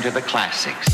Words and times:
return 0.00 0.02
to 0.02 0.10
the 0.10 0.22
classics. 0.22 0.86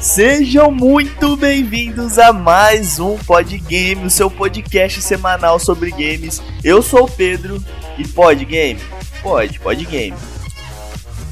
Sejam 0.00 0.70
muito 0.70 1.36
bem-vindos 1.36 2.18
a 2.18 2.32
mais 2.32 3.00
um 3.00 3.16
Podgame, 3.18 4.06
o 4.06 4.10
seu 4.10 4.30
podcast 4.30 5.02
semanal 5.02 5.58
sobre 5.58 5.90
games. 5.90 6.42
Eu 6.62 6.82
sou 6.82 7.04
o 7.04 7.10
Pedro 7.10 7.62
e 7.98 8.06
Podgame? 8.06 8.80
Pode, 9.22 9.58
Podgame. 9.58 10.14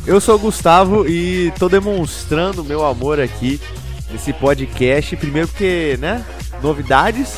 Eu 0.06 0.20
sou 0.20 0.36
o 0.36 0.38
Gustavo 0.38 1.06
e 1.08 1.52
tô 1.58 1.68
demonstrando 1.68 2.64
meu 2.64 2.84
amor 2.84 3.20
aqui 3.20 3.60
nesse 4.10 4.32
podcast. 4.32 5.16
Primeiro 5.16 5.48
porque, 5.48 5.96
né, 6.00 6.24
novidades 6.62 7.36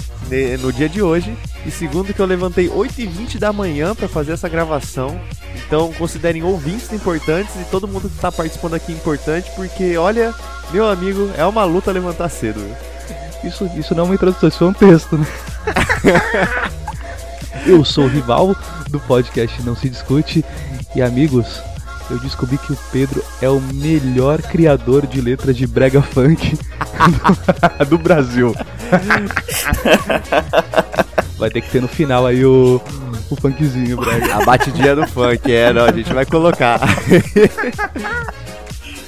no 0.60 0.72
dia 0.72 0.88
de 0.88 1.02
hoje. 1.02 1.36
E 1.66 1.70
segundo 1.70 2.14
que 2.14 2.20
eu 2.20 2.27
levantei 2.27 2.68
8h20 2.68 3.38
da 3.38 3.52
manhã 3.52 3.94
pra 3.94 4.08
fazer 4.08 4.32
essa 4.32 4.48
gravação. 4.48 5.18
Então 5.68 5.92
considerem 5.92 6.42
ouvintes 6.42 6.90
importantes 6.95 7.54
e 7.60 7.64
todo 7.70 7.86
mundo 7.86 8.08
que 8.08 8.16
tá 8.16 8.32
participando 8.32 8.72
aqui 8.72 8.90
importante, 8.90 9.50
porque 9.54 9.98
olha, 9.98 10.34
meu 10.72 10.88
amigo, 10.88 11.30
é 11.36 11.44
uma 11.44 11.64
luta 11.64 11.92
levantar 11.92 12.30
cedo. 12.30 12.58
Isso, 13.44 13.70
isso 13.77 13.94
não 13.94 14.04
é 14.04 14.06
uma 14.06 14.14
introdução, 14.14 14.48
isso 14.48 14.64
é 14.64 14.66
um 14.66 14.72
texto, 14.72 15.18
né? 15.18 15.27
eu 17.66 17.84
sou 17.84 18.04
o 18.04 18.08
rival 18.08 18.56
do 18.88 18.98
podcast 19.00 19.62
Não 19.62 19.77
Se 19.77 19.91
Discute. 19.91 20.42
E 20.96 21.02
amigos, 21.02 21.60
eu 22.10 22.19
descobri 22.19 22.56
que 22.56 22.72
o 22.72 22.78
Pedro 22.91 23.22
é 23.42 23.48
o 23.48 23.60
melhor 23.60 24.41
criador 24.41 25.06
de 25.06 25.20
letras 25.20 25.55
de 25.55 25.66
brega 25.66 26.00
funk 26.00 26.58
do, 27.78 27.84
do 27.84 27.98
Brasil. 27.98 28.56
Vai 31.36 31.50
ter 31.50 31.61
que 31.61 31.70
ter 31.70 31.83
no 31.83 31.89
final 31.89 32.27
aí 32.27 32.44
o, 32.44 32.83
o 33.30 33.36
funkzinho. 33.36 33.98
A 34.32 34.44
batidinha 34.44 34.94
do 34.94 35.06
funk, 35.06 35.52
é, 35.52 35.72
não, 35.72 35.84
a 35.84 35.92
gente 35.92 36.12
vai 36.12 36.26
colocar. 36.26 36.80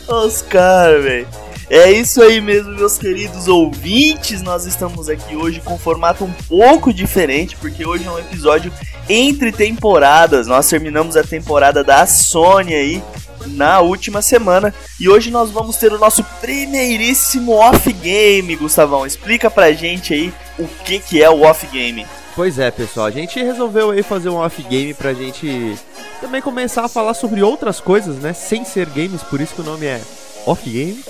Os 0.09 0.43
caras, 0.43 1.05
velho. 1.05 1.29
É 1.69 1.89
isso 1.89 2.21
aí 2.21 2.41
mesmo, 2.41 2.73
meus 2.73 2.99
queridos 2.99 3.47
ouvintes. 3.47 4.43
Nós 4.43 4.67
estamos 4.67 5.09
aqui 5.09 5.37
hoje 5.37 5.61
com 5.61 5.75
um 5.75 5.79
formato 5.79 6.25
um 6.25 6.33
pouco 6.49 6.93
diferente, 6.93 7.57
porque 7.57 7.87
hoje 7.87 8.05
é 8.05 8.11
um 8.11 8.19
episódio 8.19 8.73
entre 9.09 9.53
temporadas. 9.53 10.49
Nós 10.49 10.69
terminamos 10.69 11.17
a 11.17 11.23
temporada 11.23 11.85
da 11.85 12.05
Sony 12.07 12.75
aí 12.75 13.03
na 13.47 13.81
última 13.81 14.21
semana 14.21 14.75
e 14.99 15.09
hoje 15.09 15.31
nós 15.31 15.51
vamos 15.51 15.77
ter 15.77 15.93
o 15.93 15.99
nosso 15.99 16.25
primeiríssimo 16.41 17.53
off-game, 17.53 18.57
Gustavão. 18.57 19.07
Explica 19.07 19.49
pra 19.49 19.73
gente 19.73 20.13
aí 20.13 20.35
o 20.59 20.67
que, 20.85 20.99
que 20.99 21.23
é 21.23 21.31
o 21.31 21.43
off-game. 21.43 22.05
Pois 22.41 22.59
é, 22.59 22.71
pessoal, 22.71 23.05
a 23.05 23.11
gente 23.11 23.39
resolveu 23.39 23.91
aí 23.91 24.03
fazer 24.03 24.31
um 24.31 24.37
off-game 24.37 24.95
pra 24.95 25.13
gente 25.13 25.79
também 26.23 26.41
começar 26.41 26.87
a 26.87 26.89
falar 26.89 27.13
sobre 27.13 27.43
outras 27.43 27.81
coisas, 27.81 28.17
né? 28.17 28.33
Sem 28.33 28.65
ser 28.65 28.87
games, 28.87 29.23
por 29.23 29.43
isso 29.43 29.55
que 29.55 29.61
o 29.61 29.65
nome 29.65 29.85
é 29.85 30.01
off-game. 30.47 31.05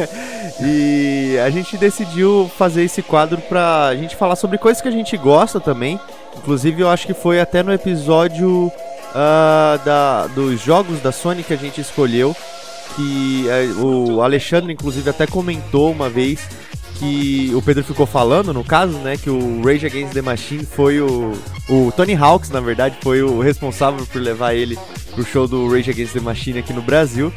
e 0.64 1.36
a 1.44 1.50
gente 1.50 1.76
decidiu 1.76 2.50
fazer 2.56 2.82
esse 2.82 3.02
quadro 3.02 3.42
pra 3.42 3.94
gente 3.94 4.16
falar 4.16 4.36
sobre 4.36 4.56
coisas 4.56 4.80
que 4.80 4.88
a 4.88 4.90
gente 4.90 5.14
gosta 5.18 5.60
também. 5.60 6.00
Inclusive, 6.34 6.80
eu 6.80 6.88
acho 6.88 7.06
que 7.06 7.12
foi 7.12 7.42
até 7.42 7.62
no 7.62 7.70
episódio 7.70 8.72
ah, 9.14 9.78
da, 9.84 10.26
dos 10.28 10.62
jogos 10.62 10.98
da 10.98 11.12
Sony 11.12 11.42
que 11.42 11.52
a 11.52 11.58
gente 11.58 11.82
escolheu. 11.82 12.34
Que 12.96 13.46
eh, 13.50 13.66
o 13.82 14.22
Alexandre, 14.22 14.72
inclusive, 14.72 15.10
até 15.10 15.26
comentou 15.26 15.92
uma 15.92 16.08
vez 16.08 16.40
que 16.94 17.52
o 17.54 17.62
Pedro 17.62 17.82
ficou 17.84 18.06
falando, 18.06 18.52
no 18.52 18.64
caso, 18.64 18.98
né, 18.98 19.16
que 19.16 19.28
o 19.28 19.62
Rage 19.62 19.86
Against 19.86 20.12
the 20.12 20.22
Machine 20.22 20.64
foi 20.64 21.00
o 21.00 21.32
o 21.68 21.90
Tony 21.92 22.14
Hawks, 22.14 22.50
na 22.50 22.60
verdade, 22.60 22.98
foi 23.02 23.22
o 23.22 23.40
responsável 23.40 24.04
por 24.06 24.20
levar 24.20 24.54
ele 24.54 24.78
pro 25.14 25.24
show 25.24 25.48
do 25.48 25.70
Rage 25.70 25.90
Against 25.90 26.12
the 26.12 26.20
Machine 26.20 26.58
aqui 26.58 26.72
no 26.72 26.82
Brasil. 26.82 27.32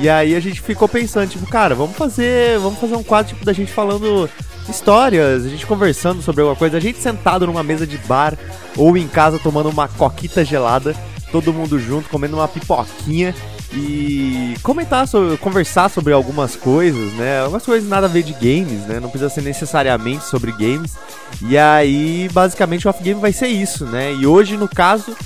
E 0.00 0.08
aí 0.08 0.36
a 0.36 0.40
gente 0.40 0.60
ficou 0.60 0.88
pensando, 0.88 1.28
tipo, 1.28 1.46
cara, 1.46 1.74
vamos 1.74 1.96
fazer, 1.96 2.58
vamos 2.60 2.78
fazer 2.78 2.94
um 2.94 3.02
quadro 3.02 3.32
tipo 3.32 3.44
da 3.44 3.52
gente 3.52 3.72
falando 3.72 4.30
histórias, 4.68 5.44
a 5.44 5.48
gente 5.48 5.66
conversando 5.66 6.22
sobre 6.22 6.42
alguma 6.42 6.56
coisa, 6.56 6.76
a 6.76 6.80
gente 6.80 6.98
sentado 6.98 7.46
numa 7.46 7.64
mesa 7.64 7.84
de 7.84 7.98
bar 7.98 8.38
ou 8.76 8.96
em 8.96 9.08
casa 9.08 9.38
tomando 9.38 9.68
uma 9.68 9.88
coquita 9.88 10.44
gelada, 10.44 10.94
todo 11.32 11.52
mundo 11.52 11.78
junto 11.80 12.08
comendo 12.08 12.36
uma 12.36 12.46
pipoquinha 12.46 13.34
e 13.74 14.54
comentar 14.62 15.08
sobre, 15.08 15.36
conversar 15.38 15.88
sobre 15.88 16.12
algumas 16.12 16.54
coisas, 16.54 17.12
né? 17.14 17.40
Algumas 17.40 17.64
coisas 17.64 17.88
nada 17.88 18.06
a 18.06 18.08
ver 18.08 18.22
de 18.22 18.32
games, 18.34 18.86
né? 18.86 19.00
Não 19.00 19.08
precisa 19.08 19.30
ser 19.30 19.42
necessariamente 19.42 20.24
sobre 20.24 20.52
games. 20.52 20.96
E 21.40 21.56
aí, 21.56 22.28
basicamente, 22.32 22.86
o 22.86 22.90
off 22.90 23.02
game 23.02 23.20
vai 23.20 23.32
ser 23.32 23.48
isso, 23.48 23.86
né? 23.86 24.12
E 24.12 24.26
hoje, 24.26 24.56
no 24.58 24.68
caso, 24.68 25.16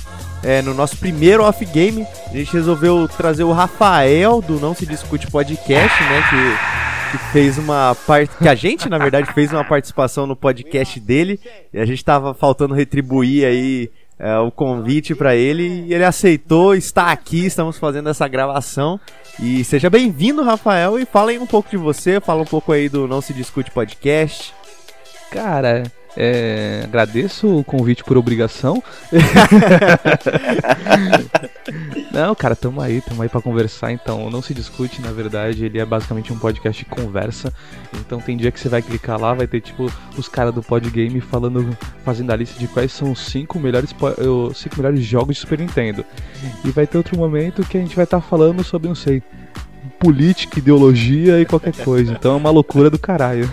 é, 0.43 0.61
no 0.61 0.73
nosso 0.73 0.97
primeiro 0.97 1.43
off 1.43 1.63
game, 1.65 2.07
a 2.27 2.37
gente 2.37 2.53
resolveu 2.53 3.07
trazer 3.07 3.43
o 3.43 3.51
Rafael 3.51 4.41
do 4.41 4.59
Não 4.59 4.73
Se 4.73 4.85
Discute 4.85 5.29
Podcast, 5.29 6.03
né? 6.03 6.23
Que, 6.29 7.17
que 7.17 7.23
fez 7.33 7.57
uma 7.57 7.95
parte. 8.07 8.35
Que 8.37 8.47
a 8.47 8.55
gente, 8.55 8.87
na 8.87 8.97
verdade, 8.97 9.31
fez 9.33 9.51
uma 9.51 9.65
participação 9.65 10.25
no 10.25 10.37
podcast 10.37 10.97
dele. 11.01 11.37
E 11.73 11.79
a 11.79 11.85
gente 11.85 12.03
tava 12.03 12.33
faltando 12.33 12.73
retribuir 12.73 13.45
aí 13.45 13.89
é, 14.19 14.37
o 14.37 14.51
convite 14.51 15.13
para 15.13 15.35
ele 15.35 15.85
e 15.87 15.93
ele 15.93 16.03
aceitou, 16.03 16.73
está 16.73 17.11
aqui, 17.11 17.45
estamos 17.45 17.77
fazendo 17.77 18.09
essa 18.09 18.27
gravação. 18.27 18.99
E 19.39 19.63
seja 19.63 19.89
bem-vindo, 19.89 20.41
Rafael, 20.41 20.97
e 20.97 21.05
fala 21.05 21.29
aí 21.29 21.37
um 21.37 21.45
pouco 21.45 21.69
de 21.69 21.77
você, 21.77 22.19
fala 22.19 22.41
um 22.41 22.45
pouco 22.45 22.71
aí 22.71 22.89
do 22.89 23.07
Não 23.07 23.21
Se 23.21 23.33
Discute 23.33 23.69
Podcast. 23.69 24.53
Cara, 25.29 25.83
é, 26.17 26.81
agradeço 26.83 27.59
o 27.59 27.63
convite 27.63 28.03
por 28.03 28.17
obrigação. 28.17 28.83
Não, 32.11 32.33
cara, 32.33 32.55
tamo 32.55 32.81
aí, 32.81 33.01
tamo 33.01 33.21
aí 33.21 33.29
pra 33.29 33.41
conversar. 33.41 33.91
Então, 33.91 34.29
não 34.31 34.41
se 34.41 34.53
discute, 34.53 35.01
na 35.01 35.11
verdade, 35.11 35.65
ele 35.65 35.77
é 35.77 35.85
basicamente 35.85 36.33
um 36.33 36.37
podcast 36.39 36.83
de 36.83 36.89
conversa. 36.89 37.53
Então, 37.99 38.19
tem 38.19 38.35
dia 38.35 38.51
que 38.51 38.59
você 38.59 38.69
vai 38.69 38.81
clicar 38.81 39.19
lá, 39.19 39.33
vai 39.33 39.45
ter 39.45 39.61
tipo 39.61 39.91
os 40.17 40.27
caras 40.27 40.53
do 40.53 40.63
Podgame 40.63 41.21
falando, 41.21 41.77
fazendo 42.03 42.31
a 42.31 42.35
lista 42.35 42.57
de 42.57 42.67
quais 42.67 42.91
são 42.91 43.11
os 43.11 43.19
cinco 43.19 43.59
melhores, 43.59 43.93
po- 43.93 44.07
eh, 44.09 44.53
cinco 44.55 44.77
melhores 44.77 45.01
jogos 45.03 45.35
de 45.35 45.41
Super 45.41 45.59
Nintendo. 45.59 46.03
E 46.65 46.71
vai 46.71 46.87
ter 46.87 46.97
outro 46.97 47.17
momento 47.17 47.61
que 47.63 47.77
a 47.77 47.81
gente 47.81 47.95
vai 47.95 48.05
estar 48.05 48.21
falando 48.21 48.63
sobre, 48.63 48.87
não 48.87 48.95
sei, 48.95 49.21
política, 49.99 50.57
ideologia 50.59 51.39
e 51.39 51.45
qualquer 51.45 51.75
coisa. 51.75 52.13
Então, 52.13 52.33
é 52.33 52.37
uma 52.37 52.49
loucura 52.49 52.89
do 52.89 52.97
caralho. 52.97 53.47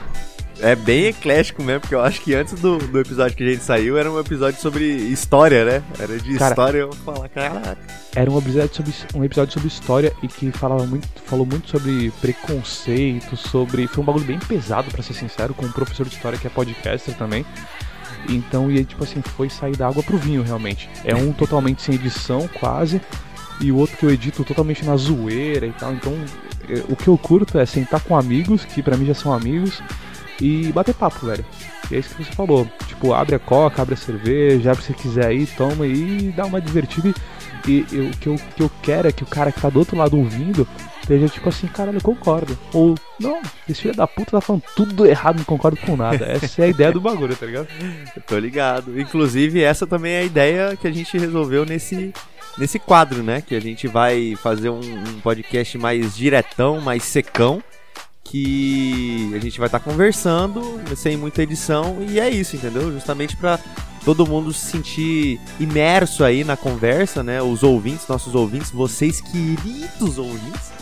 É 0.61 0.77
bem 0.77 1.07
eclético 1.07 1.63
mesmo, 1.63 1.81
porque 1.81 1.95
eu 1.95 2.01
acho 2.01 2.21
que 2.21 2.35
antes 2.35 2.55
do, 2.55 2.79
do 2.79 3.01
episódio 3.01 3.37
que 3.37 3.43
a 3.43 3.53
gente 3.53 3.65
saiu 3.65 3.99
era 3.99 4.11
um 4.11 4.19
episódio 4.19 4.61
sobre 4.61 4.85
história, 4.85 5.65
né? 5.65 5.83
Era 5.99 6.19
de 6.19 6.39
Cara, 6.39 6.51
história, 6.53 6.79
eu 6.79 6.93
falar, 6.93 7.29
caraca. 7.29 7.79
Era 8.15 8.31
um 8.31 8.39
episódio 8.39 8.75
sobre, 8.75 8.93
um 9.15 9.25
episódio 9.25 9.53
sobre 9.53 9.69
história 9.69 10.13
e 10.23 10.29
que 10.29 10.53
falava 10.53 10.87
muito, 10.87 11.09
falou 11.25 11.45
muito 11.45 11.69
sobre 11.69 12.13
preconceito, 12.21 13.37
sobre. 13.37 13.87
Foi 13.89 14.03
um 14.03 14.07
bagulho 14.07 14.25
bem 14.25 14.39
pesado, 14.39 14.91
pra 14.91 15.03
ser 15.03 15.15
sincero, 15.15 15.55
com 15.55 15.67
um 15.67 15.73
professor 15.73 16.07
de 16.07 16.15
história 16.15 16.39
que 16.39 16.47
é 16.47 16.51
podcaster 16.51 17.17
também. 17.17 17.45
Então, 18.29 18.71
e 18.71 18.79
aí, 18.79 18.85
tipo 18.85 19.05
assim, 19.05 19.21
foi 19.21 19.51
sair 19.51 19.77
da 19.77 19.89
água 19.89 20.03
pro 20.03 20.17
vinho, 20.17 20.43
realmente. 20.43 20.89
É 21.05 21.15
um 21.15 21.33
totalmente 21.33 21.83
sem 21.83 21.97
edição, 21.97 22.49
quase, 22.49 23.01
e 23.61 23.71
o 23.71 23.77
outro 23.77 23.97
que 23.97 24.07
eu 24.07 24.11
edito 24.11 24.45
totalmente 24.45 24.85
na 24.85 24.97
zoeira 24.97 25.67
e 25.67 25.73
tal. 25.73 25.93
Então, 25.93 26.13
eh, 26.69 26.83
o 26.89 26.97
que 26.97 27.09
eu 27.09 27.19
curto 27.19 27.59
é 27.59 27.67
sentar 27.67 28.01
com 28.01 28.17
amigos, 28.17 28.65
que 28.65 28.83
pra 28.83 28.97
mim 28.97 29.07
já 29.07 29.15
são 29.15 29.33
amigos, 29.33 29.83
e 30.41 30.73
bater 30.73 30.95
papo, 30.95 31.27
velho. 31.27 31.45
E 31.91 31.97
é 31.97 31.99
isso 31.99 32.15
que 32.15 32.25
você 32.25 32.33
falou. 32.33 32.69
Tipo, 32.87 33.13
abre 33.13 33.35
a 33.35 33.39
coca, 33.39 33.83
abre 33.83 33.95
a 33.95 33.97
cerveja, 33.97 34.71
abre 34.71 34.83
se 34.83 34.95
quiser 34.95 35.27
aí, 35.27 35.47
toma 35.47 35.87
e 35.87 36.33
dá 36.37 36.47
uma 36.47 36.61
divertida. 36.61 37.13
E, 37.67 37.87
e 37.91 38.01
o 38.01 38.11
que 38.11 38.29
eu, 38.29 38.37
que 38.57 38.63
eu 38.63 38.71
quero 38.83 39.09
é 39.09 39.13
que 39.13 39.23
o 39.23 39.27
cara 39.27 39.51
que 39.51 39.61
tá 39.61 39.71
do 39.71 39.79
outro 39.79 39.97
lado 39.97 40.19
ouvindo 40.19 40.67
esteja 41.05 41.29
tipo 41.29 41.49
assim, 41.49 41.67
caralho, 41.67 41.99
eu 41.99 42.03
concordo. 42.03 42.59
Ou, 42.73 42.95
não, 43.21 43.41
esse 43.69 43.83
filho 43.83 43.95
da 43.95 44.07
puta 44.07 44.33
tá 44.33 44.41
falando 44.41 44.63
tudo 44.75 45.07
errado, 45.07 45.37
não 45.37 45.45
concordo 45.45 45.79
com 45.79 45.97
nada. 45.97 46.25
Essa 46.25 46.63
é 46.63 46.65
a 46.67 46.69
ideia 46.69 46.93
do 46.93 47.01
bagulho, 47.01 47.37
tá 47.37 47.47
ligado? 47.47 47.69
Eu 48.17 48.23
tô 48.23 48.39
ligado. 48.39 48.99
Inclusive, 48.99 49.63
essa 49.63 49.87
também 49.87 50.15
é 50.15 50.19
a 50.21 50.25
ideia 50.25 50.77
que 50.77 50.87
a 50.87 50.91
gente 50.91 51.17
resolveu 51.19 51.65
nesse, 51.65 52.13
nesse 52.59 52.79
quadro, 52.79 53.23
né? 53.23 53.43
Que 53.43 53.55
a 53.55 53.61
gente 53.61 53.87
vai 53.87 54.35
fazer 54.37 54.71
um, 54.71 54.81
um 54.81 55.21
podcast 55.21 55.77
mais 55.79 56.17
diretão, 56.17 56.81
mais 56.81 57.05
secão. 57.05 57.63
Que 58.25 59.31
a 59.35 59.39
gente 59.39 59.59
vai 59.59 59.69
estar 59.69 59.79
conversando, 59.79 60.81
sem 60.97 61.17
muita 61.17 61.43
edição, 61.43 61.99
e 62.01 62.19
é 62.19 62.29
isso, 62.29 62.57
entendeu? 62.57 62.91
Justamente 62.91 63.37
pra 63.37 63.61
todo 64.05 64.27
mundo 64.27 64.53
se 64.53 64.73
sentir 64.73 65.41
imerso 65.61 66.25
aí 66.25 66.43
na 66.43 66.57
conversa, 66.57 67.23
né? 67.23 67.41
Os 67.41 67.63
ouvintes, 67.63 68.09
nossos 68.09 68.35
ouvintes, 68.35 68.71
vocês 68.71 69.21
queridos 69.21 70.19
ouvintes, 70.19 70.73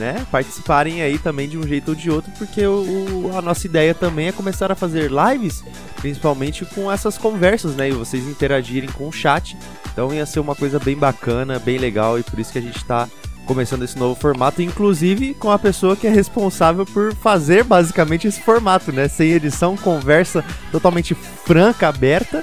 né, 0.00 0.26
participarem 0.30 1.02
aí 1.02 1.18
também 1.18 1.46
de 1.46 1.58
um 1.58 1.66
jeito 1.66 1.90
ou 1.90 1.94
de 1.94 2.10
outro, 2.10 2.32
porque 2.38 2.66
o, 2.66 3.30
a 3.36 3.42
nossa 3.42 3.66
ideia 3.66 3.94
também 3.94 4.28
é 4.28 4.32
começar 4.32 4.72
a 4.72 4.74
fazer 4.74 5.10
lives, 5.10 5.62
principalmente 5.96 6.64
com 6.64 6.90
essas 6.90 7.18
conversas, 7.18 7.76
né, 7.76 7.90
e 7.90 7.92
vocês 7.92 8.26
interagirem 8.26 8.88
com 8.90 9.08
o 9.08 9.12
chat. 9.12 9.56
Então 9.92 10.12
ia 10.14 10.24
ser 10.24 10.40
uma 10.40 10.54
coisa 10.54 10.78
bem 10.78 10.96
bacana, 10.96 11.58
bem 11.58 11.76
legal, 11.76 12.18
e 12.18 12.22
por 12.22 12.38
isso 12.38 12.50
que 12.50 12.58
a 12.58 12.62
gente 12.62 12.78
está 12.78 13.06
começando 13.50 13.82
esse 13.82 13.98
novo 13.98 14.14
formato, 14.14 14.62
inclusive 14.62 15.34
com 15.34 15.50
a 15.50 15.58
pessoa 15.58 15.96
que 15.96 16.06
é 16.06 16.10
responsável 16.10 16.86
por 16.86 17.12
fazer 17.16 17.64
basicamente 17.64 18.28
esse 18.28 18.40
formato, 18.40 18.92
né? 18.92 19.08
Sem 19.08 19.32
edição, 19.32 19.76
conversa 19.76 20.44
totalmente 20.70 21.14
franca, 21.14 21.88
aberta, 21.88 22.42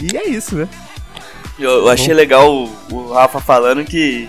e 0.00 0.16
é 0.16 0.26
isso, 0.28 0.56
né? 0.56 0.68
Eu, 1.56 1.70
eu 1.70 1.88
achei 1.88 2.12
legal 2.12 2.52
o, 2.52 2.68
o 2.90 3.12
Rafa 3.12 3.38
falando 3.38 3.84
que 3.84 4.28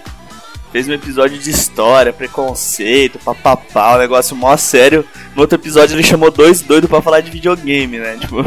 fez 0.71 0.87
um 0.87 0.93
episódio 0.93 1.39
de 1.39 1.49
história, 1.49 2.13
preconceito, 2.13 3.17
papapá, 3.17 3.95
um 3.95 3.99
negócio 3.99 4.35
mó 4.35 4.55
sério. 4.55 5.03
No 5.35 5.41
outro 5.41 5.57
episódio 5.57 5.95
ele 5.95 6.03
chamou 6.03 6.29
dois 6.29 6.61
doidos 6.61 6.87
para 6.87 7.01
falar 7.01 7.21
de 7.21 7.31
videogame, 7.31 7.97
né? 7.97 8.17
Tipo. 8.21 8.43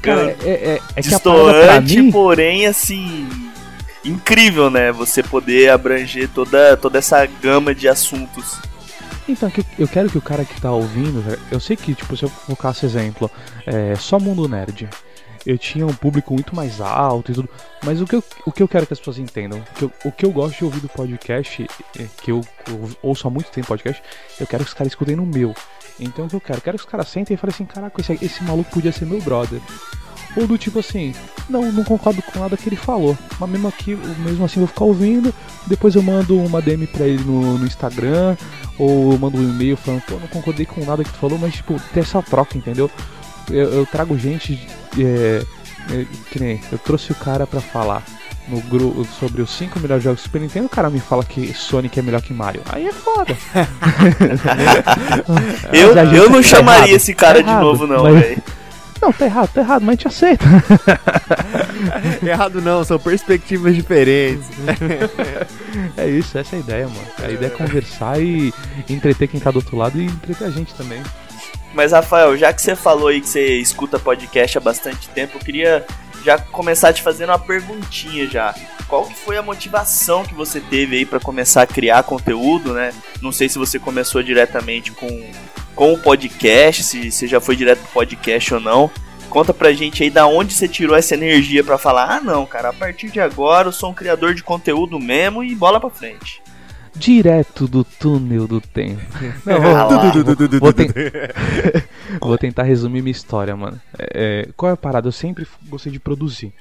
Cara, 0.00 0.34
é, 0.42 0.48
é, 0.48 0.80
é 0.96 1.02
que 1.02 1.10
distoante, 1.10 2.00
mim... 2.00 2.10
porém, 2.10 2.66
assim. 2.66 3.28
Incrível, 4.06 4.70
né? 4.70 4.92
Você 4.92 5.22
poder 5.22 5.70
abranger 5.70 6.28
toda, 6.28 6.76
toda 6.76 6.98
essa 6.98 7.24
gama 7.26 7.74
de 7.74 7.88
assuntos. 7.88 8.58
Então, 9.28 9.50
eu 9.78 9.88
quero 9.88 10.08
que 10.08 10.18
o 10.18 10.22
cara 10.22 10.44
que 10.44 10.60
tá 10.60 10.70
ouvindo, 10.70 11.22
eu 11.50 11.58
sei 11.58 11.76
que, 11.76 11.94
tipo, 11.94 12.16
se 12.16 12.24
eu 12.24 12.30
colocasse 12.46 12.86
exemplo, 12.86 13.30
é 13.66 13.94
só 13.96 14.20
mundo 14.20 14.48
nerd 14.48 14.88
eu 15.46 15.56
tinha 15.56 15.86
um 15.86 15.94
público 15.94 16.34
muito 16.34 16.54
mais 16.56 16.80
alto 16.80 17.30
e 17.30 17.34
tudo. 17.34 17.48
Mas 17.84 18.00
o 18.00 18.06
que 18.06 18.16
eu, 18.16 18.24
o 18.44 18.50
que 18.50 18.62
eu 18.62 18.68
quero 18.68 18.84
que 18.84 18.92
as 18.92 18.98
pessoas 18.98 19.18
entendam, 19.18 19.62
que 19.76 19.84
eu, 19.84 19.92
o 20.04 20.12
que 20.12 20.26
eu 20.26 20.32
gosto 20.32 20.58
de 20.58 20.64
ouvir 20.64 20.80
do 20.80 20.88
podcast, 20.88 21.66
é, 21.98 22.06
que 22.20 22.32
eu, 22.32 22.40
ouço 23.00 23.28
há 23.28 23.30
muito 23.30 23.50
tempo 23.52 23.68
podcast, 23.68 24.02
eu 24.40 24.46
quero 24.46 24.64
que 24.64 24.68
os 24.68 24.74
caras 24.74 24.92
escutem 24.92 25.14
no 25.14 25.24
meu. 25.24 25.54
Então 26.00 26.26
o 26.26 26.28
que 26.28 26.34
eu 26.34 26.40
quero? 26.40 26.58
Eu 26.58 26.62
quero 26.62 26.78
que 26.78 26.84
os 26.84 26.90
caras 26.90 27.08
sentem 27.08 27.34
e 27.34 27.36
falem 27.36 27.54
assim, 27.54 27.64
caraca, 27.64 28.00
esse, 28.00 28.12
esse 28.24 28.42
maluco 28.42 28.70
podia 28.72 28.90
ser 28.90 29.06
meu 29.06 29.20
brother. 29.22 29.60
Ou 30.36 30.46
do 30.46 30.58
tipo 30.58 30.78
assim, 30.78 31.14
não, 31.48 31.72
não 31.72 31.82
concordo 31.82 32.22
com 32.22 32.38
nada 32.38 32.56
que 32.56 32.68
ele 32.68 32.76
falou. 32.76 33.16
Mas 33.40 33.50
mesmo 33.50 33.68
aqui, 33.68 33.96
mesmo 34.18 34.44
assim 34.44 34.60
eu 34.60 34.66
vou 34.66 34.68
ficar 34.68 34.84
ouvindo, 34.84 35.34
depois 35.66 35.94
eu 35.94 36.02
mando 36.02 36.38
uma 36.38 36.60
DM 36.60 36.86
pra 36.86 37.06
ele 37.06 37.24
no, 37.24 37.58
no 37.58 37.66
Instagram, 37.66 38.36
ou 38.78 39.12
eu 39.12 39.18
mando 39.18 39.38
um 39.38 39.42
e-mail 39.42 39.76
falando, 39.76 40.02
pô, 40.02 40.18
não 40.18 40.28
concordei 40.28 40.66
com 40.66 40.84
nada 40.84 41.02
que 41.02 41.10
tu 41.10 41.18
falou, 41.18 41.38
mas 41.38 41.54
tipo, 41.54 41.80
ter 41.94 42.00
essa 42.00 42.22
troca, 42.22 42.58
entendeu? 42.58 42.90
Eu, 43.50 43.72
eu 43.72 43.86
trago 43.86 44.18
gente 44.18 44.66
é, 44.98 45.42
é, 45.90 46.06
que 46.30 46.38
nem 46.38 46.60
eu 46.70 46.78
trouxe 46.78 47.12
o 47.12 47.14
cara 47.14 47.46
para 47.46 47.60
falar 47.60 48.04
no 48.48 48.60
grupo 48.60 49.04
sobre 49.18 49.42
os 49.42 49.50
5 49.50 49.80
melhores 49.80 50.04
jogos 50.04 50.20
do 50.20 50.24
Super 50.24 50.40
Nintendo, 50.40 50.66
o 50.66 50.70
cara 50.70 50.90
me 50.90 51.00
fala 51.00 51.24
que 51.24 51.52
Sonic 51.52 51.98
é 51.98 52.02
melhor 52.02 52.22
que 52.22 52.32
Mario. 52.32 52.62
Aí 52.68 52.86
é 52.86 52.92
foda. 52.92 53.36
eu, 55.72 55.96
eu 56.14 56.30
não 56.30 56.42
tá 56.42 56.48
chamaria 56.48 56.84
errado. 56.84 56.90
esse 56.90 57.14
cara 57.14 57.42
tá 57.42 57.54
de 57.54 57.60
novo, 57.60 57.86
não, 57.86 58.04
velho. 58.04 58.42
Não, 59.00 59.12
tá 59.12 59.24
errado, 59.26 59.50
tá 59.52 59.60
errado, 59.60 59.82
mas 59.82 59.88
a 59.88 59.92
gente 59.92 60.08
aceita. 60.08 60.44
errado 62.26 62.60
não, 62.60 62.84
são 62.84 62.98
perspectivas 62.98 63.74
diferentes. 63.74 64.46
é 65.96 66.08
isso, 66.08 66.38
essa 66.38 66.56
é 66.56 66.58
a 66.58 66.60
ideia, 66.60 66.88
mano. 66.88 67.06
A 67.22 67.30
ideia 67.30 67.48
é 67.48 67.56
conversar 67.56 68.20
e 68.20 68.52
entreter 68.88 69.28
quem 69.28 69.40
tá 69.40 69.50
do 69.50 69.56
outro 69.56 69.76
lado 69.76 70.00
e 70.00 70.06
entreter 70.06 70.46
a 70.46 70.50
gente 70.50 70.74
também. 70.74 71.02
Mas, 71.74 71.92
Rafael, 71.92 72.36
já 72.38 72.52
que 72.52 72.62
você 72.62 72.74
falou 72.74 73.08
aí 73.08 73.20
que 73.20 73.28
você 73.28 73.58
escuta 73.58 73.98
podcast 73.98 74.56
há 74.56 74.60
bastante 74.60 75.08
tempo, 75.10 75.36
eu 75.36 75.40
queria 75.40 75.84
já 76.24 76.38
começar 76.38 76.92
te 76.92 77.02
fazendo 77.02 77.30
uma 77.30 77.38
perguntinha 77.38 78.26
já. 78.26 78.54
Qual 78.88 79.04
que 79.04 79.14
foi 79.14 79.36
a 79.36 79.42
motivação 79.42 80.24
que 80.24 80.34
você 80.34 80.60
teve 80.60 80.96
aí 80.96 81.04
para 81.04 81.20
começar 81.20 81.62
a 81.62 81.66
criar 81.66 82.02
conteúdo, 82.04 82.72
né? 82.72 82.92
Não 83.20 83.30
sei 83.30 83.48
se 83.48 83.58
você 83.58 83.78
começou 83.78 84.22
diretamente 84.22 84.90
com, 84.92 85.06
com 85.76 85.92
o 85.92 85.98
podcast, 85.98 86.82
se 86.82 87.12
você 87.12 87.28
já 87.28 87.40
foi 87.40 87.54
direto 87.54 87.80
pro 87.80 87.92
podcast 87.92 88.54
ou 88.54 88.60
não. 88.60 88.90
Conta 89.28 89.52
pra 89.52 89.72
gente 89.72 90.02
aí 90.02 90.10
da 90.10 90.26
onde 90.26 90.54
você 90.54 90.66
tirou 90.66 90.96
essa 90.96 91.14
energia 91.14 91.62
para 91.62 91.76
falar: 91.78 92.16
"Ah, 92.16 92.20
não, 92.20 92.46
cara, 92.46 92.70
a 92.70 92.72
partir 92.72 93.10
de 93.10 93.20
agora 93.20 93.68
eu 93.68 93.72
sou 93.72 93.90
um 93.90 93.94
criador 93.94 94.34
de 94.34 94.42
conteúdo 94.42 94.98
mesmo 94.98 95.44
e 95.44 95.54
bola 95.54 95.78
para 95.78 95.90
frente" 95.90 96.42
direto 96.98 97.68
do 97.68 97.84
túnel 97.84 98.48
do 98.48 98.58
tempo. 98.58 99.02
Não, 99.44 99.60
vou, 99.60 100.60
vou, 100.60 100.72
ten... 100.72 100.86
vou, 102.18 102.38
tentar 102.38 102.62
resumir 102.62 103.02
minha 103.02 103.12
história, 103.12 103.54
mano. 103.54 103.78
É, 103.98 104.48
qual 104.56 104.70
é 104.70 104.72
a 104.72 104.78
parada? 104.78 105.06
Eu 105.06 105.12
sempre 105.12 105.46
gostei 105.68 105.92
de 105.92 106.00
produzir. 106.00 106.54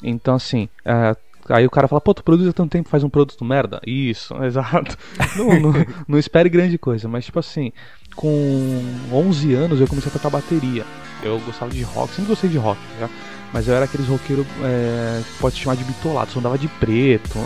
Então, 0.00 0.36
assim, 0.36 0.68
é, 0.84 1.16
aí 1.48 1.66
o 1.66 1.70
cara 1.70 1.88
fala, 1.88 2.00
pô, 2.00 2.14
tu 2.14 2.22
produz 2.22 2.48
há 2.48 2.52
tanto 2.52 2.70
tempo, 2.70 2.88
faz 2.88 3.04
um 3.04 3.10
produto 3.10 3.44
merda. 3.44 3.80
Isso, 3.86 4.34
exato. 4.44 4.96
não, 5.36 5.60
não, 5.60 5.72
não 6.08 6.18
espere 6.18 6.48
grande 6.48 6.78
coisa, 6.78 7.08
mas 7.08 7.24
tipo 7.24 7.38
assim, 7.38 7.72
com 8.14 8.82
11 9.12 9.54
anos 9.54 9.80
eu 9.80 9.86
comecei 9.86 10.10
a 10.10 10.12
tocar 10.12 10.30
bateria. 10.30 10.84
Eu 11.22 11.38
gostava 11.40 11.70
de 11.70 11.82
rock, 11.82 12.14
sempre 12.14 12.30
gostei 12.30 12.50
de 12.50 12.58
rock, 12.58 12.78
já. 12.98 13.08
Mas 13.52 13.68
eu 13.68 13.74
era 13.74 13.84
aqueles 13.84 14.06
roqueiros, 14.06 14.46
é, 14.62 15.22
pode 15.40 15.54
se 15.54 15.62
chamar 15.62 15.76
de 15.76 15.84
bitolado, 15.84 16.32
só 16.32 16.38
andava 16.40 16.58
de 16.58 16.68
preto. 16.68 17.38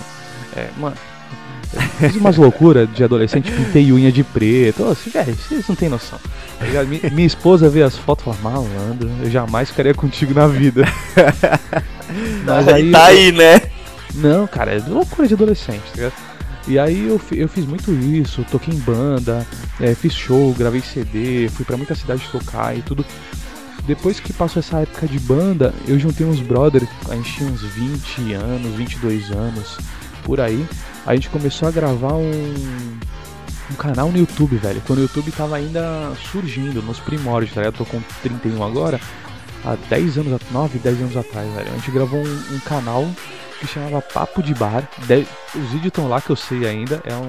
É, 0.56 0.70
mano, 0.79 0.97
Fiz 1.99 2.17
umas 2.17 2.37
loucuras 2.37 2.88
de 2.94 3.05
adolescente, 3.05 3.53
pintei 3.53 3.93
unha 3.93 4.11
de 4.11 4.25
preto. 4.25 4.85
Oh, 4.85 5.11
velho, 5.11 5.37
vocês 5.37 5.69
não 5.69 5.76
tem 5.76 5.88
noção. 5.88 6.19
Tá 6.59 6.85
minha, 6.85 7.11
minha, 7.11 7.26
esposa 7.26 7.69
vê 7.69 7.82
as 7.82 7.97
fotos 7.97 8.25
e 8.25 8.38
fala, 8.38 8.55
malandro, 8.55 9.11
eu 9.23 9.31
jamais 9.31 9.69
ficaria 9.69 9.93
contigo 9.93 10.32
na 10.32 10.47
vida. 10.47 10.85
Mas 12.44 12.69
aí, 12.69 12.91
tá 12.91 13.05
aí, 13.05 13.32
né? 13.32 13.61
Não, 14.15 14.47
cara, 14.47 14.73
é 14.73 14.79
loucura 14.79 15.29
de 15.29 15.35
adolescente, 15.35 15.82
tá 15.91 15.97
ligado? 15.97 16.28
E 16.69 16.79
aí 16.79 17.09
eu, 17.09 17.20
eu 17.32 17.49
fiz 17.49 17.65
muito 17.65 17.91
isso, 17.93 18.44
toquei 18.50 18.75
em 18.75 18.79
banda, 18.79 19.47
é, 19.81 19.94
fiz 19.94 20.12
show, 20.12 20.53
gravei 20.53 20.82
CD, 20.82 21.49
fui 21.49 21.65
para 21.65 21.79
muita 21.79 21.94
cidade 21.94 22.23
tocar 22.31 22.76
e 22.76 22.82
tudo. 22.82 23.05
Depois 23.87 24.20
que 24.20 24.35
passou 24.35 24.61
essa 24.61 24.81
época 24.81 25.06
de 25.06 25.19
banda, 25.19 25.75
eu 25.87 25.99
juntei 25.99 26.26
uns 26.26 26.41
brothers, 26.41 26.87
a 27.09 27.15
gente 27.15 27.37
tinha 27.37 27.50
uns 27.50 27.62
20 27.62 28.35
anos, 28.35 28.75
22 28.75 29.31
anos, 29.31 29.79
por 30.25 30.41
aí 30.41 30.69
a 31.06 31.15
gente 31.15 31.31
começou 31.31 31.67
a 31.67 31.70
gravar 31.70 32.12
um, 32.12 32.55
um 33.70 33.75
canal 33.79 34.12
no 34.12 34.19
YouTube, 34.19 34.56
velho. 34.56 34.82
Quando 34.87 34.99
o 34.99 35.03
YouTube 35.03 35.32
tava 35.32 35.56
ainda 35.56 36.12
surgindo, 36.31 36.82
nos 36.82 37.00
primórdios, 37.00 37.55
tá 37.55 37.62
ligado? 37.62 37.81
Eu 37.81 37.87
tô 37.87 37.91
com 37.91 38.03
31 38.23 38.62
agora. 38.62 39.00
Há 39.64 39.76
10 39.88 40.19
anos, 40.19 40.40
9, 40.50 40.78
10 40.78 41.00
anos 41.00 41.16
atrás, 41.16 41.52
velho. 41.52 41.69
A 41.69 41.76
gente 41.76 41.90
gravou 41.90 42.20
um, 42.20 42.55
um 42.55 42.60
canal 42.60 43.06
que 43.58 43.66
chamava 43.66 44.00
Papo 44.00 44.43
de 44.43 44.55
Bar. 44.55 44.88
De... 45.06 45.26
Os 45.55 45.70
vídeos 45.70 45.87
estão 45.87 46.08
lá 46.08 46.20
que 46.20 46.31
eu 46.31 46.37
sei 46.37 46.66
ainda. 46.66 47.02
É 47.05 47.14
um. 47.14 47.26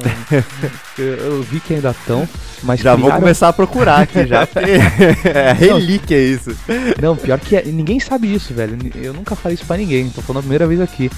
eu, 0.98 1.42
vi 1.44 1.60
que 1.60 1.74
ainda 1.74 1.92
estão. 1.92 2.28
Mas 2.64 2.80
já 2.80 2.94
criaram... 2.94 3.12
vou 3.12 3.20
começar 3.20 3.50
a 3.50 3.54
procurar 3.54 4.02
aqui 4.02 4.26
já. 4.28 4.48
é 5.26 5.54
relíquia 5.54 6.18
isso. 6.18 6.56
Não, 7.02 7.16
pior 7.16 7.40
que 7.40 7.56
é... 7.56 7.64
ninguém 7.64 8.00
sabe 8.00 8.34
isso, 8.34 8.54
velho. 8.54 8.78
Eu 8.96 9.14
nunca 9.14 9.36
falei 9.36 9.56
isso 9.56 9.66
pra 9.66 9.78
ninguém. 9.78 10.10
Tô 10.10 10.22
falando 10.22 10.40
a 10.40 10.44
primeira 10.44 10.68
vez 10.68 10.80
aqui 10.80 11.10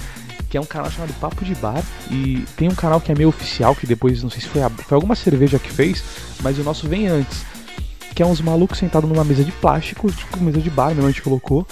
que 0.51 0.57
é 0.57 0.61
um 0.61 0.65
canal 0.65 0.91
chamado 0.91 1.13
Papo 1.13 1.45
de 1.45 1.55
Bar. 1.55 1.81
E 2.11 2.43
tem 2.57 2.67
um 2.67 2.75
canal 2.75 2.99
que 2.99 3.09
é 3.09 3.15
meio 3.15 3.29
oficial, 3.29 3.73
que 3.73 3.87
depois, 3.87 4.21
não 4.21 4.29
sei 4.29 4.41
se 4.41 4.49
foi, 4.49 4.61
a, 4.61 4.69
foi 4.69 4.95
alguma 4.95 5.15
cerveja 5.15 5.57
que 5.57 5.71
fez, 5.71 6.03
mas 6.41 6.59
o 6.59 6.63
nosso 6.63 6.89
vem 6.89 7.07
antes. 7.07 7.45
Que 8.13 8.21
é 8.21 8.25
uns 8.25 8.41
malucos 8.41 8.77
sentados 8.77 9.09
numa 9.09 9.23
mesa 9.23 9.43
de 9.43 9.51
plástico, 9.51 10.11
tipo 10.11 10.41
mesa 10.41 10.59
de 10.59 10.69
bar 10.69 10.89
mesmo 10.89 11.05
a 11.05 11.11
gente 11.11 11.21
colocou. 11.21 11.65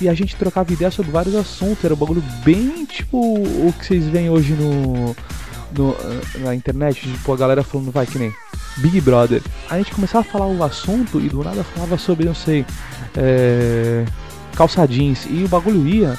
E 0.00 0.08
a 0.08 0.14
gente 0.14 0.36
trocava 0.36 0.72
ideia 0.72 0.90
sobre 0.90 1.12
vários 1.12 1.34
assuntos. 1.34 1.84
Era 1.84 1.94
um 1.94 1.96
bagulho 1.96 2.22
bem 2.44 2.84
tipo 2.84 3.18
o 3.18 3.72
que 3.78 3.86
vocês 3.86 4.04
veem 4.06 4.28
hoje 4.28 4.52
no, 4.54 5.14
no, 5.76 5.96
na 6.40 6.54
internet, 6.54 7.00
tipo, 7.00 7.32
a 7.32 7.36
galera 7.36 7.62
falando, 7.62 7.90
vai, 7.90 8.06
que 8.06 8.18
nem 8.18 8.34
Big 8.78 9.00
Brother. 9.00 9.42
A 9.70 9.78
gente 9.78 9.92
começava 9.92 10.26
a 10.26 10.30
falar 10.30 10.46
o 10.46 10.62
assunto 10.62 11.20
e 11.20 11.28
do 11.28 11.42
nada 11.42 11.62
falava 11.62 11.96
sobre, 11.96 12.26
não 12.26 12.34
sei, 12.34 12.66
é, 13.16 14.04
calça 14.56 14.86
jeans. 14.86 15.26
E 15.30 15.44
o 15.44 15.48
bagulho 15.48 15.86
ia 15.86 16.18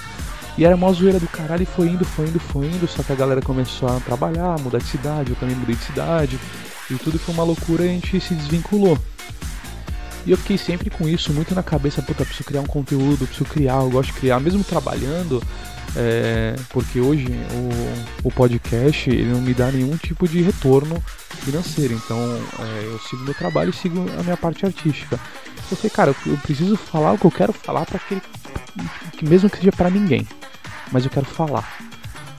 e 0.57 0.63
era 0.63 0.75
uma 0.75 0.91
zoeira 0.93 1.19
do 1.19 1.27
caralho 1.27 1.63
e 1.63 1.65
foi 1.65 1.87
indo, 1.89 2.05
foi 2.05 2.27
indo, 2.27 2.39
foi 2.39 2.67
indo. 2.67 2.87
Só 2.87 3.03
que 3.03 3.11
a 3.11 3.15
galera 3.15 3.41
começou 3.41 3.89
a 3.89 3.99
trabalhar, 3.99 4.57
mudar 4.59 4.77
de 4.77 4.85
cidade, 4.85 5.31
eu 5.31 5.35
também 5.35 5.55
mudei 5.55 5.75
de 5.75 5.83
cidade. 5.83 6.39
E 6.89 6.95
tudo 6.95 7.19
foi 7.19 7.33
uma 7.33 7.43
loucura 7.43 7.85
e 7.85 7.89
a 7.89 7.91
gente 7.91 8.19
se 8.21 8.33
desvinculou. 8.33 8.97
E 10.25 10.31
eu 10.31 10.37
fiquei 10.37 10.57
sempre 10.57 10.89
com 10.89 11.07
isso, 11.07 11.31
muito 11.31 11.53
na 11.53 11.61
cabeça, 11.61 12.01
puta, 12.01 12.25
preciso 12.25 12.47
criar 12.47 12.61
um 12.61 12.65
conteúdo, 12.65 13.27
preciso 13.27 13.45
criar, 13.45 13.81
eu 13.81 13.89
gosto 13.89 14.11
de 14.11 14.19
criar, 14.19 14.39
mesmo 14.39 14.63
trabalhando, 14.63 15.41
é, 15.95 16.55
porque 16.69 16.99
hoje 16.99 17.27
o, 18.23 18.27
o 18.27 18.31
podcast 18.31 19.09
ele 19.09 19.31
não 19.31 19.41
me 19.41 19.53
dá 19.53 19.71
nenhum 19.71 19.95
tipo 19.97 20.27
de 20.27 20.41
retorno 20.41 21.01
financeiro, 21.43 21.93
então 21.93 22.17
é, 22.17 22.85
eu 22.85 22.99
sigo 22.99 23.23
meu 23.23 23.35
trabalho 23.35 23.69
e 23.69 23.73
sigo 23.73 24.03
a 24.19 24.23
minha 24.23 24.37
parte 24.37 24.65
artística. 24.65 25.19
Eu 25.69 25.77
falei, 25.77 25.89
cara, 25.91 26.15
eu, 26.25 26.37
preciso 26.37 26.75
falar 26.75 27.13
o 27.13 27.17
que 27.17 27.25
eu 27.25 27.31
quero 27.31 27.53
falar 27.53 27.85
para 27.85 27.99
que, 27.99 28.21
que 29.17 29.25
mesmo 29.25 29.49
que 29.49 29.57
seja 29.57 29.71
para 29.71 29.89
ninguém 29.89 30.27
mas 30.91 31.03
eu 31.03 31.11
quero 31.11 31.25
falar. 31.25 31.77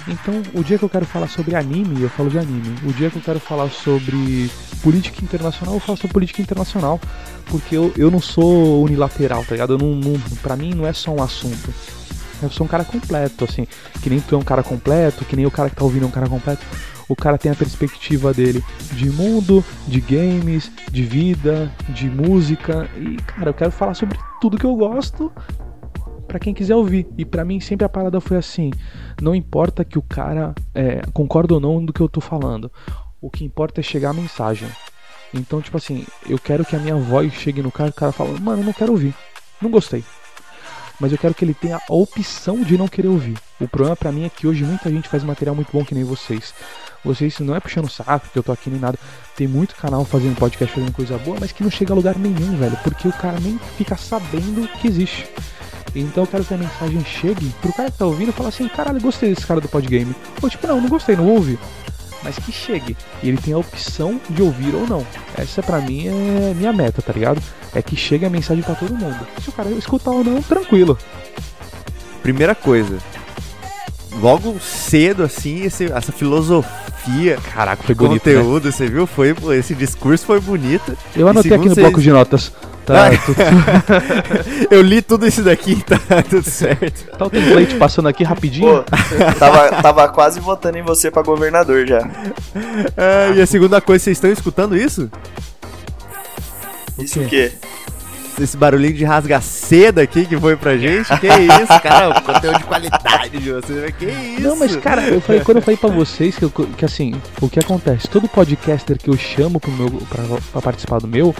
Então, 0.09 0.41
o 0.55 0.63
dia 0.63 0.79
que 0.79 0.85
eu 0.85 0.89
quero 0.89 1.05
falar 1.05 1.29
sobre 1.29 1.57
anime, 1.57 2.03
eu 2.03 2.09
falo 2.09 2.31
de 2.31 2.39
anime. 2.39 2.77
O 2.85 2.93
dia 2.93 3.11
que 3.11 3.17
eu 3.17 3.23
quero 3.23 3.41
falar 3.41 3.69
sobre 3.71 4.51
política 4.83 5.23
internacional, 5.23 5.75
eu 5.75 5.81
falo 5.81 5.99
sobre 5.99 6.13
política 6.13 6.41
internacional. 6.41 7.01
Porque 7.47 7.77
eu, 7.77 7.93
eu 7.97 8.11
não 8.11 8.21
sou 8.21 8.85
unilateral, 8.85 9.45
tá 9.45 9.53
ligado? 9.53 9.75
Eu 9.75 9.79
não, 9.79 9.95
não, 9.97 10.21
pra 10.43 10.57
mim 10.57 10.75
não 10.75 10.87
é 10.87 10.93
só 10.93 11.11
um 11.11 11.23
assunto. 11.23 11.75
Eu 12.41 12.51
sou 12.51 12.67
um 12.67 12.69
cara 12.69 12.85
completo, 12.85 13.45
assim. 13.45 13.67
Que 14.01 14.09
nem 14.09 14.21
tu 14.21 14.37
é 14.37 14.39
um 14.39 14.45
cara 14.45 14.63
completo, 14.63 15.25
que 15.25 15.35
nem 15.35 15.47
o 15.47 15.51
cara 15.51 15.71
que 15.71 15.77
tá 15.77 15.85
ouvindo 15.85 16.05
é 16.05 16.07
um 16.07 16.13
cara 16.13 16.29
completo. 16.29 16.65
O 17.09 17.17
cara 17.17 17.39
tem 17.39 17.51
a 17.51 17.55
perspectiva 17.55 18.33
dele 18.33 18.65
de 18.93 19.11
mundo, 19.11 19.65
de 19.87 20.01
games, 20.01 20.71
de 20.91 21.03
vida, 21.03 21.73
de 21.89 22.09
música. 22.09 22.89
E, 22.97 23.17
cara, 23.23 23.51
eu 23.51 23.55
quero 23.55 23.71
falar 23.73 23.95
sobre 23.95 24.19
tudo 24.41 24.59
que 24.59 24.67
eu 24.67 24.75
gosto 24.77 25.33
para 26.27 26.39
quem 26.39 26.53
quiser 26.53 26.75
ouvir. 26.75 27.07
E 27.17 27.25
para 27.25 27.45
mim 27.45 27.61
sempre 27.61 27.85
a 27.85 27.89
parada 27.89 28.21
foi 28.21 28.37
assim: 28.37 28.71
não 29.21 29.35
importa 29.35 29.85
que 29.85 29.99
o 29.99 30.03
cara 30.03 30.55
é, 30.75 31.03
concorda 31.13 31.55
ou 31.55 31.61
não 31.61 31.85
do 31.85 31.93
que 31.93 32.01
eu 32.01 32.09
tô 32.09 32.21
falando. 32.21 32.71
O 33.21 33.31
que 33.31 33.45
importa 33.45 33.81
é 33.81 33.83
chegar 33.83 34.11
a 34.11 34.15
mensagem. 34.15 34.69
Então, 35.33 35.61
tipo 35.61 35.77
assim, 35.77 36.07
eu 36.29 36.39
quero 36.39 36.65
que 36.65 36.77
a 36.77 36.79
minha 36.79 36.97
voz 36.97 37.33
chegue 37.33 37.63
no 37.63 37.73
cara 37.73 37.89
e 37.89 37.91
o 37.91 37.95
cara 37.95 38.13
fala, 38.13 38.39
mano, 38.39 38.63
eu 38.63 38.67
não 38.67 38.73
quero 38.73 38.93
ouvir. 38.93 39.15
Não 39.61 39.71
gostei. 39.71 40.05
Mas 40.99 41.13
eu 41.13 41.19
quero 41.19 41.35
que 41.35 41.45
ele 41.45 41.55
tenha 41.55 41.77
a 41.77 41.93
opção 41.93 42.63
de 42.63 42.79
não 42.79 42.89
querer 42.89 43.09
ouvir. 43.09 43.37
O 43.61 43.69
problema 43.69 43.97
para 43.97 44.13
mim 44.13 44.25
é 44.25 44.29
que 44.29 44.47
hoje 44.47 44.65
muita 44.65 44.91
gente 44.91 45.09
faz 45.09 45.23
material 45.23 45.55
muito 45.55 45.71
bom 45.71 45.85
que 45.85 45.95
nem 45.95 46.05
vocês. 46.05 46.55
Vocês 47.05 47.39
não 47.41 47.55
é 47.55 47.61
puxando 47.61 47.89
saco 47.89 48.29
que 48.33 48.39
eu 48.39 48.43
tô 48.43 48.51
aqui 48.51 48.71
nem 48.71 48.81
nada. 48.81 48.99
Tem 49.37 49.47
muito 49.47 49.77
canal 49.77 50.05
fazendo 50.05 50.37
podcast, 50.37 50.75
fazendo 50.75 50.93
coisa 50.93 51.19
boa, 51.19 51.37
mas 51.39 51.53
que 51.53 51.63
não 51.63 51.71
chega 51.71 51.93
a 51.93 51.97
lugar 51.97 52.17
nenhum, 52.19 52.57
velho. 52.57 52.77
Porque 52.83 53.07
o 53.07 53.13
cara 53.13 53.39
nem 53.39 53.59
fica 53.77 53.97
sabendo 53.97 54.67
que 54.81 54.89
existe. 54.89 55.29
Então 56.01 56.25
eu 56.25 56.27
quero 56.27 56.45
que 56.45 56.53
a 56.53 56.59
mensagem 56.59 57.03
chegue 57.05 57.53
pro 57.63 57.73
cara 57.73 57.91
que 57.91 57.97
tá 57.97 58.05
ouvindo 58.05 58.29
e 58.29 58.33
falar 58.33 58.51
assim, 58.51 58.69
caralho, 58.69 59.01
gostei 59.01 59.31
desse 59.31 59.47
cara 59.47 59.61
do 59.61 59.69
podgame. 59.69 60.15
Ou 60.43 60.51
tipo, 60.51 60.67
não, 60.67 60.81
não 60.81 60.89
gostei, 60.89 61.17
não 61.17 61.27
ouve. 61.27 61.59
Mas 62.23 62.39
que 62.39 62.53
chegue. 62.53 62.97
E 63.23 63.29
ele 63.29 63.39
tem 63.39 63.55
a 63.55 63.59
opção 63.59 64.21
de 64.29 64.43
ouvir 64.43 64.75
ou 64.75 64.87
não. 64.87 65.07
Essa 65.37 65.63
pra 65.63 65.81
mim 65.81 66.07
é 66.07 66.55
minha 66.55 66.73
meta, 66.73 67.01
tá 67.01 67.13
ligado? 67.13 67.41
É 67.75 67.81
que 67.81 67.97
chegue 67.97 68.27
a 68.27 68.31
mensagem 68.31 68.63
para 68.63 68.75
todo 68.75 68.95
mundo. 68.95 69.27
Se 69.43 69.49
o 69.49 69.53
cara 69.53 69.71
escutar 69.71 70.11
ou 70.11 70.23
não, 70.23 70.43
tranquilo. 70.43 70.99
Primeira 72.23 72.55
coisa. 72.55 72.99
Logo 74.21 74.59
cedo, 74.61 75.23
assim, 75.23 75.63
esse, 75.63 75.85
essa 75.85 76.11
filosofia. 76.11 77.39
Caraca, 77.55 77.83
foi 77.83 77.95
bonito. 77.95 78.27
Né? 78.27 78.35
Conteúdo, 78.35 78.65
né? 78.65 78.71
você 78.71 78.87
viu? 78.87 79.07
Foi, 79.07 79.35
esse 79.57 79.75
discurso 79.75 80.27
foi 80.27 80.41
bonito. 80.41 80.97
Eu 81.15 81.29
anotei 81.29 81.53
aqui 81.53 81.69
no 81.69 81.75
bloco 81.75 82.01
de 82.01 82.11
notas. 82.11 82.53
Tá, 82.87 83.11
tudo... 83.19 83.37
Eu 84.71 84.81
li 84.81 85.03
tudo 85.03 85.27
isso 85.27 85.43
daqui, 85.43 85.83
tá 85.83 85.99
tudo 86.23 86.49
certo. 86.49 87.19
Tá 87.19 87.27
o 87.27 87.31
template 87.31 87.75
passando 87.75 88.09
aqui 88.09 88.23
rapidinho. 88.23 88.85
Pô, 88.85 88.85
tava, 89.39 89.83
tava 89.83 90.09
quase 90.09 90.39
votando 90.39 90.79
em 90.79 90.83
você 90.83 91.11
pra 91.11 91.23
governador 91.23 91.85
já. 91.85 92.09
É, 92.97 93.33
e 93.35 93.43
a 93.43 93.47
segunda 93.47 93.81
coisa, 93.81 94.05
vocês 94.05 94.17
estão 94.17 94.31
escutando 94.31 94.77
isso? 94.77 95.11
Isso 96.97 97.21
o 97.21 97.27
quê? 97.27 97.53
Esse 98.39 98.57
barulhinho 98.57 98.95
de 98.95 99.05
rasga-seda 99.05 100.03
aqui 100.03 100.27
que 100.27 100.39
foi 100.39 100.57
pra 100.57 100.77
gente. 100.77 101.09
Que 101.19 101.27
isso, 101.27 101.81
cara? 101.83 102.21
Conteúdo 102.21 102.59
de 102.59 102.65
qualidade 102.65 103.39
de 103.39 103.51
vocês. 103.51 103.95
Que 103.97 104.05
isso? 104.05 104.41
Não, 104.43 104.57
mas, 104.57 104.77
cara, 104.77 105.03
eu 105.09 105.21
falei, 105.21 105.41
quando 105.43 105.57
eu 105.59 105.63
falei 105.63 105.77
pra 105.77 105.89
vocês 105.89 106.37
que, 106.37 106.45
eu, 106.45 106.51
que 106.51 106.85
assim, 106.85 107.15
o 107.41 107.49
que 107.49 107.59
acontece? 107.59 108.09
Todo 108.09 108.29
podcaster 108.29 108.99
que 108.99 109.09
eu 109.09 109.17
chamo 109.17 109.59
pro 109.59 109.73
meu, 109.73 109.91
pra, 109.91 110.23
pra 110.53 110.61
participar 110.61 110.99
do 110.99 111.09
meu, 111.09 111.35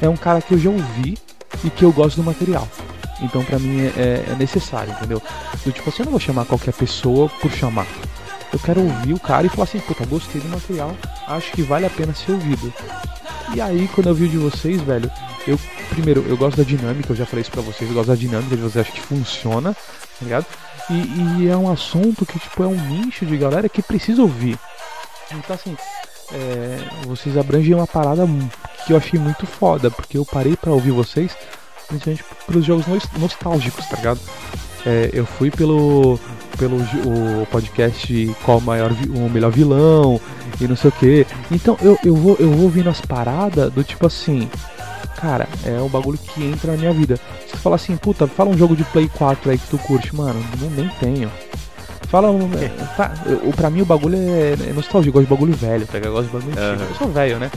é 0.00 0.08
um 0.08 0.16
cara 0.16 0.42
que 0.42 0.52
eu 0.52 0.58
já 0.58 0.68
ouvi 0.68 1.16
e 1.64 1.70
que 1.70 1.84
eu 1.84 1.92
gosto 1.92 2.16
do 2.16 2.24
material. 2.24 2.68
Então 3.22 3.42
pra 3.44 3.58
mim 3.58 3.80
é, 3.80 3.92
é, 3.96 4.24
é 4.32 4.36
necessário, 4.38 4.92
entendeu? 4.92 5.22
Eu, 5.64 5.72
tipo 5.72 5.88
assim, 5.88 6.02
eu 6.02 6.06
não 6.06 6.12
vou 6.12 6.20
chamar 6.20 6.44
qualquer 6.44 6.74
pessoa 6.74 7.28
por 7.40 7.50
chamar. 7.50 7.86
Eu 8.52 8.58
quero 8.58 8.82
ouvir 8.82 9.14
o 9.14 9.20
cara 9.20 9.46
e 9.46 9.48
falar 9.48 9.64
assim, 9.64 9.80
puta, 9.80 10.04
gostei 10.04 10.40
do 10.40 10.48
material, 10.48 10.94
acho 11.26 11.52
que 11.52 11.62
vale 11.62 11.86
a 11.86 11.90
pena 11.90 12.14
ser 12.14 12.32
ouvido. 12.32 12.72
E 13.54 13.60
aí, 13.60 13.88
quando 13.94 14.08
eu 14.08 14.14
vi 14.14 14.24
o 14.24 14.28
de 14.28 14.38
vocês, 14.38 14.80
velho, 14.82 15.10
eu, 15.46 15.58
primeiro, 15.90 16.24
eu 16.28 16.36
gosto 16.36 16.56
da 16.56 16.62
dinâmica, 16.62 17.12
eu 17.12 17.16
já 17.16 17.26
falei 17.26 17.42
isso 17.42 17.50
pra 17.50 17.62
vocês, 17.62 17.88
eu 17.88 17.94
gosto 17.94 18.08
da 18.08 18.14
dinâmica 18.14 18.56
de 18.56 18.62
vocês, 18.62 18.86
acho 18.86 18.92
que 18.92 19.00
funciona, 19.00 19.74
tá 19.74 20.24
ligado? 20.24 20.46
E, 20.90 21.42
e 21.42 21.48
é 21.48 21.56
um 21.56 21.70
assunto 21.70 22.26
que, 22.26 22.38
tipo, 22.38 22.62
é 22.62 22.66
um 22.66 22.88
nicho 22.88 23.24
de 23.24 23.36
galera 23.36 23.68
que 23.68 23.82
precisa 23.82 24.22
ouvir. 24.22 24.58
Então, 25.30 25.54
assim, 25.54 25.76
é, 26.32 26.78
vocês 27.06 27.36
abrangem 27.36 27.74
uma 27.74 27.86
parada 27.86 28.26
que 28.86 28.92
eu 28.92 28.96
achei 28.96 29.18
muito 29.18 29.46
foda, 29.46 29.90
porque 29.90 30.18
eu 30.18 30.24
parei 30.24 30.56
para 30.56 30.72
ouvir 30.72 30.90
vocês, 30.90 31.36
principalmente 31.88 32.24
pelos 32.46 32.64
jogos 32.64 32.86
nostálgicos, 33.18 33.86
tá 33.86 33.96
ligado? 33.96 34.20
É, 34.84 35.10
eu 35.12 35.24
fui 35.24 35.50
pelo 35.50 36.18
pelo 36.58 36.76
o 36.76 37.46
podcast 37.46 38.36
qual 38.44 38.58
o 38.58 38.60
maior 38.60 38.92
o 38.92 39.30
melhor 39.30 39.50
vilão 39.50 40.20
e 40.60 40.66
não 40.66 40.76
sei 40.76 40.90
o 40.90 40.92
que. 40.92 41.26
Então 41.50 41.76
eu, 41.80 41.98
eu 42.04 42.14
vou 42.14 42.36
eu 42.38 42.50
vou 42.50 42.64
ouvindo 42.64 42.90
as 42.90 43.00
paradas 43.00 43.72
do 43.72 43.84
tipo 43.84 44.06
assim, 44.06 44.50
cara, 45.22 45.48
é 45.64 45.80
um 45.80 45.88
bagulho 45.88 46.18
que 46.18 46.44
entra 46.44 46.72
na 46.72 46.76
minha 46.76 46.92
vida. 46.92 47.16
Se 47.46 47.52
você 47.52 47.56
falar 47.58 47.76
assim, 47.76 47.96
puta, 47.96 48.26
fala 48.26 48.50
um 48.50 48.58
jogo 48.58 48.74
de 48.74 48.82
Play 48.82 49.08
4 49.08 49.52
aí 49.52 49.56
que 49.56 49.68
tu 49.68 49.78
curte, 49.78 50.14
mano, 50.14 50.44
não 50.60 50.68
nem 50.70 50.88
tenho. 51.00 51.30
Fala 52.08 52.28
um. 52.28 52.50
É, 52.60 52.68
tá, 52.96 53.14
eu, 53.24 53.52
pra 53.52 53.70
mim 53.70 53.82
o 53.82 53.86
bagulho 53.86 54.18
é, 54.18 54.68
é 54.68 54.72
nostalgia, 54.72 55.08
eu 55.08 55.12
gosto 55.12 55.24
de 55.24 55.30
bagulho 55.30 55.54
velho, 55.54 55.86
tá? 55.86 55.98
Eu 55.98 56.12
gosto 56.12 56.26
de 56.26 56.32
bagulho 56.32 56.58
uhum. 56.58 56.86
Eu 56.90 56.94
sou 56.96 57.08
velho, 57.08 57.38
né? 57.38 57.50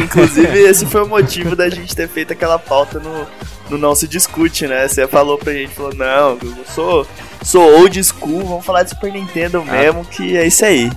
Inclusive, 0.00 0.56
esse 0.60 0.86
foi 0.86 1.02
o 1.02 1.08
motivo 1.08 1.56
da 1.56 1.68
gente 1.68 1.94
ter 1.96 2.08
feito 2.08 2.32
aquela 2.32 2.60
pauta 2.60 3.00
no, 3.00 3.26
no 3.68 3.76
Não 3.76 3.94
Se 3.94 4.06
Discute, 4.06 4.68
né? 4.68 4.86
Você 4.86 5.06
falou 5.08 5.36
pra 5.36 5.52
gente, 5.52 5.74
falou, 5.74 5.92
não, 5.94 6.38
eu 6.40 6.64
sou, 6.72 7.06
sou 7.42 7.80
old 7.80 8.02
school, 8.04 8.46
vamos 8.46 8.64
falar 8.64 8.84
de 8.84 8.90
Super 8.90 9.12
Nintendo 9.12 9.64
ah. 9.66 9.72
mesmo, 9.72 10.04
que 10.04 10.36
é 10.36 10.46
isso 10.46 10.64
aí. 10.64 10.90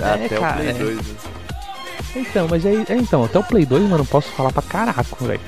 É, 0.00 0.24
até 0.24 0.28
cara, 0.28 0.56
o 0.56 0.62
Play 0.62 0.72
2, 0.72 0.96
né? 0.96 1.02
Então, 2.18 2.48
mas 2.50 2.66
aí, 2.66 2.84
é, 2.88 2.96
então, 2.96 3.24
até 3.24 3.38
o 3.38 3.44
Play 3.44 3.64
2, 3.64 3.88
mano, 3.88 4.04
posso 4.04 4.28
falar 4.32 4.52
pra 4.52 4.62
caraca, 4.62 5.04
velho. 5.20 5.40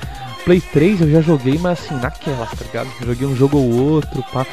Play 0.45 0.61
3 0.61 1.01
eu 1.01 1.11
já 1.11 1.21
joguei, 1.21 1.57
mas 1.59 1.79
assim, 1.79 1.95
naquelas, 1.95 2.49
tá 2.49 2.65
ligado? 2.65 2.89
joguei 3.05 3.27
um 3.27 3.35
jogo 3.35 3.57
ou 3.57 3.93
outro, 3.93 4.23
pá. 4.31 4.45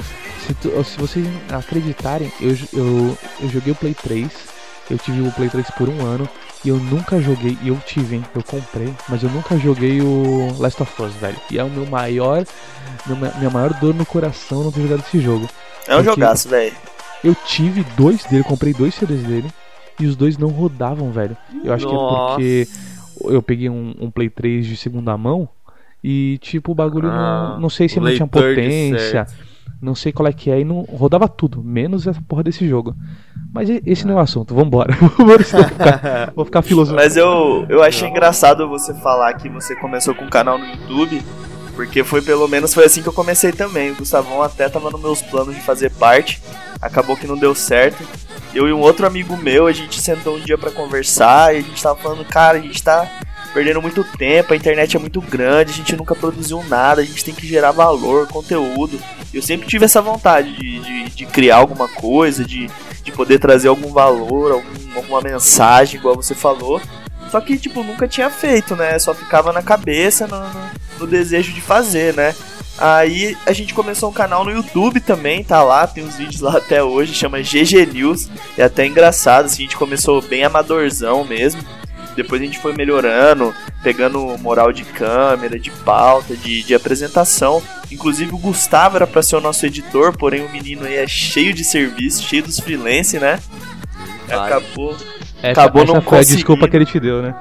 Se, 0.46 0.54
tu, 0.54 0.84
se 0.84 0.98
vocês 0.98 1.26
acreditarem, 1.50 2.30
eu, 2.40 2.56
eu, 2.72 3.18
eu 3.40 3.48
joguei 3.48 3.72
o 3.72 3.76
Play 3.76 3.94
3, 3.94 4.28
eu 4.90 4.98
tive 4.98 5.26
o 5.26 5.32
Play 5.32 5.48
3 5.48 5.70
por 5.72 5.88
um 5.88 6.04
ano, 6.04 6.28
e 6.64 6.68
eu 6.68 6.76
nunca 6.76 7.20
joguei, 7.20 7.56
e 7.62 7.68
eu 7.68 7.78
tive, 7.86 8.16
hein, 8.16 8.24
eu 8.34 8.42
comprei, 8.42 8.92
mas 9.08 9.22
eu 9.22 9.30
nunca 9.30 9.56
joguei 9.56 10.00
o 10.00 10.54
Last 10.58 10.82
of 10.82 11.02
Us, 11.02 11.14
velho. 11.14 11.36
E 11.50 11.58
é 11.58 11.64
o 11.64 11.70
meu 11.70 11.86
maior, 11.86 12.44
meu, 13.06 13.16
minha 13.16 13.50
maior 13.50 13.72
dor 13.74 13.94
no 13.94 14.04
coração 14.04 14.64
não 14.64 14.72
ter 14.72 14.82
jogado 14.82 15.04
esse 15.06 15.20
jogo. 15.20 15.48
É 15.86 15.96
um 15.96 16.04
jogaço, 16.04 16.48
velho. 16.48 16.74
Eu 17.22 17.34
tive 17.34 17.84
dois 17.96 18.24
dele, 18.24 18.44
comprei 18.44 18.72
dois 18.72 18.94
CDs 18.94 19.22
dele, 19.22 19.50
e 19.98 20.06
os 20.06 20.16
dois 20.16 20.36
não 20.38 20.48
rodavam, 20.48 21.10
velho. 21.10 21.36
Eu 21.64 21.72
acho 21.72 21.86
Nossa. 21.86 22.36
que 22.36 22.62
é 22.62 22.64
porque 22.64 23.34
eu 23.34 23.42
peguei 23.42 23.68
um, 23.68 23.94
um 24.00 24.10
Play 24.10 24.30
3 24.30 24.66
de 24.66 24.76
segunda 24.76 25.16
mão, 25.16 25.48
e 26.02 26.38
tipo, 26.40 26.72
o 26.72 26.74
bagulho 26.74 27.10
ah, 27.10 27.52
não, 27.54 27.62
não 27.62 27.70
sei 27.70 27.88
se 27.88 27.98
não 27.98 28.14
tinha 28.14 28.26
potência 28.26 29.26
não 29.80 29.94
sei 29.94 30.12
qual 30.12 30.26
é 30.26 30.32
que 30.32 30.50
é, 30.50 30.60
e 30.60 30.64
não 30.64 30.80
rodava 30.82 31.28
tudo, 31.28 31.62
menos 31.62 32.06
essa 32.06 32.20
porra 32.26 32.42
desse 32.42 32.68
jogo. 32.68 32.96
Mas 33.52 33.68
esse 33.86 34.06
não 34.06 34.14
é 34.14 34.16
o 34.16 34.20
assunto, 34.20 34.54
vambora. 34.54 34.94
vou 35.16 35.38
ficar, 35.38 36.32
vou 36.34 36.44
ficar 36.44 36.62
filosofando. 36.62 37.02
Mas 37.02 37.16
eu, 37.16 37.64
eu 37.68 37.82
achei 37.82 38.08
engraçado 38.08 38.68
você 38.68 38.92
falar 38.94 39.32
que 39.34 39.48
você 39.48 39.76
começou 39.76 40.14
com 40.14 40.24
um 40.24 40.30
canal 40.30 40.58
no 40.58 40.66
YouTube, 40.66 41.22
porque 41.76 42.02
foi 42.02 42.20
pelo 42.20 42.48
menos 42.48 42.74
foi 42.74 42.84
assim 42.84 43.02
que 43.02 43.08
eu 43.08 43.12
comecei 43.12 43.52
também. 43.52 43.92
O 43.92 43.96
Gustavão 43.96 44.42
até 44.42 44.68
tava 44.68 44.90
nos 44.90 45.00
meus 45.00 45.22
planos 45.22 45.54
de 45.54 45.60
fazer 45.60 45.90
parte, 45.92 46.42
acabou 46.82 47.16
que 47.16 47.26
não 47.26 47.38
deu 47.38 47.54
certo. 47.54 48.02
Eu 48.54 48.68
e 48.68 48.72
um 48.72 48.80
outro 48.80 49.06
amigo 49.06 49.36
meu, 49.36 49.66
a 49.66 49.72
gente 49.72 50.00
sentou 50.00 50.36
um 50.36 50.40
dia 50.40 50.56
para 50.56 50.70
conversar 50.70 51.54
e 51.54 51.58
a 51.58 51.60
gente 51.60 51.82
tava 51.82 52.00
falando, 52.00 52.24
cara, 52.24 52.58
a 52.58 52.60
gente 52.60 52.82
tá 52.82 53.08
perdendo 53.52 53.82
muito 53.82 54.04
tempo, 54.04 54.52
a 54.52 54.56
internet 54.56 54.96
é 54.96 55.00
muito 55.00 55.20
grande, 55.20 55.72
a 55.72 55.74
gente 55.74 55.96
nunca 55.96 56.14
produziu 56.14 56.62
nada, 56.64 57.00
a 57.00 57.04
gente 57.04 57.24
tem 57.24 57.34
que 57.34 57.46
gerar 57.46 57.72
valor, 57.72 58.26
conteúdo. 58.28 58.98
Eu 59.32 59.42
sempre 59.42 59.66
tive 59.66 59.84
essa 59.84 60.00
vontade 60.00 60.54
de, 60.56 60.80
de, 60.80 61.10
de 61.10 61.26
criar 61.26 61.56
alguma 61.56 61.88
coisa, 61.88 62.44
de, 62.44 62.70
de 63.02 63.12
poder 63.12 63.38
trazer 63.38 63.68
algum 63.68 63.92
valor, 63.92 64.52
algum, 64.52 64.96
alguma 64.96 65.20
mensagem, 65.20 65.98
igual 65.98 66.16
você 66.16 66.34
falou. 66.34 66.80
Só 67.30 67.40
que, 67.40 67.58
tipo, 67.58 67.82
nunca 67.82 68.08
tinha 68.08 68.30
feito, 68.30 68.74
né? 68.74 68.98
Só 68.98 69.12
ficava 69.14 69.52
na 69.52 69.62
cabeça, 69.62 70.26
no, 70.26 70.40
no, 70.40 70.70
no 71.00 71.06
desejo 71.06 71.52
de 71.52 71.60
fazer, 71.60 72.14
né? 72.14 72.34
Aí 72.78 73.36
a 73.44 73.52
gente 73.52 73.74
começou 73.74 74.08
um 74.08 74.12
canal 74.12 74.44
no 74.44 74.52
YouTube 74.52 75.00
também, 75.00 75.42
tá 75.42 75.62
lá, 75.62 75.86
tem 75.86 76.04
uns 76.04 76.16
vídeos 76.16 76.40
lá 76.40 76.56
até 76.58 76.82
hoje, 76.82 77.12
chama 77.12 77.40
GG 77.40 77.86
News. 77.92 78.28
É 78.56 78.64
até 78.64 78.86
engraçado, 78.86 79.46
assim, 79.46 79.62
a 79.62 79.66
gente 79.66 79.76
começou 79.76 80.22
bem 80.22 80.44
amadorzão 80.44 81.24
mesmo. 81.24 81.62
Depois 82.14 82.42
a 82.42 82.44
gente 82.44 82.58
foi 82.58 82.72
melhorando, 82.72 83.54
pegando 83.80 84.36
moral 84.38 84.72
de 84.72 84.84
câmera, 84.84 85.56
de 85.56 85.70
pauta, 85.70 86.36
de, 86.36 86.64
de 86.64 86.74
apresentação. 86.74 87.62
Inclusive 87.92 88.34
o 88.34 88.38
Gustavo 88.38 88.96
era 88.96 89.06
para 89.06 89.22
ser 89.22 89.36
o 89.36 89.40
nosso 89.40 89.64
editor, 89.64 90.16
porém 90.16 90.44
o 90.44 90.50
menino 90.50 90.84
aí 90.84 90.96
é 90.96 91.06
cheio 91.06 91.52
de 91.54 91.62
serviço, 91.62 92.24
cheio 92.24 92.42
dos 92.42 92.58
freelance, 92.58 93.20
né? 93.20 93.38
Acabou. 94.28 94.96
Essa, 95.40 95.62
acabou 95.62 95.84
essa 95.84 95.92
não 95.92 96.02
foi 96.02 96.18
a 96.18 96.22
desculpa 96.22 96.68
que 96.68 96.76
ele 96.76 96.86
te 96.86 96.98
deu, 96.98 97.22
né? 97.22 97.34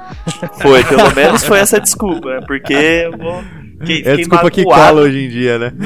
Foi, 0.61 0.83
pelo 0.83 1.09
menos 1.15 1.43
foi 1.43 1.57
essa 1.57 1.79
desculpa, 1.79 2.35
né? 2.35 2.41
Porque 2.45 2.73
eu 2.73 3.17
vou 3.17 3.43
é 3.81 4.15
desculpa 4.15 4.49
que 4.49 4.63
cola 4.63 5.01
hoje 5.01 5.25
em 5.25 5.29
dia, 5.29 5.59
né? 5.59 5.73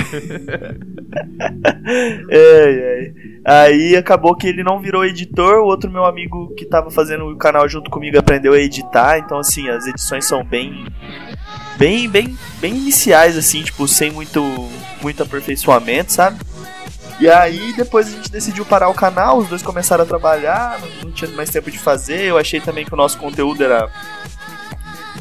é, 2.29 2.37
é. 2.37 3.11
Aí 3.43 3.95
acabou 3.95 4.35
que 4.35 4.47
ele 4.47 4.63
não 4.63 4.79
virou 4.79 5.03
editor, 5.03 5.59
o 5.59 5.65
outro 5.65 5.91
meu 5.91 6.05
amigo 6.05 6.53
que 6.55 6.65
tava 6.65 6.91
fazendo 6.91 7.25
o 7.25 7.37
canal 7.37 7.67
junto 7.67 7.89
comigo 7.89 8.17
aprendeu 8.17 8.53
a 8.53 8.59
editar, 8.59 9.19
então 9.19 9.39
assim, 9.39 9.67
as 9.69 9.85
edições 9.87 10.25
são 10.25 10.43
bem 10.43 10.85
bem 11.77 12.07
bem 12.07 12.37
bem 12.59 12.75
iniciais 12.75 13.35
assim, 13.35 13.63
tipo, 13.63 13.87
sem 13.87 14.11
muito 14.11 14.69
muito 15.01 15.23
aperfeiçoamento, 15.23 16.13
sabe? 16.13 16.39
E 17.19 17.27
aí 17.29 17.73
depois 17.73 18.07
a 18.07 18.11
gente 18.11 18.31
decidiu 18.31 18.65
parar 18.65 18.89
o 18.89 18.95
canal, 18.95 19.37
os 19.37 19.47
dois 19.47 19.61
começaram 19.61 20.03
a 20.03 20.07
trabalhar, 20.07 20.79
não, 20.79 21.05
não 21.05 21.11
tinha 21.11 21.29
mais 21.31 21.51
tempo 21.51 21.69
de 21.69 21.77
fazer. 21.77 22.21
Eu 22.21 22.35
achei 22.35 22.59
também 22.59 22.83
que 22.83 22.93
o 22.93 22.97
nosso 22.97 23.19
conteúdo 23.19 23.63
era 23.63 23.87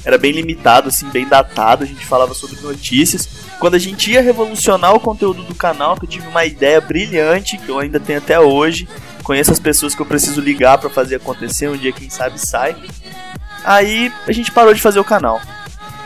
era 0.04 0.16
bem 0.16 0.32
limitado, 0.32 0.88
assim, 0.88 1.08
bem 1.10 1.26
datado. 1.26 1.84
A 1.84 1.86
gente 1.86 2.06
falava 2.06 2.34
sobre 2.34 2.60
notícias. 2.60 3.28
Quando 3.58 3.74
a 3.74 3.78
gente 3.78 4.10
ia 4.10 4.22
revolucionar 4.22 4.94
o 4.94 5.00
conteúdo 5.00 5.42
do 5.42 5.54
canal, 5.54 5.96
que 5.96 6.04
eu 6.04 6.08
tive 6.08 6.26
uma 6.28 6.44
ideia 6.44 6.80
brilhante, 6.80 7.58
que 7.58 7.68
eu 7.68 7.78
ainda 7.78 8.00
tenho 8.00 8.18
até 8.18 8.40
hoje. 8.40 8.88
Conheço 9.22 9.52
as 9.52 9.60
pessoas 9.60 9.94
que 9.94 10.00
eu 10.00 10.06
preciso 10.06 10.40
ligar 10.40 10.78
para 10.78 10.88
fazer 10.88 11.16
acontecer. 11.16 11.68
Um 11.68 11.76
dia, 11.76 11.92
quem 11.92 12.08
sabe, 12.08 12.38
sai. 12.38 12.74
Aí 13.64 14.12
a 14.26 14.32
gente 14.32 14.50
parou 14.50 14.72
de 14.72 14.80
fazer 14.80 14.98
o 14.98 15.04
canal. 15.04 15.40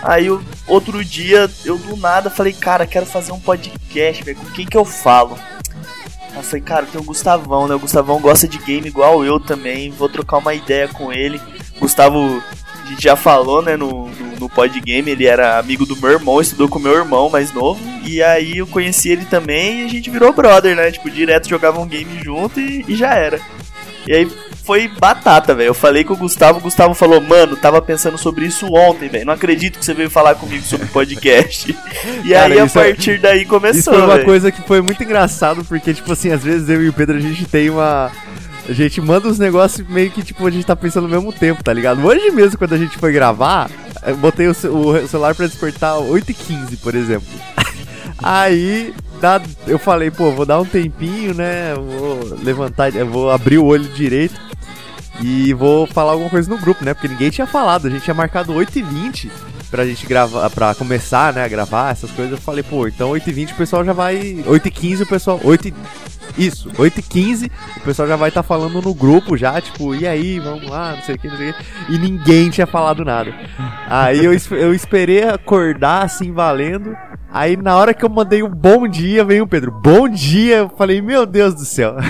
Aí 0.02 0.28
o 0.30 0.44
outro 0.66 1.02
dia, 1.04 1.48
eu 1.64 1.78
do 1.78 1.96
nada 1.96 2.28
falei, 2.28 2.52
cara, 2.52 2.86
quero 2.86 3.06
fazer 3.06 3.32
um 3.32 3.40
podcast, 3.40 4.22
velho. 4.22 4.36
Com 4.36 4.50
quem 4.50 4.66
que 4.66 4.76
eu 4.76 4.84
falo? 4.84 5.38
Eu 6.34 6.42
falei, 6.42 6.60
cara, 6.60 6.86
tem 6.86 7.00
o 7.00 7.04
Gustavão, 7.04 7.68
né? 7.68 7.74
O 7.74 7.78
Gustavão 7.78 8.20
gosta 8.20 8.48
de 8.48 8.58
game 8.58 8.88
igual 8.88 9.24
eu 9.24 9.38
também. 9.38 9.90
Vou 9.92 10.08
trocar 10.08 10.38
uma 10.38 10.52
ideia 10.52 10.88
com 10.88 11.12
ele. 11.12 11.40
Gustavo 11.78 12.42
a 12.84 12.88
gente 12.88 13.02
já 13.02 13.16
falou, 13.16 13.62
né, 13.62 13.76
no, 13.76 14.08
no, 14.08 14.36
no 14.40 14.48
Podgame, 14.48 15.10
ele 15.10 15.26
era 15.26 15.58
amigo 15.58 15.86
do 15.86 15.96
meu 15.96 16.10
irmão, 16.10 16.40
estudou 16.40 16.68
com 16.68 16.78
meu 16.78 16.94
irmão 16.94 17.30
mais 17.30 17.52
novo, 17.52 17.80
e 18.04 18.22
aí 18.22 18.58
eu 18.58 18.66
conheci 18.66 19.10
ele 19.10 19.24
também 19.24 19.82
e 19.82 19.84
a 19.84 19.88
gente 19.88 20.10
virou 20.10 20.32
brother, 20.32 20.76
né, 20.76 20.90
tipo, 20.90 21.10
direto 21.10 21.48
jogava 21.48 21.80
um 21.80 21.86
game 21.86 22.20
junto 22.22 22.60
e, 22.60 22.84
e 22.86 22.94
já 22.94 23.14
era. 23.14 23.40
E 24.06 24.12
aí 24.12 24.30
foi 24.64 24.88
batata, 24.88 25.54
velho. 25.54 25.68
Eu 25.68 25.74
falei 25.74 26.04
com 26.04 26.14
o 26.14 26.16
Gustavo, 26.16 26.58
o 26.58 26.62
Gustavo 26.62 26.94
falou, 26.94 27.20
mano, 27.20 27.56
tava 27.56 27.80
pensando 27.80 28.18
sobre 28.18 28.46
isso 28.46 28.66
ontem, 28.72 29.08
velho. 29.08 29.26
Não 29.26 29.34
acredito 29.34 29.78
que 29.78 29.84
você 29.84 29.94
veio 29.94 30.10
falar 30.10 30.34
comigo 30.34 30.62
sobre 30.64 30.86
podcast. 30.88 31.70
e 32.24 32.30
Cara, 32.30 32.52
aí 32.52 32.60
a 32.60 32.64
é- 32.64 32.68
partir 32.68 33.12
é... 33.12 33.18
daí 33.18 33.44
começou. 33.44 33.78
Isso 33.78 33.90
foi 33.90 34.00
uma 34.02 34.14
véio. 34.14 34.26
coisa 34.26 34.52
que 34.52 34.62
foi 34.62 34.80
muito 34.80 35.02
engraçado, 35.02 35.64
porque, 35.64 35.94
tipo 35.94 36.12
assim, 36.12 36.32
às 36.32 36.42
vezes 36.42 36.68
eu 36.68 36.82
e 36.82 36.88
o 36.88 36.92
Pedro 36.92 37.16
a 37.16 37.20
gente 37.20 37.46
tem 37.46 37.70
uma 37.70 38.10
a 38.68 38.72
gente 38.72 39.00
manda 39.00 39.28
uns 39.28 39.38
negócios 39.38 39.86
meio 39.88 40.10
que, 40.10 40.22
tipo, 40.22 40.46
a 40.46 40.50
gente 40.50 40.64
tá 40.64 40.74
pensando 40.74 41.04
ao 41.04 41.10
mesmo 41.10 41.32
tempo, 41.32 41.62
tá 41.62 41.72
ligado? 41.72 42.04
Hoje 42.04 42.30
mesmo, 42.30 42.58
quando 42.58 42.74
a 42.74 42.78
gente 42.78 42.96
foi 42.96 43.12
gravar, 43.12 43.70
eu 44.06 44.16
botei 44.16 44.48
o, 44.48 44.54
celular 44.54 45.34
pra 45.34 45.46
despertar 45.46 45.96
8h15, 45.96 46.78
por 46.80 46.94
exemplo. 46.94 47.28
Aí, 48.22 48.94
dá, 49.20 49.40
eu 49.66 49.78
falei, 49.78 50.10
pô, 50.10 50.30
vou 50.30 50.46
dar 50.46 50.60
um 50.60 50.64
tempinho, 50.64 51.34
né? 51.34 51.74
Vou 51.74 52.38
levantar, 52.42 52.90
vou 53.04 53.30
abrir 53.30 53.58
o 53.58 53.66
olho 53.66 53.84
direito 53.84 54.40
e 55.20 55.52
vou 55.52 55.86
falar 55.86 56.12
alguma 56.12 56.30
coisa 56.30 56.48
no 56.48 56.58
grupo, 56.58 56.84
né? 56.84 56.94
Porque 56.94 57.08
ninguém 57.08 57.30
tinha 57.30 57.46
falado, 57.46 57.86
a 57.86 57.90
gente 57.90 58.02
tinha 58.02 58.14
marcado 58.14 58.52
8h20 58.52 59.30
pra 59.70 59.84
gente 59.84 60.06
gravar, 60.06 60.48
pra 60.50 60.74
começar, 60.74 61.32
né, 61.32 61.44
a 61.44 61.48
gravar 61.48 61.90
essas 61.90 62.10
coisas. 62.10 62.32
Eu 62.32 62.38
falei, 62.38 62.62
pô, 62.62 62.86
então 62.86 63.10
8h20 63.10 63.52
o 63.52 63.56
pessoal 63.56 63.84
já 63.84 63.92
vai. 63.92 64.42
8h15 64.46 65.02
o 65.02 65.06
pessoal. 65.06 65.40
8 65.42 65.74
isso, 66.36 66.68
8h15, 66.70 67.50
o 67.76 67.80
pessoal 67.80 68.08
já 68.08 68.16
vai 68.16 68.28
estar 68.28 68.42
tá 68.42 68.48
falando 68.48 68.80
no 68.82 68.94
grupo 68.94 69.36
já, 69.36 69.60
tipo, 69.60 69.94
e 69.94 70.06
aí, 70.06 70.40
vamos 70.40 70.68
lá, 70.68 70.96
não 70.96 71.02
sei 71.02 71.14
o 71.14 71.18
que, 71.18 71.28
não 71.28 71.36
sei 71.36 71.50
o 71.50 71.54
que. 71.54 71.64
E 71.94 71.98
ninguém 71.98 72.50
tinha 72.50 72.66
falado 72.66 73.04
nada. 73.04 73.32
Aí 73.86 74.24
eu, 74.24 74.32
eu 74.52 74.74
esperei 74.74 75.24
acordar 75.24 76.04
assim, 76.04 76.32
valendo. 76.32 76.96
Aí 77.30 77.56
na 77.56 77.76
hora 77.76 77.92
que 77.92 78.04
eu 78.04 78.08
mandei 78.08 78.42
um 78.42 78.48
bom 78.48 78.86
dia, 78.86 79.24
veio 79.24 79.44
o 79.44 79.48
Pedro, 79.48 79.72
bom 79.72 80.08
dia. 80.08 80.58
Eu 80.58 80.68
falei, 80.68 81.02
meu 81.02 81.26
Deus 81.26 81.54
do 81.54 81.64
céu. 81.64 81.96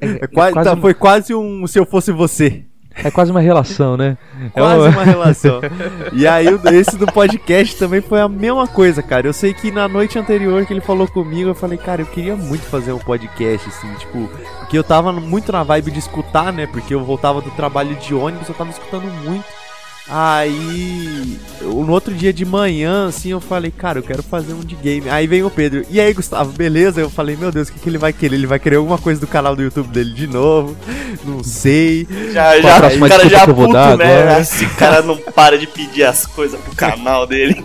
É, 0.00 0.24
é 0.24 0.26
quase, 0.26 0.52
quase... 0.52 0.70
Tá, 0.70 0.76
foi 0.76 0.92
quase 0.92 1.34
um 1.34 1.66
se 1.66 1.78
eu 1.78 1.86
fosse 1.86 2.12
você. 2.12 2.67
É 3.04 3.10
quase 3.10 3.30
uma 3.30 3.40
relação, 3.40 3.96
né? 3.96 4.16
É 4.54 4.60
quase 4.60 4.88
uma 4.88 5.04
relação. 5.04 5.60
E 6.12 6.26
aí, 6.26 6.46
esse 6.72 6.96
do 6.96 7.06
podcast 7.06 7.76
também 7.76 8.00
foi 8.00 8.20
a 8.20 8.28
mesma 8.28 8.66
coisa, 8.66 9.02
cara. 9.02 9.26
Eu 9.26 9.32
sei 9.32 9.52
que 9.52 9.70
na 9.70 9.86
noite 9.88 10.18
anterior 10.18 10.64
que 10.64 10.72
ele 10.72 10.80
falou 10.80 11.06
comigo, 11.06 11.50
eu 11.50 11.54
falei, 11.54 11.78
cara, 11.78 12.02
eu 12.02 12.06
queria 12.06 12.34
muito 12.34 12.64
fazer 12.66 12.92
um 12.92 12.98
podcast, 12.98 13.68
assim, 13.68 13.92
tipo, 13.94 14.28
porque 14.58 14.76
eu 14.76 14.84
tava 14.84 15.12
muito 15.12 15.52
na 15.52 15.62
vibe 15.62 15.90
de 15.90 15.98
escutar, 15.98 16.52
né? 16.52 16.66
Porque 16.66 16.94
eu 16.94 17.04
voltava 17.04 17.40
do 17.40 17.50
trabalho 17.50 17.94
de 17.96 18.14
ônibus, 18.14 18.48
eu 18.48 18.54
tava 18.54 18.70
escutando 18.70 19.04
muito. 19.24 19.44
Aí, 20.10 21.38
no 21.60 21.90
outro 21.92 22.14
dia 22.14 22.32
de 22.32 22.44
manhã, 22.44 23.08
assim, 23.08 23.30
eu 23.30 23.40
falei, 23.40 23.70
cara, 23.70 23.98
eu 23.98 24.02
quero 24.02 24.22
fazer 24.22 24.54
um 24.54 24.60
de 24.60 24.74
game. 24.74 25.08
Aí 25.10 25.26
vem 25.26 25.42
o 25.42 25.50
Pedro, 25.50 25.84
e 25.90 26.00
aí, 26.00 26.14
Gustavo, 26.14 26.50
beleza? 26.52 27.00
Eu 27.00 27.10
falei, 27.10 27.36
meu 27.36 27.52
Deus, 27.52 27.68
o 27.68 27.72
que, 27.72 27.78
que 27.78 27.88
ele 27.90 27.98
vai 27.98 28.12
querer? 28.12 28.36
Ele 28.36 28.46
vai 28.46 28.58
querer 28.58 28.76
alguma 28.76 28.96
coisa 28.96 29.20
do 29.20 29.26
canal 29.26 29.54
do 29.54 29.62
YouTube 29.62 29.88
dele 29.88 30.14
de 30.14 30.26
novo? 30.26 30.74
Não 31.24 31.44
sei. 31.44 32.06
Já, 32.32 32.58
já, 32.60 32.76
o 32.78 33.08
cara 33.08 33.28
já 33.28 33.46
puto, 33.46 33.72
né? 33.72 34.22
Agora. 34.22 34.40
Esse 34.40 34.66
cara 34.66 35.02
não 35.02 35.16
para 35.16 35.58
de 35.58 35.66
pedir 35.66 36.04
as 36.04 36.24
coisas 36.24 36.58
pro 36.58 36.72
canal 36.76 37.26
dele. 37.26 37.62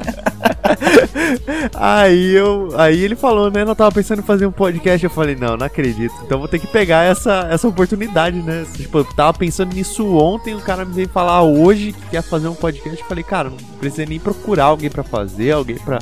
aí 1.73 2.33
eu, 2.33 2.73
aí 2.75 3.01
ele 3.01 3.15
falou, 3.15 3.49
né? 3.49 3.61
Eu 3.61 3.75
tava 3.75 3.91
pensando 3.91 4.19
em 4.19 4.25
fazer 4.25 4.45
um 4.45 4.51
podcast. 4.51 5.03
Eu 5.03 5.09
falei, 5.09 5.35
não, 5.35 5.55
não 5.55 5.65
acredito. 5.65 6.13
Então 6.25 6.39
vou 6.39 6.47
ter 6.47 6.59
que 6.59 6.67
pegar 6.67 7.03
essa, 7.03 7.47
essa 7.49 7.67
oportunidade, 7.67 8.41
né? 8.41 8.65
Tipo, 8.75 8.99
eu 8.99 9.05
tava 9.05 9.37
pensando 9.37 9.73
nisso 9.73 10.17
ontem, 10.17 10.55
o 10.55 10.59
cara 10.59 10.83
me 10.83 10.93
veio 10.93 11.09
falar 11.09 11.41
hoje 11.43 11.93
que 11.93 12.09
quer 12.09 12.23
fazer 12.33 12.47
um 12.47 12.55
podcast. 12.55 12.99
Eu 12.99 13.07
falei, 13.07 13.23
cara, 13.23 13.49
não 13.49 13.57
precisa 13.79 14.05
nem 14.07 14.19
procurar 14.19 14.65
alguém 14.65 14.89
para 14.89 15.03
fazer, 15.03 15.51
alguém 15.51 15.77
para 15.77 15.99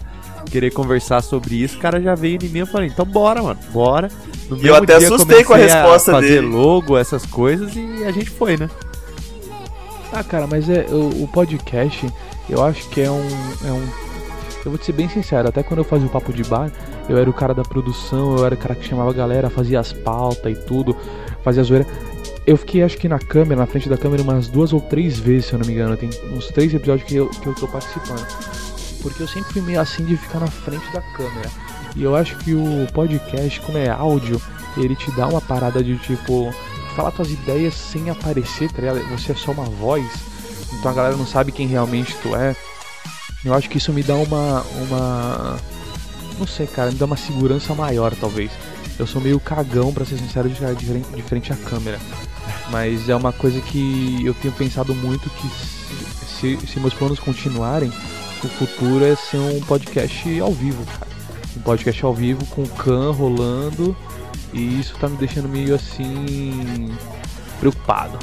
querer 0.49 0.71
conversar 0.71 1.21
sobre 1.21 1.55
isso. 1.55 1.77
O 1.77 1.81
cara 1.81 2.01
já 2.01 2.15
veio 2.15 2.39
em 2.41 2.47
mim 2.47 2.59
e 2.59 2.65
falei, 2.65 2.87
então 2.87 3.05
bora, 3.05 3.43
mano, 3.43 3.59
bora. 3.73 4.09
No 4.49 4.57
eu 4.57 4.75
até 4.75 4.95
assustei 4.95 5.43
com 5.43 5.53
a 5.53 5.57
resposta 5.57 6.11
a 6.11 6.15
fazer 6.15 6.41
dele. 6.41 6.47
logo, 6.47 6.97
essas 6.97 7.25
coisas 7.25 7.75
e 7.75 8.05
a 8.05 8.11
gente 8.11 8.29
foi, 8.29 8.55
né? 8.55 8.69
Ah, 10.13 10.23
cara, 10.23 10.47
mas 10.47 10.69
é 10.69 10.85
o, 10.89 11.23
o 11.23 11.27
podcast, 11.27 12.09
eu 12.49 12.63
acho 12.63 12.87
que 12.89 13.01
é 13.01 13.09
um, 13.09 13.27
é 13.65 13.71
um 13.71 13.87
eu 14.63 14.71
vou 14.71 14.77
te 14.77 14.85
ser 14.85 14.91
bem 14.91 15.09
sincero, 15.09 15.47
até 15.47 15.63
quando 15.63 15.79
eu 15.79 15.83
fazia 15.83 16.05
o 16.05 16.09
papo 16.09 16.31
de 16.31 16.43
bar, 16.43 16.69
eu 17.09 17.17
era 17.17 17.29
o 17.29 17.33
cara 17.33 17.53
da 17.53 17.63
produção, 17.63 18.37
eu 18.37 18.45
era 18.45 18.53
o 18.53 18.57
cara 18.57 18.75
que 18.75 18.85
chamava 18.85 19.09
a 19.09 19.13
galera, 19.13 19.49
fazia 19.49 19.79
as 19.79 19.91
pautas 19.91 20.51
e 20.51 20.55
tudo, 20.65 20.95
fazia 21.43 21.61
a 21.61 21.65
zoeira. 21.65 21.87
Eu 22.45 22.57
fiquei, 22.57 22.81
acho 22.81 22.97
que 22.97 23.07
na 23.07 23.19
câmera, 23.19 23.61
na 23.61 23.67
frente 23.67 23.87
da 23.87 23.97
câmera, 23.97 24.23
umas 24.23 24.47
duas 24.47 24.73
ou 24.73 24.81
três 24.81 25.19
vezes, 25.19 25.45
se 25.45 25.53
eu 25.53 25.59
não 25.59 25.67
me 25.67 25.73
engano. 25.73 25.95
Tem 25.95 26.09
uns 26.33 26.47
três 26.47 26.73
episódios 26.73 27.07
que 27.07 27.15
eu, 27.15 27.29
que 27.29 27.47
eu 27.47 27.53
tô 27.53 27.67
participando. 27.67 28.25
Porque 29.01 29.21
eu 29.21 29.27
sempre 29.27 29.53
fui 29.53 29.61
meio 29.61 29.79
assim 29.79 30.03
de 30.05 30.17
ficar 30.17 30.39
na 30.39 30.47
frente 30.47 30.91
da 30.91 31.01
câmera. 31.01 31.49
E 31.95 32.03
eu 32.03 32.15
acho 32.15 32.37
que 32.37 32.53
o 32.53 32.87
podcast, 32.93 33.59
como 33.61 33.77
é 33.77 33.89
áudio, 33.89 34.41
ele 34.77 34.95
te 34.95 35.11
dá 35.11 35.27
uma 35.27 35.41
parada 35.41 35.83
de 35.83 35.97
tipo. 35.97 36.53
Falar 36.95 37.11
tuas 37.11 37.31
ideias 37.31 37.73
sem 37.73 38.09
aparecer, 38.09 38.69
tá 38.71 38.81
ligado? 38.81 38.99
Você 39.11 39.31
é 39.31 39.35
só 39.35 39.51
uma 39.51 39.63
voz. 39.63 40.05
Então 40.73 40.91
a 40.91 40.93
galera 40.93 41.15
não 41.15 41.25
sabe 41.25 41.51
quem 41.51 41.67
realmente 41.67 42.15
tu 42.21 42.35
é. 42.35 42.55
Eu 43.45 43.53
acho 43.53 43.69
que 43.69 43.77
isso 43.77 43.93
me 43.93 44.03
dá 44.03 44.15
uma. 44.15 44.65
uma. 44.75 45.57
Não 46.37 46.47
sei, 46.47 46.67
cara, 46.67 46.91
me 46.91 46.97
dá 46.97 47.05
uma 47.05 47.17
segurança 47.17 47.73
maior, 47.73 48.13
talvez. 48.15 48.51
Eu 48.99 49.07
sou 49.07 49.21
meio 49.21 49.39
cagão, 49.39 49.93
para 49.93 50.05
ser 50.05 50.17
sincero, 50.17 50.49
de, 50.49 50.75
de, 50.75 50.99
de 50.99 51.21
frente 51.21 51.51
à 51.53 51.55
câmera. 51.55 51.99
Mas 52.69 53.09
é 53.09 53.15
uma 53.15 53.33
coisa 53.33 53.59
que 53.61 54.25
eu 54.25 54.33
tenho 54.33 54.53
pensado 54.53 54.93
muito 54.95 55.29
que 55.29 55.47
se, 55.49 56.57
se, 56.57 56.67
se 56.67 56.79
meus 56.79 56.93
planos 56.93 57.19
continuarem, 57.19 57.91
o 58.43 58.47
futuro 58.47 59.05
é 59.05 59.15
ser 59.15 59.37
um 59.37 59.59
podcast 59.61 60.39
ao 60.39 60.51
vivo, 60.51 60.83
cara. 60.85 61.11
Um 61.55 61.61
podcast 61.61 62.05
ao 62.05 62.13
vivo 62.13 62.45
com 62.47 62.63
o 62.63 62.69
can 62.69 63.11
rolando. 63.11 63.95
E 64.53 64.79
isso 64.79 64.97
tá 64.97 65.07
me 65.07 65.17
deixando 65.17 65.47
meio 65.47 65.75
assim. 65.75 66.93
preocupado. 67.59 68.17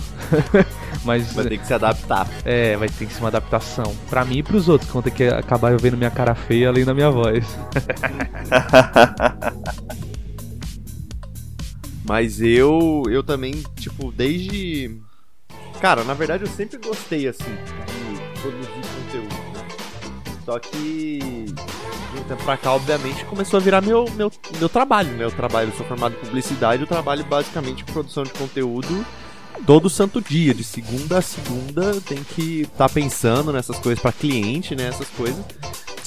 Mas. 1.04 1.32
Vai 1.32 1.46
ter 1.46 1.58
que 1.58 1.66
se 1.66 1.74
adaptar. 1.74 2.28
É, 2.44 2.76
vai 2.76 2.88
ter 2.88 3.06
que 3.06 3.12
ser 3.12 3.20
uma 3.20 3.28
adaptação. 3.28 3.94
Pra 4.10 4.24
mim 4.24 4.38
e 4.38 4.42
pros 4.42 4.68
outros, 4.68 4.88
que 4.88 4.94
vão 4.94 5.02
ter 5.02 5.12
que 5.12 5.24
acabar 5.24 5.76
vendo 5.78 5.96
minha 5.96 6.10
cara 6.10 6.34
feia 6.34 6.68
além 6.68 6.84
da 6.84 6.92
minha 6.92 7.10
voz. 7.10 7.44
Mas 12.08 12.40
eu, 12.40 13.02
eu 13.10 13.22
também, 13.22 13.62
tipo, 13.78 14.10
desde. 14.10 14.98
Cara, 15.78 16.02
na 16.04 16.14
verdade 16.14 16.42
eu 16.42 16.48
sempre 16.48 16.78
gostei, 16.78 17.28
assim, 17.28 17.44
de 17.44 18.40
produzir 18.40 18.70
conteúdo, 18.96 19.34
né? 19.52 19.68
Só 20.44 20.58
que 20.58 21.18
de 21.18 22.20
um 22.20 22.24
tempo 22.24 22.42
pra 22.44 22.56
cá, 22.56 22.72
obviamente, 22.72 23.24
começou 23.26 23.58
a 23.58 23.62
virar 23.62 23.82
meu, 23.82 24.06
meu, 24.12 24.32
meu 24.58 24.68
trabalho, 24.70 25.10
né? 25.10 25.24
Eu 25.24 25.30
trabalho, 25.30 25.68
eu 25.68 25.76
sou 25.76 25.86
formado 25.86 26.14
em 26.14 26.18
publicidade, 26.18 26.82
eu 26.82 26.88
trabalho 26.88 27.22
basicamente 27.24 27.84
com 27.84 27.92
produção 27.92 28.24
de 28.24 28.32
conteúdo 28.32 29.04
todo 29.66 29.90
santo 29.90 30.20
dia, 30.20 30.54
de 30.54 30.64
segunda 30.64 31.18
a 31.18 31.22
segunda, 31.22 32.00
tem 32.00 32.22
que 32.22 32.62
estar 32.62 32.88
tá 32.88 32.88
pensando 32.88 33.52
nessas 33.52 33.78
coisas 33.78 34.00
para 34.00 34.12
cliente, 34.12 34.74
né? 34.74 34.88
Essas 34.88 35.08
coisas. 35.10 35.44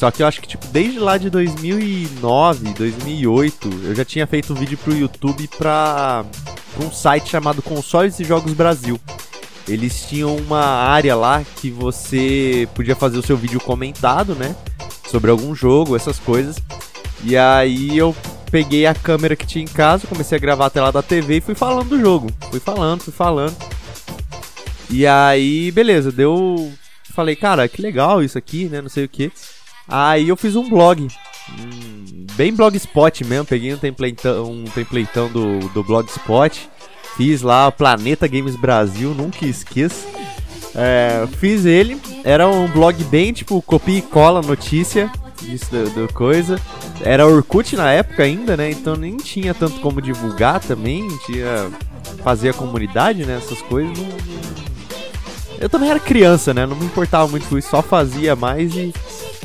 Só 0.02 0.10
que 0.10 0.24
eu 0.24 0.28
acho 0.28 0.42
que, 0.42 0.48
tipo, 0.48 0.66
desde 0.70 0.98
lá 0.98 1.16
de 1.16 1.30
2009, 1.30 2.74
2008, 2.74 3.70
eu 3.84 3.94
já 3.94 4.04
tinha 4.04 4.26
feito 4.26 4.52
um 4.52 4.56
vídeo 4.56 4.76
pro 4.76 4.98
YouTube 4.98 5.48
pra, 5.50 6.26
pra 6.74 6.84
um 6.84 6.92
site 6.92 7.30
chamado 7.30 7.62
Consoles 7.62 8.20
e 8.20 8.24
Jogos 8.24 8.52
Brasil. 8.54 9.00
Eles 9.68 10.08
tinham 10.08 10.36
uma 10.38 10.66
área 10.66 11.16
lá 11.16 11.44
que 11.58 11.70
você 11.70 12.68
podia 12.74 12.96
fazer 12.96 13.20
o 13.20 13.22
seu 13.22 13.38
vídeo 13.38 13.60
comentado, 13.60 14.34
né? 14.34 14.56
Sobre 15.08 15.30
algum 15.30 15.54
jogo, 15.54 15.96
essas 15.96 16.18
coisas. 16.18 16.56
E 17.24 17.38
aí 17.38 17.96
eu 17.96 18.16
peguei 18.50 18.88
a 18.88 18.96
câmera 18.96 19.36
que 19.36 19.46
tinha 19.46 19.64
em 19.64 19.68
casa, 19.68 20.08
comecei 20.08 20.36
a 20.36 20.42
gravar 20.42 20.66
a 20.66 20.72
tela 20.72 20.92
da 20.92 21.04
TV 21.04 21.38
e 21.38 21.42
fui 21.42 21.54
falando 21.54 21.90
do 21.90 22.00
jogo. 22.00 22.28
Fui 22.50 22.60
falando, 22.60 23.02
fui 23.04 23.14
falando. 23.14 23.56
E 24.90 25.06
aí, 25.06 25.70
beleza, 25.70 26.12
deu. 26.12 26.74
Falei, 27.14 27.36
cara, 27.36 27.70
que 27.70 27.84
legal 27.84 28.24
isso 28.24 28.40
aqui, 28.40 28.66
né? 28.66 28.82
Não 28.82 28.90
sei 28.90 29.06
o 29.06 29.10
que. 29.10 29.32
Aí 29.92 30.30
eu 30.30 30.38
fiz 30.38 30.56
um 30.56 30.70
blog. 30.70 31.08
Em 31.60 32.26
bem 32.36 32.54
blogspot 32.54 33.24
mesmo. 33.26 33.46
Peguei 33.46 33.74
um 33.74 33.78
templateão, 33.78 34.50
um 34.50 34.64
templateão 34.64 35.30
do, 35.30 35.60
do 35.70 35.84
blogspot. 35.84 36.70
Fiz 37.18 37.42
lá 37.42 37.70
Planeta 37.72 38.28
Games 38.28 38.56
Brasil, 38.56 39.14
nunca 39.14 39.46
esqueço. 39.46 40.08
É, 40.74 41.28
fiz 41.40 41.66
ele. 41.66 42.00
Era 42.24 42.48
um 42.48 42.68
blog 42.68 43.04
bem 43.06 43.34
tipo 43.34 43.62
copia 43.62 44.00
e 44.00 44.02
cola 44.02 44.42
notícia. 44.42 45.12
Isso 45.44 45.70
do, 45.72 46.08
do 46.08 46.14
coisa. 46.14 46.60
Era 47.02 47.28
Orkut 47.28 47.76
na 47.76 47.92
época 47.92 48.24
ainda, 48.24 48.56
né? 48.56 48.72
Então 48.72 48.96
nem 48.96 49.18
tinha 49.18 49.54
tanto 49.54 49.80
como 49.82 50.02
divulgar 50.02 50.60
também. 50.60 51.08
Tinha. 51.26 51.70
Fazer 52.24 52.50
a 52.50 52.54
comunidade, 52.54 53.26
né? 53.26 53.38
Essas 53.38 53.62
coisas. 53.64 53.98
Não... 53.98 54.71
Eu 55.62 55.69
também 55.69 55.91
era 55.91 56.00
criança, 56.00 56.56
né? 56.56 56.65
Não 56.65 56.76
me 56.76 56.86
importava 56.86 57.28
muito 57.28 57.47
com 57.47 57.56
isso, 57.56 57.69
só 57.69 57.84
fazia 57.84 58.36
mais 58.36 58.76
e, 58.76 58.91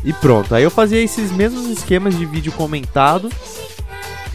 e 0.02 0.14
pronto. 0.14 0.54
Aí 0.54 0.62
eu 0.62 0.70
fazia 0.70 0.98
esses 0.98 1.30
mesmos 1.30 1.66
esquemas 1.66 2.16
de 2.16 2.24
vídeo 2.24 2.50
comentado. 2.52 3.30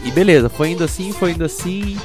E 0.04 0.10
beleza, 0.12 0.48
foi 0.48 0.70
indo 0.70 0.84
assim, 0.84 1.12
foi 1.12 1.32
indo 1.32 1.44
assim. 1.44 1.98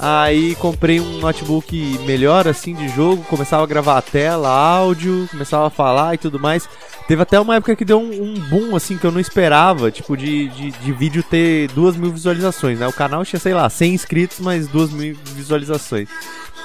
Aí 0.00 0.56
comprei 0.56 0.98
um 0.98 1.18
notebook 1.18 2.00
melhor 2.06 2.48
assim 2.48 2.74
de 2.74 2.88
jogo, 2.88 3.22
começava 3.24 3.62
a 3.62 3.66
gravar 3.66 3.98
a 3.98 4.02
tela, 4.02 4.48
áudio, 4.48 5.28
começava 5.30 5.68
a 5.68 5.70
falar 5.70 6.14
e 6.14 6.18
tudo 6.18 6.40
mais. 6.40 6.68
Teve 7.06 7.22
até 7.22 7.38
uma 7.38 7.56
época 7.56 7.76
que 7.76 7.84
deu 7.84 8.00
um, 8.00 8.10
um 8.10 8.34
boom 8.48 8.74
assim 8.74 8.96
que 8.96 9.04
eu 9.04 9.12
não 9.12 9.20
esperava, 9.20 9.90
tipo, 9.90 10.16
de, 10.16 10.48
de, 10.48 10.70
de, 10.70 10.92
vídeo 10.92 11.22
ter 11.22 11.68
duas 11.72 11.96
mil 11.96 12.10
visualizações, 12.10 12.78
né? 12.78 12.88
O 12.88 12.92
canal 12.92 13.24
tinha, 13.24 13.38
sei 13.38 13.52
lá, 13.52 13.68
100 13.68 13.94
inscritos, 13.94 14.40
mas 14.40 14.66
duas 14.66 14.90
mil 14.90 15.16
visualizações. 15.34 16.08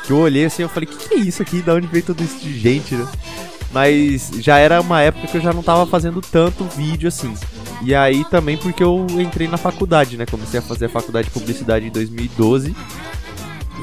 Que 0.05 0.11
eu 0.11 0.17
olhei 0.17 0.45
assim 0.45 0.63
eu 0.63 0.69
falei, 0.69 0.87
que 0.87 1.09
que 1.09 1.15
é 1.15 1.17
isso 1.17 1.41
aqui? 1.41 1.61
Da 1.61 1.73
onde 1.73 1.87
veio 1.87 2.03
tudo 2.03 2.23
isso 2.23 2.39
de 2.39 2.57
gente, 2.57 2.95
né? 2.95 3.07
Mas 3.71 4.31
já 4.39 4.57
era 4.57 4.79
uma 4.79 5.01
época 5.01 5.27
que 5.27 5.37
eu 5.37 5.41
já 5.41 5.51
não 5.51 5.61
tava 5.61 5.85
fazendo 5.85 6.21
tanto 6.21 6.63
vídeo 6.63 7.07
assim. 7.07 7.33
E 7.81 7.93
aí 7.93 8.23
também 8.25 8.57
porque 8.57 8.83
eu 8.83 9.05
entrei 9.19 9.47
na 9.47 9.57
faculdade, 9.57 10.17
né? 10.17 10.25
Comecei 10.25 10.59
a 10.59 10.63
fazer 10.63 10.85
a 10.85 10.89
faculdade 10.89 11.27
de 11.27 11.33
publicidade 11.33 11.85
em 11.85 11.91
2012. 11.91 12.75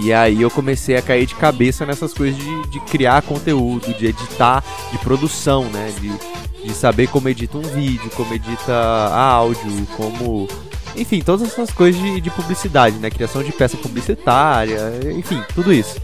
E 0.00 0.12
aí 0.12 0.40
eu 0.40 0.50
comecei 0.50 0.96
a 0.96 1.02
cair 1.02 1.26
de 1.26 1.34
cabeça 1.34 1.84
nessas 1.84 2.14
coisas 2.14 2.36
de, 2.42 2.70
de 2.70 2.80
criar 2.80 3.20
conteúdo, 3.22 3.92
de 3.92 4.06
editar, 4.06 4.64
de 4.90 4.98
produção, 4.98 5.64
né? 5.64 5.92
De, 6.00 6.66
de 6.66 6.74
saber 6.74 7.08
como 7.08 7.28
edita 7.28 7.58
um 7.58 7.62
vídeo, 7.62 8.10
como 8.16 8.32
edita 8.32 8.72
áudio, 8.72 9.86
como. 9.96 10.48
Enfim, 10.96 11.20
todas 11.20 11.48
essas 11.48 11.70
coisas 11.70 12.00
de, 12.00 12.20
de 12.20 12.30
publicidade, 12.30 12.96
né? 12.98 13.10
Criação 13.10 13.42
de 13.42 13.52
peça 13.52 13.76
publicitária, 13.76 14.78
enfim, 15.16 15.42
tudo 15.54 15.72
isso. 15.72 16.00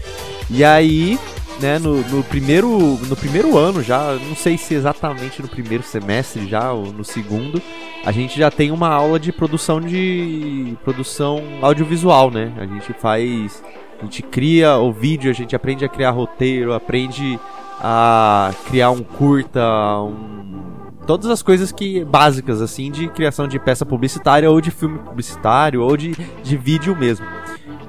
E 0.49 0.63
aí, 0.63 1.19
né, 1.59 1.77
no, 1.77 2.01
no, 2.07 2.23
primeiro, 2.23 2.69
no 3.07 3.15
primeiro 3.15 3.57
ano 3.57 3.83
já, 3.83 4.13
não 4.27 4.35
sei 4.35 4.57
se 4.57 4.73
exatamente 4.73 5.41
no 5.41 5.47
primeiro 5.47 5.83
semestre 5.83 6.47
já, 6.47 6.71
ou 6.71 6.91
no 6.91 7.03
segundo, 7.03 7.61
a 8.03 8.11
gente 8.11 8.37
já 8.37 8.49
tem 8.49 8.71
uma 8.71 8.89
aula 8.89 9.19
de 9.19 9.31
produção 9.31 9.79
de. 9.79 10.75
produção 10.83 11.43
audiovisual, 11.61 12.31
né? 12.31 12.53
A 12.57 12.65
gente 12.65 12.93
faz 12.93 13.61
a 13.99 14.05
gente 14.05 14.23
cria 14.23 14.77
o 14.77 14.93
vídeo, 14.93 15.29
a 15.29 15.33
gente 15.33 15.55
aprende 15.55 15.83
a 15.83 15.89
criar 15.89 16.11
roteiro, 16.11 16.73
aprende 16.73 17.37
a 17.81 18.53
criar 18.65 18.91
um 18.91 19.03
curta, 19.03 19.61
um... 20.01 20.78
todas 21.09 21.31
as 21.31 21.41
coisas 21.41 21.71
que 21.71 22.05
básicas 22.05 22.61
assim 22.61 22.91
de 22.91 23.07
criação 23.07 23.47
de 23.47 23.57
peça 23.57 23.83
publicitária 23.83 24.47
ou 24.47 24.61
de 24.61 24.69
filme 24.69 24.99
publicitário 24.99 25.81
ou 25.81 25.97
de, 25.97 26.15
de 26.43 26.55
vídeo 26.55 26.95
mesmo. 26.95 27.25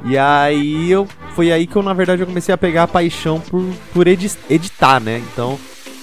E 0.06 0.16
aí 0.16 0.90
eu 0.90 1.06
foi 1.34 1.52
aí 1.52 1.66
que 1.66 1.76
eu 1.76 1.82
na 1.82 1.92
verdade 1.92 2.22
eu 2.22 2.26
comecei 2.26 2.54
a 2.54 2.56
pegar 2.56 2.84
a 2.84 2.88
paixão 2.88 3.38
por, 3.38 3.62
por 3.92 4.08
edi 4.08 4.32
editar, 4.48 4.98
né? 4.98 5.18
Então 5.18 5.58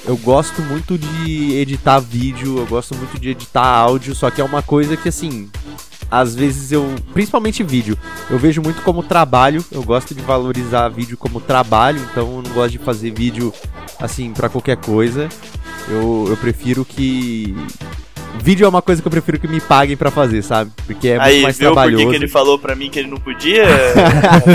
eu 0.06 0.16
gosto 0.16 0.62
muito 0.62 0.96
de 0.96 1.56
editar 1.56 2.00
vídeo, 2.00 2.60
eu 2.60 2.68
gosto 2.68 2.94
muito 2.94 3.20
de 3.20 3.30
editar 3.30 3.66
áudio, 3.66 4.14
só 4.14 4.30
que 4.30 4.40
é 4.40 4.44
uma 4.44 4.62
coisa 4.62 4.96
que 4.96 5.10
assim, 5.10 5.50
às 6.12 6.36
vezes 6.36 6.72
eu, 6.72 6.86
principalmente 7.16 7.64
vídeo, 7.64 7.98
eu 8.30 8.38
vejo 8.38 8.62
muito 8.62 8.84
como 8.84 9.02
trabalho, 9.02 9.66
eu 9.72 9.82
gosto 9.82 10.14
de 10.14 10.22
valorizar 10.22 10.88
vídeo 10.90 11.18
como 11.18 11.42
trabalho, 11.42 12.00
então 12.12 12.28
eu 12.28 12.44
não 12.44 12.52
gosto 12.52 12.74
de 12.74 12.78
fazer 12.78 13.10
vídeo 13.10 13.52
assim 14.00 14.34
para 14.34 14.50
qualquer 14.50 14.78
coisa. 14.78 15.28
Eu, 15.90 16.26
eu 16.30 16.38
prefiro 16.38 16.84
que 16.84 17.56
Vídeo 18.44 18.66
é 18.66 18.70
uma 18.70 18.82
coisa 18.82 19.02
que 19.02 19.08
eu 19.08 19.12
prefiro 19.12 19.40
que 19.40 19.48
me 19.48 19.60
paguem 19.60 19.98
para 19.98 20.12
fazer, 20.12 20.42
sabe? 20.42 20.72
Porque 20.86 21.10
é 21.10 21.20
Aí, 21.20 21.34
muito 21.34 21.44
mais 21.44 21.58
viu 21.58 21.68
trabalhoso. 21.68 22.04
por 22.04 22.12
que 22.12 22.16
ele 22.16 22.28
falou 22.28 22.60
pra 22.60 22.76
mim 22.76 22.90
que 22.90 23.00
ele 23.00 23.10
não 23.10 23.18
podia? 23.18 23.66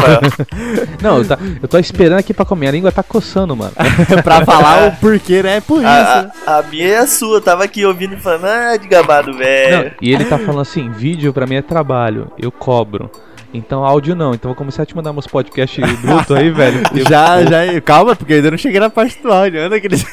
não, 1.03 1.19
eu, 1.19 1.27
tá, 1.27 1.39
eu 1.61 1.69
tô 1.69 1.79
esperando 1.79 2.19
aqui 2.19 2.33
pra 2.33 2.45
comer. 2.45 2.69
A 2.69 2.71
língua 2.71 2.93
tá 2.93 3.03
coçando, 3.03 3.57
mano. 3.57 3.73
pra 4.23 4.45
falar 4.45 4.89
o 4.89 4.93
porquê, 4.97 5.43
né? 5.43 5.57
É 5.57 5.61
por 5.61 5.79
isso. 5.79 5.87
A, 5.87 6.31
a, 6.47 6.59
a, 6.59 6.63
minha 6.63 6.87
é 6.87 6.99
a 6.99 7.07
sua. 7.07 7.41
tava 7.41 7.65
aqui 7.65 7.85
ouvindo 7.85 8.15
e 8.15 8.21
falando, 8.21 8.47
ah, 8.47 8.77
de 8.77 8.89
gabado, 8.89 9.37
velho. 9.37 9.93
E 10.01 10.13
ele 10.13 10.25
tá 10.25 10.39
falando 10.39 10.61
assim: 10.61 10.91
vídeo 10.91 11.33
pra 11.33 11.47
mim 11.47 11.57
é 11.57 11.63
trabalho, 11.63 12.31
eu 12.39 12.51
cobro. 12.51 13.11
Então 13.53 13.85
áudio 13.85 14.15
não. 14.15 14.33
Então 14.33 14.49
vou 14.49 14.57
começar 14.57 14.85
a 14.85 14.87
te 14.87 14.97
mandar 14.97 15.13
meus 15.13 15.27
podcasts 15.27 16.01
bruto 16.01 16.35
aí, 16.35 16.51
velho. 16.51 16.83
já, 17.09 17.43
já. 17.45 17.81
Calma, 17.83 18.17
porque 18.17 18.33
eu 18.33 18.37
ainda 18.37 18.53
não 18.53 18.59
cheguei 18.59 18.81
na 18.81 18.89
parte 18.89 19.21
do 19.21 19.31
áudio. 19.31 19.61
Anda 19.61 19.77
aqueles. 19.77 20.07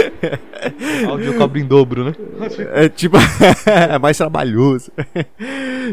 Áudio 1.08 1.36
cobra 1.36 1.58
em 1.58 1.66
dobro, 1.66 2.04
né? 2.04 2.14
É 2.72 2.88
tipo, 2.88 3.16
é 3.66 3.98
mais 3.98 4.16
trabalhoso. 4.16 4.90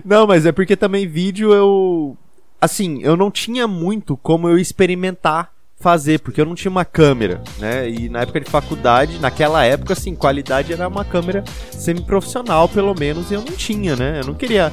Não, 0.06 0.28
mas 0.28 0.46
é 0.46 0.52
porque 0.52 0.76
também 0.76 1.08
vídeo 1.08 1.54
eu. 1.54 2.18
Assim, 2.62 3.02
eu 3.02 3.16
não 3.16 3.32
tinha 3.32 3.68
muito 3.68 4.18
como 4.18 4.50
eu 4.50 4.58
experimentar 4.58 5.52
fazer, 5.80 6.20
porque 6.20 6.42
eu 6.42 6.46
não 6.46 6.56
tinha 6.56 6.70
uma 6.70 6.84
câmera, 6.84 7.42
né? 7.58 7.90
E 7.90 8.10
na 8.10 8.22
época 8.22 8.42
de 8.42 8.50
faculdade, 8.50 9.18
naquela 9.20 9.64
época, 9.64 9.94
assim, 9.94 10.14
qualidade 10.14 10.74
era 10.74 10.88
uma 10.88 11.06
câmera 11.06 11.44
semi-profissional, 11.72 12.68
pelo 12.68 12.94
menos, 12.94 13.32
e 13.32 13.36
eu 13.36 13.42
não 13.42 13.54
tinha, 13.54 13.96
né? 13.96 14.20
Eu 14.22 14.28
não 14.28 14.34
queria. 14.34 14.72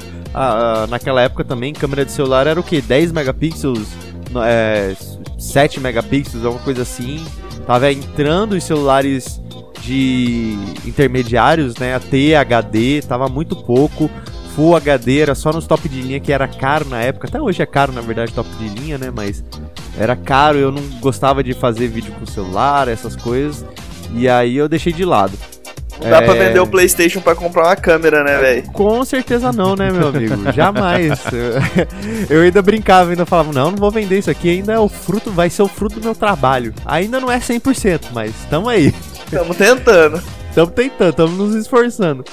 Naquela 0.89 1.21
época 1.21 1.45
também, 1.45 1.73
câmera 1.73 2.03
de 2.03 2.11
celular 2.11 2.45
era 2.45 2.59
o 2.59 2.63
que? 2.63 2.81
10 2.81 3.13
megapixels, 3.13 3.87
é, 4.45 4.95
7 5.39 5.79
megapixels, 5.79 6.43
alguma 6.43 6.63
coisa 6.63 6.81
assim. 6.81 7.25
Tava 7.67 7.91
entrando 7.91 8.53
os 8.53 8.63
celulares 8.63 9.41
de 9.81 10.57
intermediários, 10.85 11.75
né? 11.75 11.93
A 11.95 11.99
THD 11.99 13.01
tava 13.05 13.27
muito 13.27 13.57
pouco. 13.57 14.09
Full 14.55 14.75
HD 14.77 15.19
era 15.19 15.35
só 15.35 15.51
nos 15.51 15.67
top 15.67 15.87
de 15.89 16.01
linha 16.01 16.19
que 16.19 16.31
era 16.31 16.47
caro 16.47 16.87
na 16.87 17.01
época. 17.01 17.27
Até 17.27 17.41
hoje 17.41 17.61
é 17.61 17.65
caro, 17.65 17.91
na 17.91 17.99
verdade, 17.99 18.31
top 18.31 18.49
de 18.55 18.69
linha, 18.69 18.97
né? 18.97 19.11
Mas 19.13 19.43
era 19.97 20.15
caro, 20.15 20.57
eu 20.57 20.71
não 20.71 20.81
gostava 21.01 21.43
de 21.43 21.53
fazer 21.53 21.89
vídeo 21.89 22.13
com 22.17 22.25
celular, 22.25 22.87
essas 22.87 23.17
coisas. 23.17 23.65
E 24.13 24.29
aí 24.29 24.55
eu 24.55 24.69
deixei 24.69 24.93
de 24.93 25.03
lado. 25.03 25.37
Não 26.01 26.09
dá 26.09 26.17
é... 26.17 26.21
pra 26.21 26.33
vender 26.33 26.59
o 26.59 26.67
PlayStation 26.67 27.21
pra 27.21 27.35
comprar 27.35 27.65
uma 27.65 27.75
câmera, 27.75 28.23
né, 28.23 28.37
velho? 28.37 28.63
Com 28.71 29.03
certeza 29.03 29.51
não, 29.51 29.75
né, 29.75 29.91
meu 29.91 30.07
amigo? 30.07 30.51
Jamais. 30.53 31.19
eu 32.29 32.41
ainda 32.41 32.61
brincava, 32.61 33.09
ainda 33.09 33.25
falava, 33.25 33.51
não, 33.51 33.71
não 33.71 33.77
vou 33.77 33.91
vender 33.91 34.19
isso 34.19 34.29
aqui, 34.29 34.49
ainda 34.49 34.73
é 34.73 34.79
o 34.79 34.87
fruto, 34.87 35.31
vai 35.31 35.49
ser 35.49 35.63
o 35.63 35.67
fruto 35.67 35.99
do 35.99 36.03
meu 36.03 36.15
trabalho. 36.15 36.73
Ainda 36.85 37.19
não 37.19 37.31
é 37.31 37.39
100%, 37.39 38.07
mas 38.13 38.33
tamo 38.49 38.69
aí. 38.69 38.93
Tamo 39.29 39.53
tentando. 39.53 40.21
Tamo 40.53 40.71
tentando, 40.71 41.13
tamo 41.13 41.35
nos 41.35 41.55
esforçando. 41.55 42.23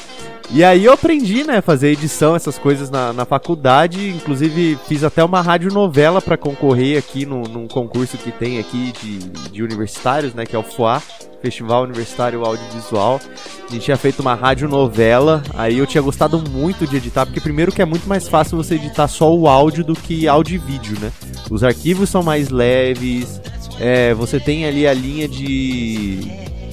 E 0.50 0.62
aí 0.62 0.84
eu 0.84 0.92
aprendi, 0.92 1.42
né, 1.42 1.60
fazer 1.60 1.88
edição, 1.88 2.36
essas 2.36 2.58
coisas 2.58 2.90
na, 2.90 3.12
na 3.12 3.24
faculdade. 3.24 4.10
Inclusive 4.10 4.78
fiz 4.86 5.02
até 5.02 5.24
uma 5.24 5.40
radionovela 5.40 6.20
para 6.20 6.36
concorrer 6.36 6.98
aqui 6.98 7.26
no, 7.26 7.42
num 7.42 7.66
concurso 7.66 8.16
que 8.16 8.30
tem 8.30 8.58
aqui 8.58 8.92
de, 8.92 9.18
de 9.50 9.62
universitários, 9.62 10.34
né, 10.34 10.44
que 10.44 10.54
é 10.54 10.58
o 10.58 10.62
FOA, 10.62 11.02
Festival 11.42 11.82
Universitário 11.82 12.44
Audiovisual. 12.44 13.20
A 13.68 13.72
gente 13.72 13.84
tinha 13.84 13.96
feito 13.96 14.20
uma 14.20 14.34
radionovela, 14.34 15.42
aí 15.54 15.78
eu 15.78 15.86
tinha 15.86 16.02
gostado 16.02 16.38
muito 16.50 16.86
de 16.86 16.96
editar, 16.96 17.26
porque 17.26 17.40
primeiro 17.40 17.72
que 17.72 17.82
é 17.82 17.84
muito 17.84 18.08
mais 18.08 18.28
fácil 18.28 18.56
você 18.56 18.76
editar 18.76 19.08
só 19.08 19.34
o 19.34 19.48
áudio 19.48 19.84
do 19.84 19.94
que 19.94 20.28
áudio 20.28 20.54
e 20.54 20.58
vídeo, 20.58 20.98
né? 21.00 21.12
Os 21.50 21.64
arquivos 21.64 22.08
são 22.08 22.22
mais 22.22 22.48
leves, 22.50 23.40
é, 23.80 24.14
você 24.14 24.38
tem 24.38 24.66
ali 24.66 24.86
a 24.86 24.94
linha 24.94 25.28
de 25.28 26.20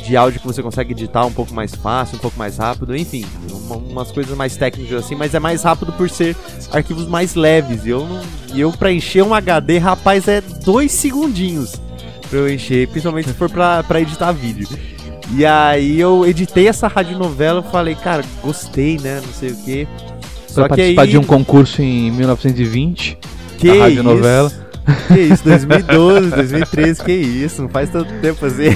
de 0.02 0.18
áudio 0.18 0.40
que 0.40 0.48
você 0.48 0.62
consegue 0.62 0.92
editar 0.92 1.26
um 1.26 1.32
pouco 1.32 1.54
mais 1.54 1.74
fácil, 1.76 2.18
um 2.18 2.20
pouco 2.20 2.38
mais 2.38 2.58
rápido, 2.58 2.96
enfim, 2.96 3.26
uma, 3.50 3.78
umas 3.78 4.12
coisas 4.12 4.36
mais 4.36 4.56
técnicas 4.56 5.06
assim, 5.06 5.16
mas 5.16 5.34
é 5.34 5.40
mais 5.40 5.64
rápido 5.64 5.92
por 5.94 6.10
ser 6.10 6.36
arquivos 6.72 7.08
mais 7.08 7.36
leves. 7.36 7.86
E 7.86 7.90
eu, 7.90 8.08
não, 8.08 8.22
eu 8.56 8.72
pra 8.72 8.92
encher 8.92 9.24
um 9.24 9.34
HD, 9.34 9.78
rapaz, 9.78 10.28
é 10.28 10.42
dois 10.42 10.92
segundinhos 10.92 11.76
pra 12.30 12.40
eu 12.40 12.54
encher, 12.54 12.88
principalmente 12.88 13.28
se 13.28 13.34
for 13.34 13.50
pra, 13.50 13.84
pra 13.84 14.02
editar 14.02 14.32
vídeo. 14.32 14.68
E 15.34 15.46
aí 15.46 16.00
eu 16.00 16.26
editei 16.26 16.68
essa 16.68 16.88
radionovela 16.88 17.64
e 17.66 17.72
falei, 17.72 17.96
cara, 17.96 18.24
gostei, 18.42 18.98
né? 18.98 19.22
Não 19.26 19.34
sei 19.34 19.52
o 19.52 19.56
quê. 19.64 19.88
Só 20.48 20.68
pra 20.68 20.76
que 20.76 20.82
participar 20.82 21.02
aí... 21.04 21.10
de 21.10 21.18
um 21.18 21.24
concurso 21.24 21.82
em 21.82 22.12
1920, 22.12 23.18
que 23.58 23.70
a 23.70 23.84
radionovela. 23.84 24.50
Isso? 24.50 24.71
Que 25.08 25.20
isso, 25.20 25.44
2012, 25.44 26.30
2013, 26.32 27.04
que 27.04 27.12
isso, 27.12 27.62
não 27.62 27.70
faz 27.70 27.90
tanto 27.90 28.12
tempo 28.16 28.46
assim. 28.46 28.70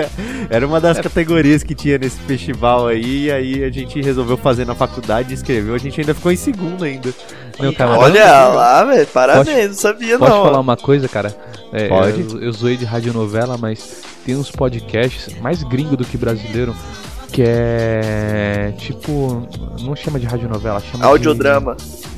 Era 0.48 0.66
uma 0.66 0.80
das 0.80 0.98
categorias 0.98 1.62
que 1.62 1.74
tinha 1.74 1.98
nesse 1.98 2.18
festival 2.20 2.86
aí, 2.86 3.26
e 3.26 3.30
aí 3.30 3.64
a 3.64 3.70
gente 3.70 4.00
resolveu 4.00 4.36
fazer 4.36 4.66
na 4.66 4.74
faculdade, 4.74 5.34
escreveu, 5.34 5.74
a 5.74 5.78
gente 5.78 6.00
ainda 6.00 6.14
ficou 6.14 6.32
em 6.32 6.36
segundo 6.36 6.84
ainda. 6.84 7.12
Meu, 7.58 7.72
cara, 7.74 7.98
Olha 7.98 8.48
lá, 8.48 8.84
velho, 8.84 9.06
parabéns, 9.08 9.68
não 9.68 9.74
sabia 9.74 10.18
pode 10.18 10.30
não. 10.30 10.38
Pode 10.38 10.50
falar 10.50 10.60
uma 10.60 10.76
coisa, 10.76 11.08
cara? 11.08 11.36
É, 11.72 11.88
pode. 11.88 12.20
Eu, 12.20 12.42
eu 12.42 12.52
zoei 12.52 12.76
de 12.76 12.84
radionovela, 12.84 13.58
mas 13.58 14.02
tem 14.24 14.36
uns 14.36 14.50
podcasts 14.50 15.38
mais 15.40 15.62
gringo 15.62 15.96
do 15.96 16.04
que 16.04 16.16
brasileiro 16.16 16.74
Que 17.32 17.44
é. 17.46 18.72
Tipo. 18.78 19.46
Não 19.82 19.94
chama 19.94 20.18
de 20.18 20.26
radionovela, 20.26 20.80
chama 20.80 21.04
Audiodrama. 21.04 21.76
de. 21.76 21.82
Audiodrama. 21.82 22.10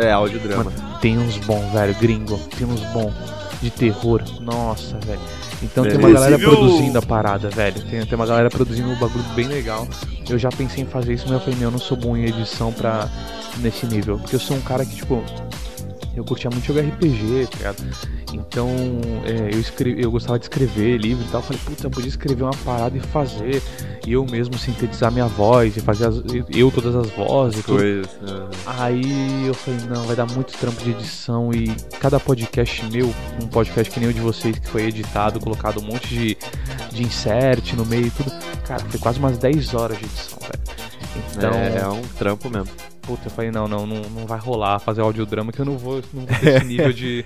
É, 0.00 0.10
audiodrama. 0.12 0.64
Mano, 0.64 0.98
tem 1.00 1.18
uns 1.18 1.36
bons, 1.38 1.72
velho, 1.72 1.94
gringo. 1.94 2.38
Tem 2.56 2.66
uns 2.66 2.80
bons 2.92 3.12
de 3.62 3.70
terror. 3.70 4.22
Nossa, 4.40 4.98
velho. 5.04 5.20
Então 5.62 5.84
tem 5.84 5.98
uma 5.98 6.10
galera 6.10 6.36
Inclusive 6.36 6.56
o- 6.56 6.66
produzindo 6.68 6.98
a 6.98 7.02
parada, 7.02 7.50
velho. 7.50 7.82
Tem, 7.82 8.04
tem 8.06 8.14
uma 8.14 8.26
galera 8.26 8.48
produzindo 8.48 8.88
um 8.88 8.98
bagulho 8.98 9.24
bem 9.34 9.46
legal. 9.48 9.88
Eu 10.28 10.38
já 10.38 10.50
pensei 10.50 10.84
em 10.84 10.86
fazer 10.86 11.14
isso, 11.14 11.24
mas 11.26 11.34
eu 11.34 11.40
falei, 11.40 11.56
meu, 11.56 11.66
eu 11.68 11.72
não 11.72 11.78
sou 11.78 11.96
bom 11.96 12.16
em 12.16 12.24
edição 12.26 12.72
pra. 12.72 13.08
nesse 13.58 13.86
nível. 13.86 14.18
Porque 14.18 14.36
eu 14.36 14.40
sou 14.40 14.56
um 14.56 14.60
cara 14.60 14.84
que, 14.84 14.94
tipo. 14.94 15.22
Eu 16.14 16.24
curtia 16.24 16.50
muito 16.50 16.64
jogar 16.66 16.80
RPG, 16.82 17.46
tá 17.50 17.56
ligado? 17.58 17.76
Então, 18.32 18.68
é, 19.24 19.54
eu, 19.54 19.60
escrevi, 19.60 20.02
eu 20.02 20.10
gostava 20.10 20.38
de 20.38 20.44
escrever 20.44 20.98
livro 20.98 21.24
e 21.24 21.28
tal. 21.28 21.40
Eu 21.40 21.46
falei, 21.46 21.60
puta, 21.64 21.86
eu 21.86 21.90
podia 21.90 22.08
escrever 22.08 22.42
uma 22.42 22.54
parada 22.64 22.96
e 22.96 23.00
fazer. 23.00 23.62
E 24.06 24.12
eu 24.12 24.24
mesmo 24.24 24.56
sintetizar 24.58 25.10
minha 25.12 25.26
voz 25.26 25.76
e 25.76 25.80
fazer 25.80 26.06
as- 26.08 26.22
eu 26.50 26.70
todas 26.70 26.94
as 26.94 27.10
vozes 27.10 27.64
tudo. 27.64 27.78
Coisa. 27.78 28.08
né? 28.22 28.48
Aí 28.66 29.46
eu 29.46 29.54
falei, 29.54 29.80
não, 29.88 30.02
vai 30.04 30.16
dar 30.16 30.26
muito 30.26 30.52
trampo 30.58 30.82
de 30.82 30.90
edição 30.90 31.50
e 31.52 31.68
cada 32.00 32.18
podcast 32.20 32.84
meu, 32.90 33.12
um 33.42 33.46
podcast 33.46 33.92
que 33.92 34.00
nem 34.00 34.08
o 34.08 34.12
de 34.14 34.20
vocês, 34.20 34.58
que 34.58 34.68
foi 34.68 34.84
editado, 34.86 35.40
colocado 35.40 35.80
um 35.80 35.84
monte 35.84 36.08
de, 36.08 36.36
de 36.92 37.02
insert 37.02 37.72
no 37.74 37.84
meio 37.86 38.06
e 38.06 38.10
tudo. 38.10 38.30
Cara, 38.66 38.82
foi 38.88 38.98
quase 39.00 39.18
umas 39.18 39.38
10 39.38 39.74
horas 39.74 39.98
de 39.98 40.04
edição, 40.04 40.38
velho. 40.40 40.78
Então, 41.36 41.50
É, 41.52 41.78
é 41.80 41.88
um 41.88 42.02
trampo 42.18 42.48
mesmo. 42.50 42.68
puta, 43.02 43.26
eu 43.26 43.30
falei, 43.30 43.50
não, 43.50 43.66
não, 43.66 43.86
não, 43.86 44.02
não 44.02 44.26
vai 44.26 44.38
rolar 44.38 44.78
fazer 44.78 45.00
audiodrama 45.00 45.50
que 45.52 45.60
eu 45.60 45.64
não 45.64 45.76
vou, 45.78 46.02
não 46.12 46.24
vou 46.26 46.38
ter 46.38 46.56
esse 46.56 46.64
nível 46.66 46.92
de. 46.92 47.24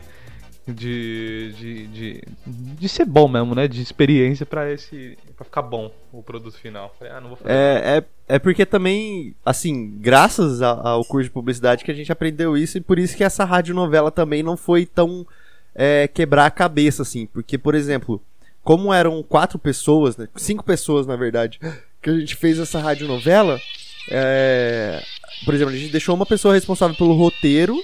De, 0.66 1.53
de, 1.59 1.87
de, 1.88 2.25
de 2.46 2.88
ser 2.88 3.05
bom 3.05 3.27
mesmo, 3.27 3.55
né? 3.55 3.66
De 3.66 3.83
experiência 3.83 4.46
pra 4.46 4.70
esse. 4.70 5.18
para 5.37 5.44
ficar 5.44 5.62
bom 5.62 5.90
o 6.12 6.22
produto 6.22 6.57
final. 6.57 6.94
Falei, 6.98 7.12
ah, 7.12 7.20
não 7.20 7.29
vou 7.29 7.37
fazer. 7.37 7.53
É, 7.53 7.98
é, 7.98 8.37
é 8.37 8.38
porque 8.38 8.64
também, 8.64 9.35
assim, 9.44 9.98
graças 9.98 10.62
ao 10.62 11.05
curso 11.05 11.25
de 11.25 11.31
publicidade 11.31 11.85
que 11.85 11.90
a 11.90 11.94
gente 11.94 12.12
aprendeu 12.12 12.57
isso 12.57 12.79
e 12.79 12.81
por 12.81 12.98
isso 12.98 13.16
que 13.16 13.25
essa 13.25 13.44
radionovela 13.44 14.11
também 14.11 14.42
não 14.42 14.57
foi 14.57 14.87
tão 14.87 15.27
é, 15.75 16.07
quebrar 16.07 16.46
a 16.46 16.51
cabeça, 16.51 17.03
assim. 17.03 17.27
Porque, 17.27 17.59
por 17.59 17.75
exemplo, 17.75 18.22
como 18.62 18.94
eram 18.94 19.22
quatro 19.22 19.59
pessoas, 19.59 20.16
né, 20.16 20.29
cinco 20.37 20.64
pessoas 20.64 21.07
na 21.07 21.16
verdade, 21.16 21.59
que 22.01 22.11
a 22.11 22.18
gente 22.18 22.37
fez 22.37 22.59
essa 22.59 22.79
radionovela, 22.79 23.61
é, 24.09 25.03
por 25.44 25.55
exemplo, 25.55 25.75
a 25.75 25.77
gente 25.77 25.90
deixou 25.90 26.14
uma 26.14 26.27
pessoa 26.27 26.55
responsável 26.55 26.96
pelo 26.96 27.14
roteiro. 27.14 27.77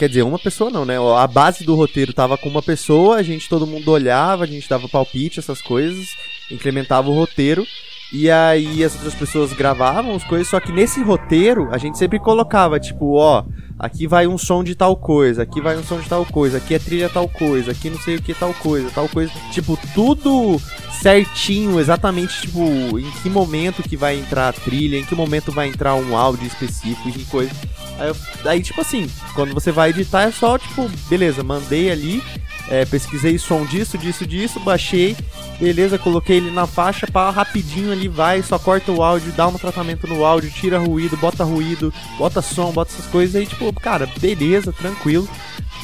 Quer 0.00 0.08
dizer, 0.08 0.22
uma 0.22 0.38
pessoa 0.38 0.70
não, 0.70 0.86
né? 0.86 0.94
A 1.18 1.26
base 1.26 1.62
do 1.62 1.74
roteiro 1.74 2.14
tava 2.14 2.38
com 2.38 2.48
uma 2.48 2.62
pessoa, 2.62 3.16
a 3.16 3.22
gente 3.22 3.50
todo 3.50 3.66
mundo 3.66 3.90
olhava, 3.90 4.44
a 4.44 4.46
gente 4.46 4.66
dava 4.66 4.88
palpite, 4.88 5.38
essas 5.38 5.60
coisas, 5.60 6.16
incrementava 6.50 7.10
o 7.10 7.14
roteiro. 7.14 7.66
E 8.10 8.30
aí 8.30 8.82
as 8.82 8.94
outras 8.94 9.14
pessoas 9.14 9.52
gravavam 9.52 10.14
as 10.14 10.24
coisas, 10.24 10.48
só 10.48 10.58
que 10.58 10.72
nesse 10.72 11.02
roteiro 11.02 11.68
a 11.70 11.76
gente 11.76 11.98
sempre 11.98 12.18
colocava, 12.18 12.80
tipo, 12.80 13.16
ó, 13.16 13.44
aqui 13.78 14.06
vai 14.06 14.26
um 14.26 14.38
som 14.38 14.64
de 14.64 14.74
tal 14.74 14.96
coisa, 14.96 15.42
aqui 15.42 15.60
vai 15.60 15.76
um 15.76 15.84
som 15.84 16.00
de 16.00 16.08
tal 16.08 16.24
coisa, 16.24 16.56
aqui 16.56 16.74
é 16.74 16.78
trilha 16.78 17.10
tal 17.10 17.28
coisa, 17.28 17.72
aqui 17.72 17.90
não 17.90 18.00
sei 18.00 18.16
o 18.16 18.22
que 18.22 18.32
tal 18.32 18.54
coisa, 18.54 18.90
tal 18.94 19.06
coisa. 19.06 19.30
Tipo, 19.52 19.78
tudo 19.92 20.58
certinho, 21.02 21.78
exatamente, 21.78 22.40
tipo, 22.40 22.98
em 22.98 23.10
que 23.22 23.28
momento 23.28 23.82
que 23.82 23.98
vai 23.98 24.18
entrar 24.18 24.48
a 24.48 24.52
trilha, 24.54 24.96
em 24.96 25.04
que 25.04 25.14
momento 25.14 25.52
vai 25.52 25.68
entrar 25.68 25.94
um 25.94 26.16
áudio 26.16 26.46
específico 26.46 27.06
e 27.06 27.24
coisa. 27.26 27.52
Aí, 28.00 28.08
eu- 28.08 28.16
aí, 28.50 28.62
tipo 28.62 28.80
assim, 28.80 29.08
quando 29.34 29.52
você 29.54 29.70
vai 29.70 29.90
editar 29.90 30.22
é 30.22 30.32
só, 30.32 30.56
tipo, 30.58 30.90
beleza, 31.08 31.42
mandei 31.44 31.90
ali, 31.90 32.22
é, 32.68 32.84
pesquisei 32.84 33.36
som 33.38 33.64
disso, 33.64 33.98
disso, 33.98 34.26
disso, 34.26 34.58
baixei, 34.60 35.16
beleza, 35.58 35.98
coloquei 35.98 36.38
ele 36.38 36.50
na 36.50 36.66
faixa, 36.66 37.06
pá, 37.06 37.28
rapidinho 37.30 37.92
ali 37.92 38.08
vai, 38.08 38.42
só 38.42 38.58
corta 38.58 38.90
o 38.90 39.02
áudio, 39.02 39.32
dá 39.32 39.46
um 39.46 39.52
tratamento 39.58 40.06
no 40.06 40.24
áudio, 40.24 40.50
tira 40.50 40.78
ruído, 40.78 41.16
bota 41.16 41.44
ruído, 41.44 41.92
bota 42.16 42.40
som, 42.40 42.72
bota 42.72 42.92
essas 42.92 43.06
coisas 43.06 43.36
aí, 43.36 43.46
tipo, 43.46 43.72
cara, 43.74 44.08
beleza, 44.18 44.72
tranquilo. 44.72 45.28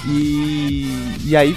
E, 0.07 1.19
e 1.25 1.37
aí, 1.37 1.57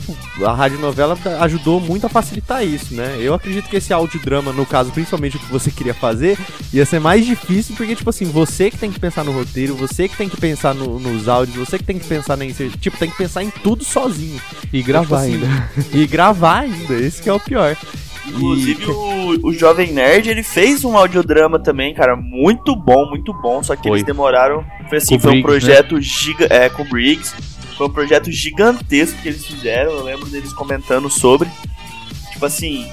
tipo, 0.00 0.16
a 0.44 0.52
radionovela 0.54 1.16
ajudou 1.40 1.80
muito 1.80 2.06
a 2.06 2.08
facilitar 2.08 2.64
isso, 2.66 2.94
né? 2.94 3.16
Eu 3.20 3.34
acredito 3.34 3.68
que 3.68 3.76
esse 3.76 3.92
audiodrama, 3.92 4.52
no 4.52 4.66
caso, 4.66 4.90
principalmente 4.92 5.36
o 5.36 5.40
que 5.40 5.50
você 5.50 5.70
queria 5.70 5.94
fazer, 5.94 6.38
ia 6.72 6.84
ser 6.86 7.00
mais 7.00 7.24
difícil, 7.24 7.74
porque, 7.76 7.94
tipo 7.96 8.10
assim, 8.10 8.24
você 8.26 8.70
que 8.70 8.76
tem 8.78 8.90
que 8.90 9.00
pensar 9.00 9.24
no 9.24 9.32
roteiro, 9.32 9.74
você 9.74 10.08
que 10.08 10.16
tem 10.16 10.28
que 10.28 10.36
pensar 10.40 10.74
no- 10.74 10.98
nos 11.00 11.28
áudios, 11.28 11.56
você 11.68 11.78
que 11.78 11.84
tem 11.84 11.98
que 11.98 12.06
pensar 12.06 12.36
na 12.36 12.44
inser- 12.44 12.70
Tipo, 12.78 12.96
tem 12.98 13.10
que 13.10 13.16
pensar 13.16 13.42
em 13.42 13.50
tudo 13.50 13.84
sozinho. 13.84 14.40
E 14.72 14.82
gravar 14.82 15.04
Tipo 15.04 15.14
assim, 15.16 15.34
ainda. 15.34 15.70
E 15.92 16.06
gravar 16.06 16.60
ainda, 16.60 16.94
esse 16.94 17.22
que 17.22 17.28
é 17.28 17.32
o 17.32 17.40
pior. 17.40 17.76
Inclusive, 18.26 18.86
o, 18.90 19.48
o 19.48 19.52
Jovem 19.52 19.92
Nerd, 19.92 20.30
ele 20.30 20.42
fez 20.42 20.82
um 20.82 20.96
audiodrama 20.96 21.58
também, 21.58 21.92
cara, 21.94 22.16
muito 22.16 22.74
bom, 22.74 23.06
muito 23.10 23.34
bom, 23.34 23.62
só 23.62 23.76
que 23.76 23.82
Foi. 23.82 23.98
eles 23.98 24.02
demoraram, 24.04 24.64
foi 24.88 24.96
assim, 24.98 25.14
Com 25.16 25.20
foi 25.20 25.30
um 25.30 25.42
Briggs, 25.42 25.66
projeto 25.66 26.00
giga, 26.00 26.46
é, 26.50 26.68
com 26.70 26.82
o 26.82 26.88
Briggs, 26.88 27.34
foi 27.76 27.86
um 27.86 27.90
projeto 27.90 28.30
gigantesco 28.30 29.20
que 29.20 29.28
eles 29.28 29.44
fizeram, 29.44 29.92
eu 29.92 30.02
lembro 30.02 30.26
deles 30.26 30.52
comentando 30.52 31.10
sobre, 31.10 31.48
tipo 32.32 32.44
assim, 32.44 32.88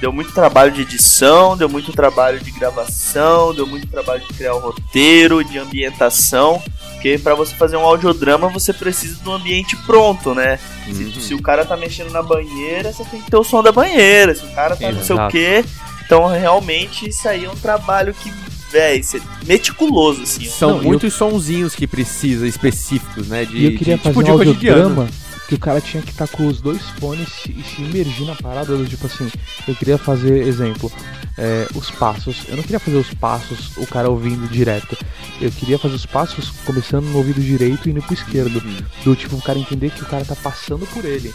deu 0.00 0.12
muito 0.12 0.32
trabalho 0.32 0.72
de 0.72 0.82
edição, 0.82 1.56
deu 1.56 1.68
muito 1.68 1.92
trabalho 1.92 2.40
de 2.40 2.50
gravação, 2.50 3.54
deu 3.54 3.66
muito 3.66 3.86
trabalho 3.86 4.20
de 4.20 4.34
criar 4.34 4.54
o 4.54 4.58
roteiro, 4.58 5.44
de 5.44 5.58
ambientação, 5.58 6.62
porque 6.92 7.18
pra 7.18 7.34
você 7.34 7.54
fazer 7.54 7.76
um 7.76 7.84
audiodrama 7.84 8.48
você 8.48 8.72
precisa 8.72 9.22
de 9.22 9.28
um 9.28 9.34
ambiente 9.34 9.76
pronto, 9.84 10.34
né? 10.34 10.58
Se, 10.86 11.20
se 11.20 11.34
o 11.34 11.42
cara 11.42 11.64
tá 11.64 11.76
mexendo 11.76 12.10
na 12.10 12.22
banheira, 12.22 12.92
você 12.92 13.04
tem 13.04 13.20
que 13.20 13.30
ter 13.30 13.36
o 13.36 13.44
som 13.44 13.62
da 13.62 13.70
banheira. 13.70 14.34
Se 14.34 14.44
o 14.44 14.50
cara 14.54 14.76
tá 14.76 14.90
não 14.90 15.02
sei 15.02 15.16
o 15.16 15.28
quê. 15.28 15.64
Então, 16.04 16.26
realmente, 16.26 17.08
isso 17.08 17.28
aí 17.28 17.44
é 17.44 17.50
um 17.50 17.56
trabalho 17.56 18.14
que, 18.14 18.32
véi, 18.70 19.02
meticuloso, 19.46 20.22
assim. 20.22 20.44
São 20.46 20.76
Não, 20.76 20.82
muitos 20.82 21.14
sonzinhos 21.14 21.74
que 21.74 21.86
precisa, 21.86 22.46
específicos, 22.46 23.28
né? 23.28 23.44
De, 23.44 23.56
E 23.56 23.64
eu 23.64 23.78
queria 23.78 23.96
de, 23.96 24.02
fazer 24.02 24.24
tipo, 24.24 24.28
um 24.28 24.38
audiodrama 24.38 25.08
que 25.48 25.54
o 25.54 25.58
cara 25.58 25.80
tinha 25.80 26.02
que 26.02 26.10
estar 26.10 26.26
com 26.26 26.46
os 26.46 26.60
dois 26.60 26.82
fones 26.98 27.28
e 27.48 27.62
se 27.62 27.80
imergir 27.80 28.26
na 28.26 28.34
parada 28.34 28.76
do 28.76 28.84
tipo 28.84 29.06
assim, 29.06 29.30
eu 29.68 29.74
queria 29.76 29.96
fazer, 29.96 30.44
exemplo, 30.46 30.90
é, 31.38 31.68
os 31.74 31.90
passos. 31.90 32.44
Eu 32.48 32.56
não 32.56 32.62
queria 32.62 32.80
fazer 32.80 32.96
os 32.96 33.12
passos, 33.14 33.76
o 33.76 33.86
cara 33.86 34.10
ouvindo 34.10 34.48
direto. 34.48 34.96
Eu 35.40 35.50
queria 35.52 35.78
fazer 35.78 35.94
os 35.94 36.06
passos 36.06 36.50
começando 36.64 37.06
no 37.06 37.18
ouvido 37.18 37.40
direito 37.40 37.88
e 37.88 37.92
indo 37.92 38.02
pro 38.02 38.14
esquerdo. 38.14 38.56
Uhum. 38.56 38.78
Do 39.04 39.14
tipo, 39.16 39.36
o 39.36 39.42
cara 39.42 39.58
entender 39.58 39.90
que 39.90 40.02
o 40.02 40.06
cara 40.06 40.24
tá 40.24 40.34
passando 40.34 40.86
por 40.86 41.04
ele. 41.04 41.32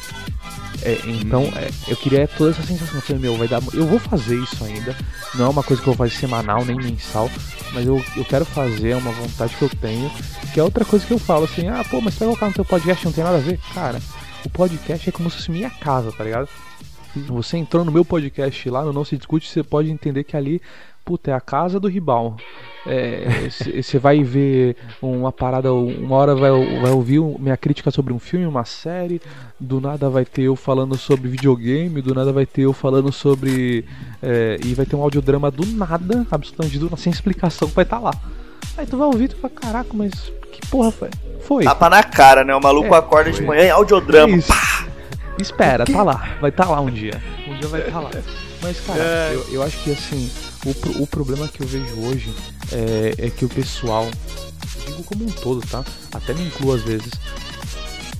É, 0.83 0.99
então, 1.05 1.43
Uhum. 1.43 1.51
é, 1.57 1.69
eu 1.87 1.95
queria 1.95 2.27
toda 2.27 2.51
essa 2.51 2.63
sensação. 2.63 2.95
Eu 2.95 3.01
falei, 3.01 3.21
meu, 3.21 3.37
vai 3.37 3.47
dar. 3.47 3.61
Eu 3.73 3.85
vou 3.85 3.99
fazer 3.99 4.35
isso 4.37 4.63
ainda. 4.63 4.95
Não 5.35 5.45
é 5.45 5.49
uma 5.49 5.63
coisa 5.63 5.81
que 5.81 5.87
eu 5.87 5.93
vou 5.93 6.07
fazer 6.07 6.19
semanal 6.19 6.65
nem 6.65 6.75
mensal. 6.75 7.29
Mas 7.73 7.85
eu, 7.85 8.03
eu 8.17 8.25
quero 8.25 8.45
fazer, 8.45 8.89
é 8.89 8.95
uma 8.97 9.11
vontade 9.11 9.55
que 9.55 9.61
eu 9.61 9.69
tenho. 9.69 10.11
Que 10.53 10.59
é 10.59 10.63
outra 10.63 10.83
coisa 10.83 11.05
que 11.05 11.13
eu 11.13 11.19
falo 11.19 11.45
assim: 11.45 11.67
ah, 11.67 11.83
pô, 11.89 12.01
mas 12.01 12.13
você 12.15 12.19
vai 12.19 12.27
colocar 12.29 12.47
no 12.47 12.53
teu 12.53 12.65
podcast 12.65 13.05
não 13.05 13.11
tem 13.13 13.23
nada 13.23 13.37
a 13.37 13.41
ver? 13.41 13.59
Cara, 13.73 14.01
o 14.43 14.49
podcast 14.49 15.07
é 15.07 15.11
como 15.11 15.29
se 15.29 15.37
fosse 15.37 15.51
minha 15.51 15.69
casa, 15.69 16.11
tá 16.11 16.23
ligado? 16.23 16.49
Você 17.27 17.57
entrou 17.57 17.83
no 17.83 17.91
meu 17.91 18.05
podcast 18.05 18.69
lá 18.69 18.83
no 18.85 18.93
Não 18.93 19.03
Se 19.03 19.17
Discute, 19.17 19.47
você 19.47 19.61
pode 19.61 19.91
entender 19.91 20.23
que 20.23 20.35
ali, 20.37 20.61
puta, 21.03 21.31
é 21.31 21.33
a 21.33 21.41
casa 21.41 21.79
do 21.79 21.87
Ribal. 21.87 22.35
Você 23.75 23.99
vai 23.99 24.23
ver 24.23 24.75
uma 25.01 25.31
parada, 25.31 25.73
uma 25.73 26.15
hora 26.15 26.35
vai, 26.35 26.49
vai 26.81 26.91
ouvir 26.91 27.19
minha 27.39 27.55
crítica 27.57 27.91
sobre 27.91 28.11
um 28.13 28.19
filme, 28.19 28.45
uma 28.45 28.65
série, 28.65 29.21
do 29.59 29.79
nada 29.79 30.09
vai 30.09 30.25
ter 30.25 30.43
eu 30.43 30.55
falando 30.55 30.97
sobre 30.97 31.29
videogame, 31.29 32.01
do 32.01 32.13
nada 32.15 32.31
vai 32.31 32.45
ter 32.45 32.61
eu 32.63 32.73
falando 32.73 33.11
sobre. 33.11 33.85
é, 34.21 34.57
e 34.63 34.73
vai 34.73 34.85
ter 34.85 34.95
um 34.95 35.01
audiodrama 35.01 35.51
do 35.51 35.65
nada, 35.65 36.25
absolutamente 36.31 36.77
do 36.79 36.85
nada, 36.85 36.97
sem 36.97 37.11
explicação, 37.11 37.67
vai 37.69 37.83
estar 37.83 37.99
lá. 37.99 38.11
Aí 38.77 38.85
tu 38.85 38.97
vai 38.97 39.07
ouvir 39.07 39.25
e 39.25 39.27
tu 39.29 39.35
fala, 39.37 39.53
caraca, 39.53 39.89
mas 39.93 40.11
que 40.51 40.65
porra 40.67 40.91
foi? 40.91 41.09
Foi. 41.41 41.63
Tapa 41.63 41.89
na 41.89 42.03
cara, 42.03 42.43
né? 42.43 42.55
O 42.55 42.61
maluco 42.61 42.93
É, 42.93 42.97
acorda 42.97 43.31
de 43.31 43.37
foi. 43.37 43.45
manhã 43.45 43.65
em 43.65 43.69
audiodrama. 43.71 44.33
É 44.33 44.37
isso. 44.37 44.51
Espera, 45.39 45.85
tá 45.85 46.03
lá. 46.03 46.37
Vai 46.39 46.51
tá 46.51 46.65
lá 46.65 46.79
um 46.81 46.89
dia. 46.89 47.21
Um 47.47 47.57
dia 47.57 47.67
vai 47.67 47.81
tá 47.81 47.99
lá. 47.99 48.09
Mas, 48.61 48.79
cara, 48.81 48.99
É. 49.01 49.31
eu, 49.33 49.45
eu 49.55 49.63
acho 49.63 49.83
que 49.83 49.91
assim, 49.91 50.29
o, 50.65 51.03
o 51.03 51.07
problema 51.07 51.47
que 51.47 51.61
eu 51.61 51.67
vejo 51.67 51.99
hoje 52.01 52.33
é, 52.71 53.27
é 53.27 53.29
que 53.29 53.45
o 53.45 53.49
pessoal, 53.49 54.09
digo 54.85 55.03
como 55.03 55.25
um 55.25 55.31
todo, 55.31 55.65
tá? 55.67 55.83
Até 56.13 56.33
me 56.33 56.45
incluo 56.45 56.73
às 56.73 56.81
vezes. 56.83 57.11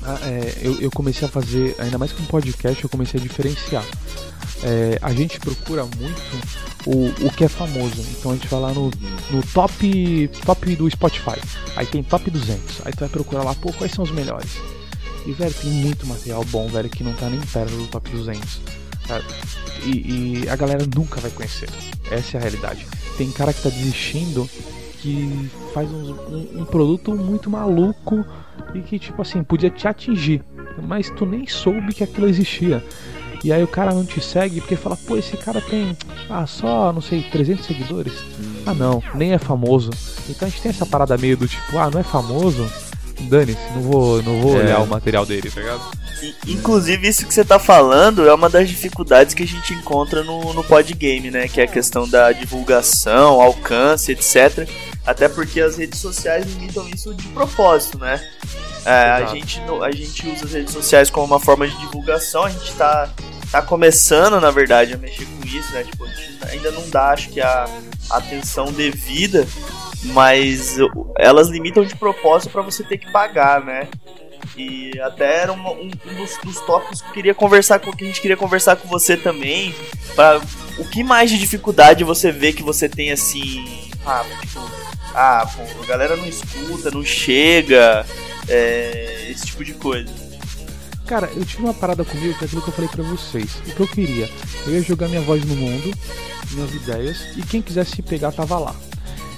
ah, 0.04 0.20
é, 0.24 0.58
eu, 0.62 0.80
eu 0.82 0.92
comecei 0.92 1.28
a 1.28 1.32
fazer, 1.32 1.76
ainda 1.80 1.98
mais 1.98 2.12
com 2.12 2.24
podcast, 2.26 2.84
eu 2.84 2.90
comecei 2.90 3.20
a 3.20 3.24
diferenciar. 3.24 3.86
É, 4.64 5.00
a 5.02 5.12
gente 5.12 5.40
procura 5.40 5.86
muito 5.86 6.22
o, 6.86 7.08
o 7.26 7.32
que 7.32 7.44
é 7.44 7.48
famoso. 7.48 8.02
Então 8.18 8.32
a 8.32 8.36
gente 8.36 8.48
vai 8.48 8.60
lá 8.60 8.74
no, 8.74 8.92
no 9.32 9.44
top, 9.54 10.30
top 10.46 10.76
do 10.76 10.90
Spotify. 10.90 11.40
Aí 11.76 11.86
tem 11.86 12.04
top 12.04 12.30
200. 12.30 12.86
Aí 12.86 12.94
tu 12.94 13.00
vai 13.00 13.10
procurar 13.10 13.44
lá, 13.44 13.56
pô, 13.56 13.72
quais 13.74 13.92
são 13.92 14.04
os 14.04 14.12
melhores? 14.12 14.52
E, 15.26 15.32
velho, 15.34 15.54
tem 15.54 15.70
muito 15.70 16.06
material 16.08 16.44
bom, 16.46 16.68
velho, 16.68 16.90
que 16.90 17.04
não 17.04 17.14
tá 17.14 17.30
nem 17.30 17.40
perto 17.40 17.72
do 17.72 17.88
top 17.88 18.10
200. 18.10 18.81
E, 19.84 20.44
e 20.44 20.50
a 20.50 20.56
galera 20.56 20.86
nunca 20.96 21.20
vai 21.20 21.32
conhecer. 21.32 21.70
Essa 22.10 22.38
é 22.38 22.40
a 22.40 22.42
realidade. 22.42 22.86
Tem 23.18 23.32
cara 23.32 23.54
que 23.54 23.62
tá 23.62 23.70
desistindo 23.70 24.50
que 25.00 25.50
faz 25.74 25.90
uns- 25.92 26.10
um, 26.10 26.62
um 26.62 26.66
produto 26.66 27.14
muito 27.16 27.50
maluco 27.50 28.24
e 28.76 28.82
que, 28.82 29.00
tipo 29.00 29.22
assim, 29.22 29.44
podia 29.44 29.70
te 29.70 29.88
atingir. 29.88 30.44
Mas 30.88 31.10
tu 31.12 31.26
nem 31.26 31.48
soube 31.48 31.94
que 31.94 32.04
aquilo 32.04 32.28
existia. 32.30 32.84
E 33.44 33.52
aí 33.52 33.64
o 33.64 33.68
cara 33.68 33.92
não 33.92 34.06
te 34.06 34.22
segue 34.22 34.62
porque 34.62 34.76
fala, 34.76 34.96
pô, 34.96 35.18
esse 35.18 35.36
cara 35.36 35.60
tem, 35.60 35.98
ah, 36.30 36.46
só, 36.46 36.94
não 36.94 37.02
sei, 37.02 37.24
300 37.24 37.66
seguidores. 37.66 38.14
Ah, 38.68 38.74
não, 38.74 39.02
nem 39.16 39.34
é 39.34 39.40
famoso. 39.40 39.90
Então 40.30 40.48
a 40.48 40.52
gente 40.52 40.62
tem 40.62 40.70
essa 40.70 40.86
parada 40.86 41.18
meio 41.18 41.36
do 41.36 41.48
tipo, 41.48 41.76
ah, 41.80 41.90
não 41.90 42.00
é 42.00 42.04
famoso? 42.04 42.70
Dane-se, 43.30 43.60
não 43.76 43.82
vou, 43.82 44.22
não 44.24 44.42
vou 44.42 44.58
É. 44.60 44.64
olhar 44.64 44.80
o 44.80 44.88
material 44.88 45.26
dele, 45.26 45.50
tá 45.50 45.60
ligado? 45.60 45.82
Inclusive, 46.48 47.08
isso 47.08 47.26
que 47.26 47.34
você 47.34 47.44
tá 47.44 47.58
falando 47.58 48.28
é 48.28 48.34
uma 48.34 48.50
das 48.50 48.68
dificuldades 48.70 49.34
que 49.34 49.44
a 49.44 49.48
gente 49.48 49.74
encontra 49.74 50.24
no, 50.24 50.54
no 50.54 50.64
podgame, 50.64 51.32
né? 51.32 51.48
Que 51.48 51.62
é 51.62 51.64
a 51.64 51.68
questão 51.68 52.08
da 52.08 52.32
divulgação, 52.32 53.42
alcance, 53.42 54.12
etc. 54.12 54.68
Até 55.06 55.28
porque 55.28 55.60
as 55.62 55.78
redes 55.78 56.00
sociais 56.00 56.46
limitam 56.46 56.88
isso 56.94 57.14
de 57.14 57.28
propósito, 57.30 57.98
né? 57.98 58.22
É, 58.86 58.92
a, 59.12 59.26
gente, 59.26 59.60
no- 59.62 59.84
a 59.84 59.92
gente 59.92 60.28
usa 60.30 60.46
as 60.46 60.54
redes 60.54 60.74
sociais 60.74 61.10
como 61.10 61.26
uma 61.26 61.40
forma 61.40 61.68
de 61.68 61.76
divulgação, 61.80 62.46
a 62.46 62.50
gente 62.50 62.72
tá, 62.74 63.10
tá 63.52 63.62
começando, 63.62 64.40
na 64.42 64.52
verdade, 64.52 64.94
a 64.94 64.98
mexer 64.98 65.26
com 65.26 65.48
isso, 65.48 65.72
né? 65.74 65.84
Tipo, 65.84 66.04
a 66.04 66.08
gente 66.08 66.38
ainda 66.50 66.72
não 66.72 66.88
dá, 66.90 67.10
acho 67.12 67.30
que, 67.30 67.40
a 67.42 67.68
atenção 68.10 68.72
devida, 68.72 69.48
mas 70.04 70.78
elas 71.18 71.48
limitam 71.48 71.84
de 71.84 71.96
propósito 71.96 72.52
para 72.52 72.62
você 72.62 72.84
ter 72.84 72.98
que 72.98 73.12
pagar, 73.12 73.64
né? 73.64 73.88
E 74.58 75.00
até 75.00 75.44
era 75.44 75.54
um, 75.54 75.82
um 75.82 75.88
dos, 75.88 76.38
dos 76.44 76.60
tópicos 76.62 77.02
que 77.02 77.12
queria 77.12 77.34
conversar 77.34 77.80
com 77.80 77.92
que 77.92 78.04
a 78.04 78.08
gente 78.08 78.22
queria 78.22 78.38
conversar 78.38 78.76
com 78.76 78.88
você 78.88 79.16
também. 79.16 79.74
Pra, 80.16 80.42
o 80.78 80.86
que 80.86 81.04
mais 81.04 81.30
de 81.30 81.38
dificuldade 81.38 82.04
você 82.04 82.32
vê 82.32 82.52
que 82.52 82.64
você 82.64 82.90
tem 82.90 83.12
assim. 83.12 83.90
Ah, 84.06 84.26
tipo, 84.42 84.60
ah, 85.14 85.48
pô, 85.56 85.84
a 85.84 85.86
galera 85.86 86.16
não 86.16 86.26
escuta, 86.26 86.90
não 86.92 87.04
chega, 87.04 88.06
é, 88.48 89.28
esse 89.30 89.48
tipo 89.48 89.64
de 89.64 89.74
coisa. 89.74 90.12
Cara, 91.06 91.30
eu 91.36 91.46
tive 91.46 91.64
uma 91.64 91.74
parada 91.74 92.06
comigo 92.06 92.38
que 92.38 92.44
é 92.44 92.48
aquilo 92.48 92.62
que 92.62 92.70
eu 92.70 92.74
falei 92.74 92.90
pra 92.90 93.04
vocês. 93.04 93.56
O 93.68 93.76
que 93.76 93.80
eu 93.80 93.88
queria? 93.88 94.30
Eu 94.66 94.74
ia 94.74 94.82
jogar 94.82 95.08
minha 95.08 95.22
voz 95.22 95.44
no 95.44 95.56
mundo, 95.56 95.92
minhas 96.52 96.74
ideias, 96.74 97.38
e 97.38 97.42
quem 97.42 97.62
quisesse 97.62 98.02
pegar 98.02 98.32
tava 98.32 98.58
lá. 98.58 98.76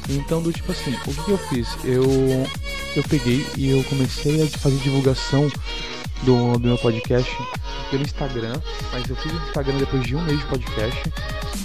Então, 0.10 0.42
do 0.42 0.52
tipo 0.52 0.72
assim, 0.72 0.94
o 0.94 1.13
que, 1.13 1.24
que 1.24 1.32
eu 1.32 1.38
fiz? 1.38 1.68
Eu, 1.84 2.04
eu 2.96 3.04
peguei 3.10 3.46
e 3.58 3.70
eu 3.70 3.84
comecei 3.86 4.44
a 4.44 4.48
fazer 4.58 4.78
divulgação 4.78 5.50
do, 6.24 6.58
do 6.58 6.68
meu 6.68 6.78
podcast 6.78 7.32
pelo 7.89 8.04
Instagram, 8.04 8.60
mas 8.92 9.10
eu 9.10 9.16
fiz 9.16 9.32
o 9.32 9.36
Instagram 9.48 9.78
depois 9.78 10.04
de 10.04 10.16
um 10.16 10.22
mês 10.24 10.39
de 10.39 10.46
podcast, 10.46 11.13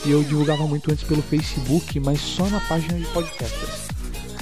e 0.05 0.11
eu 0.11 0.23
divulgava 0.23 0.67
muito 0.67 0.91
antes 0.93 1.05
pelo 1.05 1.23
Facebook, 1.23 1.99
mas 2.01 2.21
só 2.21 2.47
na 2.49 2.61
página 2.61 2.99
de 2.99 3.07
podcasters. 3.07 3.89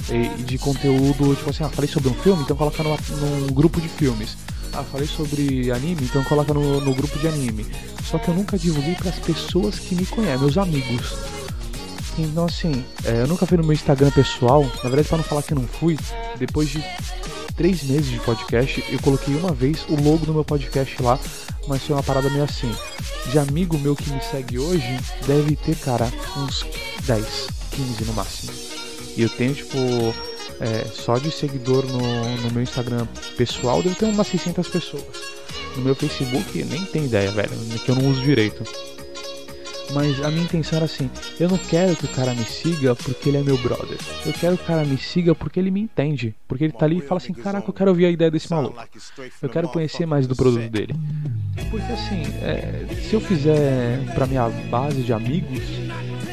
E, 0.09 0.41
de 0.43 0.57
conteúdo, 0.57 1.35
tipo 1.35 1.49
assim, 1.49 1.63
ah, 1.63 1.69
falei 1.69 1.89
sobre 1.89 2.09
um 2.09 2.13
filme, 2.13 2.43
então 2.43 2.55
coloca 2.55 2.81
numa, 2.81 2.97
num 3.19 3.47
grupo 3.47 3.81
de 3.81 3.89
filmes. 3.89 4.37
Ah, 4.73 4.83
falei 4.83 5.07
sobre 5.07 5.71
anime, 5.71 6.03
então 6.03 6.23
coloca 6.25 6.53
no, 6.53 6.79
no 6.81 6.93
grupo 6.93 7.17
de 7.19 7.27
anime. 7.27 7.65
Só 8.03 8.17
que 8.17 8.29
eu 8.29 8.33
nunca 8.33 8.57
divulguei 8.57 8.95
para 8.95 9.09
as 9.09 9.19
pessoas 9.19 9.79
que 9.79 9.95
me 9.95 10.05
conhecem, 10.05 10.39
meus 10.39 10.57
amigos. 10.57 11.13
Então 12.17 12.45
assim, 12.45 12.83
é, 13.05 13.21
eu 13.21 13.27
nunca 13.27 13.45
fui 13.45 13.57
no 13.57 13.63
meu 13.63 13.73
Instagram 13.73 14.11
pessoal, 14.11 14.63
na 14.63 14.89
verdade 14.89 15.07
para 15.07 15.17
não 15.17 15.23
falar 15.23 15.43
que 15.43 15.53
eu 15.53 15.59
não 15.59 15.67
fui, 15.67 15.97
depois 16.37 16.69
de 16.69 16.83
três 17.55 17.83
meses 17.83 18.07
de 18.07 18.19
podcast, 18.19 18.83
eu 18.89 18.99
coloquei 18.99 19.35
uma 19.35 19.51
vez 19.51 19.83
o 19.89 19.95
logo 19.95 20.25
do 20.25 20.33
meu 20.33 20.45
podcast 20.45 21.01
lá, 21.01 21.19
mas 21.67 21.81
foi 21.81 21.95
uma 21.95 22.03
parada 22.03 22.29
meio 22.29 22.43
assim. 22.43 22.71
De 23.31 23.39
amigo 23.39 23.77
meu 23.79 23.95
que 23.95 24.09
me 24.09 24.21
segue 24.21 24.59
hoje, 24.59 24.99
deve 25.25 25.55
ter, 25.55 25.75
cara, 25.77 26.07
uns 26.37 26.65
10, 27.05 27.47
15 27.71 28.05
no 28.05 28.13
máximo. 28.13 28.51
E 29.17 29.23
eu 29.23 29.29
tenho, 29.29 29.53
tipo, 29.55 29.77
é, 30.59 30.85
só 30.93 31.17
de 31.17 31.31
seguidor 31.31 31.85
no, 31.87 32.37
no 32.37 32.51
meu 32.51 32.61
Instagram 32.61 33.07
pessoal, 33.35 33.81
deve 33.81 33.95
ter 33.95 34.05
umas 34.05 34.27
600 34.27 34.67
pessoas. 34.67 35.03
No 35.75 35.81
meu 35.81 35.95
Facebook, 35.95 36.63
nem 36.63 36.85
tem 36.85 37.05
ideia, 37.05 37.31
velho, 37.31 37.49
que 37.83 37.89
eu 37.89 37.95
não 37.95 38.09
uso 38.09 38.21
direito. 38.21 38.63
Mas 39.93 40.21
a 40.23 40.29
minha 40.29 40.43
intenção 40.43 40.77
era 40.77 40.85
assim: 40.85 41.09
eu 41.39 41.49
não 41.49 41.57
quero 41.57 41.95
que 41.95 42.05
o 42.05 42.09
cara 42.09 42.33
me 42.33 42.43
siga 42.43 42.95
porque 42.95 43.29
ele 43.29 43.37
é 43.37 43.41
meu 43.41 43.57
brother. 43.57 43.97
Eu 44.25 44.33
quero 44.33 44.57
que 44.57 44.63
o 44.63 44.67
cara 44.67 44.83
me 44.83 44.97
siga 44.97 45.33
porque 45.33 45.59
ele 45.59 45.71
me 45.71 45.81
entende. 45.81 46.35
Porque 46.47 46.63
ele 46.63 46.73
tá 46.73 46.85
ali 46.85 46.97
e 46.97 47.01
fala 47.01 47.17
assim: 47.17 47.33
caraca, 47.33 47.69
eu 47.69 47.73
quero 47.73 47.91
ouvir 47.91 48.05
a 48.05 48.09
ideia 48.09 48.29
desse 48.31 48.49
maluco. 48.49 48.77
Eu 49.41 49.49
quero 49.49 49.69
conhecer 49.69 50.05
mais 50.05 50.27
do 50.27 50.35
produto 50.35 50.69
dele. 50.69 50.95
Porque 51.69 51.91
assim, 51.91 52.23
é, 52.41 52.85
se 53.07 53.13
eu 53.13 53.21
fizer 53.21 53.99
pra 54.13 54.27
minha 54.27 54.47
base 54.69 55.01
de 55.01 55.11
amigos, 55.11 55.63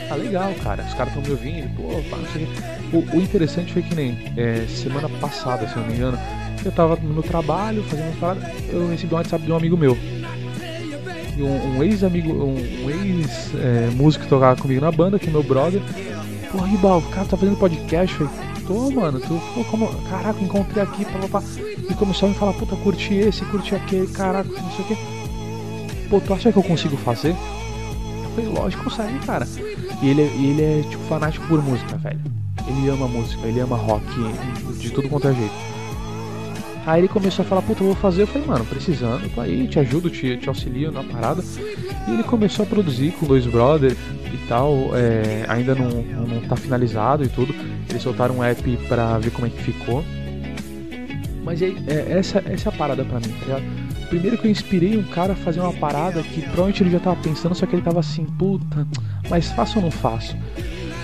tá 0.09 0.15
legal, 0.15 0.53
cara. 0.63 0.85
Os 0.85 0.95
caras 0.95 1.15
estão 1.15 1.23
me 1.23 1.31
ouvindo, 1.31 1.75
pô, 1.77 2.03
pá, 2.11 2.17
não 2.17 2.33
sei 2.33 2.47
o 2.93 3.17
o 3.17 3.21
interessante 3.21 3.73
foi 3.73 3.83
que 3.83 3.95
nem 3.95 4.17
é, 4.37 4.67
semana 4.69 5.09
passada, 5.21 5.67
se 5.67 5.75
eu 5.75 5.83
não 5.83 5.89
me 5.89 5.97
engano, 5.97 6.19
eu 6.65 6.71
tava 6.71 6.97
no 6.97 7.23
trabalho 7.23 7.83
fazendo 7.85 8.07
umas 8.07 8.19
paradas, 8.19 8.45
eu 8.69 8.89
recebi 8.89 9.13
um 9.13 9.17
WhatsApp 9.17 9.45
de 9.45 9.53
um 9.53 9.57
amigo 9.57 9.77
meu. 9.77 9.97
E 11.37 11.43
um, 11.43 11.77
um 11.79 11.83
ex-amigo, 11.83 12.33
um, 12.33 12.55
um 12.55 12.91
ex-músico 12.91 14.25
que 14.25 14.31
tocava 14.31 14.61
comigo 14.61 14.81
na 14.81 14.93
banda, 14.93 15.19
que 15.19 15.29
é 15.29 15.33
meu 15.33 15.43
brother. 15.43 15.81
Pô, 16.53 16.59
Ribal, 16.59 17.03
cara 17.13 17.27
tá 17.27 17.37
fazendo 17.37 17.57
podcast. 17.59 18.21
Eu 18.21 18.31
tô, 18.67 18.91
mano, 18.91 19.19
tu, 19.21 19.41
pô, 19.55 19.65
como, 19.65 19.89
caraca, 20.09 20.41
encontrei 20.43 20.83
aqui, 20.83 21.05
pá. 21.31 21.43
E 21.91 21.95
começou 21.95 22.29
a 22.29 22.33
me 22.33 22.39
falar, 22.39 22.53
puta, 22.55 22.77
curti 22.77 23.15
esse, 23.15 23.45
curti 23.47 23.75
aquele, 23.75 24.07
caraca, 24.07 24.49
não 24.49 24.71
sei 24.73 24.85
o 24.85 24.89
que. 24.89 24.97
Pô, 26.09 26.21
tu 26.21 26.33
acha 26.33 26.53
que 26.53 26.59
eu 26.59 26.63
consigo 26.63 26.97
fazer? 26.99 27.31
Eu 28.25 28.31
falei, 28.35 28.51
lógico, 28.51 28.85
consegue, 28.85 29.19
cara. 29.21 29.47
E 30.03 30.09
ele, 30.09 30.23
é- 30.23 30.25
ele 30.37 30.63
é, 30.63 30.83
tipo, 30.89 31.03
fanático 31.05 31.47
por 31.49 31.61
música, 31.63 31.97
velho. 31.97 32.21
Ele 32.67 32.89
ama 32.89 33.09
música, 33.09 33.47
ele 33.47 33.61
ama 33.61 33.77
rock, 33.77 34.05
de 34.79 34.91
tudo 34.91 35.09
quanto 35.09 35.29
é 35.29 35.35
jeito. 35.35 35.53
Aí 36.87 37.01
ele 37.01 37.09
começou 37.09 37.45
a 37.45 37.49
falar, 37.49 37.63
puta, 37.63 37.83
eu 37.83 37.87
vou 37.87 37.97
fazer. 37.97 38.23
Eu 38.23 38.27
falei, 38.27 38.47
mano, 38.47 38.65
precisando, 38.65 39.29
tô 39.35 39.41
aí, 39.41 39.67
te 39.67 39.79
ajudo, 39.79 40.11
te, 40.11 40.37
te 40.37 40.49
auxilio 40.49 40.93
na 40.93 41.03
parada. 41.03 41.43
E 42.07 42.13
ele 42.13 42.23
começou 42.23 42.65
a 42.65 42.69
produzir 42.69 43.13
com 43.13 43.27
dois 43.27 43.47
brothers 43.47 43.97
e 44.33 44.49
tal. 44.49 44.91
é, 44.95 45.47
ainda 45.49 45.75
não, 45.75 45.89
não 46.27 46.41
tá 46.43 46.57
finalizado 46.57 47.25
e 47.25 47.29
tudo. 47.29 47.55
Eles 47.89 48.03
soltaram 48.03 48.37
um 48.37 48.45
app 48.45 48.77
pra 48.89 49.19
ver 49.19 49.31
como 49.31 49.47
é 49.47 49.51
que 49.51 49.63
ficou. 49.63 50.05
Mas 51.43 51.63
aí, 51.63 51.77
é, 51.87 52.19
essa, 52.19 52.43
essa 52.47 52.69
é 52.69 52.73
a 52.73 52.77
parada 52.77 53.05
pra 53.05 53.21
mim, 53.21 53.35
tá 53.41 53.47
ligado? 53.47 53.85
Primeiro 54.09 54.39
que 54.39 54.47
eu 54.47 54.51
inspirei 54.51 54.97
um 54.97 55.03
cara 55.03 55.33
a 55.33 55.37
fazer 55.37 55.61
uma 55.61 55.73
parada 55.73 56.23
que 56.23 56.41
provavelmente 56.43 56.83
ele 56.83 56.91
já 56.91 57.01
tava 57.01 57.17
pensando, 57.17 57.55
só 57.55 57.67
que 57.67 57.75
ele 57.75 57.83
tava 57.83 58.01
assim, 58.01 58.25
puta, 58.39 58.87
mas 59.29 59.51
faço 59.53 59.79
ou 59.79 59.85
não 59.85 59.91
faço? 59.91 60.37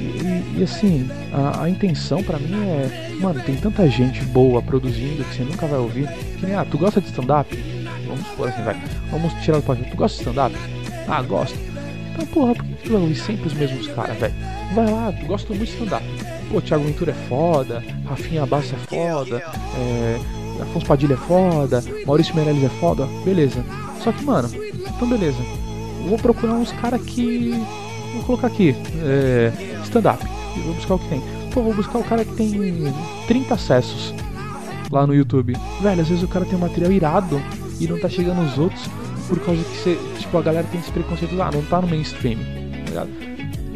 E, 0.00 0.60
e- 0.60 0.62
assim, 0.62 1.08
a, 1.32 1.64
a 1.64 1.70
intenção 1.70 2.22
pra 2.22 2.38
mim 2.38 2.54
é, 2.54 3.16
mano, 3.20 3.40
tem 3.42 3.54
tanta 3.56 3.88
gente 3.88 4.22
boa 4.26 4.62
produzindo 4.62 5.22
que 5.24 5.36
você 5.36 5.42
nunca 5.42 5.66
vai 5.66 5.78
ouvir. 5.78 6.08
Que 6.38 6.46
nem, 6.46 6.54
ah, 6.54 6.64
tu 6.64 6.78
gosta 6.78 7.00
de 7.00 7.08
stand-up? 7.08 7.56
Vamos 8.06 8.26
supor 8.26 8.48
assim, 8.48 8.62
vai. 8.62 8.76
Vamos 9.10 9.32
tirar 9.42 9.58
do 9.58 9.62
podcast. 9.62 9.90
Tu 9.92 9.96
gosta 9.96 10.16
de 10.16 10.22
stand-up? 10.30 10.56
Ah, 11.08 11.22
gosto. 11.22 11.58
Então, 12.12 12.26
porra, 12.26 12.54
por 12.54 12.64
que 12.64 12.74
tu 12.84 12.92
vai 12.92 13.00
ouvir 13.02 13.14
sempre 13.16 13.46
os 13.46 13.54
mesmos 13.54 13.86
caras, 13.88 14.16
velho? 14.18 14.34
Vai 14.74 14.90
lá, 14.90 15.12
tu 15.12 15.26
gosta 15.26 15.48
muito 15.54 15.66
de 15.68 15.72
stand-up. 15.74 16.04
Pô, 16.50 16.60
Thiago 16.60 16.84
Ventura 16.84 17.12
é 17.12 17.28
foda, 17.28 17.82
Rafinha 18.06 18.44
Bassi 18.44 18.74
é 18.74 18.78
foda, 18.88 19.36
é, 19.78 20.18
Afonso 20.62 20.84
Padilha 20.84 21.14
é 21.14 21.16
foda, 21.16 21.82
Maurício 22.04 22.34
Meirelles 22.34 22.64
é 22.64 22.68
foda, 22.80 23.06
beleza. 23.24 23.64
Só 24.02 24.10
que, 24.10 24.24
mano, 24.24 24.50
então 24.96 25.08
beleza. 25.08 25.38
Vou 26.08 26.18
procurar 26.18 26.54
uns 26.54 26.72
caras 26.72 27.00
que. 27.02 27.50
Vou 28.14 28.24
colocar 28.24 28.48
aqui, 28.48 28.74
é, 29.04 29.52
stand-up. 29.90 30.24
E 30.56 30.60
vou 30.60 30.74
buscar 30.74 30.94
o 30.94 30.98
que 30.98 31.08
tem. 31.08 31.22
Pô, 31.52 31.62
vou 31.62 31.74
buscar 31.74 31.98
o 31.98 32.04
cara 32.04 32.24
que 32.24 32.32
tem 32.34 32.52
30 33.26 33.54
acessos 33.54 34.14
lá 34.90 35.06
no 35.06 35.14
YouTube. 35.14 35.56
Velho, 35.80 36.00
às 36.00 36.08
vezes 36.08 36.22
o 36.22 36.28
cara 36.28 36.44
tem 36.44 36.56
um 36.56 36.60
material 36.60 36.92
irado 36.92 37.40
e 37.78 37.86
não 37.86 37.98
tá 37.98 38.08
chegando 38.08 38.42
os 38.42 38.58
outros 38.58 38.88
por 39.28 39.38
causa 39.40 39.62
que 39.62 39.76
você, 39.76 39.98
tipo, 40.18 40.36
a 40.36 40.42
galera 40.42 40.66
tem 40.70 40.80
esse 40.80 40.90
preconceito, 40.90 41.40
ah, 41.40 41.50
não 41.52 41.62
tá 41.62 41.80
no 41.80 41.86
mainstream, 41.86 42.38
tá 42.38 42.88
ligado? 42.88 43.10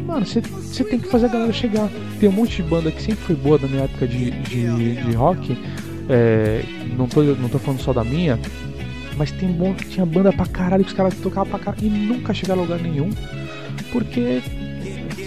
Mano, 0.05 0.25
você 0.25 0.83
tem 0.83 0.99
que 0.99 1.07
fazer 1.07 1.27
a 1.27 1.29
galera 1.29 1.53
chegar. 1.53 1.89
Tem 2.19 2.29
um 2.29 2.33
monte 2.33 2.57
de 2.57 2.63
banda 2.63 2.91
que 2.91 3.01
sempre 3.01 3.23
foi 3.23 3.35
boa 3.35 3.57
na 3.57 3.67
minha 3.67 3.83
época 3.83 4.07
de, 4.07 4.31
de, 4.31 4.95
de 4.95 5.11
rock. 5.13 5.57
É, 6.09 6.63
não, 6.95 7.07
tô, 7.07 7.23
não 7.23 7.49
tô 7.49 7.57
falando 7.57 7.81
só 7.81 7.91
da 7.91 8.03
minha, 8.03 8.39
mas 9.17 9.31
tem 9.31 9.49
bom, 9.51 9.73
tinha 9.73 10.05
banda 10.05 10.31
pra 10.31 10.45
caralho 10.45 10.83
que 10.83 10.91
os 10.91 10.95
caras 10.95 11.15
tocavam 11.15 11.49
pra 11.49 11.59
caralho 11.59 11.87
e 11.87 11.89
nunca 11.89 12.33
chegaram 12.33 12.61
a 12.61 12.63
lugar 12.63 12.79
nenhum. 12.79 13.09
Porque, 13.91 14.43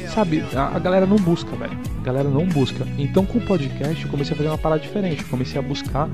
sabe, 0.08 0.44
a, 0.54 0.76
a 0.76 0.78
galera 0.78 1.06
não 1.06 1.16
busca, 1.16 1.54
velho. 1.56 1.78
A 2.00 2.02
galera 2.04 2.28
não 2.28 2.46
busca. 2.46 2.86
Então 2.98 3.24
com 3.26 3.38
o 3.38 3.40
podcast 3.46 4.02
eu 4.04 4.10
comecei 4.10 4.34
a 4.34 4.36
fazer 4.36 4.48
uma 4.48 4.58
parada 4.58 4.80
diferente. 4.80 5.22
Eu 5.22 5.28
comecei 5.28 5.58
a 5.58 5.62
buscar 5.62 6.08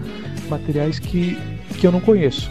materiais 0.49 0.99
que, 0.99 1.37
que 1.79 1.87
eu 1.87 1.93
não 1.93 2.01
conheço. 2.01 2.51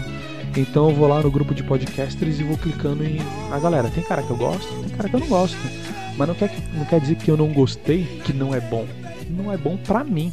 Então 0.55 0.89
eu 0.89 0.95
vou 0.95 1.07
lá 1.07 1.21
no 1.21 1.31
grupo 1.31 1.53
de 1.55 1.63
podcasters 1.63 2.39
e 2.39 2.43
vou 2.43 2.57
clicando 2.57 3.03
em. 3.03 3.17
A 3.51 3.59
galera, 3.59 3.89
tem 3.89 4.03
cara 4.03 4.21
que 4.21 4.29
eu 4.29 4.37
gosto, 4.37 4.67
tem 4.81 4.89
cara 4.95 5.09
que 5.09 5.15
eu 5.15 5.19
não 5.19 5.27
gosto. 5.27 5.57
Mas 6.15 6.27
não 6.27 6.35
quer, 6.35 6.49
que- 6.49 6.77
não 6.77 6.85
quer 6.85 6.99
dizer 6.99 7.15
que 7.15 7.29
eu 7.31 7.35
não 7.35 7.47
gostei, 7.51 8.03
que 8.23 8.31
não 8.33 8.53
é 8.53 8.59
bom. 8.59 8.85
Não 9.29 9.51
é 9.51 9.57
bom 9.57 9.75
pra 9.77 10.03
mim. 10.03 10.31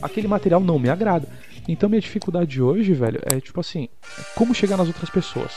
Aquele 0.00 0.26
material 0.28 0.60
não 0.60 0.78
me 0.78 0.88
agrada. 0.88 1.28
Então 1.68 1.88
minha 1.88 2.00
dificuldade 2.00 2.62
hoje, 2.62 2.94
velho, 2.94 3.20
é 3.26 3.38
tipo 3.40 3.60
assim, 3.60 3.88
como 4.34 4.54
chegar 4.54 4.76
nas 4.78 4.86
outras 4.88 5.10
pessoas. 5.10 5.52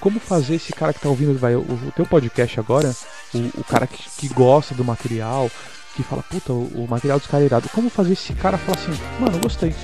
Como 0.00 0.18
fazer 0.18 0.54
esse 0.54 0.72
cara 0.72 0.92
que 0.92 1.00
tá 1.00 1.08
ouvindo 1.08 1.38
vai, 1.38 1.54
o, 1.54 1.60
o 1.60 1.92
teu 1.94 2.06
podcast 2.06 2.58
agora, 2.58 2.94
o, 3.34 3.38
o 3.60 3.64
cara 3.64 3.86
que, 3.86 4.02
que 4.16 4.28
gosta 4.32 4.74
do 4.74 4.84
material, 4.84 5.50
que 5.94 6.02
fala, 6.02 6.22
puta, 6.22 6.52
o, 6.52 6.84
o 6.84 6.86
material 6.88 7.18
dos 7.18 7.26
caras 7.28 7.44
é 7.44 7.46
irado. 7.46 7.68
Como 7.68 7.90
fazer 7.90 8.14
esse 8.14 8.32
cara 8.32 8.56
falar 8.56 8.78
assim, 8.78 8.98
mano, 9.20 9.36
eu 9.36 9.40
gostei. 9.40 9.74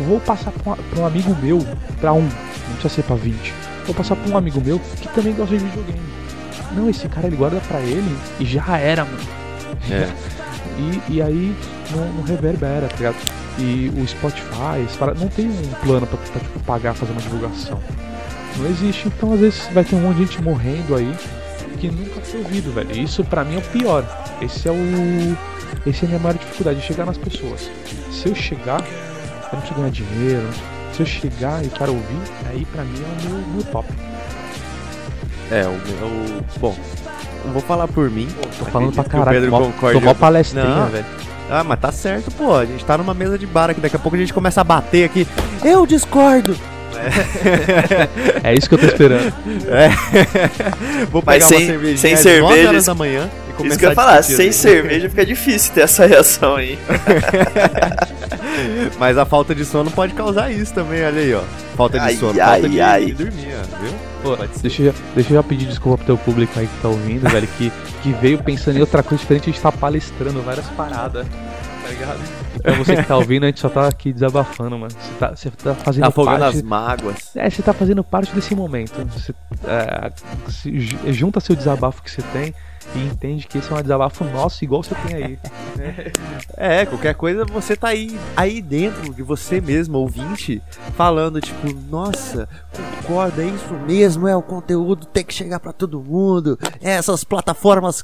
Vou 0.00 0.18
passar 0.20 0.50
pra, 0.50 0.74
um- 1.02 1.06
amigo 1.06 1.36
meu, 1.42 1.58
pra 2.00 2.12
um, 2.12 2.22
não 2.22 2.72
precisa 2.78 2.88
ser 2.88 3.02
pra 3.02 3.16
20. 3.16 3.52
vou 3.84 3.94
passar 3.94 4.16
pra 4.16 4.32
um 4.32 4.36
amigo 4.38 4.60
meu 4.64 4.78
que 5.00 5.08
também 5.08 5.34
gosta 5.34 5.56
de 5.58 5.62
videogame. 5.64 6.00
Não, 6.72 6.88
esse 6.88 7.06
cara 7.08 7.26
ele 7.26 7.36
guarda 7.36 7.60
pra 7.68 7.80
ele 7.80 8.16
e 8.38 8.44
já 8.46 8.78
era, 8.78 9.04
mano. 9.04 9.18
É. 9.90 10.08
E, 10.78 11.14
e 11.16 11.22
aí 11.22 11.54
não, 11.90 12.12
não 12.14 12.22
reverbera, 12.22 12.88
tá 12.88 12.96
ligado? 12.96 13.16
E 13.58 13.92
o 13.94 14.06
Spotify, 14.08 14.86
para- 14.98 15.12
não 15.14 15.28
tem 15.28 15.46
um 15.50 15.62
plano 15.84 16.06
pra, 16.06 16.16
pra, 16.16 16.40
tipo, 16.40 16.60
pagar 16.60 16.94
fazer 16.94 17.12
uma 17.12 17.20
divulgação. 17.20 17.78
Não 18.58 18.66
existe, 18.66 19.08
então 19.08 19.32
às 19.32 19.40
vezes 19.40 19.68
vai 19.72 19.84
ter 19.84 19.94
um 19.96 20.00
monte 20.00 20.16
de 20.16 20.26
gente 20.26 20.42
morrendo 20.42 20.94
aí 20.94 21.14
que 21.80 21.90
nunca 21.90 22.20
foi 22.20 22.40
ouvido, 22.40 22.72
velho. 22.72 22.92
E 22.92 23.02
Isso 23.02 23.24
pra 23.24 23.42
mim 23.42 23.56
é 23.56 23.58
o 23.58 23.62
pior. 23.62 24.04
Esse 24.40 24.68
é 24.68 24.70
o. 24.70 25.36
Esse 25.86 26.04
é 26.04 26.06
a 26.06 26.08
minha 26.08 26.20
maior 26.20 26.34
dificuldade, 26.36 26.80
chegar 26.82 27.06
nas 27.06 27.16
pessoas. 27.16 27.70
Se 28.12 28.28
eu 28.28 28.34
chegar, 28.34 28.80
eu 28.80 29.48
não 29.52 29.60
preciso 29.60 29.74
ganhar 29.74 29.90
dinheiro. 29.90 30.48
Se 30.92 31.00
eu 31.00 31.06
chegar 31.06 31.64
e 31.64 31.68
o 31.68 31.70
cara 31.70 31.90
ouvir, 31.90 32.20
aí 32.50 32.66
pra 32.66 32.84
mim 32.84 33.00
é 33.02 33.26
o 33.26 33.30
meu, 33.30 33.46
meu 33.54 33.64
top. 33.64 33.88
É, 35.50 35.66
o 35.66 35.70
meu. 35.72 36.42
Bom, 36.60 36.76
não 37.44 37.52
vou 37.52 37.62
falar 37.62 37.88
por 37.88 38.10
mim. 38.10 38.28
Tô 38.58 38.64
falando 38.66 38.92
pra 38.92 39.04
caralho. 39.04 39.40
Pedro 39.40 39.72
tô 39.92 40.00
mó 40.00 40.14
palestrinha, 40.14 40.64
Não. 40.64 40.86
velho. 40.88 41.06
Ah, 41.48 41.64
mas 41.64 41.80
tá 41.80 41.90
certo, 41.90 42.30
pô. 42.30 42.54
A 42.54 42.64
gente 42.64 42.84
tá 42.84 42.96
numa 42.96 43.14
mesa 43.14 43.36
de 43.36 43.46
bar 43.46 43.70
aqui. 43.70 43.80
Daqui 43.80 43.96
a 43.96 43.98
pouco 43.98 44.16
a 44.16 44.20
gente 44.20 44.32
começa 44.32 44.60
a 44.60 44.64
bater 44.64 45.04
aqui. 45.04 45.26
Eu 45.64 45.84
discordo! 45.86 46.56
É 48.42 48.54
isso 48.54 48.68
que 48.68 48.74
eu 48.74 48.78
tô 48.78 48.86
esperando. 48.86 49.32
É. 49.68 49.88
Vou 51.10 51.22
Mas 51.24 51.44
pegar 51.44 51.48
sem- 51.48 51.58
uma 51.58 51.66
cervejinha 51.66 51.98
sem 51.98 52.16
cerveja, 52.16 52.42
9 52.42 52.66
horas 52.66 52.84
da 52.86 52.94
manhã 52.94 53.30
e 53.48 53.52
começar 53.52 53.68
Isso 53.70 53.78
que 53.78 53.84
eu 53.86 53.90
ia 53.90 53.94
falar, 53.94 54.22
sem 54.22 54.46
né? 54.46 54.52
cerveja 54.52 55.08
fica 55.08 55.26
difícil 55.26 55.72
ter 55.74 55.82
essa 55.82 56.06
reação 56.06 56.56
aí. 56.56 56.78
Mas 58.98 59.16
a 59.16 59.24
falta 59.24 59.54
de 59.54 59.64
sono 59.64 59.90
pode 59.90 60.12
causar 60.14 60.50
isso 60.50 60.72
também, 60.74 61.02
olha 61.04 61.20
aí, 61.20 61.34
ó. 61.34 61.40
Falta 61.76 61.98
de 61.98 62.04
Ai, 62.04 62.16
sono, 62.16 62.32
ai, 62.40 62.46
falta 62.60 62.68
de, 62.68 62.80
ai. 62.80 63.04
de 63.06 63.12
dormir, 63.14 63.54
viu? 63.82 63.92
Pô, 64.22 64.36
deixa, 64.62 64.82
eu 64.82 64.86
já, 64.86 64.92
deixa 65.14 65.30
eu 65.30 65.34
já 65.36 65.42
pedir 65.42 65.66
desculpa 65.66 65.96
pro 65.98 66.06
teu 66.06 66.18
público 66.18 66.58
aí 66.58 66.66
que 66.66 66.82
tá 66.82 66.88
ouvindo, 66.88 67.28
velho, 67.30 67.48
que, 67.56 67.72
que 68.02 68.12
veio 68.20 68.38
pensando 68.42 68.76
em 68.76 68.80
outra 68.80 69.02
coisa 69.02 69.22
diferente, 69.22 69.48
a 69.48 69.52
gente 69.52 69.62
tá 69.62 69.72
palestrando 69.72 70.42
várias 70.42 70.66
paradas, 70.76 71.26
tá 71.26 71.88
ligado? 71.88 72.18
Então 72.56 72.74
você 72.76 72.96
que 72.96 73.02
tá 73.04 73.16
ouvindo, 73.16 73.44
a 73.44 73.46
gente 73.46 73.60
só 73.60 73.68
tá 73.68 73.86
aqui 73.88 74.12
desabafando, 74.12 74.78
mano. 74.78 74.92
Você 74.92 75.14
tá, 75.18 75.30
você 75.30 75.50
tá 75.50 75.74
fazendo 75.74 76.02
Tá 76.02 76.08
afogando 76.08 76.38
parte... 76.40 76.56
as 76.56 76.62
mágoas. 76.62 77.36
É, 77.36 77.48
você 77.48 77.62
tá 77.62 77.72
fazendo 77.72 78.02
parte 78.04 78.34
desse 78.34 78.54
momento. 78.54 78.92
Você 79.12 79.34
é, 79.64 80.12
se 80.50 80.80
ju- 80.80 80.98
junta 81.12 81.40
seu 81.40 81.54
desabafo 81.54 82.02
que 82.02 82.10
você 82.10 82.22
tem 82.32 82.54
e 82.94 82.98
entende 83.06 83.46
que 83.46 83.58
esse 83.58 83.70
é 83.70 83.74
um 83.74 83.82
desabafo 83.82 84.24
nosso, 84.24 84.62
igual 84.64 84.82
você 84.82 84.94
tem 85.06 85.16
aí. 85.24 85.38
É, 86.56 86.84
qualquer 86.84 87.14
coisa 87.14 87.44
você 87.46 87.74
tá 87.74 87.88
aí, 87.88 88.18
aí 88.36 88.60
dentro 88.60 89.14
de 89.14 89.22
você 89.22 89.60
mesmo, 89.62 89.96
ouvinte, 89.98 90.60
falando 90.94 91.40
tipo, 91.40 91.72
nossa, 91.90 92.46
concorda, 93.02 93.42
é 93.42 93.46
isso 93.46 93.72
mesmo, 93.86 94.28
é 94.28 94.36
o 94.36 94.42
conteúdo 94.42 95.06
tem 95.06 95.24
que 95.24 95.32
chegar 95.32 95.58
pra 95.58 95.72
todo 95.72 96.02
mundo. 96.02 96.58
É 96.82 96.90
essas 96.90 97.24
plataformas 97.24 98.02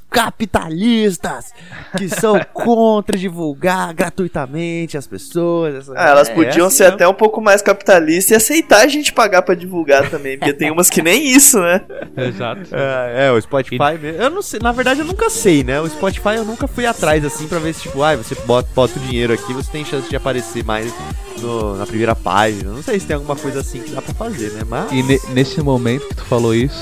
capitalistas 0.61 1.53
que 1.99 2.09
são 2.09 2.41
contra 2.55 3.17
divulgar 3.19 3.93
gratuitamente 3.93 4.97
as 4.97 5.07
pessoas. 5.07 5.91
Ah, 5.91 6.09
elas 6.11 6.29
É, 6.31 6.35
podiam 6.35 6.67
assim 6.69 6.77
ser 6.79 6.83
mesmo. 6.85 6.95
até 6.97 7.09
um 7.09 7.15
pouco 7.15 7.41
mais 7.41 7.61
capitalistas 7.61 8.31
e 8.31 8.35
aceitar 8.35 8.85
a 8.85 8.89
gente 8.89 9.13
pagar 9.13 9.43
pra 9.43 9.55
divulgar 9.55 10.09
também, 10.09 10.39
porque 10.39 10.55
tem 10.55 10.71
umas 10.71 10.89
que 10.89 11.03
nem 11.03 11.27
isso, 11.27 11.61
né? 11.61 11.83
Exato. 12.17 12.63
É, 12.75 13.27
é, 13.27 13.33
o 13.33 13.41
Spotify 13.41 13.99
mesmo. 14.01 14.23
Eu 14.23 14.31
não 14.31 14.41
sei, 14.43 14.61
na 14.61 14.73
verdade 14.77 15.01
eu 15.01 15.07
nunca 15.07 15.29
sei, 15.31 15.65
né? 15.65 15.81
O 15.81 15.89
Spotify 15.89 16.37
eu 16.37 16.45
nunca 16.45 16.69
fui 16.69 16.87
atrás 16.87 17.25
assim 17.25 17.49
pra 17.49 17.59
ver 17.59 17.75
se, 17.75 17.83
tipo, 17.83 18.03
ai, 18.03 18.17
você 18.17 18.35
bota, 18.47 18.69
bota 18.75 18.99
o 18.99 19.03
dinheiro 19.03 19.33
aqui, 19.33 19.53
você 19.53 19.71
tem 19.71 19.85
chance 19.85 20.09
de 20.09 20.15
aparecer 20.17 20.65
mais 20.65 20.93
no- 21.41 21.77
na 21.77 21.87
primeira 21.87 22.15
página. 22.15 22.71
Não 22.73 22.83
sei 22.83 23.01
se 23.01 23.07
tem 23.07 23.15
alguma 23.17 23.35
coisa 23.37 23.61
assim 23.61 23.81
que 23.81 23.91
dá 23.91 24.01
pra 24.03 24.15
fazer, 24.15 24.53
né? 24.53 24.63
Mas. 24.69 24.93
E 24.93 25.03
ne- 25.03 25.21
nesse 25.31 25.61
momento 25.61 26.07
que 26.09 26.15
tu 26.17 26.25
falou 26.25 26.55
isso, 26.55 26.81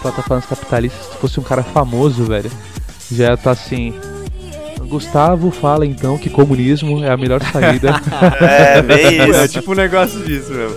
plataformas 0.00 0.46
capitalistas, 0.46 1.04
se 1.04 1.10
tu 1.12 1.16
fosse 1.18 1.40
um 1.40 1.42
cara 1.42 1.62
famoso, 1.62 2.24
velho, 2.24 2.50
já 3.10 3.36
tá 3.36 3.50
assim. 3.50 3.94
Gustavo 4.86 5.50
fala 5.50 5.86
então 5.86 6.16
que 6.18 6.28
comunismo 6.30 7.02
é 7.04 7.10
a 7.10 7.16
melhor 7.16 7.40
saída. 7.52 8.00
É, 8.40 8.82
bem 8.82 9.20
É 9.20 9.28
isso. 9.44 9.48
tipo 9.48 9.72
um 9.72 9.74
negócio 9.74 10.20
disso 10.24 10.50
mesmo. 10.52 10.76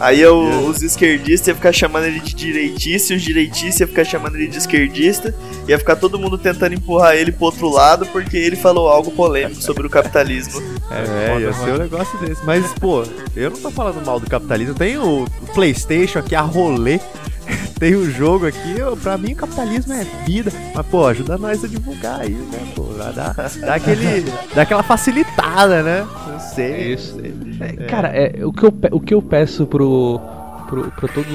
Aí 0.00 0.20
eu- 0.20 0.66
os 0.68 0.82
esquerdistas 0.82 1.46
iam 1.48 1.56
ficar 1.56 1.72
chamando 1.72 2.04
ele 2.06 2.18
de 2.18 2.34
direitista, 2.34 3.12
e 3.12 3.16
os 3.16 3.22
direitistas 3.22 3.80
iam 3.80 3.88
ficar 3.88 4.04
chamando 4.04 4.34
ele 4.34 4.48
de 4.48 4.58
esquerdista, 4.58 5.32
ia 5.68 5.78
ficar 5.78 5.94
todo 5.96 6.18
mundo 6.18 6.36
tentando 6.36 6.74
empurrar 6.74 7.14
ele 7.14 7.30
pro 7.30 7.44
outro 7.46 7.68
lado 7.68 8.04
porque 8.06 8.36
ele 8.36 8.56
falou 8.56 8.88
algo 8.88 9.12
polêmico 9.12 9.62
sobre 9.62 9.86
o 9.86 9.90
capitalismo. 9.90 10.60
É, 10.90 11.28
foda, 11.28 11.40
ia 11.40 11.52
ser 11.52 11.70
um 11.74 11.78
negócio 11.78 12.18
desse. 12.18 12.44
Mas, 12.44 12.66
pô, 12.80 13.04
eu 13.36 13.50
não 13.50 13.58
tô 13.58 13.70
falando 13.70 14.04
mal 14.04 14.18
do 14.18 14.28
capitalismo. 14.28 14.74
Tem 14.74 14.98
o, 14.98 15.22
o 15.24 15.46
PlayStation 15.54 16.18
aqui, 16.18 16.34
a 16.34 16.40
rolê. 16.40 16.98
Tem 17.78 17.94
o 17.94 18.10
jogo 18.10 18.46
aqui. 18.46 18.76
Pra 19.02 19.18
mim, 19.18 19.32
o 19.32 19.36
capitalismo 19.36 19.92
é 19.92 20.04
vida. 20.24 20.52
Mas, 20.74 20.86
pô, 20.86 21.06
ajuda 21.06 21.36
nós 21.36 21.64
a 21.64 21.68
divulgar 21.68 22.20
aí, 22.20 22.30
né, 22.30 22.72
pô? 22.74 22.84
Dá, 22.96 23.10
dá, 23.10 23.74
aquele, 23.74 24.24
dá 24.54 24.62
aquela 24.62 24.82
facilitada, 24.82 25.82
né? 25.82 26.06
Não 26.28 26.40
sei. 26.40 26.72
É 26.72 26.88
isso. 26.92 27.20
É, 27.60 27.86
Cara, 27.86 28.08
é, 28.08 28.44
o, 28.44 28.52
que 28.52 28.64
eu, 28.64 28.74
o 28.92 29.00
que 29.00 29.14
eu 29.14 29.22
peço 29.22 29.66
pro, 29.66 30.20
pro, 30.68 30.90
pro 30.92 31.08
todos 31.08 31.32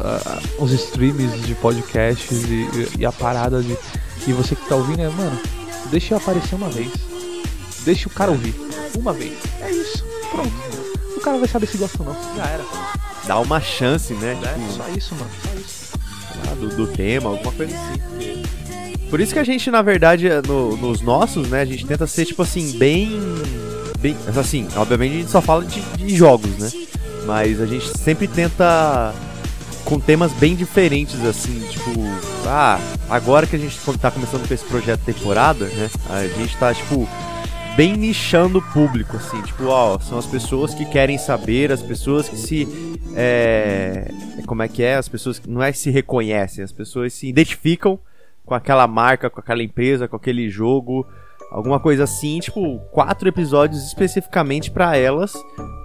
ah, 0.00 0.38
os 0.58 0.72
streams 0.72 1.40
de 1.42 1.54
podcasts 1.54 2.44
e, 2.44 2.98
e 2.98 3.06
a 3.06 3.12
parada 3.12 3.62
de. 3.62 3.76
E 4.26 4.32
você 4.32 4.54
que 4.54 4.68
tá 4.68 4.76
ouvindo 4.76 5.00
é, 5.00 5.08
mano, 5.08 5.38
deixa 5.90 6.14
eu 6.14 6.18
aparecer 6.18 6.54
uma 6.54 6.68
vez. 6.68 6.92
Deixa 7.84 8.08
o 8.08 8.12
cara 8.12 8.30
ouvir. 8.30 8.54
Uma 8.96 9.12
vez. 9.12 9.32
É 9.62 9.70
isso. 9.70 10.04
Pronto. 10.30 10.52
O 11.16 11.20
cara 11.20 11.38
vai 11.38 11.48
saber 11.48 11.66
se 11.66 11.78
gosta 11.78 12.02
ou 12.02 12.08
não. 12.08 12.36
Já 12.36 12.46
era. 12.46 12.64
Dá 13.30 13.38
uma 13.38 13.60
chance, 13.60 14.12
né? 14.14 14.36
É, 14.42 14.54
tipo, 14.54 14.72
só 14.72 14.88
isso, 14.88 15.14
mano. 15.14 15.30
Só 15.40 15.60
isso. 15.60 15.92
lá, 16.48 16.54
do, 16.56 16.68
do 16.74 16.86
tema, 16.88 17.30
alguma 17.30 17.52
coisa 17.52 17.72
assim. 17.76 18.42
Por 19.08 19.20
isso 19.20 19.32
que 19.32 19.38
a 19.38 19.44
gente, 19.44 19.70
na 19.70 19.82
verdade, 19.82 20.28
no- 20.48 20.76
nos 20.76 21.00
nossos, 21.00 21.48
né, 21.48 21.60
a 21.60 21.64
gente 21.64 21.86
tenta 21.86 22.08
ser, 22.08 22.24
tipo 22.26 22.42
assim, 22.42 22.76
bem. 22.76 23.20
bem 24.00 24.16
assim, 24.36 24.66
obviamente 24.74 25.14
a 25.14 25.18
gente 25.18 25.30
só 25.30 25.40
fala 25.40 25.64
de, 25.64 25.80
de 25.80 26.16
jogos, 26.16 26.50
né? 26.58 26.68
Mas 27.24 27.60
a 27.60 27.66
gente 27.66 27.96
sempre 27.96 28.26
tenta 28.26 29.14
com 29.84 30.00
temas 30.00 30.32
bem 30.32 30.56
diferentes, 30.56 31.24
assim, 31.24 31.60
tipo, 31.70 31.92
ah, 32.48 32.80
agora 33.08 33.46
que 33.46 33.54
a 33.54 33.58
gente 33.60 33.78
tá 34.00 34.10
começando 34.10 34.44
com 34.48 34.52
esse 34.52 34.64
projeto 34.64 35.02
temporada, 35.04 35.66
né? 35.66 35.88
A 36.08 36.26
gente 36.26 36.56
tá, 36.56 36.74
tipo, 36.74 37.08
bem 37.76 37.96
nichando 37.96 38.58
o 38.58 38.62
público, 38.62 39.16
assim, 39.16 39.40
tipo, 39.42 39.64
ó, 39.66 39.98
são 39.98 40.18
as 40.18 40.26
pessoas 40.26 40.74
que 40.74 40.84
querem 40.84 41.18
saber, 41.18 41.72
as 41.72 41.82
pessoas 41.82 42.28
que 42.28 42.36
se. 42.36 42.68
É, 43.14 44.10
como 44.46 44.62
é 44.62 44.68
que 44.68 44.82
é? 44.82 44.96
As 44.96 45.08
pessoas 45.08 45.38
que 45.38 45.48
não 45.48 45.62
é 45.62 45.72
que 45.72 45.78
se 45.78 45.90
reconhecem, 45.90 46.62
as 46.62 46.72
pessoas 46.72 47.12
se 47.12 47.28
identificam 47.28 47.98
com 48.44 48.54
aquela 48.54 48.86
marca, 48.86 49.30
com 49.30 49.40
aquela 49.40 49.62
empresa, 49.62 50.08
com 50.08 50.16
aquele 50.16 50.48
jogo, 50.48 51.06
alguma 51.50 51.80
coisa 51.80 52.04
assim, 52.04 52.38
tipo, 52.40 52.78
quatro 52.92 53.28
episódios 53.28 53.84
especificamente 53.84 54.70
pra 54.70 54.96
elas, 54.96 55.32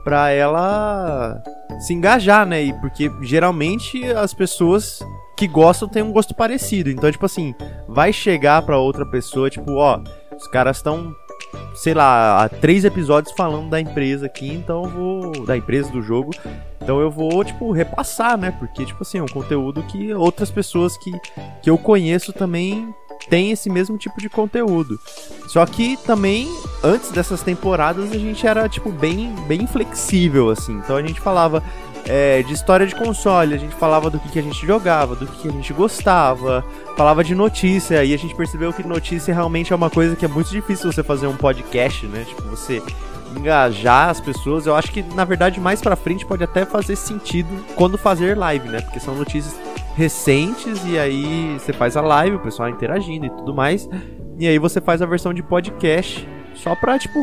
pra 0.03 0.29
ela 0.29 1.41
se 1.79 1.93
engajar, 1.93 2.45
né? 2.45 2.63
E 2.63 2.73
porque 2.73 3.11
geralmente 3.21 4.03
as 4.05 4.33
pessoas 4.33 4.99
que 5.35 5.47
gostam 5.47 5.87
têm 5.87 6.03
um 6.03 6.11
gosto 6.11 6.33
parecido. 6.33 6.89
Então, 6.89 7.11
tipo 7.11 7.25
assim, 7.25 7.53
vai 7.87 8.13
chegar 8.13 8.61
pra 8.61 8.77
outra 8.77 9.05
pessoa, 9.05 9.49
tipo, 9.49 9.73
ó, 9.73 10.01
os 10.35 10.47
caras 10.47 10.77
estão 10.77 11.13
sei 11.73 11.93
lá, 11.93 12.43
há 12.43 12.49
três 12.49 12.85
episódios 12.85 13.33
falando 13.35 13.69
da 13.69 13.79
empresa 13.79 14.25
aqui, 14.25 14.51
então 14.51 14.83
eu 14.83 14.89
vou. 14.89 15.45
Da 15.45 15.57
empresa 15.57 15.91
do 15.91 16.01
jogo. 16.01 16.31
Então 16.81 16.99
eu 16.99 17.11
vou, 17.11 17.43
tipo, 17.43 17.71
repassar, 17.71 18.37
né? 18.37 18.51
Porque, 18.51 18.85
tipo 18.85 19.01
assim, 19.01 19.17
é 19.17 19.23
um 19.23 19.27
conteúdo 19.27 19.83
que 19.83 20.13
outras 20.13 20.51
pessoas 20.51 20.97
que, 20.97 21.11
que 21.61 21.69
eu 21.69 21.77
conheço 21.77 22.31
também 22.31 22.93
têm 23.29 23.51
esse 23.51 23.69
mesmo 23.69 23.97
tipo 23.97 24.19
de 24.19 24.29
conteúdo. 24.29 24.99
Só 25.47 25.65
que 25.65 25.97
também, 25.97 26.47
antes 26.83 27.11
dessas 27.11 27.41
temporadas, 27.41 28.11
a 28.11 28.17
gente 28.17 28.45
era, 28.45 28.69
tipo, 28.69 28.91
bem, 28.91 29.33
bem 29.47 29.65
flexível, 29.65 30.49
assim. 30.49 30.73
Então 30.77 30.95
a 30.95 31.01
gente 31.01 31.19
falava 31.19 31.63
é, 32.07 32.43
de 32.43 32.53
história 32.53 32.85
de 32.85 32.95
console, 32.95 33.55
a 33.55 33.57
gente 33.57 33.75
falava 33.75 34.09
do 34.09 34.19
que, 34.19 34.29
que 34.29 34.39
a 34.39 34.41
gente 34.41 34.65
jogava, 34.65 35.15
do 35.15 35.25
que, 35.25 35.41
que 35.41 35.47
a 35.47 35.51
gente 35.51 35.73
gostava, 35.73 36.63
falava 36.95 37.23
de 37.23 37.33
notícia, 37.33 38.03
e 38.03 38.13
a 38.13 38.17
gente 38.17 38.35
percebeu 38.35 38.71
que 38.71 38.85
notícia 38.87 39.33
realmente 39.33 39.73
é 39.73 39.75
uma 39.75 39.89
coisa 39.89 40.15
que 40.15 40.23
é 40.23 40.27
muito 40.27 40.49
difícil 40.49 40.91
você 40.91 41.03
fazer 41.03 41.27
um 41.27 41.35
podcast, 41.35 42.05
né? 42.05 42.23
Tipo, 42.27 42.43
você 42.43 42.81
engajar 43.35 44.09
as 44.09 44.19
pessoas. 44.19 44.65
Eu 44.65 44.75
acho 44.75 44.91
que, 44.91 45.03
na 45.15 45.25
verdade, 45.25 45.59
mais 45.59 45.81
pra 45.81 45.95
frente 45.95 46.25
pode 46.25 46.43
até 46.43 46.65
fazer 46.65 46.95
sentido 46.95 47.49
quando 47.75 47.97
fazer 47.97 48.37
live, 48.37 48.69
né? 48.69 48.81
Porque 48.81 48.99
são 48.99 49.15
notícias 49.15 49.55
recentes 49.95 50.81
e 50.85 50.97
aí 50.97 51.57
você 51.57 51.73
faz 51.73 51.97
a 51.97 52.01
live, 52.01 52.35
o 52.35 52.39
pessoal 52.39 52.69
interagindo 52.69 53.25
e 53.25 53.29
tudo 53.29 53.53
mais. 53.53 53.89
E 54.37 54.47
aí 54.47 54.59
você 54.59 54.79
faz 54.79 55.01
a 55.01 55.05
versão 55.05 55.33
de 55.33 55.41
podcast 55.41 56.27
só 56.53 56.75
pra, 56.75 56.99
tipo, 56.99 57.19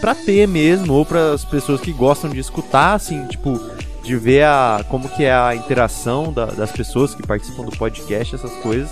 pra 0.00 0.14
ter 0.14 0.46
mesmo, 0.46 0.92
ou 0.92 1.04
para 1.04 1.32
as 1.32 1.44
pessoas 1.44 1.80
que 1.80 1.92
gostam 1.92 2.30
de 2.30 2.38
escutar, 2.38 2.94
assim, 2.94 3.26
tipo, 3.26 3.60
de 4.02 4.16
ver 4.16 4.44
a, 4.44 4.84
como 4.88 5.08
que 5.08 5.24
é 5.24 5.32
a 5.32 5.54
interação 5.54 6.32
da- 6.32 6.46
das 6.46 6.70
pessoas 6.72 7.14
que 7.14 7.26
participam 7.26 7.64
do 7.64 7.76
podcast, 7.76 8.34
essas 8.34 8.52
coisas. 8.62 8.90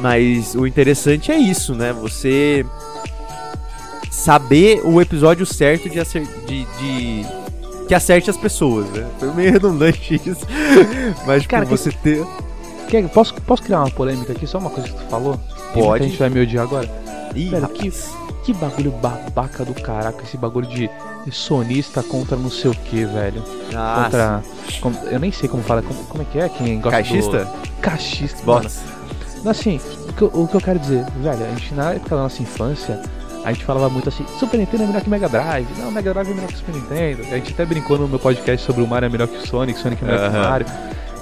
Mas 0.00 0.54
o 0.54 0.66
interessante 0.66 1.32
é 1.32 1.36
isso, 1.36 1.74
né? 1.74 1.92
Você 1.92 2.64
saber 4.10 4.80
o 4.84 5.00
episódio 5.00 5.44
certo 5.46 5.88
de, 5.88 5.98
acer- 6.00 6.26
de, 6.46 6.64
de 6.64 7.26
que 7.86 7.94
acerte 7.94 8.30
as 8.30 8.36
pessoas, 8.36 8.86
né? 8.90 9.06
Foi 9.18 9.32
meio 9.34 9.52
redundante 9.52 10.14
isso. 10.24 10.46
Mas, 11.26 11.42
tipo, 11.42 11.50
Cara, 11.52 11.64
que- 11.66 11.70
você 11.70 11.90
ter. 11.90 12.24
Quer, 12.88 13.06
posso, 13.10 13.34
posso 13.42 13.62
criar 13.62 13.80
uma 13.80 13.90
polêmica 13.90 14.32
aqui? 14.32 14.46
Só 14.46 14.58
uma 14.58 14.70
coisa 14.70 14.88
que 14.88 14.94
tu 14.94 15.10
falou? 15.10 15.38
Pode. 15.74 15.86
muita 15.88 16.04
gente 16.04 16.18
vai 16.18 16.30
me 16.30 16.40
odiar 16.40 16.64
agora. 16.64 16.88
Ih, 17.34 17.50
Velho, 17.50 17.62
rapaz. 17.62 18.10
Que 18.48 18.54
bagulho 18.54 18.90
babaca 18.92 19.62
do 19.62 19.74
caraca, 19.74 20.24
esse 20.24 20.38
bagulho 20.38 20.66
de 20.66 20.88
sonista 21.30 22.02
contra 22.02 22.34
não 22.34 22.48
sei 22.50 22.70
o 22.70 22.74
que, 22.74 23.04
velho. 23.04 23.44
Ah, 23.76 24.04
contra. 24.04 24.42
com- 24.80 25.08
eu 25.10 25.20
nem 25.20 25.30
sei 25.30 25.50
como 25.50 25.62
fala. 25.62 25.82
Como, 25.82 26.02
como 26.04 26.22
é 26.22 26.24
que 26.24 26.38
é? 26.38 26.48
Quem 26.48 26.80
gosta 26.80 26.96
Caixista? 26.96 27.44
do. 27.44 27.68
Caixista, 27.82 28.38
mano. 28.46 28.62
Box. 28.62 28.82
Assim, 29.46 29.78
o 30.08 30.12
que, 30.14 30.22
eu, 30.22 30.30
o 30.32 30.48
que 30.48 30.54
eu 30.54 30.60
quero 30.62 30.78
dizer, 30.78 31.04
velho, 31.20 31.44
a 31.44 31.48
gente 31.50 31.74
na 31.74 31.92
época 31.92 32.16
da 32.16 32.22
nossa 32.22 32.42
infância, 32.42 33.02
a 33.44 33.52
gente 33.52 33.66
falava 33.66 33.90
muito 33.90 34.08
assim, 34.08 34.24
Super 34.38 34.56
Nintendo 34.56 34.84
é 34.84 34.86
melhor 34.86 35.02
que 35.02 35.10
Mega 35.10 35.28
Drive, 35.28 35.68
não, 35.76 35.90
Mega 35.90 36.14
Drive 36.14 36.30
é 36.30 36.34
melhor 36.34 36.48
que 36.48 36.56
Super 36.56 36.74
Nintendo. 36.74 37.22
A 37.30 37.36
gente 37.36 37.52
até 37.52 37.66
brincou 37.66 37.98
no 37.98 38.08
meu 38.08 38.18
podcast 38.18 38.64
sobre 38.64 38.82
o 38.82 38.86
Mario 38.86 39.08
é 39.08 39.10
melhor 39.10 39.28
que 39.28 39.36
o 39.36 39.46
Sonic, 39.46 39.78
Sonic 39.78 40.02
é 40.02 40.06
melhor 40.06 40.30
que 40.30 40.36
o. 40.38 40.40
Mario. 40.40 40.66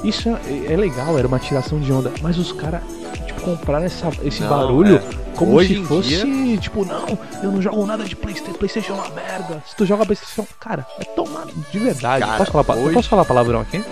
Isso 0.04 0.28
é, 0.28 0.72
é 0.72 0.76
legal, 0.76 1.18
era 1.18 1.26
uma 1.26 1.40
tiração 1.40 1.80
de 1.80 1.92
onda, 1.92 2.12
mas 2.22 2.38
os 2.38 2.52
caras, 2.52 2.82
compraram 3.47 3.84
essa, 3.84 4.09
esse 4.22 4.42
Não, 4.42 4.49
barulho 4.51 4.97
é. 4.97 5.03
como 5.36 5.55
Hoje 5.55 5.76
se 5.76 5.84
fosse, 5.84 6.59
tipo, 6.59 6.84
não, 6.84 7.07
eu 7.42 7.53
não 7.53 7.62
jogo 7.62 7.86
nada 7.86 8.05
de 8.05 8.16
Playstation, 8.16 8.53
Playstation 8.59 8.92
é 8.92 8.97
uma 8.97 9.09
merda. 9.11 9.62
Se 9.66 9.76
tu 9.76 9.86
joga 9.86 10.05
Playstation, 10.05 10.47
cara, 10.59 10.84
é 11.01 11.05
tomar 11.05 11.47
de 11.70 11.78
verdade. 11.78 12.24
Cara, 12.24 12.38
posso, 12.44 12.51
falar, 12.53 12.78
hoje- 12.80 12.94
posso 12.94 13.09
falar 13.09 13.24
palavrão 13.24 13.61
aqui? 13.61 13.82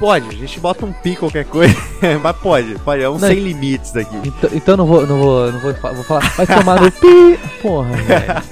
Pode, 0.00 0.28
a 0.30 0.32
gente 0.32 0.58
bota 0.58 0.84
um 0.84 0.92
pi 0.92 1.14
qualquer 1.14 1.44
coisa. 1.44 1.74
Mas 2.20 2.36
pode, 2.38 2.74
pode. 2.80 3.02
É 3.02 3.08
um 3.08 3.18
Não, 3.18 3.28
sem 3.28 3.38
limites 3.38 3.92
daqui. 3.92 4.16
Então, 4.24 4.50
então 4.52 4.76
não 4.76 4.84
vou, 4.86 5.06
não 5.06 5.16
vou, 5.18 5.52
não 5.52 5.60
vou, 5.60 5.72
vou 5.72 6.04
falar. 6.04 6.28
Vai 6.36 6.44
tomar 6.46 6.80
no 6.80 6.90
pi. 6.90 7.38
Porra, 7.62 7.90
velho. 7.92 8.42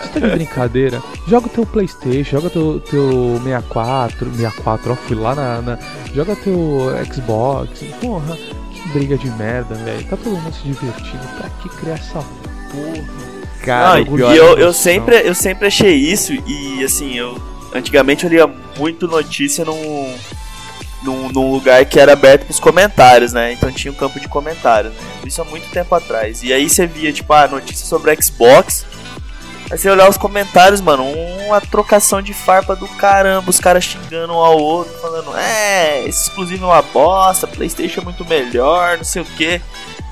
Você 0.00 0.20
tá 0.20 0.20
de 0.20 0.30
brincadeira? 0.36 1.02
Joga 1.26 1.46
o 1.48 1.50
teu 1.50 1.66
Playstation, 1.66 2.36
joga 2.36 2.50
teu, 2.50 2.78
teu 2.88 3.40
64, 3.42 4.30
64, 4.30 4.92
ó, 4.92 4.94
fui 4.94 5.16
lá 5.16 5.34
na, 5.34 5.60
na- 5.62 5.78
Joga 6.14 6.36
teu 6.36 6.90
Xbox. 7.12 7.80
Porra, 8.00 8.38
briga 8.88 9.16
de 9.16 9.30
merda, 9.30 9.74
velho. 9.74 10.04
Tá 10.04 10.16
todo 10.16 10.36
mundo 10.36 10.54
se 10.54 10.62
divertindo. 10.62 11.26
Pra 11.38 11.50
que 11.50 11.68
criar 11.68 11.94
essa 11.94 12.20
porra? 12.20 13.42
Cara, 13.62 14.04
Não, 14.04 14.18
e 14.18 14.36
eu, 14.36 14.58
eu, 14.58 14.72
sempre, 14.72 15.16
eu 15.24 15.34
sempre 15.34 15.68
achei 15.68 15.94
isso, 15.94 16.32
e 16.32 16.82
assim, 16.84 17.16
eu 17.16 17.40
antigamente 17.72 18.24
eu 18.24 18.30
lia 18.30 18.50
muito 18.76 19.06
notícia 19.06 19.64
num, 19.64 20.14
num, 21.02 21.28
num 21.30 21.52
lugar 21.52 21.84
que 21.84 21.98
era 21.98 22.12
aberto 22.12 22.44
pros 22.44 22.60
comentários, 22.60 23.32
né? 23.32 23.52
Então 23.52 23.70
tinha 23.70 23.92
um 23.92 23.94
campo 23.94 24.18
de 24.20 24.28
comentários, 24.28 24.92
né? 24.92 25.00
Isso 25.24 25.40
há 25.40 25.44
muito 25.44 25.70
tempo 25.70 25.94
atrás. 25.94 26.42
E 26.42 26.52
aí 26.52 26.68
você 26.68 26.86
via, 26.86 27.12
tipo, 27.12 27.32
a 27.32 27.46
notícia 27.48 27.86
sobre 27.86 28.16
Xbox. 28.20 28.84
Aí 29.72 29.78
você 29.78 29.88
olhar 29.88 30.08
os 30.08 30.18
comentários, 30.18 30.82
mano, 30.82 31.02
uma 31.46 31.58
trocação 31.60 32.20
de 32.20 32.34
farpa 32.34 32.76
do 32.76 32.86
caramba, 32.86 33.48
os 33.48 33.58
caras 33.58 33.82
xingando 33.84 34.34
um 34.34 34.36
ao 34.36 34.58
outro, 34.58 34.92
falando, 35.00 35.34
é, 35.36 36.04
esse 36.06 36.24
exclusivo 36.28 36.64
é 36.66 36.68
uma 36.68 36.82
bosta, 36.82 37.46
Playstation 37.46 38.02
é 38.02 38.04
muito 38.04 38.22
melhor, 38.26 38.98
não 38.98 39.04
sei 39.04 39.22
o 39.22 39.24
que. 39.24 39.62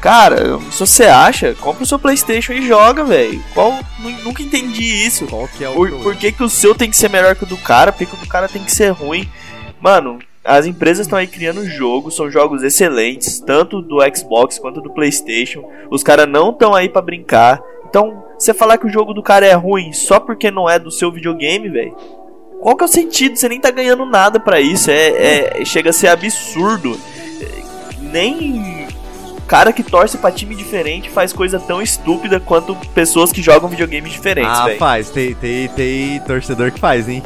Cara, 0.00 0.58
se 0.70 0.80
você 0.80 1.04
acha, 1.04 1.54
compra 1.60 1.82
o 1.82 1.86
seu 1.86 1.98
Playstation 1.98 2.54
e 2.54 2.66
joga, 2.66 3.04
velho. 3.04 3.44
Qual. 3.52 3.78
nu- 3.98 4.10
Nunca 4.24 4.42
entendi 4.42 4.82
isso. 4.82 5.26
Qual 5.26 5.46
que 5.46 5.62
é 5.62 5.68
o 5.68 5.74
Por, 5.74 5.90
por 6.02 6.16
que, 6.16 6.32
que 6.32 6.42
o 6.42 6.48
seu 6.48 6.74
tem 6.74 6.88
que 6.88 6.96
ser 6.96 7.10
melhor 7.10 7.36
que 7.36 7.44
o 7.44 7.46
do 7.46 7.58
cara? 7.58 7.92
Por 7.92 7.98
que, 7.98 8.06
que 8.06 8.14
o 8.14 8.18
do 8.18 8.26
cara 8.26 8.48
tem 8.48 8.64
que 8.64 8.72
ser 8.72 8.88
ruim? 8.92 9.28
Mano, 9.78 10.18
as 10.42 10.64
empresas 10.64 11.06
estão 11.06 11.18
aí 11.18 11.26
criando 11.26 11.66
jogos, 11.68 12.16
são 12.16 12.30
jogos 12.30 12.62
excelentes, 12.62 13.40
tanto 13.40 13.82
do 13.82 13.98
Xbox 14.16 14.58
quanto 14.58 14.80
do 14.80 14.88
PlayStation. 14.90 15.62
Os 15.90 16.02
caras 16.02 16.26
não 16.26 16.48
estão 16.50 16.74
aí 16.74 16.88
pra 16.88 17.02
brincar. 17.02 17.60
Então, 17.90 18.24
você 18.38 18.54
falar 18.54 18.78
que 18.78 18.86
o 18.86 18.90
jogo 18.90 19.12
do 19.12 19.22
cara 19.22 19.44
é 19.44 19.52
ruim 19.52 19.92
só 19.92 20.18
porque 20.20 20.48
não 20.50 20.70
é 20.70 20.78
do 20.78 20.90
seu 20.90 21.10
videogame, 21.12 21.68
velho. 21.68 21.94
Qual 22.60 22.76
que 22.76 22.84
é 22.84 22.86
o 22.86 22.88
sentido? 22.88 23.36
Você 23.36 23.48
nem 23.48 23.60
tá 23.60 23.70
ganhando 23.70 24.06
nada 24.06 24.38
pra 24.38 24.60
isso. 24.60 24.90
É, 24.90 25.58
é- 25.60 25.64
chega 25.64 25.90
a 25.90 25.92
ser 25.92 26.06
absurdo. 26.08 26.96
Nem 28.00 28.86
cara 29.46 29.72
que 29.72 29.82
torce 29.82 30.16
pra 30.16 30.30
time 30.30 30.54
diferente 30.54 31.10
faz 31.10 31.32
coisa 31.32 31.58
tão 31.58 31.82
estúpida 31.82 32.38
quanto 32.38 32.74
pessoas 32.94 33.32
que 33.32 33.42
jogam 33.42 33.68
videogames 33.68 34.12
diferentes, 34.12 34.56
Ah, 34.58 34.66
velho. 34.66 34.78
faz. 34.78 35.10
Tem, 35.10 35.34
tem, 35.34 35.68
tem 35.68 36.20
torcedor 36.20 36.70
que 36.70 36.78
faz, 36.78 37.08
hein? 37.08 37.22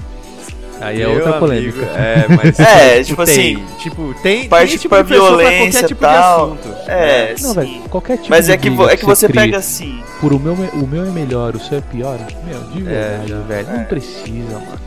Aí 0.85 0.97
é 1.03 1.07
Meu 1.07 1.11
outra 1.15 1.31
amigo, 1.31 1.39
polêmica. 1.41 1.85
É, 1.87 2.27
mas. 2.29 2.59
É, 2.61 3.03
tipo 3.03 3.25
tem, 3.25 3.57
assim, 3.57 3.65
Tipo, 3.79 4.15
tem. 4.23 4.49
parte 4.49 4.69
tem 4.71 4.79
tipo 4.79 4.95
pra 4.95 5.03
de 5.03 5.09
pessoa 5.09 5.29
pra 5.29 5.37
violência 5.49 5.81
qualquer 5.81 5.89
tipo 5.89 6.01
tal. 6.01 6.47
de 6.51 6.53
assunto. 6.69 6.91
É, 6.91 7.35
Não, 7.41 7.55
velho, 7.55 7.81
qualquer 7.89 8.17
tipo 8.19 8.31
Mas 8.31 8.47
de 8.47 8.53
é 8.53 8.57
que, 8.57 8.69
é 8.69 8.97
que 8.97 9.05
você 9.07 9.27
cria 9.29 9.41
pega 9.43 9.57
assim. 9.59 10.03
por 10.21 10.33
o 10.33 10.39
meu, 10.39 10.53
o 10.55 10.87
meu 10.87 11.05
é 11.05 11.11
melhor, 11.11 11.55
o 11.57 11.61
seu 11.61 11.79
é 11.79 11.81
pior. 11.81 12.19
Meu, 12.45 12.61
de 12.71 12.83
verdade, 12.83 13.29
já. 13.29 13.39
velho. 13.41 13.69
Não 13.73 13.85
precisa, 13.85 14.59
mano. 14.59 14.81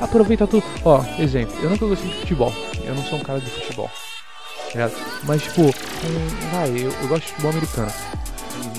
Aproveita 0.00 0.46
tudo. 0.46 0.62
Ó, 0.84 1.02
exemplo, 1.18 1.54
eu 1.62 1.70
nunca 1.70 1.86
gostei 1.86 2.08
de 2.10 2.16
futebol. 2.18 2.52
Eu 2.84 2.94
não 2.94 3.02
sou 3.04 3.18
um 3.18 3.22
cara 3.22 3.40
de 3.40 3.50
futebol. 3.50 3.90
tá? 4.72 4.90
Mas, 5.24 5.42
tipo, 5.42 5.62
um, 5.62 6.50
vai, 6.52 6.68
eu, 6.70 6.92
eu 7.02 7.08
gosto 7.08 7.22
de 7.22 7.28
futebol 7.30 7.50
americano. 7.50 7.92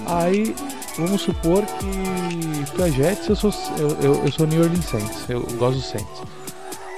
Aí, 0.08 0.56
vamos 0.98 1.22
supor 1.22 1.64
que 1.64 2.72
tu 2.74 2.84
é 2.84 2.90
Jets, 2.92 3.28
eu 3.30 3.36
sou, 3.36 3.54
eu, 3.78 3.90
eu, 4.02 4.22
eu 4.26 4.32
sou 4.32 4.48
New 4.48 4.62
Orleans 4.62 4.86
Saints. 4.86 5.24
Eu 5.30 5.42
gosto 5.58 5.78
do 5.78 5.82
Saints. 5.84 6.22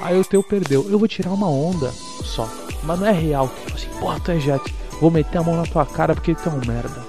Aí 0.01 0.19
o 0.19 0.25
teu 0.25 0.41
perdeu. 0.41 0.85
Eu 0.89 0.97
vou 0.97 1.07
tirar 1.07 1.31
uma 1.31 1.49
onda 1.49 1.91
só. 2.23 2.49
Mas 2.83 2.99
não 2.99 3.07
é 3.07 3.11
real. 3.11 3.47
Tipo 3.47 3.75
assim, 3.75 3.89
porra, 3.99 4.19
tu 4.19 4.31
é 4.31 4.39
Jets. 4.39 4.73
Vou 4.99 5.11
meter 5.11 5.37
a 5.37 5.43
mão 5.43 5.55
na 5.55 5.63
tua 5.63 5.85
cara 5.85 6.13
porque 6.13 6.35
tu 6.35 6.49
é 6.49 6.51
um 6.51 6.61
merda. 6.65 7.05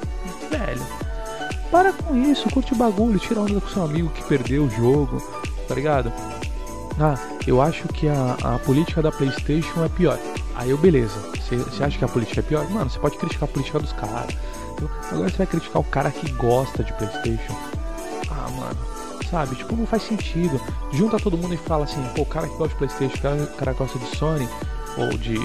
Velho. 0.51 0.83
Para 1.71 1.93
com 1.93 2.17
isso, 2.17 2.51
curte 2.51 2.75
o 2.75 2.77
bagulho, 2.77 3.19
tira 3.19 3.41
onda 3.41 3.61
com 3.61 3.69
seu 3.69 3.83
amigo 3.83 4.11
que 4.11 4.23
perdeu 4.25 4.65
o 4.65 4.71
jogo, 4.71 5.23
tá 5.67 5.75
ligado? 5.75 6.13
Ah, 7.01 7.15
eu 7.47 7.63
acho 7.63 7.89
que 7.89 8.07
a, 8.09 8.37
a 8.43 8.59
política 8.59 9.01
da 9.01 9.11
PlayStation 9.11 9.85
é 9.85 9.89
pior. 9.89 10.19
Aí 10.55 10.71
eu, 10.71 10.77
beleza. 10.77 11.19
Você 11.49 11.83
acha 11.83 11.99
que 11.99 12.05
a 12.05 12.09
política 12.09 12.41
é 12.41 12.43
pior? 12.43 12.69
Mano, 12.71 12.91
você 12.91 12.99
pode 12.99 13.17
criticar 13.17 13.49
a 13.49 13.53
política 13.53 13.79
dos 13.79 13.93
caras. 13.93 14.37
Agora 15.11 15.31
você 15.31 15.39
vai 15.39 15.47
criticar 15.47 15.81
o 15.81 15.85
cara 15.85 16.11
que 16.11 16.31
gosta 16.33 16.85
de 16.85 16.93
PlayStation. 16.95 17.57
Ah, 18.31 18.51
mano, 18.51 18.79
sabe? 19.33 19.57
Tipo, 19.57 19.75
não 19.75 19.87
faz 19.87 20.03
sentido. 20.05 20.61
Junta 20.93 21.17
todo 21.19 21.37
mundo 21.37 21.55
e 21.55 21.57
fala 21.57 21.85
assim: 21.85 22.01
pô, 22.15 22.23
o 22.23 22.27
cara 22.27 22.47
que 22.47 22.55
gosta 22.57 22.69
de 22.69 22.77
PlayStation, 22.77 23.17
o 23.17 23.21
cara, 23.23 23.47
cara 23.59 23.73
gosta 23.73 23.99
de 23.99 24.07
Sony, 24.17 24.49
ou 24.99 25.09
de 25.17 25.37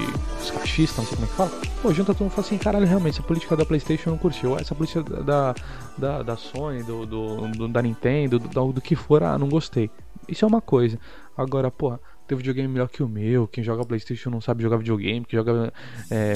os 0.42 0.52
cachistas, 0.52 0.98
não 0.98 1.06
sei 1.06 1.16
como 1.16 1.26
é 1.26 1.30
que 1.30 1.36
fala. 1.36 1.52
Pô, 1.82 1.94
junta 1.94 2.14
todo 2.14 2.22
mundo 2.24 2.34
e 2.34 2.36
fala 2.36 2.46
assim: 2.48 2.58
caralho, 2.58 2.86
realmente, 2.86 3.14
essa 3.16 3.24
política 3.28 3.56
da 3.56 3.66
PlayStation 3.66 4.10
não 4.12 4.18
curtiu. 4.18 4.58
Essa 4.60 4.76
política 4.76 5.02
da, 5.02 5.56
da, 5.98 6.22
da 6.22 6.36
Sony, 6.38 6.84
do, 6.84 7.06
do, 7.06 7.48
do- 7.48 7.68
da 7.70 7.82
Nintendo, 7.82 8.38
do, 8.38 8.74
do, 8.74 8.82
que 8.82 8.96
for, 8.96 9.24
ah, 9.24 9.38
não 9.40 9.48
gostei. 9.50 9.90
Isso 10.28 10.44
é 10.44 10.48
uma 10.48 10.60
coisa. 10.62 11.00
Agora, 11.38 11.72
porra, 11.72 12.00
teu 12.28 12.38
videogame 12.38 12.68
melhor 12.68 12.90
que 12.90 13.02
o 13.02 13.08
meu. 13.08 13.48
Quem 13.48 13.64
joga 13.64 13.86
PlayStation 13.86 14.30
não 14.30 14.42
sabe 14.42 14.62
jogar 14.64 14.76
videogame. 14.78 15.26
Quem 15.26 15.40
joga 15.40 15.72
é, 16.12 16.34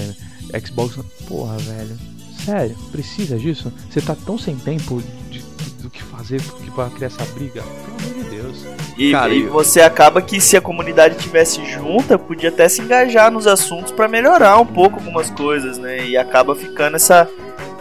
Xbox. 0.66 0.96
Porra, 1.28 1.58
velho. 1.58 1.98
Sério, 2.46 2.76
precisa 2.92 3.38
disso? 3.38 3.72
Você 3.90 4.00
tá 4.02 4.16
tão 4.16 4.38
sem 4.38 4.56
tempo 4.56 5.02
de, 5.30 5.40
de- 5.42 5.84
do 5.84 5.90
que 5.90 6.02
fazer 6.22 6.42
que 6.42 6.72
pra 6.72 6.86
criar 6.90 7.08
essa 7.08 7.26
briga? 7.34 7.62
Pelo 7.64 8.12
amor 8.12 8.24
de 8.24 8.30
Deus. 8.30 8.66
E, 8.98 9.12
Cara, 9.12 9.34
e 9.34 9.42
eu- 9.44 9.52
você 9.52 9.82
acaba 9.82 10.22
que 10.22 10.40
se 10.40 10.56
a 10.56 10.62
comunidade 10.62 11.16
tivesse 11.18 11.64
junta, 11.66 12.18
podia 12.20 12.50
até 12.50 12.70
se 12.70 12.82
engajar 12.82 13.32
nos 13.32 13.48
assuntos 13.48 13.92
pra 13.92 14.08
melhorar 14.08 14.58
um 14.60 14.66
pouco 14.66 14.98
algumas 15.00 15.30
coisas, 15.32 15.78
né? 15.78 16.06
E 16.06 16.16
acaba 16.18 16.56
ficando 16.56 16.96
essa 16.96 17.28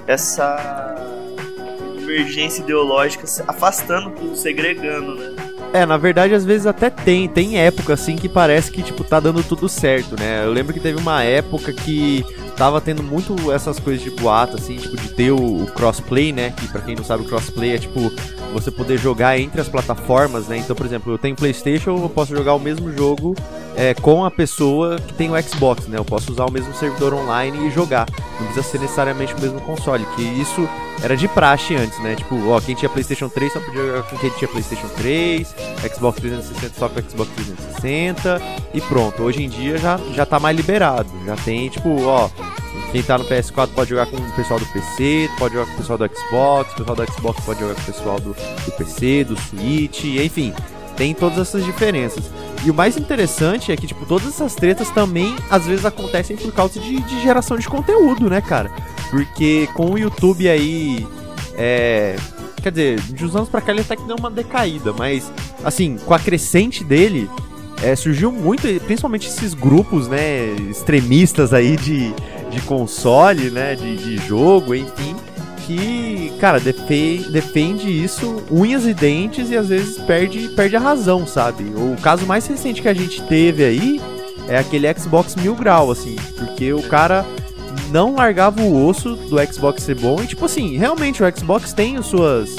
essa 0.07 0.97
divergência 1.99 2.63
ideológica 2.63 3.27
se 3.27 3.43
afastando 3.47 4.11
tudo, 4.11 4.35
segregando, 4.37 5.15
né? 5.15 5.33
É, 5.73 5.87
na 5.87 5.97
verdade, 5.97 6.35
às 6.35 6.45
vezes 6.45 6.67
até 6.67 6.91
tem. 6.91 7.29
Tem 7.29 7.59
época, 7.61 7.95
assim, 7.95 8.17
que 8.17 8.29
parece 8.29 8.73
que, 8.73 8.83
tipo, 8.83 9.05
tá 9.05 9.21
dando 9.21 9.43
tudo 9.45 9.69
certo, 9.69 10.17
né? 10.19 10.45
Eu 10.45 10.53
lembro 10.53 10.73
que 10.75 10.81
teve 10.81 10.99
uma 10.99 11.23
época 11.23 11.73
que 11.73 12.25
tava 12.61 12.79
tendo 12.79 13.03
muito 13.03 13.51
essas 13.51 13.79
coisas 13.79 14.05
de 14.05 14.11
boato, 14.11 14.57
assim, 14.57 14.77
tipo, 14.77 14.95
de 14.95 15.09
ter 15.15 15.31
o, 15.31 15.63
o 15.63 15.67
crossplay, 15.69 16.31
né? 16.31 16.51
Que 16.51 16.69
pra 16.69 16.83
quem 16.83 16.95
não 16.95 17.03
sabe, 17.03 17.23
o 17.23 17.27
crossplay 17.27 17.75
é, 17.75 17.79
tipo, 17.79 18.13
você 18.53 18.71
poder 18.71 18.99
jogar 18.99 19.39
entre 19.39 19.63
as 19.63 19.69
plataformas, 19.69 20.47
né? 20.47 20.59
Então, 20.59 20.77
por 20.77 20.85
exemplo, 20.85 21.11
eu 21.11 21.17
tenho 21.17 21.35
Playstation, 21.35 21.97
eu 21.97 22.09
posso 22.11 22.37
jogar 22.37 22.53
o 22.53 22.59
mesmo 22.61 22.93
jogo 22.93 23.35
é, 23.81 23.95
com 23.95 24.27
a 24.27 24.31
pessoa 24.31 24.99
que 24.99 25.15
tem 25.15 25.31
o 25.31 25.43
Xbox, 25.43 25.87
né? 25.87 25.97
Eu 25.97 26.05
posso 26.05 26.31
usar 26.31 26.45
o 26.45 26.53
mesmo 26.53 26.75
servidor 26.75 27.15
online 27.15 27.67
e 27.67 27.71
jogar. 27.71 28.07
Não 28.39 28.47
precisa 28.49 28.63
ser 28.63 28.79
necessariamente 28.79 29.33
o 29.33 29.41
mesmo 29.41 29.59
console, 29.63 30.05
que 30.15 30.23
isso 30.23 30.69
era 31.03 31.17
de 31.17 31.27
praxe 31.27 31.75
antes, 31.75 31.99
né? 32.03 32.15
Tipo, 32.15 32.51
ó, 32.51 32.61
quem 32.61 32.75
tinha 32.75 32.91
PlayStation 32.91 33.31
3 33.31 33.51
só 33.51 33.59
podia 33.61 33.87
jogar 33.87 34.03
com 34.03 34.19
quem 34.19 34.29
tinha 34.33 34.49
PlayStation 34.49 34.87
3, 34.99 35.55
Xbox 35.95 36.21
360 36.21 36.79
só 36.79 36.91
com 36.91 37.01
Xbox 37.01 37.31
360 37.35 38.43
e 38.75 38.83
pronto. 38.83 39.23
Hoje 39.23 39.45
em 39.45 39.49
dia 39.49 39.79
já, 39.79 39.99
já 40.15 40.27
tá 40.27 40.39
mais 40.39 40.55
liberado. 40.55 41.09
Já 41.25 41.37
tem, 41.37 41.71
tipo, 41.71 42.05
ó, 42.05 42.29
quem 42.93 43.03
tá 43.03 43.17
no 43.17 43.25
PS4 43.25 43.69
pode 43.75 43.89
jogar 43.89 44.05
com 44.09 44.19
o 44.19 44.33
pessoal 44.33 44.61
do 44.61 44.67
PC, 44.67 45.31
pode 45.39 45.55
jogar 45.55 45.65
com 45.65 45.73
o 45.73 45.77
pessoal 45.79 45.99
do 45.99 46.11
Xbox, 46.15 46.73
o 46.73 46.77
pessoal 46.77 46.97
do 46.97 47.13
Xbox 47.15 47.45
pode 47.47 47.61
jogar 47.61 47.75
com 47.77 47.81
o 47.81 47.85
pessoal 47.87 48.21
do, 48.21 48.35
do 48.35 48.73
PC, 48.73 49.25
do 49.25 49.41
Switch, 49.41 50.05
enfim. 50.05 50.53
Tem 50.99 51.15
todas 51.15 51.39
essas 51.39 51.65
diferenças. 51.65 52.31
E 52.65 52.71
o 52.71 52.75
mais 52.75 52.97
interessante 52.97 53.73
é 53.73 53.77
que, 53.77 53.87
tipo, 53.87 54.05
todas 54.05 54.29
essas 54.29 54.55
tretas 54.55 54.91
também 54.91 55.35
às 55.49 55.67
vezes 55.67 55.85
acontecem 55.85 56.37
por 56.37 56.53
causa 56.53 56.79
de, 56.79 57.01
de 57.01 57.23
geração 57.23 57.57
de 57.57 57.69
conteúdo, 57.69 58.29
né, 58.29 58.41
cara? 58.41 58.71
Porque 59.11 59.69
com 59.75 59.93
o 59.93 59.99
YouTube 59.99 60.49
aí. 60.49 61.07
É. 61.55 62.17
Quer 62.63 62.71
dizer, 62.71 63.01
de 63.01 63.25
uns 63.25 63.35
anos 63.35 63.49
pra 63.49 63.63
cá 63.63 63.73
ele 63.73 63.81
até 63.81 63.97
que 63.97 64.05
deu 64.05 64.17
uma 64.17 64.31
decaída, 64.31 64.93
mas 64.93 65.33
assim, 65.65 65.97
com 65.97 66.13
a 66.13 66.19
crescente 66.19 66.85
dele, 66.85 67.29
é, 67.83 67.97
surgiu 67.97 68.31
muito, 68.31 68.63
principalmente 68.85 69.29
esses 69.29 69.55
grupos, 69.55 70.09
né, 70.09 70.51
extremistas 70.69 71.55
aí 71.55 71.77
de, 71.77 72.13
de 72.51 72.61
console, 72.67 73.51
né, 73.51 73.75
de, 73.75 73.97
de 73.97 74.17
jogo, 74.27 74.75
enfim, 74.75 75.17
que, 75.71 76.33
cara, 76.41 76.59
defende, 76.59 77.89
isso 77.89 78.43
unhas 78.51 78.85
e 78.87 78.93
dentes 78.93 79.51
e 79.51 79.57
às 79.57 79.69
vezes 79.69 79.99
perde, 79.99 80.49
perde 80.49 80.75
a 80.75 80.81
razão, 80.81 81.25
sabe? 81.25 81.63
O 81.63 81.97
caso 82.03 82.27
mais 82.27 82.45
recente 82.45 82.83
que 82.83 82.89
a 82.89 82.95
gente 82.95 83.23
teve 83.23 83.63
aí 83.63 84.01
é 84.49 84.59
aquele 84.59 84.93
Xbox 84.93 85.37
Mil 85.37 85.55
Grau, 85.55 85.93
assim, 85.93 86.17
porque 86.37 86.73
o 86.73 86.83
cara 86.83 87.25
não 87.93 88.17
largava 88.17 88.61
o 88.63 88.85
osso 88.85 89.15
do 89.15 89.37
Xbox 89.53 89.85
ser 89.85 89.95
bom 89.95 90.21
e, 90.21 90.27
tipo 90.27 90.45
assim, 90.45 90.77
realmente 90.77 91.23
o 91.23 91.39
Xbox 91.39 91.73
tem 91.73 91.97
as 91.97 92.07
suas 92.07 92.57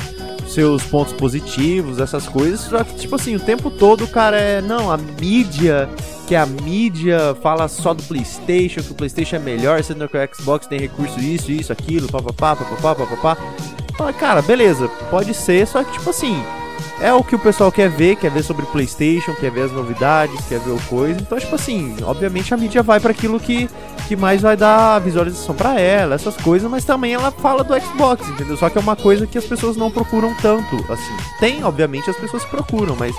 seus 0.48 0.84
pontos 0.84 1.14
positivos, 1.14 2.00
essas 2.00 2.28
coisas, 2.28 2.62
só 2.62 2.84
que, 2.84 2.96
tipo 2.96 3.16
assim, 3.16 3.36
o 3.36 3.40
tempo 3.40 3.70
todo 3.70 4.06
o 4.06 4.08
cara 4.08 4.38
é, 4.38 4.62
não, 4.62 4.90
a 4.90 4.98
mídia, 4.98 5.90
que 6.32 6.36
a 6.38 6.46
mídia 6.46 7.36
fala 7.44 7.68
só 7.68 7.94
do 7.94 8.02
PlayStation, 8.04 8.82
que 8.82 8.94
o 8.94 8.96
PlayStation 8.96 9.36
é 9.36 9.40
melhor, 9.40 9.84
sendo 9.84 10.08
que 10.08 10.16
o 10.16 10.34
Xbox 10.34 10.66
tem 10.66 10.80
recurso 10.80 11.20
isso, 11.20 11.52
isso, 11.52 11.74
aquilo, 11.74 12.10
papapá, 12.10 12.56
papapá, 12.56 12.96
papapá. 12.96 13.38
Fala, 13.98 14.14
cara, 14.14 14.42
beleza, 14.42 14.88
pode 15.10 15.34
ser, 15.34 15.68
só 15.68 15.84
que, 15.84 15.92
tipo 15.92 16.10
assim, 16.10 16.42
é 17.02 17.12
o 17.12 17.22
que 17.22 17.36
o 17.36 17.40
pessoal 17.40 17.70
quer 17.70 17.90
ver, 17.90 18.16
quer 18.16 18.32
ver 18.32 18.44
sobre 18.44 18.64
o 18.64 18.68
PlayStation, 18.68 19.34
quer 19.34 19.52
ver 19.52 19.64
as 19.64 19.74
novidades, 19.74 20.40
quer 20.48 20.62
ver 20.62 20.72
o 20.72 20.80
coisa. 20.84 21.20
Então, 21.20 21.38
tipo 21.38 21.54
assim, 21.54 21.98
obviamente 22.02 22.54
a 22.54 22.58
mídia 22.58 22.82
vai 22.82 23.02
para 23.02 23.12
aquilo 23.12 23.38
que, 23.38 23.70
que 24.08 24.16
mais 24.16 24.42
vai 24.42 24.56
dar 24.56 25.00
visualização 25.00 25.54
para 25.54 25.78
ela, 25.82 26.16
essas 26.16 26.38
coisas, 26.38 26.72
mas 26.72 26.86
também 26.86 27.14
ela 27.14 27.30
fala 27.30 27.62
do 27.62 27.78
Xbox, 27.78 28.26
entendeu? 28.30 28.56
Só 28.56 28.70
que 28.70 28.78
é 28.78 28.82
uma 28.82 28.96
coisa 28.96 29.28
que 29.28 29.38
as 29.38 29.46
pessoas 29.46 29.76
não 29.76 29.92
procuram 29.92 30.34
tanto, 30.42 30.78
assim. 30.90 31.18
Tem, 31.42 31.62
obviamente, 31.62 32.10
as 32.10 32.16
pessoas 32.16 32.46
procuram, 32.46 32.96
mas 32.98 33.14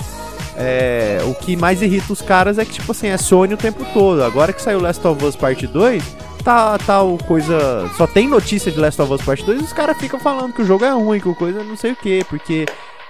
é, 0.56 1.20
o 1.24 1.34
que 1.34 1.56
mais 1.56 1.80
irrita 1.80 2.12
os 2.12 2.20
caras 2.20 2.58
é 2.58 2.64
que, 2.64 2.72
tipo 2.72 2.92
assim, 2.92 3.08
é 3.08 3.16
Sony 3.16 3.54
o 3.54 3.58
tempo 3.58 3.84
todo. 3.92 4.22
Agora 4.22 4.52
que 4.52 4.60
saiu 4.60 4.80
Last 4.80 5.06
of 5.06 5.24
Us 5.24 5.36
Parte 5.36 5.66
2, 5.66 6.02
tá 6.42 6.78
tal 6.78 7.16
tá 7.16 7.24
coisa. 7.24 7.88
Só 7.96 8.06
tem 8.06 8.28
notícia 8.28 8.70
de 8.70 8.78
Last 8.78 9.00
of 9.00 9.12
Us 9.12 9.22
Parte 9.22 9.44
2 9.44 9.60
e 9.60 9.64
os 9.64 9.72
caras 9.72 9.96
ficam 9.96 10.20
falando 10.20 10.52
que 10.52 10.62
o 10.62 10.66
jogo 10.66 10.84
é 10.84 10.90
ruim, 10.90 11.20
que 11.20 11.28
o 11.28 11.34
coisa 11.34 11.64
não 11.64 11.76
sei 11.76 11.92
o 11.92 11.96
que, 11.96 12.24
porque 12.24 12.66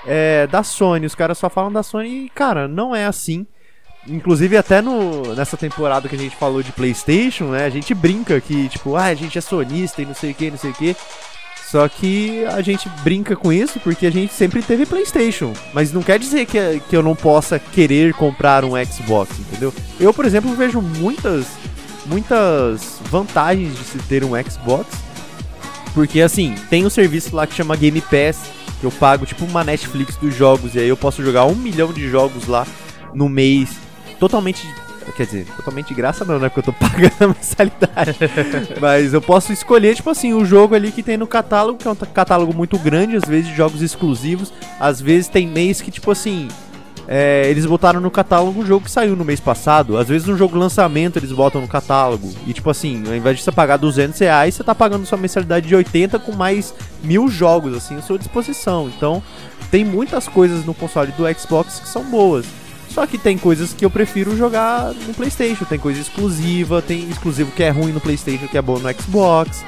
é, 0.07 0.47
da 0.47 0.63
Sony. 0.63 1.07
Os 1.07 1.15
caras 1.15 1.39
só 1.39 1.51
falam 1.51 1.73
da 1.73 1.83
Sony 1.83 2.27
e, 2.27 2.29
cara, 2.31 2.69
não 2.69 2.95
é 2.95 3.07
assim. 3.07 3.47
Inclusive, 4.07 4.57
até 4.57 4.81
no, 4.81 5.35
nessa 5.35 5.57
temporada 5.57 6.09
que 6.09 6.17
a 6.17 6.19
gente 6.19 6.35
falou 6.35 6.63
de 6.63 6.73
PlayStation, 6.73 7.51
né? 7.51 7.65
A 7.65 7.71
gente 7.71 7.95
brinca 7.95 8.41
que, 8.41 8.69
tipo, 8.69 8.97
ah, 8.97 9.05
a 9.05 9.15
gente 9.15 9.39
é 9.39 9.41
sonista 9.41 10.03
e 10.03 10.07
não 10.07 10.15
sei 10.15 10.33
o 10.33 10.35
que, 10.35 10.51
não 10.51 10.59
sei 10.59 10.71
o 10.71 10.75
que. 10.75 10.97
Só 11.73 11.89
que 11.89 12.45
a 12.45 12.61
gente 12.61 12.87
brinca 13.03 13.35
com 13.35 13.51
isso 13.51 13.81
porque 13.81 14.05
a 14.05 14.11
gente 14.11 14.35
sempre 14.35 14.61
teve 14.61 14.85
PlayStation. 14.85 15.55
Mas 15.73 15.91
não 15.91 16.03
quer 16.03 16.19
dizer 16.19 16.45
que, 16.45 16.59
que 16.81 16.95
eu 16.95 17.03
não 17.03 17.17
possa 17.17 17.59
querer 17.59 18.13
comprar 18.13 18.63
um 18.63 18.73
Xbox, 18.85 19.39
entendeu? 19.39 19.73
Eu, 19.99 20.13
por 20.13 20.27
exemplo, 20.27 20.55
vejo 20.55 20.83
muitas, 20.83 21.47
muitas 22.05 23.01
vantagens 23.11 23.75
de 23.75 23.85
se 23.85 23.99
ter 24.01 24.23
um 24.23 24.33
Xbox. 24.43 24.87
Porque, 25.95 26.21
assim, 26.21 26.55
tem 26.69 26.85
um 26.85 26.91
serviço 26.91 27.35
lá 27.35 27.47
que 27.47 27.55
chama 27.55 27.75
Game 27.75 28.03
Pass 28.03 28.51
que 28.79 28.85
eu 28.85 28.91
pago 28.91 29.25
tipo 29.25 29.47
uma 29.47 29.65
Netflix 29.65 30.17
dos 30.17 30.35
jogos 30.35 30.75
e 30.75 30.79
aí 30.79 30.89
eu 30.89 30.97
posso 30.97 31.23
jogar 31.23 31.47
um 31.47 31.55
milhão 31.55 31.91
de 31.91 32.07
jogos 32.11 32.49
lá 32.49 32.67
no 33.15 33.31
mês, 33.31 33.71
totalmente. 34.21 34.69
Quer 35.17 35.27
dizer, 35.27 35.47
totalmente 35.57 35.89
de 35.89 35.95
graça 35.95 36.25
não, 36.25 36.39
né? 36.39 36.49
Porque 36.49 36.61
eu 36.69 36.73
tô 36.73 36.73
pagando 36.79 37.13
a 37.21 37.29
mensalidade. 37.29 38.19
Mas 38.81 39.13
eu 39.13 39.21
posso 39.21 39.53
escolher, 39.53 39.95
tipo 39.95 40.11
assim, 40.11 40.33
o 40.33 40.45
jogo 40.45 40.75
ali 40.75 40.91
que 40.93 41.03
tem 41.03 41.17
no 41.17 41.27
catálogo, 41.27 41.79
que 41.79 41.89
é 41.89 41.91
um 41.91 41.95
catálogo 41.95 42.55
muito 42.55 42.79
grande, 42.79 43.17
às 43.17 43.25
vezes 43.25 43.49
de 43.49 43.57
jogos 43.57 43.83
exclusivos. 43.83 44.53
Às 44.79 45.01
vezes 45.01 45.29
tem 45.29 45.47
mês 45.47 45.81
que, 45.81 45.91
tipo 45.91 46.11
assim, 46.11 46.49
é, 47.09 47.49
eles 47.49 47.67
botaram 47.67 48.01
no 48.01 48.11
catálogo 48.11 48.61
um 48.61 48.67
jogo 48.67 48.85
que 48.85 48.91
saiu 48.91 49.17
no 49.17 49.25
mês 49.25 49.41
passado. 49.41 49.97
Às 49.97 50.09
vezes 50.09 50.29
um 50.29 50.37
jogo 50.37 50.57
lançamento 50.57 51.19
eles 51.19 51.33
botam 51.33 51.61
no 51.61 51.69
catálogo. 51.69 52.33
E 52.47 52.53
tipo 52.53 52.71
assim, 52.71 53.03
ao 53.07 53.15
invés 53.15 53.37
de 53.37 53.43
você 53.43 53.53
pagar 53.53 53.77
200 53.77 54.19
reais, 54.19 54.55
você 54.55 54.65
tá 54.65 54.75
pagando 54.75 55.07
sua 55.07 55.19
mensalidade 55.19 55.67
de 55.67 55.75
80 55.75 56.19
com 56.19 56.33
mais 56.33 56.75
mil 57.03 57.29
jogos 57.29 57.77
assim 57.77 57.97
à 57.97 58.03
sua 58.03 58.19
disposição. 58.19 58.91
Então 58.97 59.23
tem 59.71 59.85
muitas 59.85 60.29
coisas 60.29 60.65
no 60.65 60.75
console 60.75 61.13
do 61.13 61.25
Xbox 61.35 61.81
que 61.81 61.89
são 61.89 62.05
boas. 62.05 62.47
Só 62.93 63.07
que 63.07 63.17
tem 63.17 63.39
coisas 63.39 63.73
que 63.73 63.85
eu 63.85 63.91
prefiro 63.91 64.37
jogar 64.37 64.93
no 64.93 65.15
PlayStation. 65.15 65.65
Tem 65.65 65.79
coisa 65.79 66.01
exclusiva, 66.01 66.83
tem 66.83 67.09
exclusivo 67.09 67.51
que 67.53 67.63
é 67.63 67.71
ruim 67.71 67.93
no 67.93 68.01
PlayStation, 68.01 68.47
que 68.47 68.59
é 68.59 68.63
bom 68.63 68.79
no 68.79 68.93
Xbox. 68.93 69.65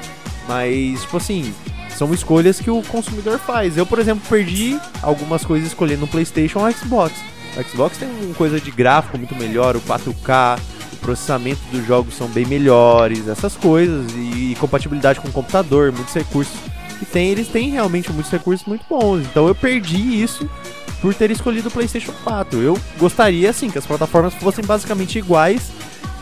Mas, 0.47 1.01
tipo 1.01 1.17
assim, 1.17 1.53
são 1.95 2.13
escolhas 2.13 2.59
que 2.59 2.69
o 2.69 2.83
consumidor 2.83 3.39
faz. 3.39 3.77
Eu, 3.77 3.85
por 3.85 3.97
exemplo, 3.99 4.23
perdi 4.29 4.79
algumas 5.01 5.43
coisas 5.43 5.67
escolhendo 5.67 6.01
no 6.01 6.07
PlayStation 6.07 6.59
ou 6.59 6.71
Xbox. 6.71 7.13
O 7.57 7.63
Xbox 7.63 7.97
tem 7.97 8.07
uma 8.07 8.35
coisa 8.35 8.59
de 8.59 8.69
gráfico 8.69 9.17
muito 9.17 9.35
melhor, 9.35 9.75
o 9.75 9.81
4K, 9.81 10.59
o 10.93 10.95
processamento 10.97 11.61
dos 11.71 11.85
jogos 11.87 12.13
são 12.15 12.27
bem 12.27 12.45
melhores, 12.45 13.27
essas 13.27 13.55
coisas, 13.55 14.11
e, 14.13 14.51
e 14.51 14.57
compatibilidade 14.59 15.21
com 15.21 15.29
o 15.29 15.31
computador, 15.31 15.91
muitos 15.93 16.13
recursos 16.13 16.53
que 16.99 17.05
tem, 17.05 17.29
eles 17.29 17.47
têm 17.47 17.71
realmente 17.71 18.11
muitos 18.11 18.31
recursos 18.31 18.67
muito 18.67 18.85
bons. 18.89 19.21
Então 19.21 19.47
eu 19.47 19.55
perdi 19.55 20.21
isso 20.21 20.49
por 21.01 21.13
ter 21.13 21.31
escolhido 21.31 21.69
o 21.69 21.71
PlayStation 21.71 22.13
4. 22.23 22.61
Eu 22.61 22.77
gostaria, 22.97 23.49
assim, 23.49 23.69
que 23.69 23.77
as 23.77 23.85
plataformas 23.85 24.33
fossem 24.33 24.65
basicamente 24.65 25.19
iguais 25.19 25.71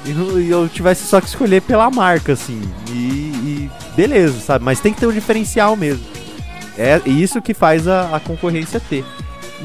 e 0.05 0.49
eu 0.49 0.67
tivesse 0.67 1.07
só 1.07 1.21
que 1.21 1.27
escolher 1.27 1.61
pela 1.61 1.89
marca, 1.89 2.33
assim. 2.33 2.61
E, 2.89 2.91
e 2.93 3.71
beleza, 3.95 4.39
sabe? 4.39 4.65
Mas 4.65 4.79
tem 4.79 4.93
que 4.93 4.99
ter 4.99 5.07
um 5.07 5.13
diferencial 5.13 5.75
mesmo. 5.75 6.03
É 6.77 7.01
isso 7.05 7.41
que 7.41 7.53
faz 7.53 7.87
a, 7.87 8.15
a 8.15 8.19
concorrência 8.19 8.79
ter. 8.79 9.05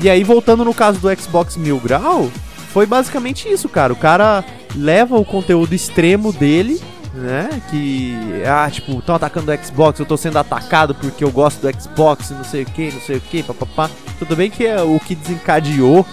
E 0.01 0.09
aí, 0.09 0.23
voltando 0.23 0.65
no 0.65 0.73
caso 0.73 1.01
do 1.01 1.21
Xbox 1.21 1.57
Mil 1.57 1.81
Grau, 1.81 2.31
foi 2.73 2.87
basicamente 2.87 3.49
isso, 3.49 3.69
cara. 3.69 3.93
O 3.93 3.97
cara 3.97 4.45
leva 4.77 5.17
o 5.17 5.25
conteúdo 5.25 5.75
extremo 5.75 6.33
dele, 6.33 6.81
né? 7.19 7.63
Que, 7.71 8.43
ah, 8.47 8.71
tipo, 8.71 8.99
estão 8.99 9.15
atacando 9.15 9.53
o 9.53 9.65
Xbox, 9.65 9.99
eu 9.99 10.07
tô 10.07 10.17
sendo 10.17 10.39
atacado 10.39 10.95
porque 10.95 11.23
eu 11.23 11.31
gosto 11.31 11.61
do 11.61 11.81
Xbox, 11.81 12.31
não 12.31 12.45
sei 12.45 12.63
o 12.63 12.67
que, 12.67 12.91
não 12.93 13.01
sei 13.01 13.17
o 13.17 13.21
que, 13.21 13.43
papapá. 13.43 13.91
Tudo 14.19 14.37
bem 14.37 14.51
que 14.51 14.67
é 14.67 14.81
o 14.83 14.99
que 14.99 15.15
desencadeou, 15.15 16.07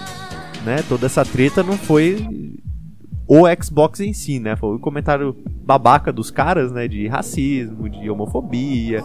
né, 0.64 0.82
toda 0.88 1.06
essa 1.06 1.24
treta 1.24 1.62
não 1.62 1.78
foi 1.78 2.26
o 3.28 3.42
Xbox 3.60 4.00
em 4.00 4.12
si, 4.12 4.38
né? 4.38 4.54
Foi 4.54 4.76
um 4.76 4.78
comentário 4.78 5.36
babaca 5.64 6.12
dos 6.12 6.30
caras, 6.30 6.70
né? 6.70 6.86
De 6.86 7.08
racismo, 7.08 7.88
de 7.88 8.08
homofobia. 8.08 9.02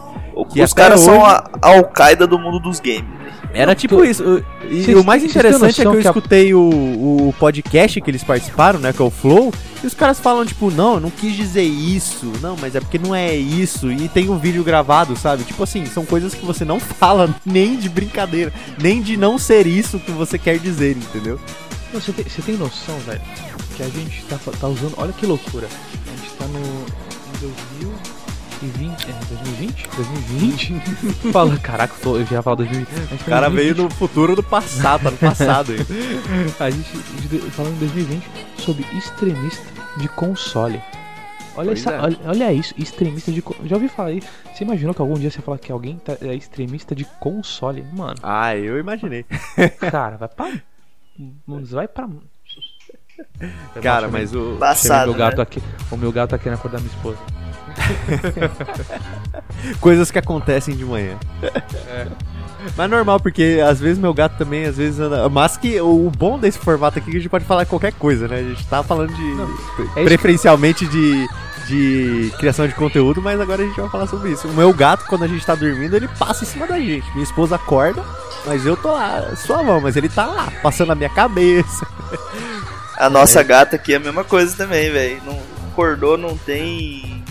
Que 0.54 0.62
os 0.62 0.74
caras 0.74 1.02
hoje... 1.02 1.10
são 1.10 1.26
a 1.26 1.44
Al-Qaeda 1.62 2.28
do 2.28 2.38
mundo 2.38 2.60
dos 2.60 2.80
games. 2.80 3.06
Era 3.54 3.74
tipo 3.74 3.98
tô... 3.98 4.04
isso. 4.04 4.44
E 4.70 4.84
cês, 4.84 4.98
o 4.98 5.04
mais 5.04 5.24
interessante 5.24 5.82
é 5.82 5.84
que 5.84 5.88
eu 5.88 5.94
que 5.94 6.00
escutei 6.00 6.54
o, 6.54 6.62
o 6.62 7.36
podcast 7.40 8.00
que 8.00 8.12
eles 8.12 8.24
participaram, 8.24 8.80
né? 8.80 8.94
Que 8.94 9.02
é 9.02 9.06
o 9.06 9.10
Flow. 9.10 9.52
E 9.84 9.88
os 9.88 9.96
caras 9.96 10.20
falam, 10.20 10.46
tipo, 10.46 10.70
não, 10.70 10.96
eu 10.96 11.00
não 11.00 11.10
quis 11.10 11.36
dizer 11.36 11.64
isso. 11.64 12.32
Não, 12.42 12.56
mas 12.56 12.76
é 12.76 12.80
porque 12.80 13.00
não 13.00 13.16
é 13.16 13.36
isso. 13.36 13.92
E 13.92 14.08
tem 14.08 14.30
um 14.30 14.38
vídeo 14.38 14.64
gravado, 14.64 15.18
sabe? 15.18 15.44
Tipo 15.44 15.64
assim, 15.64 15.86
são 15.86 16.06
coisas 16.06 16.36
que 16.36 16.46
você 16.46 16.64
não 16.64 16.80
fala 16.80 17.34
nem 17.44 17.76
de 17.76 17.90
brincadeira. 17.90 18.54
Nem 18.80 19.02
de 19.02 19.18
não 19.18 19.40
ser 19.40 19.66
isso 19.66 20.00
que 20.00 20.12
você 20.12 20.38
quer 20.38 20.60
dizer, 20.60 20.96
entendeu? 20.96 21.40
Você 21.92 22.14
tem, 22.14 22.24
você 22.24 22.42
tem 22.42 22.56
noção, 22.56 22.98
velho? 23.00 23.22
Que 23.76 23.84
a 23.84 23.90
gente 23.90 24.24
tá, 24.26 24.38
tá 24.38 24.68
usando. 24.68 24.94
Olha 24.98 25.14
que 25.14 25.26
loucura. 25.26 25.68
A 25.68 26.18
gente 26.18 26.34
tá 26.34 26.46
no. 26.48 26.60
Em 26.60 27.40
2020. 27.42 29.10
É, 29.10 29.14
2020? 29.30 29.88
2020? 29.96 30.74
Fala, 31.34 31.58
caraca, 31.58 31.96
eu, 31.96 32.02
tô, 32.02 32.18
eu 32.18 32.26
já 32.26 32.42
falar 32.44 32.58
2020. 32.58 33.22
O 33.22 33.26
cara 33.26 33.50
veio 33.50 33.76
no 33.76 33.90
futuro 33.90 34.36
do 34.36 34.44
passado, 34.44 35.04
tá 35.04 35.12
no 35.12 35.18
passado 35.18 35.72
aí. 35.72 35.80
a 36.60 36.70
gente, 36.70 36.90
falando 37.52 37.74
em 37.76 37.80
2020 37.80 38.24
sobre 38.58 38.86
extremista 38.96 39.66
de 39.98 40.08
console. 40.10 40.82
Olha, 41.56 41.72
essa, 41.72 41.92
é. 41.92 42.02
olha, 42.02 42.18
olha, 42.26 42.54
isso, 42.54 42.74
extremista 42.78 43.32
de. 43.32 43.44
Já 43.66 43.76
ouvi 43.76 43.90
falar 43.90 44.10
aí. 44.10 44.22
Você 44.54 44.64
imaginou 44.64 44.94
que 44.94 45.02
algum 45.02 45.16
dia 45.16 45.30
você 45.30 45.42
falar 45.42 45.58
que 45.58 45.72
alguém 45.72 45.98
tá, 45.98 46.18
é 46.22 46.34
extremista 46.34 46.96
de 46.96 47.04
console? 47.20 47.84
Mano. 47.92 48.16
Ah, 48.24 48.56
eu 48.56 48.80
imaginei. 48.80 49.26
Cara, 49.80 50.18
vai 50.18 50.30
pra. 50.30 50.52
Vai 51.48 51.88
pra. 51.88 52.10
Cara, 53.82 54.08
mas 54.08 54.36
o. 54.36 54.58
Passado, 54.60 55.10
meu 55.10 55.18
gato 55.18 55.38
né? 55.38 55.44
aqui, 55.44 55.64
o 55.90 55.98
meu 55.98 56.12
gato 56.12 56.32
tá 56.32 56.38
querendo 56.38 56.60
acordar 56.60 56.80
minha 56.80 56.92
esposa. 56.92 57.18
Coisas 59.80 60.12
que 60.12 60.20
acontecem 60.20 60.76
de 60.76 60.84
manhã. 60.84 61.18
É. 61.42 62.08
Mas 62.78 62.90
normal, 62.90 63.20
porque 63.20 63.60
às 63.66 63.80
vezes 63.80 63.98
meu 63.98 64.14
gato 64.14 64.38
também, 64.38 64.66
às 64.66 64.78
vezes 64.78 65.00
anda. 65.00 65.28
Mas 65.30 65.58
que 65.58 65.80
o 65.82 66.12
bom 66.16 66.38
desse 66.38 66.60
formato 66.60 67.00
aqui 67.00 67.10
é 67.10 67.12
que 67.12 67.18
a 67.18 67.22
gente 67.22 67.30
pode 67.30 67.46
falar 67.46 67.66
qualquer 67.66 67.94
coisa, 67.94 68.28
né? 68.28 68.38
A 68.38 68.44
gente 68.44 68.66
tá 68.68 68.84
falando 68.84 69.14
de. 69.14 69.36
Não, 69.36 69.50
é 69.96 70.04
preferencialmente 70.04 70.86
de, 70.86 71.28
de 71.68 72.32
criação 72.38 72.68
de 72.68 72.76
conteúdo, 72.76 73.22
mas 73.22 73.40
agora 73.40 73.64
a 73.64 73.66
gente 73.66 73.80
vai 73.80 73.90
falar 73.90 74.08
sobre 74.08 74.32
isso. 74.32 74.48
O 74.48 74.54
meu 74.54 74.74
gato, 74.74 75.06
quando 75.08 75.24
a 75.24 75.28
gente 75.28 75.46
tá 75.46 75.56
dormindo, 75.56 75.96
ele 75.96 76.08
passa 76.08 76.44
em 76.44 76.48
cima 76.48 76.68
da 76.68 76.80
gente. 76.80 77.10
Minha 77.14 77.24
esposa 77.24 77.56
acorda, 77.56 78.04
mas 78.46 78.66
eu 78.66 78.78
tô 78.78 78.92
lá, 78.92 79.36
sua 79.36 79.64
mão, 79.64 79.82
mas 79.82 79.96
ele 79.96 80.10
tá 80.10 80.26
lá, 80.26 80.52
passando 80.62 80.90
na 80.90 80.96
minha 80.96 81.10
cabeça. 81.10 81.88
A 82.98 83.10
nossa 83.10 83.42
gata 83.44 83.76
aqui 83.76 83.94
é 83.94 83.98
a 83.98 84.00
mesma 84.00 84.24
coisa 84.24 84.56
também, 84.56 84.92
velho. 84.92 85.22
Não 85.26 85.40
acordou, 85.72 86.18
não 86.18 86.38
tem. 86.38 87.24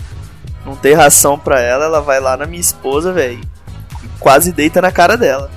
Não 0.65 0.75
tem 0.75 0.93
ração 0.93 1.39
pra 1.39 1.59
ela, 1.59 1.85
ela 1.85 2.01
vai 2.01 2.19
lá 2.19 2.37
na 2.37 2.45
minha 2.45 2.61
esposa, 2.61 3.11
velho. 3.11 3.41
Quase 4.19 4.51
deita 4.51 4.81
na 4.81 4.91
cara 4.91 5.17
dela. 5.17 5.49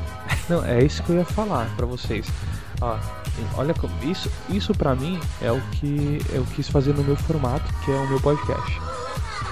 Não, 0.48 0.64
é 0.64 0.82
isso 0.82 1.02
que 1.02 1.10
eu 1.10 1.16
ia 1.16 1.24
falar 1.24 1.68
pra 1.76 1.86
vocês. 1.86 2.26
Ó, 2.80 2.96
Olha 3.56 3.74
como 3.74 3.92
isso, 4.04 4.30
isso 4.48 4.72
para 4.72 4.94
mim 4.94 5.18
é 5.42 5.50
o 5.50 5.60
que 5.72 6.20
eu 6.32 6.46
quis 6.54 6.68
fazer 6.68 6.94
no 6.94 7.02
meu 7.02 7.16
formato, 7.16 7.64
que 7.84 7.90
é 7.90 7.94
o 7.94 8.08
meu 8.08 8.20
podcast. 8.20 8.80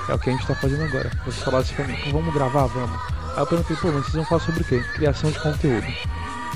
É 0.09 0.14
o 0.14 0.18
que 0.20 0.30
a 0.30 0.32
gente 0.32 0.46
tá 0.46 0.55
fazendo 0.55 0.84
agora. 0.84 1.11
Você 1.26 1.44
falaram 1.44 1.64
assim 1.64 1.74
pra 1.74 1.84
mim, 1.86 1.96
"Pô, 2.05 2.11
vamos 2.12 2.32
gravar, 2.32 2.66
vamos. 2.66 2.96
Aí 3.34 3.38
eu 3.42 3.46
perguntei, 3.46 3.76
pô, 3.76 3.88
mas 3.88 4.03
vocês 4.03 4.14
vão 4.14 4.24
falar 4.24 4.40
sobre 4.40 4.61
o 4.62 4.64
quê? 4.64 4.84
Criação 4.94 5.30
de 5.32 5.40
conteúdo. 5.40 5.86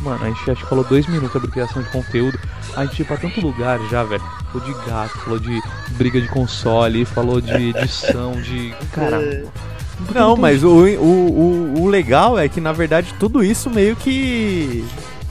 Mano, 0.01 0.25
a 0.25 0.29
gente 0.29 0.51
acho 0.51 0.63
que 0.63 0.69
falou 0.69 0.85
dois 0.85 1.07
minutos 1.07 1.33
sobre 1.33 1.51
criação 1.51 1.83
de 1.83 1.89
conteúdo. 1.91 2.39
A 2.77 2.85
gente 2.85 2.99
ia 2.99 3.05
pra 3.05 3.17
tanto 3.17 3.41
lugar 3.41 3.81
já, 3.89 4.03
velho. 4.05 4.23
Falou 4.53 4.67
de 4.67 4.91
gato, 4.91 5.19
falou 5.19 5.39
de 5.39 5.63
briga 5.93 6.21
de 6.21 6.29
console, 6.29 7.05
falou 7.05 7.41
de 7.41 7.71
edição, 7.71 8.33
de. 8.33 8.75
Caramba. 8.93 9.51
Não, 10.15 10.37
mas 10.37 10.63
o, 10.63 10.69
o, 10.69 11.75
o, 11.79 11.83
o 11.83 11.89
legal 11.89 12.39
é 12.39 12.49
que, 12.49 12.61
na 12.61 12.73
verdade, 12.73 13.15
tudo 13.19 13.43
isso 13.43 13.71
meio 13.71 13.97
que. 13.97 14.85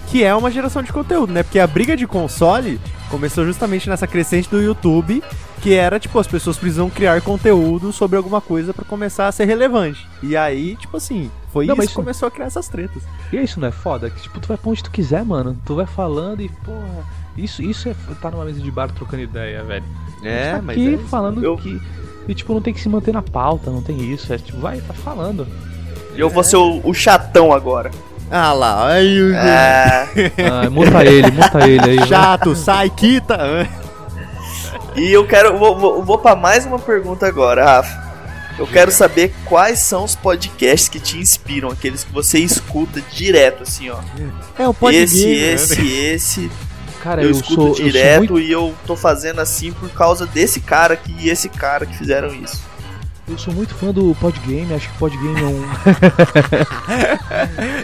que 0.08 0.24
é 0.24 0.34
uma 0.34 0.50
geração 0.50 0.82
de 0.82 0.92
conteúdo, 0.92 1.32
né? 1.32 1.44
Porque 1.44 1.60
a 1.60 1.68
briga 1.68 1.96
de 1.96 2.08
console 2.08 2.80
começou 3.10 3.46
justamente 3.46 3.88
nessa 3.88 4.08
crescente 4.08 4.50
do 4.50 4.62
YouTube, 4.62 5.24
que 5.62 5.74
era, 5.74 6.00
tipo, 6.00 6.18
as 6.18 6.28
pessoas 6.28 6.58
precisam 6.58 6.90
criar 6.90 7.22
conteúdo 7.22 7.94
sobre 7.94 8.18
alguma 8.18 8.42
coisa 8.42 8.74
pra 8.74 8.84
começar 8.84 9.28
a 9.28 9.32
ser 9.32 9.46
relevante. 9.46 10.08
E 10.24 10.36
aí, 10.36 10.76
tipo 10.76 10.98
assim, 10.98 11.30
foi 11.56 11.66
Não, 11.68 11.74
isso 11.74 11.78
mas 11.82 11.90
que 11.90 11.96
começou 11.96 12.28
a 12.28 12.32
criar 12.32 12.48
essas 12.48 12.68
tretas. 12.68 13.02
E 13.32 13.38
é 13.38 13.42
isso, 13.44 13.62
não 13.62 13.70
é 13.70 13.72
foda? 13.72 14.10
Que 14.10 14.22
tipo, 14.22 14.42
tu 14.42 14.48
vai 14.50 14.58
pra 14.58 14.70
onde 14.72 14.84
tu 14.84 14.92
quiser, 14.92 15.24
mano. 15.24 15.56
Tu 15.66 15.74
vai 15.74 15.86
falando 15.86 16.42
e, 16.42 16.50
porra. 16.50 17.06
Isso, 17.38 17.62
isso 17.64 17.88
é 17.88 17.96
tá 18.22 18.30
numa 18.30 18.44
mesa 18.44 18.60
de 18.60 18.70
bar 18.70 18.92
trocando 18.92 19.24
ideia, 19.24 19.64
velho. 19.64 19.86
É, 20.22 20.52
tá 20.52 20.62
mas 20.62 20.76
aqui 20.76 20.88
é 20.88 20.92
isso. 20.92 21.08
falando 21.08 21.42
Eu- 21.42 21.56
que. 21.56 21.82
E 22.28 22.34
tipo, 22.36 22.54
não 22.54 22.62
tem 22.62 22.74
que 22.74 22.82
se 22.82 22.90
manter 22.90 23.14
na 23.14 23.22
pauta, 23.22 23.72
não 23.72 23.82
tem 23.82 24.02
isso. 24.12 24.34
É 24.34 24.38
tipo, 24.38 24.60
vai, 24.60 24.82
vai 24.82 24.98
falando. 24.98 25.48
E 26.14 26.20
eu 26.20 26.30
vou 26.30 26.44
ser 26.44 26.58
o, 26.58 26.82
o 26.84 26.94
chatão 26.94 27.54
agora. 27.54 27.90
Ah 28.30 28.52
lá, 28.52 28.88
aí 28.90 29.22
o 29.22 29.34
É, 29.34 30.10
Ah, 30.66 30.70
muta 30.70 31.06
ele, 31.06 31.32
muta 31.32 31.70
ele 31.70 31.90
aí. 31.92 31.98
vai. 32.00 32.08
chato, 32.08 32.54
sai, 32.56 32.90
quita. 32.90 33.38
e 34.96 35.10
eu 35.12 35.26
quero. 35.26 35.58
Vou, 35.58 35.78
vou, 35.80 36.04
vou 36.04 36.18
pra 36.18 36.36
mais 36.36 36.66
uma 36.66 36.80
pergunta 36.80 37.26
agora, 37.28 37.64
Rafa. 37.64 38.05
Eu 38.58 38.66
quero 38.68 38.92
saber 38.92 39.34
quais 39.46 39.80
são 39.80 40.04
os 40.04 40.16
podcasts 40.16 40.88
que 40.88 41.00
te 41.00 41.18
inspiram, 41.18 41.70
aqueles 41.70 42.04
que 42.04 42.12
você 42.12 42.40
escuta 42.40 43.02
direto, 43.02 43.64
assim, 43.64 43.90
ó. 43.90 44.00
É 44.58 44.68
o 44.68 44.74
podcast. 44.74 45.18
esse, 45.18 45.30
esse, 45.30 45.98
esse. 45.98 46.52
Cara, 47.02 47.22
eu, 47.22 47.26
eu, 47.26 47.32
escuto 47.32 47.54
sou, 47.54 47.68
eu 47.68 47.76
direto 47.76 48.28
sou 48.28 48.36
muito, 48.36 48.40
e 48.40 48.52
eu 48.52 48.74
tô 48.88 48.96
fazendo 48.96 49.40
assim 49.40 49.72
por 49.72 49.90
causa 49.90 50.26
desse 50.26 50.60
cara 50.60 50.96
aqui 50.96 51.16
e 51.20 51.30
esse 51.30 51.50
cara 51.50 51.86
que 51.86 51.96
fizeram 51.96 52.34
isso. 52.34 52.64
eu 53.28 53.38
sou 53.38 53.54
muito 53.54 53.76
fã 53.76 53.92
do 53.92 54.16
Podgame, 54.20 54.74
acho 54.74 54.90
que 54.92 54.98
Podgame 54.98 55.40
é 55.40 55.46
um. 55.46 55.64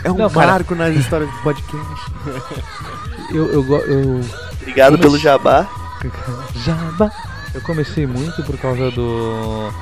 É 0.03 0.11
um 0.11 0.15
Não, 0.15 0.29
cara. 0.29 0.47
marco 0.47 0.73
nas 0.73 0.95
histórias 0.95 1.29
do 1.29 1.37
podcast. 1.43 2.11
Eu, 3.33 3.47
eu, 3.53 3.63
eu, 3.87 4.21
Obrigado 4.61 4.91
Como 4.91 5.03
pelo 5.03 5.17
jabá. 5.17 5.67
Jaba. 6.65 7.11
Eu 7.53 7.61
comecei 7.61 8.05
muito 8.05 8.43
por 8.43 8.57
causa 8.57 8.91
do. 8.91 9.73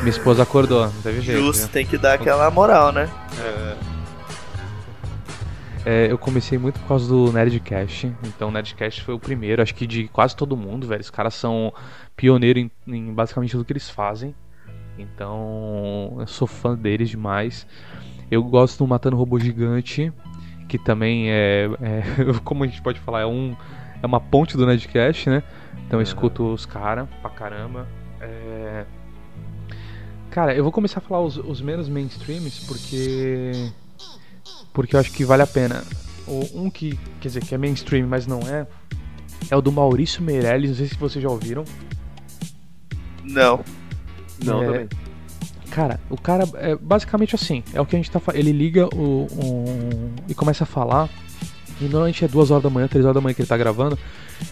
Minha 0.00 0.10
esposa, 0.10 0.42
acordou, 0.42 0.84
não 0.86 1.02
teve 1.02 1.20
jeito. 1.20 1.40
Justo, 1.40 1.68
tem 1.68 1.84
que 1.86 1.98
dar 1.98 2.14
aquela 2.14 2.50
moral, 2.50 2.92
né? 2.92 3.08
É, 5.84 6.08
eu 6.10 6.18
comecei 6.18 6.58
muito 6.58 6.78
por 6.80 6.88
causa 6.88 7.08
do 7.08 7.32
Nerdcast. 7.32 8.12
Então, 8.24 8.48
o 8.48 8.52
Nerdcast 8.52 9.02
foi 9.02 9.14
o 9.14 9.18
primeiro, 9.18 9.62
acho 9.62 9.74
que 9.74 9.86
de 9.86 10.08
quase 10.08 10.36
todo 10.36 10.56
mundo, 10.56 10.86
velho. 10.86 11.00
Os 11.00 11.10
caras 11.10 11.34
são 11.34 11.72
pioneiros 12.16 12.62
em, 12.62 12.70
em 12.86 13.12
basicamente 13.14 13.52
tudo 13.52 13.64
que 13.64 13.72
eles 13.72 13.88
fazem. 13.88 14.34
Então, 14.98 16.16
eu 16.20 16.26
sou 16.26 16.46
fã 16.46 16.74
deles 16.76 17.08
demais. 17.08 17.66
Eu 18.30 18.42
gosto 18.44 18.78
do 18.78 18.86
Matando 18.86 19.16
Robô 19.16 19.38
Gigante, 19.38 20.12
que 20.68 20.78
também 20.78 21.30
é, 21.30 21.68
é- 21.80 22.02
como 22.44 22.62
a 22.64 22.66
gente 22.66 22.82
pode 22.82 23.00
falar, 23.00 23.22
é 23.22 23.26
um 23.26 23.56
é 24.02 24.06
uma 24.06 24.20
ponte 24.20 24.56
do 24.56 24.66
Nerdcast, 24.66 25.28
né? 25.28 25.42
Então 25.86 25.98
eu 25.98 26.02
escuto 26.02 26.52
os 26.52 26.64
caras 26.64 27.08
pra 27.20 27.30
caramba. 27.30 27.86
É, 28.20 28.84
Cara, 30.30 30.54
eu 30.54 30.62
vou 30.62 30.72
começar 30.72 31.00
a 31.00 31.02
falar 31.02 31.22
os, 31.22 31.36
os 31.36 31.60
menos 31.60 31.88
mainstreams 31.88 32.64
porque 32.66 33.72
porque 34.72 34.94
eu 34.94 35.00
acho 35.00 35.12
que 35.12 35.24
vale 35.24 35.42
a 35.42 35.46
pena. 35.46 35.82
O, 36.26 36.62
um 36.62 36.70
que, 36.70 36.98
quer 37.20 37.28
dizer, 37.28 37.44
que 37.44 37.54
é 37.54 37.58
mainstream, 37.58 38.06
mas 38.06 38.26
não 38.26 38.40
é, 38.40 38.66
é 39.50 39.56
o 39.56 39.60
do 39.60 39.72
Maurício 39.72 40.22
Meirelles, 40.22 40.70
não 40.70 40.76
sei 40.76 40.86
se 40.86 40.94
vocês 40.94 41.22
já 41.22 41.28
ouviram. 41.28 41.64
Não. 43.24 43.64
Não, 44.44 44.62
É, 44.62 44.66
também. 44.66 44.88
Cara, 45.70 46.00
o 46.08 46.16
cara 46.16 46.48
é 46.54 46.74
basicamente 46.74 47.34
assim, 47.34 47.62
é 47.72 47.80
o 47.80 47.86
que 47.86 47.94
a 47.94 47.98
gente 47.98 48.10
tá 48.10 48.20
Ele 48.34 48.50
liga 48.50 48.88
o, 48.94 49.26
um, 49.32 50.14
e 50.28 50.34
começa 50.34 50.64
a 50.64 50.66
falar. 50.66 51.08
E 51.80 51.84
normalmente 51.84 52.24
é 52.24 52.28
duas 52.28 52.50
horas 52.50 52.62
da 52.62 52.70
manhã, 52.70 52.86
três 52.86 53.04
horas 53.04 53.14
da 53.14 53.20
manhã 53.20 53.34
que 53.34 53.40
ele 53.40 53.48
tá 53.48 53.56
gravando. 53.56 53.98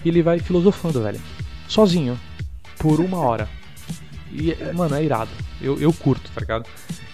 E 0.04 0.08
ele 0.08 0.22
vai 0.22 0.38
filosofando, 0.38 1.02
velho. 1.02 1.20
Sozinho. 1.66 2.18
Por 2.78 3.00
uma 3.00 3.18
hora. 3.18 3.48
E, 4.32 4.54
mano, 4.74 4.94
é 4.94 5.04
irado. 5.04 5.30
Eu, 5.60 5.78
eu 5.80 5.92
curto, 5.92 6.30
tá 6.32 6.40
ligado? 6.40 6.68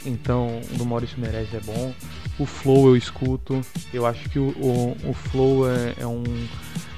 Então, 0.04 0.60
o 0.72 0.76
do 0.76 0.84
Maurício 0.84 1.18
Meirelles 1.18 1.52
é 1.54 1.60
bom. 1.60 1.94
O 2.38 2.46
Flow 2.46 2.88
eu 2.88 2.96
escuto. 2.96 3.60
Eu 3.92 4.06
acho 4.06 4.28
que 4.28 4.38
o, 4.38 4.48
o, 4.50 5.10
o 5.10 5.14
Flow 5.14 5.70
é, 5.70 5.94
é 5.98 6.06
um, 6.06 6.22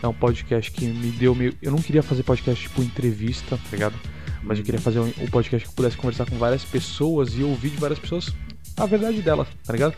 é 0.03 0.09
um 0.09 0.15
podcast 0.15 0.71
que 0.71 0.87
me 0.87 1.11
deu 1.11 1.35
meio. 1.35 1.55
Eu 1.63 1.71
não 1.71 1.79
queria 1.79 2.03
fazer 2.03 2.23
podcast 2.23 2.63
tipo 2.69 2.83
entrevista, 2.83 3.57
tá 3.57 3.71
ligado? 3.71 3.95
Mas 4.43 4.59
eu 4.59 4.65
queria 4.65 4.81
fazer 4.81 5.01
um, 5.01 5.07
um 5.07 5.27
podcast 5.29 5.67
que 5.67 5.73
eu 5.73 5.77
pudesse 5.77 5.97
conversar 5.97 6.25
com 6.27 6.37
várias 6.39 6.65
pessoas 6.65 7.35
e 7.35 7.43
ouvir 7.43 7.71
de 7.71 7.77
várias 7.77 7.99
pessoas 7.99 8.33
a 8.77 8.87
verdade 8.87 9.23
delas, 9.23 9.49
tá 9.65 9.73
ligado? 9.73 9.95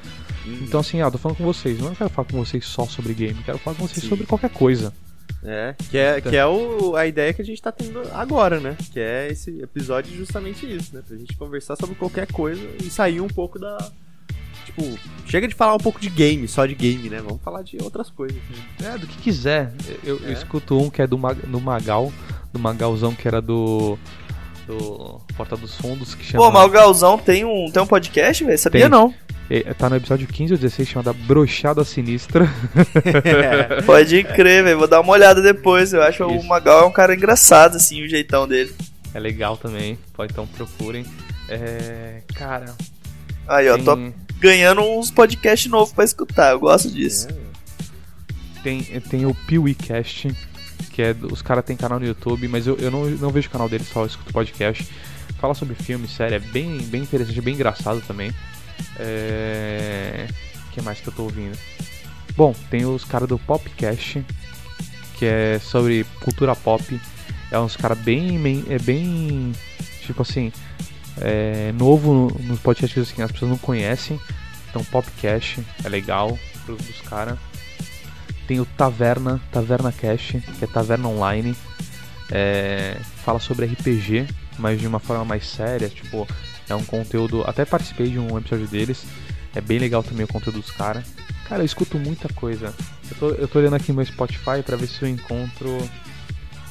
Então 0.46 0.80
assim, 0.80 1.02
ah, 1.02 1.06
eu 1.06 1.10
tô 1.10 1.18
falando 1.18 1.36
com 1.36 1.44
vocês, 1.44 1.78
não 1.78 1.94
quero 1.94 2.08
falar 2.10 2.28
com 2.28 2.38
vocês 2.38 2.64
só 2.64 2.86
sobre 2.86 3.12
game, 3.12 3.34
quero 3.44 3.58
falar 3.58 3.76
com 3.76 3.86
vocês 3.86 4.02
Sim. 4.02 4.08
sobre 4.08 4.24
qualquer 4.24 4.50
coisa. 4.50 4.92
É, 5.44 5.74
que 5.90 5.96
é, 5.96 6.20
que 6.20 6.36
é 6.36 6.44
o, 6.44 6.96
a 6.96 7.06
ideia 7.06 7.32
que 7.32 7.40
a 7.40 7.44
gente 7.44 7.62
tá 7.62 7.70
tendo 7.70 8.02
agora, 8.12 8.58
né? 8.58 8.76
Que 8.92 8.98
é 8.98 9.28
esse 9.30 9.60
episódio 9.62 10.14
justamente 10.16 10.66
isso, 10.66 10.94
né? 10.94 11.02
Pra 11.06 11.16
gente 11.16 11.36
conversar 11.36 11.76
sobre 11.76 11.94
qualquer 11.94 12.26
coisa 12.32 12.60
e 12.82 12.90
sair 12.90 13.20
um 13.20 13.28
pouco 13.28 13.58
da. 13.58 13.78
Tipo, 14.66 14.82
chega 15.26 15.46
de 15.48 15.54
falar 15.54 15.74
um 15.74 15.78
pouco 15.78 16.00
de 16.00 16.10
game, 16.10 16.46
só 16.48 16.66
de 16.66 16.74
game, 16.74 17.08
né? 17.08 17.20
Vamos 17.24 17.40
falar 17.42 17.62
de 17.62 17.78
outras 17.82 18.10
coisas. 18.10 18.36
né? 18.80 18.94
É, 18.94 18.98
do 18.98 19.06
que 19.06 19.16
quiser. 19.18 19.72
Eu, 20.04 20.18
eu 20.20 20.28
É. 20.28 20.32
escuto 20.32 20.76
um 20.76 20.90
que 20.90 21.00
é 21.00 21.06
do, 21.06 21.16
Mag, 21.16 21.40
do 21.46 21.60
Magal, 21.60 22.12
do 22.52 22.58
Magalzão 22.58 23.14
que 23.14 23.26
era 23.28 23.40
do. 23.40 23.96
do 24.66 25.20
Porta 25.36 25.56
dos 25.56 25.76
Fundos, 25.76 26.14
que 26.14 26.24
chama. 26.24 26.44
Pô, 26.44 26.50
mas 26.50 26.66
o 26.66 26.70
Galzão 26.70 27.16
tem 27.16 27.44
um, 27.44 27.70
tem 27.70 27.80
um 27.82 27.86
podcast, 27.86 28.44
velho? 28.44 28.58
Sabia 28.58 28.82
Tem. 28.82 28.90
não. 28.90 29.14
É, 29.50 29.72
Tá 29.74 29.88
no 29.88 29.96
episódio 29.96 30.26
15 30.26 30.52
ou 30.54 30.58
16, 30.58 30.88
chamada 30.88 31.12
Brochada 31.12 31.84
Sinistra. 31.84 32.46
Pode 33.86 34.22
crer, 34.24 34.64
velho. 34.64 34.78
Vou 34.78 34.88
dar 34.88 35.00
uma 35.00 35.12
olhada 35.12 35.40
depois. 35.40 35.92
Eu 35.92 36.02
acho 36.02 36.24
Isso. 36.24 36.40
o 36.40 36.46
Magal 36.46 36.84
é 36.84 36.86
um 36.86 36.92
cara 36.92 37.14
engraçado, 37.14 37.76
assim, 37.76 38.02
o 38.02 38.08
jeitão 38.08 38.46
dele. 38.46 38.74
É 39.14 39.18
legal 39.18 39.56
também, 39.56 39.98
pode 40.12 40.32
então 40.32 40.46
procurem. 40.46 41.04
É. 41.48 42.22
Cara. 42.34 42.74
Aí, 43.46 43.68
ó, 43.70 43.76
tem- 43.76 43.84
tô 43.84 43.96
ganhando 44.38 44.82
uns 44.82 45.10
podcasts 45.10 45.70
novos 45.70 45.92
pra 45.92 46.04
escutar. 46.04 46.52
Eu 46.52 46.60
gosto 46.60 46.90
disso. 46.90 47.26
Tem, 48.62 48.82
tem 48.82 49.24
o 49.24 49.34
PeeWeeCast, 49.46 50.30
que 50.92 51.00
é. 51.00 51.14
Os 51.30 51.40
caras 51.40 51.64
têm 51.64 51.76
canal 51.76 51.98
no 51.98 52.06
YouTube, 52.06 52.46
mas 52.48 52.66
eu, 52.66 52.76
eu 52.76 52.90
não, 52.90 53.06
não 53.06 53.30
vejo 53.30 53.48
o 53.48 53.50
canal 53.50 53.68
deles, 53.68 53.88
só 53.88 54.04
escuto 54.04 54.32
podcast. 54.32 54.86
Fala 55.40 55.54
sobre 55.54 55.74
filme, 55.76 56.06
série, 56.08 56.34
é 56.34 56.38
bem, 56.40 56.78
bem 56.82 57.02
interessante, 57.02 57.40
bem 57.40 57.54
engraçado 57.54 58.02
também. 58.06 58.32
É. 58.98 60.26
O 60.66 60.70
que 60.72 60.82
mais 60.82 61.00
que 61.00 61.08
eu 61.08 61.12
tô 61.12 61.24
ouvindo? 61.24 61.58
Bom, 62.36 62.54
tem 62.70 62.84
os 62.84 63.04
caras 63.04 63.28
do 63.28 63.38
Popcast, 63.38 64.24
que 65.18 65.24
é 65.24 65.58
sobre 65.58 66.04
cultura 66.20 66.54
pop. 66.54 67.00
É 67.50 67.58
uns 67.58 67.76
caras 67.76 67.98
bem. 67.98 68.64
É 68.68 68.78
bem. 68.78 69.52
Tipo 70.02 70.22
assim. 70.22 70.52
É, 71.20 71.72
novo 71.72 72.14
no- 72.14 72.46
nos 72.46 72.60
podcasts 72.60 73.10
assim, 73.10 73.22
as 73.22 73.32
pessoas 73.32 73.50
não 73.50 73.58
conhecem. 73.58 74.20
Então, 74.70 74.84
Popcast 74.84 75.64
é 75.84 75.88
legal 75.88 76.38
dos 76.66 77.00
caras. 77.08 77.36
Tem 78.46 78.60
o 78.60 78.64
Taverna, 78.64 79.40
Taverna 79.50 79.90
Cash, 79.90 80.36
que 80.58 80.64
é 80.64 80.66
Taverna 80.66 81.08
Online. 81.08 81.56
É, 82.30 82.98
fala 83.24 83.40
sobre 83.40 83.66
RPG, 83.66 84.26
mas 84.58 84.78
de 84.80 84.86
uma 84.86 85.00
forma 85.00 85.24
mais 85.24 85.46
séria. 85.48 85.88
Tipo, 85.88 86.26
é 86.68 86.74
um 86.74 86.84
conteúdo. 86.84 87.42
Até 87.46 87.64
participei 87.64 88.08
de 88.10 88.18
um 88.18 88.36
episódio 88.38 88.66
deles. 88.66 89.04
É 89.54 89.60
bem 89.60 89.78
legal 89.78 90.02
também 90.02 90.24
o 90.24 90.28
conteúdo 90.28 90.60
dos 90.60 90.70
caras. 90.70 91.04
Cara, 91.48 91.62
eu 91.62 91.66
escuto 91.66 91.98
muita 91.98 92.28
coisa. 92.34 92.74
Eu 93.10 93.16
tô, 93.18 93.28
eu 93.30 93.48
tô 93.48 93.58
olhando 93.58 93.74
aqui 93.76 93.90
no 93.90 93.96
meu 93.96 94.04
Spotify 94.06 94.62
pra 94.64 94.76
ver 94.76 94.86
se 94.86 95.02
eu 95.02 95.08
encontro. 95.08 95.78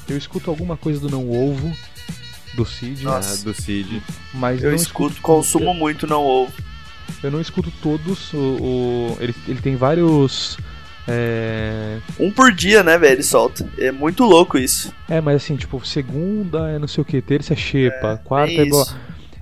Eu 0.08 0.16
escuto 0.18 0.50
alguma 0.50 0.78
coisa 0.78 1.00
do 1.00 1.10
Não 1.10 1.30
Ovo, 1.30 1.76
do 2.56 2.66
Cid, 2.66 3.04
Nossa. 3.04 3.34
Ah, 3.34 3.43
do 3.43 3.54
Cid. 3.54 4.02
mas 4.34 4.64
Eu 4.64 4.70
não 4.70 4.76
escuto, 4.76 5.20
consumo 5.22 5.74
muito, 5.74 6.06
não 6.08 6.24
ouvo. 6.24 6.54
Eu 7.24 7.32
não 7.32 7.41
escuto 7.41 7.72
todos. 7.82 8.32
O, 8.34 8.38
o- 8.38 9.18
ele, 9.20 9.36
ele 9.48 9.60
tem 9.62 9.76
vários. 9.76 10.58
É, 11.10 12.00
Um 12.20 12.30
por 12.32 12.52
dia, 12.54 12.84
né, 12.84 12.98
velho? 12.98 13.14
Ele 13.14 13.24
solta. 13.24 13.68
É 13.78 13.91
muito 13.91 14.24
louco 14.26 14.58
isso. 14.58 14.93
é, 15.10 15.20
mas 15.22 15.38
assim, 15.38 15.56
tipo, 15.56 15.84
segunda 15.86 16.70
é 16.70 16.78
não 16.78 16.88
sei 16.88 17.02
o 17.02 17.06
que, 17.06 17.22
terça 17.22 17.54
é 17.54 17.56
xepa, 17.56 18.22
quarta 18.24 18.54
é 18.54 18.68
é. 18.68 18.68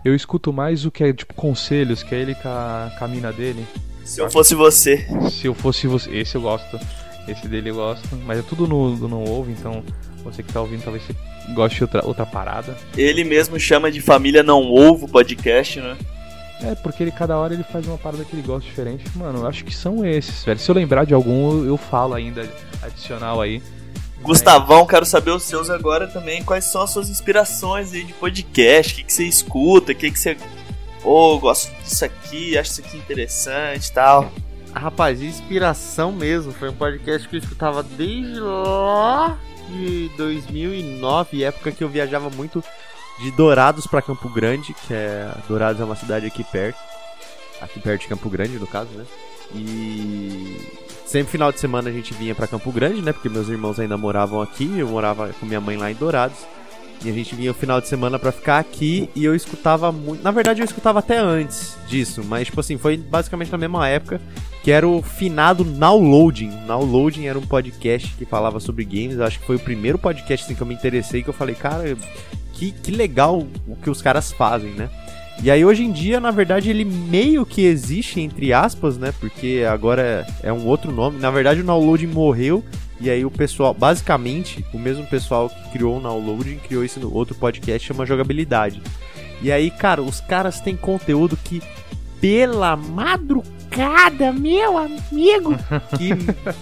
Eu 0.05 0.13
escuto 0.13 0.53
mais 0.53 0.85
o 0.85 0.91
que 0.91 1.03
é, 1.03 1.11
tipo, 1.11 1.33
conselhos, 1.33 2.03
que 2.03 2.13
é 2.13 2.19
ele 2.19 2.35
com 2.35 2.47
a, 2.47 2.91
com 2.97 3.05
a 3.05 3.07
mina 3.07 3.33
dele. 3.33 3.65
Se 4.03 4.21
eu 4.21 4.29
fosse 4.29 4.53
você. 4.53 5.07
Se 5.31 5.47
eu 5.47 5.55
fosse 5.55 5.87
você. 5.87 6.15
Esse 6.15 6.35
eu 6.35 6.41
gosto. 6.41 6.79
Esse 7.27 7.47
dele 7.47 7.71
eu 7.71 7.75
gosto. 7.75 8.15
Mas 8.23 8.37
é 8.37 8.41
tudo 8.43 8.67
no, 8.67 8.95
no 8.95 9.07
não 9.07 9.23
ouve, 9.23 9.51
então 9.51 9.83
você 10.23 10.43
que 10.43 10.53
tá 10.53 10.61
ouvindo 10.61 10.83
talvez 10.83 11.03
você 11.03 11.15
goste 11.55 11.77
de 11.77 11.83
outra, 11.85 12.05
outra 12.05 12.23
parada. 12.23 12.77
Ele 12.95 13.23
mesmo 13.23 13.59
chama 13.59 13.91
de 13.91 13.99
família 13.99 14.43
não 14.43 14.71
ovo 14.71 15.07
podcast, 15.07 15.81
né? 15.81 15.97
É, 16.61 16.75
porque 16.75 17.01
ele 17.01 17.11
cada 17.11 17.35
hora 17.35 17.55
ele 17.55 17.63
faz 17.63 17.87
uma 17.87 17.97
parada 17.97 18.23
que 18.23 18.35
ele 18.35 18.45
gosta 18.45 18.69
diferente. 18.69 19.03
Mano, 19.15 19.39
eu 19.39 19.47
acho 19.47 19.65
que 19.65 19.75
são 19.75 20.05
esses, 20.05 20.43
velho. 20.43 20.59
Se 20.59 20.69
eu 20.69 20.75
lembrar 20.75 21.05
de 21.05 21.15
algum, 21.15 21.51
eu, 21.51 21.65
eu 21.65 21.77
falo 21.77 22.13
ainda 22.13 22.47
adicional 22.83 23.41
aí. 23.41 23.59
Gustavão, 24.25 24.87
quero 24.87 25.05
saber 25.05 25.29
os 25.29 25.43
seus 25.43 25.69
agora 25.69 26.07
também. 26.07 26.43
Quais 26.43 26.65
são 26.65 26.81
as 26.81 26.89
suas 26.89 27.09
inspirações 27.09 27.93
aí 27.93 28.03
de 28.03 28.13
podcast? 28.13 28.91
O 28.91 28.95
que, 28.95 29.03
que 29.03 29.13
você 29.13 29.23
escuta? 29.23 29.91
O 29.91 29.95
que, 29.95 30.09
que 30.09 30.17
você. 30.17 30.35
Ô, 31.03 31.35
oh, 31.35 31.39
gosto 31.39 31.71
disso 31.83 32.03
aqui, 32.03 32.57
acho 32.57 32.71
isso 32.71 32.81
aqui 32.81 32.97
interessante 32.97 33.85
e 33.85 33.91
tal. 33.91 34.31
Rapaz, 34.73 35.21
inspiração 35.21 36.11
mesmo. 36.11 36.51
Foi 36.51 36.69
um 36.69 36.73
podcast 36.73 37.29
que 37.29 37.35
eu 37.35 37.39
escutava 37.39 37.83
desde 37.83 38.39
lá 38.39 39.37
de 39.69 40.09
2009, 40.17 41.43
época 41.43 41.71
que 41.71 41.83
eu 41.83 41.89
viajava 41.89 42.27
muito 42.31 42.63
de 43.19 43.29
Dourados 43.29 43.85
para 43.85 44.01
Campo 44.01 44.27
Grande, 44.27 44.73
que 44.73 44.93
é 44.93 45.31
Dourados 45.47 45.79
é 45.79 45.85
uma 45.85 45.95
cidade 45.95 46.25
aqui 46.25 46.43
perto, 46.43 46.79
aqui 47.61 47.79
perto 47.79 48.01
de 48.01 48.07
Campo 48.07 48.27
Grande 48.27 48.57
no 48.57 48.65
caso, 48.65 48.89
né? 48.89 49.05
E 49.53 50.84
sempre 51.15 51.31
final 51.31 51.49
de 51.49 51.61
semana 51.61 51.89
a 51.89 51.93
gente 51.93 52.13
vinha 52.13 52.35
para 52.35 52.45
Campo 52.45 52.69
Grande, 52.73 53.01
né? 53.01 53.13
Porque 53.13 53.29
meus 53.29 53.47
irmãos 53.47 53.79
ainda 53.79 53.95
moravam 53.95 54.41
aqui, 54.41 54.69
eu 54.77 54.89
morava 54.89 55.29
com 55.39 55.45
minha 55.45 55.61
mãe 55.61 55.77
lá 55.77 55.89
em 55.89 55.95
Dourados. 55.95 56.39
E 57.05 57.09
a 57.09 57.13
gente 57.13 57.33
vinha 57.35 57.51
o 57.51 57.53
final 57.53 57.79
de 57.79 57.87
semana 57.87 58.19
para 58.19 58.33
ficar 58.33 58.59
aqui 58.59 59.09
e 59.15 59.23
eu 59.23 59.33
escutava 59.33 59.93
muito. 59.93 60.21
Na 60.21 60.31
verdade, 60.31 60.61
eu 60.61 60.65
escutava 60.65 60.99
até 60.99 61.17
antes 61.17 61.77
disso, 61.87 62.21
mas, 62.21 62.47
tipo 62.47 62.59
assim, 62.59 62.77
foi 62.77 62.97
basicamente 62.97 63.49
na 63.49 63.57
mesma 63.57 63.87
época 63.87 64.19
que 64.61 64.71
era 64.71 64.85
o 64.85 65.01
finado 65.01 65.63
Nowloading. 65.63 66.51
Nowloading 66.65 67.27
era 67.27 67.39
um 67.39 67.45
podcast 67.45 68.13
que 68.17 68.25
falava 68.25 68.59
sobre 68.59 68.83
games. 68.83 69.17
Eu 69.17 69.23
acho 69.23 69.39
que 69.39 69.45
foi 69.45 69.55
o 69.55 69.59
primeiro 69.59 69.97
podcast 69.97 70.45
assim, 70.45 70.55
que 70.55 70.61
eu 70.61 70.67
me 70.67 70.73
interessei 70.73 71.23
que 71.23 71.29
eu 71.29 71.33
falei, 71.33 71.55
cara, 71.55 71.95
que, 72.53 72.73
que 72.73 72.91
legal 72.91 73.47
o 73.65 73.75
que 73.77 73.89
os 73.89 74.01
caras 74.01 74.33
fazem, 74.33 74.71
né? 74.71 74.89
E 75.43 75.51
aí 75.51 75.65
hoje 75.65 75.83
em 75.83 75.91
dia, 75.91 76.19
na 76.19 76.31
verdade, 76.31 76.69
ele 76.69 76.85
meio 76.85 77.45
que 77.45 77.65
existe, 77.65 78.21
entre 78.21 78.53
aspas, 78.53 78.97
né? 78.97 79.13
Porque 79.19 79.63
agora 79.69 80.25
é 80.41 80.51
um 80.51 80.65
outro 80.65 80.91
nome. 80.91 81.19
Na 81.19 81.29
verdade, 81.29 81.61
o 81.61 81.63
Nowloading 81.63 82.07
morreu 82.07 82.63
e 82.99 83.09
aí 83.09 83.25
o 83.25 83.31
pessoal, 83.31 83.73
basicamente, 83.73 84.65
o 84.73 84.79
mesmo 84.79 85.05
pessoal 85.05 85.49
que 85.49 85.71
criou 85.71 85.97
o 85.97 86.01
Nowloading 86.01 86.57
criou 86.57 86.83
esse 86.83 86.99
outro 87.03 87.35
podcast 87.35 87.85
chama 87.87 88.05
Jogabilidade. 88.05 88.81
E 89.41 89.51
aí, 89.51 89.69
cara, 89.69 90.01
os 90.01 90.21
caras 90.21 90.61
têm 90.61 90.75
conteúdo 90.75 91.37
que 91.37 91.61
pela 92.21 92.75
madrugada, 92.75 94.31
meu 94.31 94.77
amigo. 94.77 95.55
Que, 95.97 96.09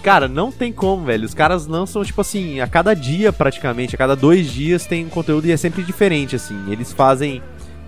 cara, 0.02 0.28
não 0.28 0.50
tem 0.50 0.72
como, 0.72 1.04
velho. 1.04 1.24
Os 1.24 1.32
caras 1.32 1.66
lançam, 1.66 2.04
tipo 2.04 2.20
assim, 2.20 2.60
a 2.60 2.66
cada 2.66 2.92
dia 2.92 3.32
praticamente, 3.32 3.94
a 3.94 3.98
cada 3.98 4.14
dois 4.14 4.50
dias 4.50 4.84
tem 4.86 5.06
um 5.06 5.08
conteúdo 5.08 5.46
e 5.46 5.52
é 5.52 5.56
sempre 5.56 5.82
diferente, 5.82 6.36
assim. 6.36 6.70
Eles 6.70 6.92
fazem. 6.92 7.42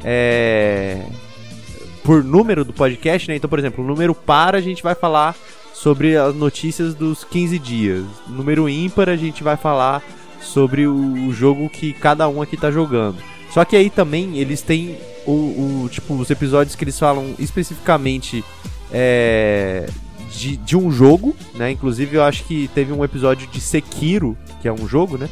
É, 0.09 1.03
por 2.05 2.23
número 2.23 2.65
do 2.65 2.73
podcast, 2.73 3.29
né? 3.29 3.35
Então, 3.35 3.51
por 3.51 3.59
exemplo, 3.59 3.83
o 3.83 3.87
número 3.87 4.15
par 4.15 4.55
a 4.55 4.61
gente 4.61 4.81
vai 4.81 4.95
falar 4.95 5.35
sobre 5.75 6.17
as 6.17 6.33
notícias 6.33 6.95
dos 6.95 7.25
15 7.25 7.59
dias. 7.59 8.05
Número 8.29 8.69
ímpar 8.69 9.09
a 9.09 9.17
gente 9.17 9.43
vai 9.43 9.57
falar 9.57 10.01
sobre 10.41 10.87
o 10.87 11.33
jogo 11.33 11.69
que 11.69 11.93
cada 11.93 12.29
um 12.29 12.41
aqui 12.41 12.57
tá 12.57 12.71
jogando. 12.71 13.17
Só 13.53 13.65
que 13.65 13.75
aí 13.75 13.91
também 13.91 14.39
eles 14.39 14.63
têm 14.63 14.97
o, 15.27 15.33
o 15.85 15.89
tipo 15.91 16.15
os 16.15 16.31
episódios 16.31 16.77
que 16.77 16.85
eles 16.85 16.99
falam 16.99 17.35
especificamente 17.39 18.45
é, 18.93 19.89
de, 20.31 20.57
de 20.57 20.77
um 20.77 20.93
jogo, 20.93 21.35
né? 21.55 21.73
Inclusive 21.73 22.17
eu 22.17 22.23
acho 22.23 22.45
que 22.45 22.69
teve 22.69 22.93
um 22.93 23.03
episódio 23.03 23.49
de 23.49 23.61
Sekiro, 23.61 24.37
que 24.63 24.69
é 24.69 24.73
um 24.73 24.87
jogo, 24.87 25.19
né? 25.19 25.29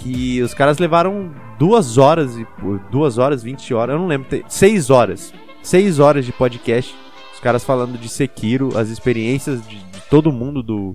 Que 0.00 0.40
os 0.42 0.54
caras 0.54 0.78
levaram 0.78 1.32
duas 1.58 1.98
horas 1.98 2.36
e 2.36 2.46
duas 2.90 3.18
horas, 3.18 3.42
20 3.42 3.74
horas, 3.74 3.94
eu 3.94 4.00
não 4.00 4.06
lembro, 4.06 4.28
seis 4.48 4.90
horas. 4.90 5.32
Seis 5.62 5.98
horas 5.98 6.24
de 6.24 6.32
podcast 6.32 6.94
os 7.40 7.42
caras 7.42 7.64
falando 7.64 7.96
de 7.96 8.06
Sekiro, 8.06 8.76
as 8.76 8.90
experiências 8.90 9.66
de, 9.66 9.76
de 9.76 10.00
todo 10.10 10.30
mundo 10.30 10.62
do, 10.62 10.94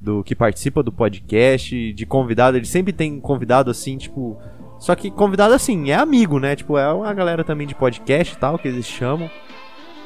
do 0.00 0.24
que 0.24 0.34
participa 0.34 0.82
do 0.82 0.90
podcast, 0.90 1.92
de 1.92 2.04
convidado. 2.04 2.56
Ele 2.56 2.66
sempre 2.66 2.92
tem 2.92 3.20
convidado 3.20 3.70
assim, 3.70 3.96
tipo. 3.96 4.36
Só 4.80 4.96
que 4.96 5.08
convidado 5.08 5.54
assim, 5.54 5.92
é 5.92 5.94
amigo, 5.94 6.40
né? 6.40 6.56
Tipo, 6.56 6.76
é 6.76 6.92
uma 6.92 7.14
galera 7.14 7.44
também 7.44 7.64
de 7.64 7.76
podcast 7.76 8.34
e 8.34 8.36
tal, 8.36 8.58
que 8.58 8.66
eles 8.66 8.84
chamam 8.84 9.30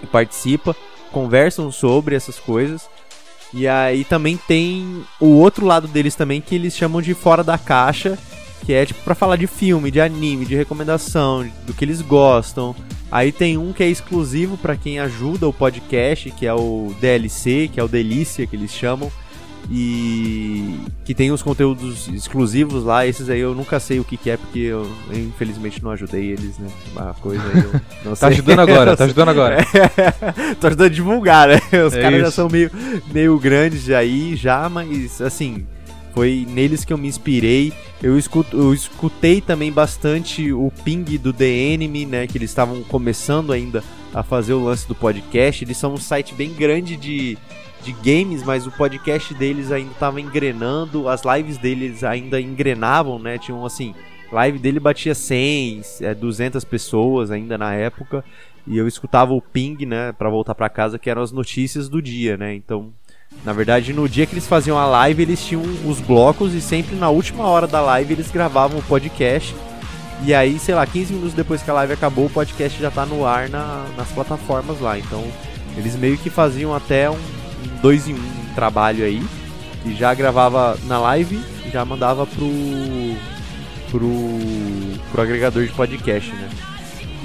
e 0.03 0.07
participa, 0.07 0.77
conversam 1.11 1.73
sobre 1.73 2.15
essas 2.15 2.39
coisas. 2.39 2.87
E 3.53 3.67
aí 3.67 4.05
também 4.05 4.37
tem 4.37 5.05
o 5.19 5.37
outro 5.37 5.65
lado 5.65 5.89
deles 5.89 6.15
também 6.15 6.41
que 6.41 6.55
eles 6.55 6.77
chamam 6.77 7.01
de 7.01 7.15
fora 7.15 7.43
da 7.43 7.57
caixa, 7.57 8.19
que 8.65 8.73
é 8.73 8.85
tipo 8.85 9.03
para 9.03 9.15
falar 9.15 9.37
de 9.37 9.47
filme, 9.47 9.91
de 9.91 10.01
anime, 10.01 10.45
de 10.45 10.55
recomendação, 10.55 11.49
do 11.67 11.73
que 11.73 11.85
eles 11.85 12.03
gostam. 12.03 12.75
Aí 13.11 13.33
tem 13.33 13.57
um 13.57 13.73
que 13.73 13.83
é 13.83 13.89
exclusivo 13.89 14.59
para 14.59 14.77
quem 14.77 14.99
ajuda 14.99 15.49
o 15.49 15.53
podcast, 15.53 16.31
que 16.33 16.47
é 16.47 16.53
o 16.53 16.95
DLC, 17.01 17.71
que 17.73 17.81
é 17.81 17.83
o 17.83 17.89
Delícia 17.89 18.47
que 18.47 18.55
eles 18.55 18.71
chamam. 18.71 19.11
E 19.71 20.81
que 21.05 21.15
tem 21.15 21.31
os 21.31 21.43
conteúdos 21.43 22.09
exclusivos 22.09 22.85
lá, 22.85 23.07
esses 23.07 23.29
aí 23.29 23.41
eu 23.41 23.55
nunca 23.55 23.79
sei 23.79 24.01
o 24.01 24.05
que, 24.05 24.17
que 24.17 24.31
é, 24.31 24.37
porque 24.39 24.61
eu, 24.61 24.91
infelizmente 25.13 25.83
não 25.83 25.91
ajudei 25.91 26.33
eles, 26.33 26.59
né? 26.59 26.69
Uma 26.93 27.13
coisa 27.15 27.43
aí 27.43 27.65
eu 27.65 27.81
não 28.05 28.17
tá 28.17 28.29
ajudando 28.29 28.61
agora, 28.61 28.97
tá 28.97 29.05
ajudando 29.05 29.29
agora. 29.29 29.59
Tô 30.59 30.69
ajudando 30.69 30.87
a 30.87 30.89
divulgar, 30.89 31.49
né? 31.49 31.61
Os 31.87 31.93
é 31.93 32.01
caras 32.01 32.21
já 32.21 32.31
são 32.31 32.49
meio, 32.49 32.71
meio 33.13 33.39
grandes 33.39 33.91
aí 33.91 34.35
já, 34.37 34.71
mas 34.71 35.21
assim, 35.21 35.67
foi 36.15 36.47
neles 36.49 36.85
que 36.85 36.93
eu 36.93 36.99
me 36.99 37.07
inspirei. 37.07 37.73
Eu, 38.03 38.19
escuto, 38.19 38.57
eu 38.57 38.73
escutei 38.73 39.41
também 39.41 39.71
bastante 39.71 40.53
o 40.53 40.73
ping 40.83 41.05
do 41.19 41.33
The 41.33 41.49
Enemy, 41.49 42.07
né? 42.07 42.27
Que 42.27 42.39
eles 42.39 42.51
estavam 42.51 42.83
começando 42.83 43.53
ainda 43.53 43.85
a 44.15 44.23
fazer 44.23 44.55
o 44.55 44.65
lance 44.65 44.89
do 44.89 44.95
podcast. 44.95 45.63
Eles 45.63 45.77
são 45.77 45.95
um 45.95 45.99
site 45.99 46.35
bem 46.35 46.53
grande 46.53 46.97
de, 46.97 47.37
de 47.83 47.93
games, 47.93 48.43
mas 48.43 48.67
o 48.67 48.71
podcast 48.71 49.33
deles 49.35 49.71
ainda 49.73 49.93
estava 49.93 50.21
engrenando, 50.21 51.09
as 51.09 51.23
lives 51.25 51.59
deles 51.59 52.05
ainda 52.05 52.41
engrenavam, 52.41 53.19
né? 53.19 53.39
Tinham 53.39 53.65
assim, 53.65 53.95
live 54.31 54.59
dele 54.59 54.81
batia 54.81 55.15
100, 55.15 55.83
200 56.19 56.63
é, 56.63 56.67
pessoas 56.67 57.31
ainda 57.31 57.57
na 57.57 57.75
época. 57.75 58.25
E 58.67 58.77
eu 58.77 58.87
escutava 58.87 59.33
o 59.33 59.41
ping, 59.41 59.87
né, 59.87 60.13
para 60.13 60.29
voltar 60.29 60.55
para 60.55 60.69
casa, 60.69 60.99
que 60.99 61.09
eram 61.09 61.23
as 61.23 61.33
notícias 61.33 61.89
do 61.89 62.03
dia, 62.03 62.37
né? 62.37 62.55
Então, 62.55 62.93
na 63.45 63.53
verdade, 63.53 63.93
no 63.93 64.09
dia 64.09 64.27
que 64.27 64.35
eles 64.35 64.47
faziam 64.47 64.77
a 64.77 64.85
live, 64.85 65.23
eles 65.23 65.45
tinham 65.45 65.63
os 65.87 66.01
blocos 66.01 66.53
e 66.53 66.61
sempre 66.61 66.95
na 66.97 67.09
última 67.09 67.47
hora 67.47 67.67
da 67.67 67.81
live 67.81 68.13
eles 68.13 68.31
gravavam 68.31 68.79
o 68.79 68.83
podcast. 68.83 69.55
E 70.25 70.35
aí, 70.35 70.59
sei 70.59 70.75
lá, 70.75 70.85
15 70.85 71.13
minutos 71.13 71.35
depois 71.35 71.63
que 71.63 71.71
a 71.71 71.75
live 71.75 71.93
acabou, 71.93 72.27
o 72.27 72.31
podcast 72.31 72.79
já 72.81 72.91
tá 72.91 73.07
no 73.07 73.25
ar 73.25 73.49
na, 73.49 73.87
nas 73.97 74.09
plataformas 74.09 74.81
lá. 74.81 74.99
Então, 74.99 75.25
eles 75.77 75.97
meio 75.97 76.19
que 76.19 76.29
faziam 76.29 76.75
até 76.75 77.09
um, 77.09 77.15
um 77.15 77.38
dois 77.81 78.09
em 78.09 78.15
um 78.15 78.55
trabalho 78.55 79.05
aí. 79.05 79.23
Que 79.83 79.95
já 79.95 80.13
gravava 80.13 80.77
na 80.85 80.99
live 80.99 81.41
e 81.65 81.71
já 81.71 81.85
mandava 81.85 82.27
pro, 82.27 82.49
pro, 83.91 84.11
pro 85.13 85.23
agregador 85.23 85.65
de 85.65 85.73
podcast, 85.73 86.33
né? 86.33 86.49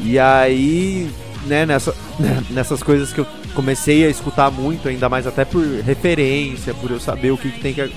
E 0.04 0.20
aí, 0.20 1.10
né, 1.46 1.66
nessa, 1.66 1.96
nessas 2.52 2.84
coisas 2.84 3.12
que 3.12 3.20
eu 3.20 3.28
comecei 3.56 4.06
a 4.06 4.10
escutar 4.10 4.52
muito, 4.52 4.88
ainda 4.88 5.08
mais 5.10 5.26
até 5.26 5.46
por 5.46 5.64
referência, 5.82 6.74
por 6.74 6.92
eu 6.92 7.00
saber 7.00 7.32
o 7.32 7.38
que, 7.38 7.52
que 7.52 7.60
tem 7.60 7.74
que. 7.74 7.92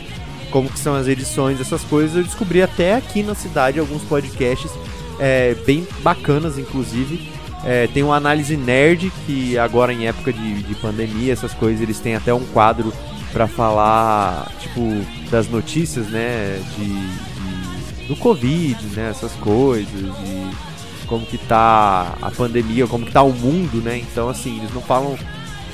como 0.50 0.68
que 0.68 0.78
são 0.78 0.94
as 0.94 1.07
edições, 1.09 1.61
essas 1.61 1.82
coisas, 1.82 2.16
eu 2.16 2.22
descobri 2.22 2.62
até 2.62 2.94
aqui 2.94 3.22
na 3.22 3.34
cidade 3.34 3.78
alguns 3.78 4.02
podcasts 4.02 4.70
é, 5.18 5.54
bem 5.66 5.86
bacanas, 6.02 6.59
inclusive. 6.59 7.36
É, 7.64 7.86
tem 7.88 8.02
uma 8.02 8.16
análise 8.16 8.57
nerd 8.57 9.12
que 9.26 9.59
agora 9.59 9.92
em 9.92 10.07
época 10.07 10.32
de, 10.32 10.62
de 10.62 10.74
pandemia, 10.76 11.32
essas 11.32 11.52
coisas, 11.52 11.80
eles 11.80 11.98
têm 11.98 12.14
até 12.14 12.32
um 12.32 12.44
quadro 12.46 12.92
para 13.32 13.48
falar, 13.48 14.50
tipo, 14.61 14.80
das 15.30 15.48
notícias, 15.48 16.07
né, 16.09 16.61
de, 16.76 16.86
de, 16.86 18.07
do 18.09 18.16
Covid, 18.16 18.82
né, 18.94 19.11
essas 19.11 19.32
coisas, 19.32 19.88
de 19.90 20.50
como 21.07 21.26
que 21.26 21.38
tá 21.38 22.14
a 22.20 22.30
pandemia, 22.30 22.86
como 22.86 23.04
que 23.04 23.12
tá 23.12 23.22
o 23.22 23.32
mundo, 23.32 23.82
né, 23.82 23.98
então 23.98 24.28
assim, 24.28 24.59
eles 24.59 24.72
não 24.72 24.80
falam 24.82 25.18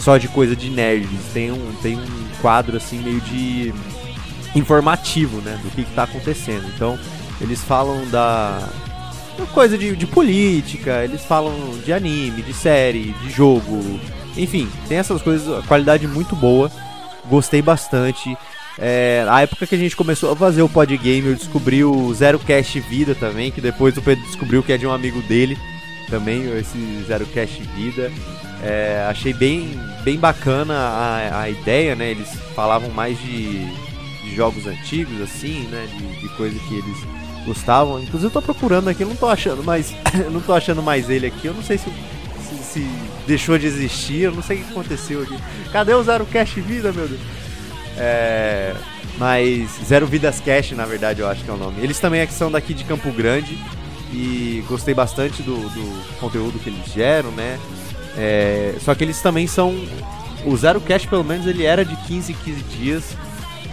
só 0.02 0.18
de 0.18 0.28
coisa 0.28 0.56
de 0.56 0.68
nerds. 0.68 1.08
Tem 1.32 1.52
um, 1.52 1.72
tem 1.80 1.96
um 1.96 2.28
quadro 2.40 2.76
assim 2.76 2.98
meio 3.00 3.20
de 3.20 3.72
informativo, 4.54 5.40
né, 5.40 5.58
do 5.62 5.70
que, 5.70 5.82
está 5.82 6.02
acontecendo. 6.02 6.66
Então, 6.74 6.98
eles 7.40 7.62
falam 7.62 8.08
da 8.10 8.68
coisa 9.52 9.76
de, 9.76 9.96
de, 9.96 10.06
política, 10.06 11.04
eles 11.04 11.24
falam 11.24 11.52
de 11.84 11.92
anime, 11.92 12.42
de 12.42 12.52
série, 12.52 13.14
de 13.22 13.30
jogo, 13.30 14.00
enfim, 14.36 14.68
tem 14.88 14.98
essas 14.98 15.20
coisas, 15.20 15.64
qualidade 15.66 16.06
muito 16.06 16.34
boa, 16.36 16.70
gostei 17.26 17.60
bastante. 17.60 18.36
É, 18.78 19.24
a 19.28 19.42
época 19.42 19.66
que 19.66 19.74
a 19.74 19.78
gente 19.78 19.94
começou 19.96 20.32
a 20.32 20.36
fazer 20.36 20.62
o 20.62 20.68
Podgame, 20.68 21.26
eu 21.26 21.34
descobri 21.34 21.84
o 21.84 22.12
Zero 22.14 22.38
Cast 22.38 22.80
Vida 22.80 23.14
também, 23.14 23.50
que 23.50 23.60
depois 23.60 23.96
o 23.96 24.02
Pedro 24.02 24.24
descobriu 24.24 24.62
que 24.62 24.72
é 24.72 24.78
de 24.78 24.86
um 24.86 24.92
amigo 24.92 25.20
dele. 25.22 25.58
também, 26.08 26.42
esse 26.58 27.04
Zero 27.06 27.26
Cash 27.26 27.58
Vida. 27.74 28.12
É, 28.62 29.06
achei 29.08 29.32
bem, 29.32 29.70
bem 30.04 30.18
bacana 30.18 30.74
a, 30.74 31.40
a 31.42 31.50
ideia, 31.50 31.96
né? 31.96 32.10
Eles 32.10 32.28
falavam 32.54 32.90
mais 32.90 33.18
de, 33.18 33.66
de 34.22 34.34
jogos 34.36 34.66
antigos, 34.66 35.20
assim, 35.20 35.66
né? 35.70 35.88
De, 35.90 36.20
de 36.20 36.28
coisa 36.36 36.58
que 36.68 36.74
eles 36.74 37.21
gostavam. 37.44 38.00
Inclusive 38.00 38.26
eu 38.26 38.30
tô 38.30 38.42
procurando 38.42 38.88
aqui, 38.88 39.04
não 39.04 39.16
tô 39.16 39.28
achando 39.28 39.62
mais. 39.62 39.94
não 40.30 40.40
tô 40.40 40.52
achando 40.52 40.82
mais 40.82 41.08
ele 41.08 41.26
aqui. 41.26 41.46
Eu 41.46 41.54
não 41.54 41.62
sei 41.62 41.78
se, 41.78 41.90
se, 42.48 42.64
se, 42.64 42.90
deixou 43.26 43.58
de 43.58 43.66
existir, 43.66 44.22
eu 44.22 44.32
não 44.32 44.42
sei 44.42 44.58
o 44.58 44.64
que 44.64 44.70
aconteceu 44.70 45.22
aqui. 45.22 45.36
Cadê 45.72 45.94
o 45.94 46.02
Zero 46.02 46.26
Cash 46.26 46.54
Vida, 46.54 46.92
meu 46.92 47.08
Deus? 47.08 47.20
É, 47.96 48.74
mas 49.18 49.70
Zero 49.84 50.06
Vidas 50.06 50.40
Cash, 50.40 50.72
na 50.72 50.86
verdade, 50.86 51.20
eu 51.20 51.28
acho 51.28 51.44
que 51.44 51.50
é 51.50 51.52
o 51.52 51.56
nome. 51.56 51.82
Eles 51.82 51.98
também 51.98 52.20
é 52.20 52.26
são 52.26 52.50
daqui 52.50 52.72
de 52.74 52.84
Campo 52.84 53.10
Grande 53.12 53.58
e 54.12 54.64
gostei 54.68 54.94
bastante 54.94 55.42
do, 55.42 55.56
do 55.56 56.18
conteúdo 56.18 56.58
que 56.58 56.70
eles 56.70 56.92
geram, 56.92 57.30
né? 57.32 57.58
É, 58.16 58.74
só 58.80 58.94
que 58.94 59.04
eles 59.04 59.20
também 59.20 59.46
são. 59.46 59.74
O 60.44 60.56
Zero 60.56 60.80
Cash, 60.80 61.06
pelo 61.06 61.22
menos, 61.22 61.46
ele 61.46 61.64
era 61.64 61.84
de 61.84 61.94
15 61.94 62.32
em 62.32 62.34
15 62.34 62.62
dias. 62.64 63.16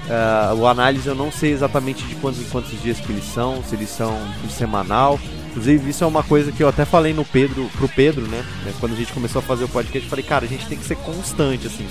Uh, 0.09 0.55
o 0.55 0.67
análise 0.67 1.07
eu 1.07 1.13
não 1.13 1.31
sei 1.31 1.51
exatamente 1.51 2.03
de 2.03 2.15
quantos 2.15 2.41
em 2.41 2.45
quantos 2.45 2.81
dias 2.81 2.99
que 2.99 3.11
eles 3.11 3.25
são, 3.25 3.63
se 3.63 3.75
eles 3.75 3.89
são 3.89 4.17
por 4.41 4.49
semanal. 4.49 5.19
Inclusive, 5.49 5.89
isso 5.89 6.03
é 6.03 6.07
uma 6.07 6.23
coisa 6.23 6.51
que 6.51 6.63
eu 6.63 6.67
até 6.67 6.83
falei 6.83 7.13
no 7.13 7.23
Pedro, 7.25 7.69
pro 7.77 7.87
Pedro, 7.87 8.27
né? 8.27 8.43
Quando 8.79 8.93
a 8.93 8.95
gente 8.95 9.13
começou 9.13 9.39
a 9.39 9.43
fazer 9.43 9.65
o 9.65 9.69
podcast, 9.69 10.03
eu 10.03 10.09
falei, 10.09 10.25
cara, 10.25 10.45
a 10.45 10.47
gente 10.47 10.65
tem 10.67 10.77
que 10.77 10.85
ser 10.85 10.95
constante, 10.97 11.67
assim. 11.67 11.87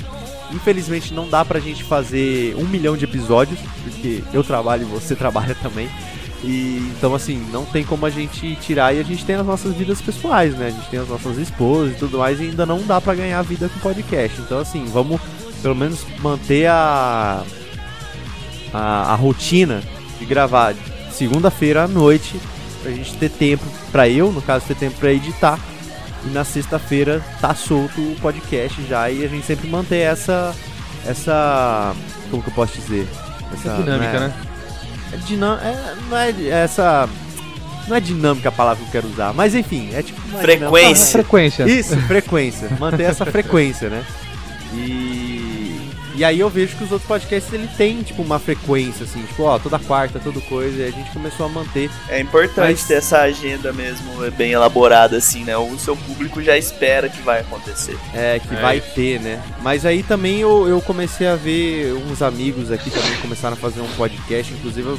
Infelizmente 0.53 1.12
não 1.12 1.29
dá 1.29 1.45
pra 1.45 1.61
gente 1.61 1.85
fazer 1.85 2.57
um 2.57 2.64
milhão 2.64 2.97
de 2.97 3.05
episódios, 3.05 3.61
porque 3.85 4.23
eu 4.33 4.43
trabalho 4.43 4.83
e 4.83 4.87
você 4.87 5.14
trabalha 5.16 5.55
também. 5.55 5.89
E 6.43 6.93
então 6.97 7.14
assim, 7.14 7.45
não 7.53 7.64
tem 7.64 7.85
como 7.85 8.07
a 8.07 8.11
gente 8.11 8.55
tirar 8.57 8.95
e 8.95 9.01
a 9.01 9.03
gente 9.03 9.25
tem 9.25 9.35
as 9.35 9.45
nossas 9.45 9.75
vidas 9.75 10.01
pessoais, 10.01 10.57
né? 10.57 10.69
A 10.69 10.71
gente 10.71 10.89
tem 10.89 11.01
as 11.01 11.09
nossas 11.09 11.37
esposas 11.37 11.95
e 11.95 11.99
tudo 11.99 12.19
mais 12.19 12.41
e 12.41 12.45
ainda 12.45 12.64
não 12.64 12.81
dá 12.83 13.01
para 13.01 13.16
ganhar 13.16 13.43
vida 13.43 13.69
com 13.69 13.81
podcast. 13.81 14.41
Então 14.41 14.61
assim, 14.61 14.85
vamos 14.87 15.21
pelo 15.61 15.75
menos 15.75 16.07
manter 16.21 16.66
a 16.69 17.43
a, 18.73 19.12
a 19.12 19.14
rotina 19.14 19.83
de 20.19 20.25
gravar 20.25 20.75
segunda-feira 21.11 21.85
à 21.85 21.89
noite 21.89 22.41
pra 22.83 22.93
gente 22.93 23.14
ter 23.14 23.31
tempo 23.31 23.64
para 23.91 24.09
eu, 24.09 24.33
no 24.33 24.43
caso, 24.43 24.66
ter 24.66 24.77
tempo 24.77 24.97
para 24.99 25.12
editar. 25.12 25.59
E 26.25 26.29
na 26.31 26.45
sexta-feira 26.45 27.25
tá 27.41 27.55
solto 27.55 28.01
o 28.01 28.16
podcast 28.21 28.83
já 28.89 29.09
e 29.09 29.25
a 29.25 29.29
gente 29.29 29.47
sempre 29.47 29.69
manter 29.69 29.99
essa 29.99 30.53
essa 31.07 31.95
como 32.31 32.43
que 32.43 32.51
eu 32.51 32.55
posso 32.55 32.75
dizer? 32.79 33.07
Essa 33.53 33.77
dinâmica, 33.77 34.21
né? 34.21 34.29
né? 34.29 34.35
É 35.12 35.16
dinâmica. 35.16 35.64
É, 35.64 35.95
não 36.09 36.16
é 36.16 36.62
essa. 36.62 37.09
Não 37.87 37.97
é 37.97 38.01
dinâmica 38.01 38.51
a 38.51 38.53
palavra 38.53 38.83
que 38.83 38.89
eu 38.89 38.93
quero 38.93 39.12
usar, 39.12 39.33
mas 39.33 39.55
enfim, 39.55 39.91
é 39.95 40.03
tipo. 40.03 40.21
frequência. 40.39 41.12
frequência. 41.12 41.64
Isso, 41.64 41.97
frequência. 42.03 42.69
Manter 42.79 43.05
essa 43.05 43.25
frequência, 43.25 43.89
né? 43.89 44.05
E. 44.75 45.18
E 46.19 46.25
aí 46.25 46.41
eu 46.41 46.51
vejo 46.51 46.77
que 46.77 46.83
os 46.83 46.91
outros 46.91 47.07
podcasts 47.07 47.53
ele 47.53 47.69
tem, 47.77 48.03
tipo, 48.03 48.23
uma 48.23 48.41
frequência, 48.41 49.05
assim, 49.05 49.23
tipo, 49.23 49.45
ó, 49.45 49.57
toda 49.57 49.79
quarta, 49.79 50.19
toda 50.19 50.41
coisa, 50.41 50.83
e 50.83 50.85
a 50.89 50.91
gente 50.91 51.09
começou 51.12 51.47
a 51.47 51.49
manter. 51.49 51.89
É 52.09 52.19
importante 52.19 52.73
Mas... 52.73 52.89
ter 52.89 52.95
essa 52.95 53.21
agenda 53.21 53.73
mesmo 53.73 54.25
é 54.25 54.29
bem 54.29 54.51
elaborada, 54.51 55.16
assim, 55.16 55.45
né? 55.45 55.57
O 55.57 55.79
seu 55.79 55.97
público 55.97 56.43
já 56.43 56.59
espera 56.59 57.09
que 57.09 57.23
vai 57.23 57.43
acontecer. 57.43 57.97
É, 58.12 58.41
que 58.41 58.53
é. 58.53 58.61
vai 58.61 58.81
ter, 58.81 59.21
né? 59.21 59.41
Mas 59.62 59.87
aí 59.87 60.03
também 60.03 60.41
eu, 60.41 60.66
eu 60.66 60.81
comecei 60.81 61.29
a 61.29 61.37
ver 61.37 61.93
uns 61.93 62.21
amigos 62.21 62.73
aqui 62.73 62.91
também 62.91 63.14
começaram 63.23 63.55
a 63.55 63.57
fazer 63.57 63.81
um 63.81 63.89
podcast, 63.91 64.53
inclusive 64.53 64.89
eu, 64.89 64.99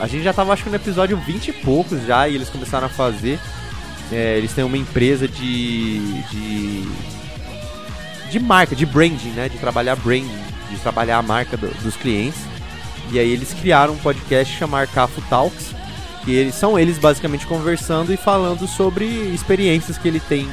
a 0.00 0.08
gente 0.08 0.24
já 0.24 0.32
tava 0.32 0.52
acho 0.52 0.64
que 0.64 0.70
no 0.70 0.74
episódio 0.74 1.16
20 1.16 1.46
e 1.46 1.52
poucos 1.52 2.04
já, 2.04 2.26
e 2.26 2.34
eles 2.34 2.50
começaram 2.50 2.86
a 2.86 2.90
fazer. 2.90 3.38
É, 4.10 4.36
eles 4.36 4.52
têm 4.52 4.64
uma 4.64 4.76
empresa 4.76 5.28
de, 5.28 6.00
de 6.24 6.88
de 8.30 8.38
marca, 8.38 8.74
de 8.74 8.86
branding, 8.86 9.30
né? 9.30 9.48
De 9.48 9.58
trabalhar 9.58 9.96
branding, 9.96 10.44
de 10.70 10.76
trabalhar 10.78 11.18
a 11.18 11.22
marca 11.22 11.56
do, 11.56 11.68
dos 11.82 11.96
clientes. 11.96 12.40
E 13.10 13.18
aí 13.18 13.30
eles 13.30 13.52
criaram 13.52 13.94
um 13.94 13.98
podcast 13.98 14.56
chamado 14.56 14.88
Cafo 14.92 15.20
Talks, 15.22 15.74
que 16.24 16.32
eles 16.32 16.54
são 16.54 16.78
eles 16.78 16.98
basicamente 16.98 17.46
conversando 17.46 18.12
e 18.12 18.16
falando 18.16 18.66
sobre 18.68 19.04
experiências 19.34 19.98
que 19.98 20.06
ele 20.06 20.20
tem 20.20 20.48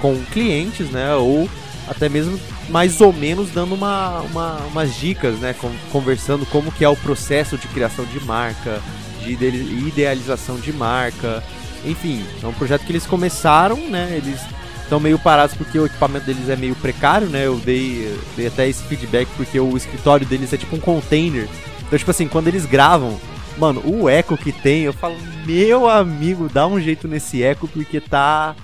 com 0.00 0.16
clientes, 0.26 0.88
né? 0.90 1.14
Ou 1.16 1.48
até 1.88 2.08
mesmo 2.08 2.38
mais 2.68 3.00
ou 3.00 3.12
menos 3.12 3.50
dando 3.50 3.74
uma, 3.74 4.20
uma, 4.20 4.56
umas 4.66 4.94
dicas, 4.94 5.38
né? 5.38 5.54
conversando 5.92 6.44
como 6.46 6.72
que 6.72 6.84
é 6.84 6.88
o 6.88 6.96
processo 6.96 7.56
de 7.56 7.68
criação 7.68 8.04
de 8.04 8.20
marca, 8.24 8.80
de 9.22 9.32
idealização 9.32 10.56
de 10.56 10.72
marca. 10.72 11.42
Enfim, 11.84 12.24
é 12.42 12.46
um 12.46 12.52
projeto 12.52 12.84
que 12.84 12.92
eles 12.92 13.06
começaram, 13.06 13.76
né? 13.88 14.14
Eles 14.16 14.40
estão 14.86 15.00
meio 15.00 15.18
parados 15.18 15.54
porque 15.54 15.78
o 15.78 15.86
equipamento 15.86 16.26
deles 16.26 16.48
é 16.48 16.56
meio 16.56 16.74
precário, 16.76 17.26
né? 17.26 17.46
Eu 17.46 17.56
dei, 17.56 18.16
dei 18.36 18.46
até 18.46 18.68
esse 18.68 18.82
feedback 18.84 19.28
porque 19.36 19.58
o 19.58 19.76
escritório 19.76 20.26
deles 20.26 20.52
é 20.52 20.56
tipo 20.56 20.76
um 20.76 20.80
container. 20.80 21.48
Então, 21.86 21.98
tipo 21.98 22.10
assim, 22.10 22.28
quando 22.28 22.48
eles 22.48 22.64
gravam, 22.64 23.18
mano, 23.58 23.82
o 23.84 24.08
eco 24.08 24.36
que 24.36 24.52
tem, 24.52 24.82
eu 24.82 24.92
falo, 24.92 25.16
meu 25.44 25.88
amigo, 25.88 26.48
dá 26.48 26.66
um 26.66 26.80
jeito 26.80 27.06
nesse 27.08 27.42
eco 27.42 27.68
porque 27.68 28.00
tá, 28.00 28.54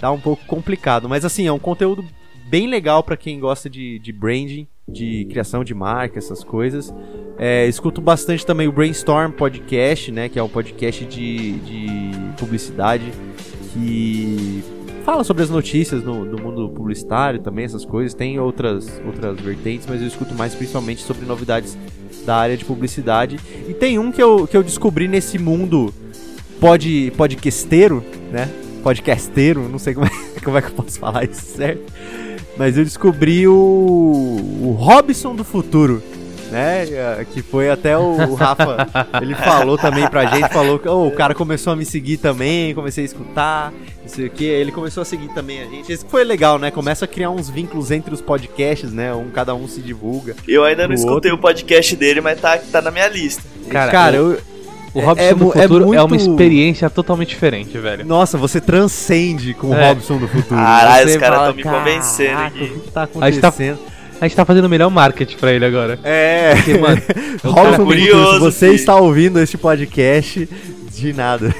tá 0.00 0.10
um 0.10 0.20
pouco 0.20 0.44
complicado. 0.46 1.08
Mas 1.08 1.24
assim, 1.24 1.46
é 1.46 1.52
um 1.52 1.58
conteúdo 1.58 2.04
bem 2.48 2.66
legal 2.66 3.02
para 3.02 3.16
quem 3.16 3.38
gosta 3.38 3.68
de, 3.68 3.98
de 3.98 4.12
branding, 4.12 4.66
de 4.88 5.26
criação 5.26 5.62
de 5.62 5.74
marca, 5.74 6.18
essas 6.18 6.42
coisas. 6.42 6.94
É, 7.38 7.66
escuto 7.66 8.00
bastante 8.00 8.46
também 8.46 8.66
o 8.66 8.72
Brainstorm 8.72 9.30
Podcast, 9.32 10.10
né? 10.10 10.28
Que 10.28 10.38
é 10.38 10.42
um 10.42 10.48
podcast 10.48 11.04
de, 11.04 11.52
de 11.60 12.10
publicidade 12.38 13.12
que 13.72 14.55
fala 15.06 15.22
sobre 15.22 15.44
as 15.44 15.50
notícias 15.50 16.02
no, 16.02 16.26
do 16.26 16.42
mundo 16.42 16.68
publicitário 16.68 17.38
também, 17.38 17.64
essas 17.64 17.84
coisas. 17.84 18.12
Tem 18.12 18.40
outras, 18.40 19.00
outras 19.06 19.38
vertentes, 19.38 19.86
mas 19.88 20.00
eu 20.00 20.08
escuto 20.08 20.34
mais 20.34 20.52
principalmente 20.52 21.00
sobre 21.02 21.24
novidades 21.24 21.78
da 22.26 22.34
área 22.34 22.56
de 22.56 22.64
publicidade. 22.64 23.38
E 23.68 23.72
tem 23.72 24.00
um 24.00 24.10
que 24.10 24.20
eu, 24.20 24.48
que 24.48 24.56
eu 24.56 24.64
descobri 24.64 25.06
nesse 25.06 25.38
mundo 25.38 25.94
pod, 26.60 27.12
podcasteiro, 27.16 28.02
né? 28.32 28.50
Podcasteiro, 28.82 29.68
não 29.68 29.78
sei 29.78 29.94
como 29.94 30.06
é, 30.06 30.10
como 30.42 30.58
é 30.58 30.62
que 30.62 30.70
eu 30.70 30.74
posso 30.74 30.98
falar 30.98 31.22
isso 31.22 31.56
certo. 31.56 31.84
Mas 32.56 32.76
eu 32.76 32.82
descobri 32.82 33.46
o, 33.46 33.52
o 33.52 34.76
Robson 34.76 35.36
do 35.36 35.44
Futuro 35.44 36.02
né? 36.50 37.24
Que 37.32 37.42
foi 37.42 37.70
até 37.70 37.96
o, 37.96 38.30
o 38.30 38.34
Rafa, 38.34 38.88
ele 39.20 39.34
falou 39.34 39.76
também 39.76 40.08
pra 40.08 40.26
gente, 40.26 40.52
falou 40.52 40.78
que 40.78 40.88
oh, 40.88 41.06
o 41.06 41.10
cara 41.10 41.34
começou 41.34 41.72
a 41.72 41.76
me 41.76 41.84
seguir 41.84 42.16
também, 42.16 42.74
comecei 42.74 43.02
a 43.02 43.06
escutar, 43.06 43.72
não 43.72 44.08
sei 44.08 44.26
o 44.26 44.30
que, 44.30 44.44
ele 44.44 44.72
começou 44.72 45.02
a 45.02 45.04
seguir 45.04 45.28
também 45.28 45.60
a 45.62 45.66
gente. 45.66 45.92
Isso 45.92 46.06
foi 46.08 46.24
legal, 46.24 46.58
né? 46.58 46.70
Começa 46.70 47.04
a 47.04 47.08
criar 47.08 47.30
uns 47.30 47.48
vínculos 47.48 47.90
entre 47.90 48.12
os 48.12 48.20
podcasts, 48.20 48.92
né? 48.92 49.12
Um, 49.14 49.30
cada 49.30 49.54
um 49.54 49.66
se 49.68 49.80
divulga. 49.80 50.34
Eu 50.46 50.64
ainda 50.64 50.86
não 50.86 50.94
escutei 50.94 51.30
outro. 51.30 51.34
o 51.34 51.38
podcast 51.38 51.96
dele, 51.96 52.20
mas 52.20 52.40
tá, 52.40 52.58
tá 52.58 52.80
na 52.80 52.90
minha 52.90 53.08
lista. 53.08 53.42
Cara, 53.68 53.92
cara 53.92 54.16
eu... 54.16 54.38
O 54.94 55.00
Robson 55.00 55.22
é, 55.22 55.34
do 55.34 55.50
é 55.50 55.62
Futuro 55.62 55.82
é, 55.82 55.86
muito... 55.86 56.00
é, 56.00 56.02
uma 56.02 56.16
experiência 56.16 56.88
totalmente 56.88 57.28
diferente, 57.28 57.76
velho. 57.76 58.06
Nossa, 58.06 58.38
você 58.38 58.62
transcende 58.62 59.52
com 59.52 59.74
é. 59.74 59.78
o 59.78 59.88
Robson 59.88 60.16
do 60.16 60.26
Futuro. 60.26 60.58
Caralho, 60.58 61.06
os 61.06 61.16
caras 61.16 61.40
estão 61.40 61.54
me 61.54 61.62
convencendo 61.62 62.40
aqui. 62.40 62.64
O 62.64 62.80
que 62.80 62.90
tá 62.90 63.02
acontecendo? 63.02 63.78
A 64.20 64.26
gente 64.26 64.36
tá 64.36 64.44
fazendo 64.44 64.64
o 64.64 64.68
melhor 64.68 64.90
marketing 64.90 65.36
pra 65.36 65.52
ele 65.52 65.64
agora. 65.64 65.98
É. 66.02 66.54
Porque, 66.54 66.78
mano, 66.78 67.02
Robson 67.44 67.84
curioso, 67.84 68.40
você 68.40 68.72
está 68.72 68.96
ouvindo 68.96 69.38
este 69.38 69.58
podcast, 69.58 70.48
de 70.92 71.12
nada. 71.12 71.54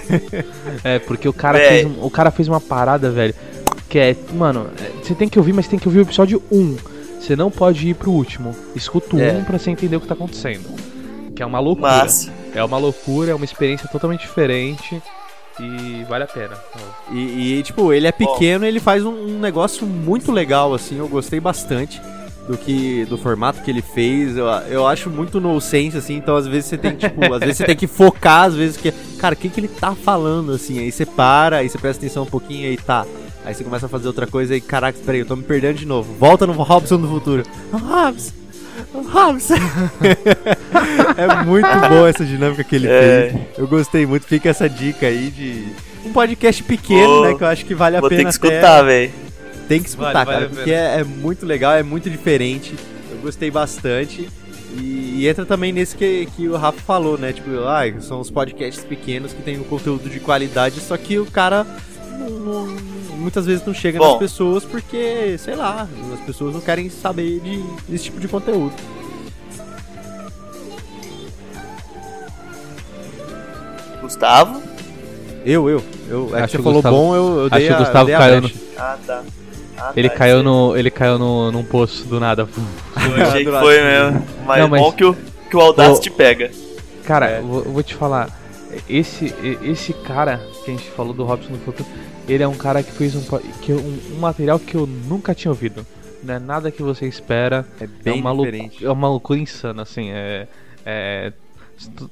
É, 0.83 0.99
porque 0.99 1.29
o 1.29 1.33
cara, 1.33 1.59
fez, 1.59 1.87
um, 1.87 2.03
o 2.03 2.11
cara 2.11 2.31
fez 2.31 2.49
uma 2.49 2.61
parada, 2.61 3.11
velho, 3.11 3.35
que 3.89 3.99
é, 3.99 4.17
mano, 4.33 4.69
é, 4.81 4.91
você 5.03 5.15
tem 5.15 5.29
que 5.29 5.39
ouvir, 5.39 5.53
mas 5.53 5.69
tem 5.69 5.79
que 5.79 5.87
ouvir 5.87 6.01
o 6.01 6.03
episódio 6.03 6.43
1. 6.51 6.77
Você 7.21 7.37
não 7.37 7.51
pode 7.51 7.89
ir 7.89 7.95
pro 7.95 8.11
último. 8.11 8.55
Escuta 8.75 9.17
o 9.17 9.21
é. 9.21 9.33
1 9.33 9.45
pra 9.45 9.59
você 9.59 9.71
entender 9.71 9.97
o 9.97 10.01
que 10.01 10.07
tá 10.07 10.15
acontecendo. 10.15 10.65
Que 11.35 11.43
é 11.43 11.47
uma 11.47 11.59
loucura. 11.59 11.91
Mas... 11.91 12.31
É 12.55 12.65
uma 12.65 12.79
loucura, 12.79 13.33
é 13.33 13.35
uma 13.35 13.45
experiência 13.45 13.87
totalmente 13.89 14.21
diferente. 14.21 15.03
E 15.61 16.05
vale 16.09 16.25
a 16.25 16.27
pena. 16.27 16.57
E, 17.11 17.59
e 17.59 17.63
tipo, 17.63 17.93
ele 17.93 18.07
é 18.07 18.13
pequeno 18.13 18.65
e 18.65 18.69
ele 18.69 18.81
faz 18.81 19.05
um, 19.05 19.13
um 19.13 19.39
negócio 19.39 19.87
muito 19.87 20.31
legal, 20.31 20.73
assim, 20.73 20.99
eu 20.99 21.09
gostei 21.09 21.41
bastante 21.41 22.01
do 22.47 22.57
que 22.57 23.05
do 23.07 23.19
formato 23.19 23.63
que 23.63 23.71
ele 23.71 23.83
fez. 23.83 24.37
Eu, 24.37 24.47
eu 24.69 24.87
acho 24.87 25.11
muito 25.11 25.41
no 25.41 25.61
sense 25.61 25.97
assim, 25.97 26.17
então 26.17 26.37
às 26.37 26.47
vezes 26.47 26.67
você 26.67 26.79
tem 26.79 26.95
tipo, 26.95 27.23
às 27.33 27.41
vezes 27.41 27.57
você 27.59 27.65
tem 27.65 27.77
que 27.77 27.87
focar, 27.87 28.45
às 28.45 28.55
vezes 28.55 28.77
que, 28.77 28.93
cara, 29.19 29.35
o 29.35 29.37
que 29.37 29.49
que 29.49 29.61
ele 29.61 29.69
tá 29.69 29.95
falando 29.95 30.53
assim? 30.53 30.79
Aí 30.79 30.91
você 30.91 31.05
para, 31.05 31.59
aí 31.59 31.69
você 31.69 31.79
presta 31.79 32.05
atenção 32.05 32.23
um 32.23 32.27
pouquinho 32.27 32.69
aí 32.69 32.77
tá. 32.77 33.05
Aí 33.45 33.55
você 33.55 33.63
começa 33.63 33.87
a 33.87 33.89
fazer 33.89 34.09
outra 34.09 34.27
coisa 34.27 34.57
e 34.57 34.61
caraca, 34.61 34.99
peraí, 35.05 35.21
eu 35.21 35.27
tô 35.27 35.37
me 35.37 35.43
perdendo 35.43 35.77
de 35.77 35.87
novo. 35.87 36.13
Volta 36.15 36.47
no 36.47 36.53
Robson 36.53 36.99
do 36.99 37.09
futuro. 37.09 37.45
Robson. 37.73 38.33
Robson. 38.93 39.55
é 41.17 41.45
muito 41.45 41.69
boa 41.89 42.09
essa 42.09 42.25
dinâmica 42.25 42.65
que 42.65 42.75
ele 42.75 42.89
é. 42.89 43.31
fez. 43.31 43.59
Eu 43.59 43.69
gostei 43.69 44.05
muito. 44.05 44.27
Fica 44.27 44.49
essa 44.49 44.69
dica 44.69 45.07
aí 45.07 45.31
de 45.31 45.65
um 46.05 46.13
podcast 46.13 46.63
pequeno, 46.65 47.23
né, 47.23 47.35
que 47.35 47.43
eu 47.45 47.47
acho 47.47 47.65
que 47.65 47.75
vale 47.75 47.97
a 47.97 48.01
vou 48.01 48.09
pena. 48.09 48.23
Vou 48.23 48.33
ter 48.33 48.39
que 48.39 48.47
escutar, 48.47 48.83
velho. 48.83 49.13
Tem 49.69 49.83
que 49.83 49.89
escutar, 49.89 50.13
vale, 50.13 50.27
cara, 50.27 50.41
vale 50.41 50.55
porque 50.55 50.71
é, 50.71 51.01
é, 51.01 51.05
muito 51.05 51.45
legal, 51.45 51.73
é 51.75 51.83
muito 51.83 52.09
diferente. 52.09 52.75
Eu 53.11 53.19
gostei 53.19 53.51
bastante. 53.51 54.29
E, 54.79 55.21
e, 55.21 55.29
entra 55.29 55.45
também 55.47 55.73
nesse 55.73 55.97
que, 55.97 56.27
que 56.37 56.49
o 56.49 56.57
Rafa 56.57 56.81
falou, 56.81 57.17
né? 57.17 57.33
Tipo, 57.33 57.51
ah, 57.67 57.83
são 58.01 58.21
os 58.21 58.31
podcasts 58.31 58.85
pequenos 58.85 59.33
que 59.33 59.43
tem 59.43 59.59
um 59.59 59.65
conteúdo 59.65 60.09
de 60.11 60.21
qualidade, 60.21 60.81
só 60.81 60.97
que 60.97 61.19
o 61.19 61.25
cara 61.27 61.67
não, 62.19 62.29
não, 62.31 62.67
muitas 63.17 63.47
vezes 63.47 63.65
não 63.65 63.73
chega 63.73 63.99
Bom. 63.99 64.11
nas 64.11 64.19
pessoas 64.19 64.65
porque, 64.65 65.37
sei 65.39 65.55
lá, 65.57 65.89
as 66.13 66.21
pessoas 66.21 66.53
não 66.53 66.61
querem 66.61 66.91
saber 66.91 67.41
de, 67.41 67.63
desse 67.89 68.05
tipo 68.05 68.21
de 68.21 68.29
conteúdo. 68.29 68.75
Gustavo? 74.01 74.63
Eu, 75.45 75.69
eu, 75.69 75.83
eu. 76.09 76.37
É 76.37 76.43
Acho 76.43 76.49
que 76.49 76.51
você 76.51 76.57
que 76.57 76.61
o 76.61 76.63
falou 76.65 76.75
Gustavo- 76.83 76.97
bom, 76.97 77.15
eu, 77.17 77.39
eu 77.39 77.47
acho 77.47 77.55
dei 77.57 77.67
que 77.67 77.73
o 77.73 77.77
a- 77.77 77.79
Gustavo 77.79 78.07
dei 78.07 78.15
a 78.15 78.19
caiu. 78.19 78.51
Ah, 78.79 78.99
tá. 79.07 79.23
Ah, 79.79 79.93
Ele 79.97 80.09
tá, 80.09 80.15
caiu 80.17 80.43
no. 80.43 80.77
Ele 80.77 80.91
caiu 80.91 81.19
no, 81.19 81.53
num 81.53 81.63
poço 81.65 82.05
do 82.07 82.19
nada. 82.19 82.49
Eu 83.19 83.27
achei 83.27 83.45
que 83.45 83.51
Do 83.51 83.59
foi 83.61 83.81
mesmo. 83.83 84.27
Mas, 84.47 84.61
Não, 84.61 84.69
mas- 84.69 84.81
bom 84.81 84.93
que 84.93 85.05
o, 85.05 85.15
que 85.51 85.57
o 85.57 85.61
Audacity 85.61 86.11
pega. 86.11 86.51
Cara, 87.05 87.31
É. 87.31 87.39
eu 87.39 87.45
vou, 87.47 87.63
vou 87.63 87.83
te 87.83 87.95
falar. 87.95 88.31
Esse, 88.89 89.33
esse 89.63 89.93
cara 89.93 90.41
que 90.65 90.71
a 90.71 90.75
gente 90.75 90.91
falou 90.91 91.15
do 91.15 91.25
Robson 91.25 91.53
no 91.53 91.59
futuro, 91.59 91.89
ele 92.29 92.43
é 92.43 92.49
um 92.49 92.55
cara 92.57 92.83
que 92.83 92.91
fez 92.93 93.15
um, 93.15 93.23
que, 93.63 93.73
um, 93.73 93.99
um 94.13 94.19
material 94.19 94.59
que 94.59 94.75
eu 94.75 94.87
nunca 94.87 95.35
tinha 95.35 95.51
ouvido. 95.51 95.87
Não 96.23 96.35
é 96.35 96.39
nada 96.39 96.71
que 96.71 96.83
você 96.83 97.07
espera. 97.07 97.65
É 97.81 97.87
bem 97.87 98.19
é 98.19 98.21
uma, 98.21 98.35
diferente. 98.37 98.85
é 98.85 98.91
uma 98.91 99.09
loucura 99.09 99.39
insana, 99.39 99.83
assim. 99.83 100.11
É. 100.11 100.47
é 100.85 101.33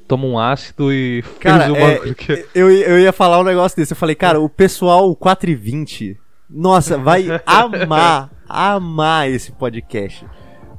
toma 0.07 0.27
um 0.27 0.39
ácido 0.39 0.93
e 0.93 1.25
Cara, 1.41 1.65
fez 1.65 1.73
um 1.73 1.77
é, 2.11 2.15
que- 2.15 2.47
eu, 2.55 2.71
eu 2.71 2.99
ia 3.01 3.13
falar 3.13 3.41
um 3.41 3.45
negócio 3.45 3.75
desse. 3.77 3.93
Eu 3.93 3.97
falei, 3.97 4.15
cara, 4.15 4.39
o 4.41 4.49
pessoal 4.49 5.15
4 5.17 5.51
e 5.51 5.55
20, 5.55 6.17
nossa, 6.49 6.99
vai 6.99 7.27
amar, 7.47 8.31
amar 8.49 9.31
esse 9.31 9.53
podcast. 9.53 10.25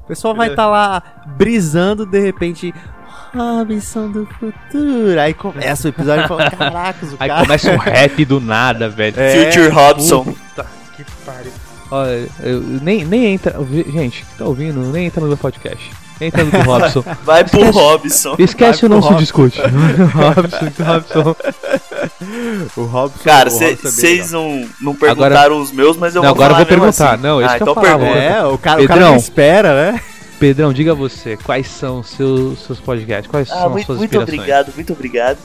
O 0.03 0.07
pessoal 0.07 0.35
vai 0.35 0.49
estar 0.49 0.67
lá 0.67 1.01
brisando, 1.37 2.05
de 2.05 2.19
repente, 2.19 2.73
Robinson 3.35 4.11
do 4.11 4.25
futuro. 4.25 5.19
Aí 5.19 5.33
começa 5.33 5.87
o 5.87 5.89
episódio 5.89 6.25
e 6.25 6.27
fala, 6.27 6.51
caracas, 6.51 7.13
o 7.13 7.17
Aí 7.19 7.27
cara... 7.27 7.41
começa 7.41 7.71
um 7.71 7.77
rap 7.77 8.25
do 8.25 8.39
nada, 8.39 8.87
velho. 8.87 9.19
É, 9.19 9.45
Future 9.45 9.69
Robson. 9.69 10.23
Puta 10.23 10.65
que 10.95 11.03
pariu. 11.25 11.51
Olha, 11.91 12.27
eu, 12.41 12.61
nem, 12.61 13.05
nem 13.05 13.33
entra. 13.33 13.55
Gente, 13.91 14.25
que 14.25 14.37
tá 14.37 14.45
ouvindo, 14.45 14.79
nem 14.91 15.05
entra 15.05 15.21
no 15.21 15.27
meu 15.27 15.37
podcast. 15.37 15.91
Entra 16.21 16.43
no 16.43 16.51
do 16.51 16.57
Robson. 16.59 17.03
Vai 17.23 17.43
pro 17.43 17.59
Esquece- 17.59 17.77
Robson. 17.79 18.35
Esquece 18.39 18.87
Vai 18.87 18.97
o 18.97 19.01
não 19.01 19.07
se 19.07 19.15
discute. 19.15 19.59
Robson, 20.13 20.83
Robson. 20.83 21.35
O 22.77 22.83
Robson, 22.85 23.23
Cara, 23.23 23.49
o 23.49 23.51
Robson 23.51 23.65
é 23.65 23.67
bem 23.67 23.75
vocês 23.77 24.31
legal. 24.31 24.41
não, 24.43 24.69
não 24.81 24.95
perguntaram 24.95 25.59
os 25.59 25.71
meus, 25.71 25.97
mas 25.97 26.15
eu 26.15 26.21
Não, 26.21 26.33
vou 26.33 26.43
agora 26.43 26.53
eu 26.53 26.55
vou 26.57 26.65
mesmo 26.65 26.81
perguntar. 26.81 27.13
assim. 27.15 27.23
Não, 27.23 27.41
esse 27.41 27.53
ah, 27.53 27.57
que 27.57 27.63
eu 27.63 27.71
então 27.71 27.75
falava. 27.83 27.99
pergunta. 28.05 28.19
É, 28.23 28.45
o 28.45 28.57
cara, 28.57 28.81
o 28.81 28.87
cara 28.87 28.99
Pedrão. 28.99 29.15
espera, 29.17 29.91
né? 29.91 30.01
Pedrão, 30.39 30.73
diga 30.73 30.93
você, 30.93 31.37
quais 31.37 31.67
são 31.67 31.99
os 31.99 32.09
seus, 32.09 32.59
seus 32.65 32.79
podcasts? 32.79 33.27
Quais 33.29 33.49
Ah, 33.49 33.53
são 33.55 33.65
as 33.67 33.71
muito, 33.71 33.85
suas 33.85 33.97
muito 33.99 34.19
obrigado, 34.19 34.71
muito 34.75 34.93
obrigado. 34.93 35.37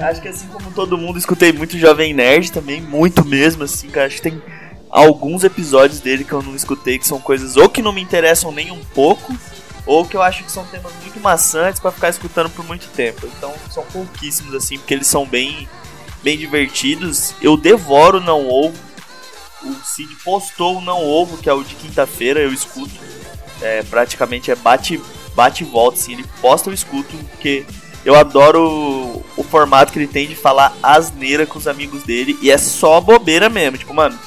acho 0.00 0.20
que 0.22 0.28
assim 0.28 0.46
como 0.46 0.70
todo 0.70 0.96
mundo, 0.96 1.18
escutei 1.18 1.52
muito 1.52 1.76
Jovem 1.78 2.14
Nerd 2.14 2.52
também, 2.52 2.80
muito 2.80 3.24
mesmo, 3.24 3.64
assim, 3.64 3.88
cara. 3.88 4.06
Acho 4.06 4.16
que 4.16 4.22
tem 4.22 4.40
alguns 4.94 5.42
episódios 5.42 5.98
dele 5.98 6.22
que 6.22 6.32
eu 6.32 6.40
não 6.40 6.54
escutei 6.54 7.00
que 7.00 7.06
são 7.06 7.20
coisas 7.20 7.56
ou 7.56 7.68
que 7.68 7.82
não 7.82 7.92
me 7.92 8.00
interessam 8.00 8.52
nem 8.52 8.70
um 8.70 8.82
pouco, 8.94 9.36
ou 9.84 10.06
que 10.06 10.16
eu 10.16 10.22
acho 10.22 10.44
que 10.44 10.52
são 10.52 10.64
temas 10.66 10.92
muito 11.02 11.18
maçantes 11.18 11.80
pra 11.80 11.90
ficar 11.90 12.10
escutando 12.10 12.48
por 12.50 12.64
muito 12.64 12.86
tempo. 12.90 13.26
Então 13.26 13.52
são 13.70 13.84
pouquíssimos, 13.86 14.54
assim, 14.54 14.78
porque 14.78 14.94
eles 14.94 15.08
são 15.08 15.26
bem, 15.26 15.68
bem 16.22 16.38
divertidos. 16.38 17.34
Eu 17.42 17.56
devoro 17.56 18.20
Não 18.20 18.48
Ovo. 18.48 18.78
O 19.64 19.74
Cid 19.84 20.14
postou 20.22 20.78
o 20.78 20.80
Não 20.80 21.04
Ovo, 21.04 21.38
que 21.38 21.48
é 21.48 21.52
o 21.52 21.64
de 21.64 21.74
quinta-feira, 21.74 22.38
eu 22.38 22.52
escuto. 22.52 22.94
É, 23.60 23.82
praticamente 23.82 24.50
é 24.50 24.54
bate, 24.54 25.02
bate 25.34 25.64
e 25.64 25.66
volta, 25.66 25.98
assim, 25.98 26.12
ele 26.12 26.24
posta, 26.40 26.70
eu 26.70 26.74
escuto, 26.74 27.16
porque 27.30 27.66
eu 28.04 28.14
adoro 28.14 28.60
o, 28.62 29.24
o 29.38 29.42
formato 29.42 29.92
que 29.92 29.98
ele 29.98 30.06
tem 30.06 30.28
de 30.28 30.34
falar 30.34 30.76
asneira 30.82 31.46
com 31.46 31.58
os 31.58 31.66
amigos 31.66 32.02
dele, 32.02 32.38
e 32.42 32.50
é 32.50 32.58
só 32.58 33.00
bobeira 33.00 33.48
mesmo, 33.48 33.78
tipo, 33.78 33.94
mano, 33.94 34.18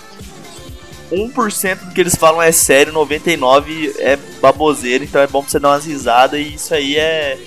1% 1.12 1.76
do 1.86 1.92
que 1.94 2.02
eles 2.02 2.16
falam 2.16 2.42
é 2.42 2.52
sério, 2.52 2.94
99% 2.94 3.94
é 4.00 4.18
baboseira, 4.42 5.04
então 5.04 5.22
é 5.22 5.28
bom 5.28 5.42
pra 5.42 5.50
você 5.52 5.60
dar 5.60 5.70
umas 5.70 5.86
risadas, 5.86 6.40
e 6.40 6.54
isso 6.56 6.74
aí 6.74 6.98
é, 6.98 7.38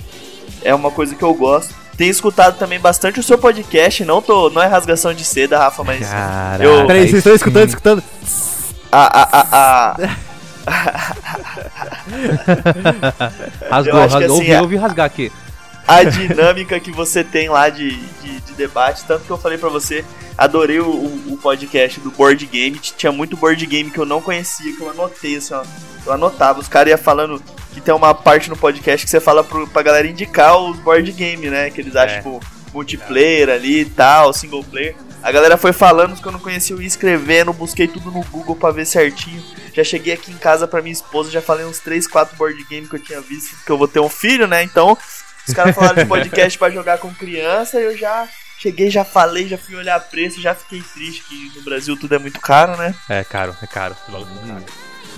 é 0.63 0.73
uma 0.75 0.91
coisa 0.91 1.15
que 1.15 1.23
eu 1.23 1.33
gosto. 1.33 1.73
Tenho 1.97 2.09
escutado 2.11 2.57
também 2.57 2.79
bastante 2.79 3.19
o 3.19 3.23
seu 3.23 3.37
podcast, 3.37 4.03
não, 4.05 4.21
tô, 4.21 4.49
não 4.49 4.61
é 4.61 4.65
rasgação 4.67 5.13
de 5.13 5.23
seda, 5.23 5.59
Rafa, 5.59 5.83
mas... 5.83 6.07
Caraca, 6.07 6.63
Eu- 6.63 6.87
Peraí, 6.87 7.01
vocês 7.07 7.17
estão 7.17 7.35
escutando, 7.35 7.63
sim. 7.63 7.69
escutando? 7.69 8.03
A, 8.91 9.21
a, 9.21 9.41
a, 9.41 9.91
a, 9.91 10.15
Rasgou, 13.69 13.93
Eu 13.93 14.03
acho 14.03 14.17
que 14.17 14.23
rasgou. 14.23 14.25
assim, 14.25 14.29
ouvi, 14.31 14.51
é- 14.51 14.61
ouvi 14.61 14.75
rasgar 14.77 15.05
aqui. 15.05 15.31
A 15.95 16.03
dinâmica 16.03 16.79
que 16.79 16.91
você 16.91 17.23
tem 17.23 17.49
lá 17.49 17.69
de, 17.69 17.95
de, 17.95 18.41
de 18.41 18.53
debate. 18.53 19.03
Tanto 19.05 19.25
que 19.25 19.29
eu 19.29 19.37
falei 19.37 19.57
pra 19.57 19.69
você, 19.69 20.05
adorei 20.37 20.79
o, 20.79 20.89
o, 20.89 21.37
podcast 21.41 21.99
do 21.99 22.11
board 22.11 22.45
game. 22.45 22.77
Tinha 22.79 23.11
muito 23.11 23.35
board 23.37 23.65
game 23.65 23.91
que 23.91 23.99
eu 23.99 24.05
não 24.05 24.21
conhecia, 24.21 24.75
que 24.75 24.81
eu 24.81 24.89
anotei 24.89 25.35
assim, 25.37 25.53
ó. 25.53 25.63
Eu 26.05 26.13
anotava, 26.13 26.59
os 26.59 26.67
caras 26.67 26.89
iam 26.89 26.97
falando 26.97 27.41
que 27.73 27.79
tem 27.79 27.93
uma 27.93 28.13
parte 28.13 28.49
no 28.49 28.57
podcast 28.57 29.05
que 29.05 29.09
você 29.09 29.19
fala 29.19 29.43
pro, 29.43 29.67
pra 29.67 29.83
galera 29.83 30.07
indicar 30.07 30.57
os 30.57 30.77
board 30.79 31.11
game, 31.11 31.49
né? 31.49 31.69
Que 31.69 31.81
eles 31.81 31.95
acham, 31.95 32.15
É. 32.15 32.17
tipo, 32.17 32.41
multiplayer 32.73 33.49
ali 33.49 33.81
e 33.81 33.85
tal, 33.85 34.33
single 34.33 34.63
player. 34.63 34.95
A 35.21 35.31
galera 35.31 35.55
foi 35.55 35.71
falando 35.71 36.19
que 36.19 36.27
eu 36.27 36.31
não 36.31 36.39
conhecia, 36.39 36.75
eu 36.75 36.81
ia 36.81 36.87
escrevendo, 36.87 37.53
busquei 37.53 37.87
tudo 37.87 38.09
no 38.09 38.23
Google 38.23 38.55
pra 38.55 38.71
ver 38.71 38.85
certinho. 38.85 39.43
Já 39.73 39.83
cheguei 39.83 40.13
aqui 40.13 40.31
em 40.31 40.37
casa 40.37 40.67
pra 40.67 40.81
minha 40.81 40.91
esposa, 40.91 41.29
já 41.29 41.41
falei 41.41 41.65
uns 41.65 41.79
3, 41.79 42.07
4 42.07 42.35
board 42.35 42.63
game 42.65 42.87
que 42.87 42.95
eu 42.95 43.03
tinha 43.03 43.21
visto, 43.21 43.55
porque 43.57 43.71
eu 43.71 43.77
vou 43.77 43.87
ter 43.87 43.99
um 43.99 44.09
filho, 44.09 44.47
né? 44.47 44.63
Então, 44.63 44.97
os 45.47 45.53
caras 45.53 45.75
falaram 45.75 45.95
de 45.95 46.05
podcast 46.05 46.57
pra 46.57 46.69
jogar 46.69 46.97
com 46.97 47.13
criança, 47.13 47.79
eu 47.79 47.97
já 47.97 48.27
cheguei, 48.57 48.89
já 48.91 49.03
falei, 49.03 49.47
já 49.47 49.57
fui 49.57 49.75
olhar 49.75 49.99
preço, 49.99 50.41
já 50.41 50.53
fiquei 50.53 50.81
triste 50.81 51.23
que 51.27 51.51
no 51.57 51.63
Brasil 51.63 51.97
tudo 51.97 52.13
é 52.13 52.19
muito 52.19 52.39
caro, 52.39 52.77
né? 52.77 52.93
É 53.09 53.23
caro, 53.23 53.55
é 53.61 53.67
caro. 53.67 53.95
é 54.07 54.47
caro. 54.47 54.65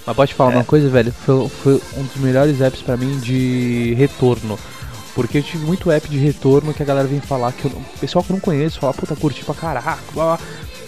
Mas 0.05 0.15
pode 0.15 0.34
falar 0.34 0.49
uma 0.49 0.63
coisa, 0.63 0.89
velho? 0.89 1.13
Foi, 1.26 1.49
foi 1.49 1.82
um 1.97 2.03
dos 2.03 2.17
melhores 2.17 2.61
apps 2.61 2.82
pra 2.82 2.97
mim 2.97 3.19
de 3.19 3.93
retorno. 3.97 4.59
Porque 5.15 5.38
eu 5.38 5.43
tive 5.43 5.63
muito 5.63 5.91
app 5.91 6.07
de 6.07 6.17
retorno 6.17 6.74
que 6.74 6.82
a 6.82 6.86
galera 6.86 7.07
vem 7.07 7.21
falar 7.21 7.51
que 7.51 7.65
eu, 7.65 7.86
pessoal 8.01 8.24
que 8.24 8.32
eu 8.32 8.36
não 8.36 8.41
conheço 8.41 8.80
fala, 8.80 8.93
puta, 8.93 9.15
curti 9.15 9.45
pra 9.45 9.53
caraca. 9.53 9.99
blá, 10.11 10.38
blá. 10.38 10.39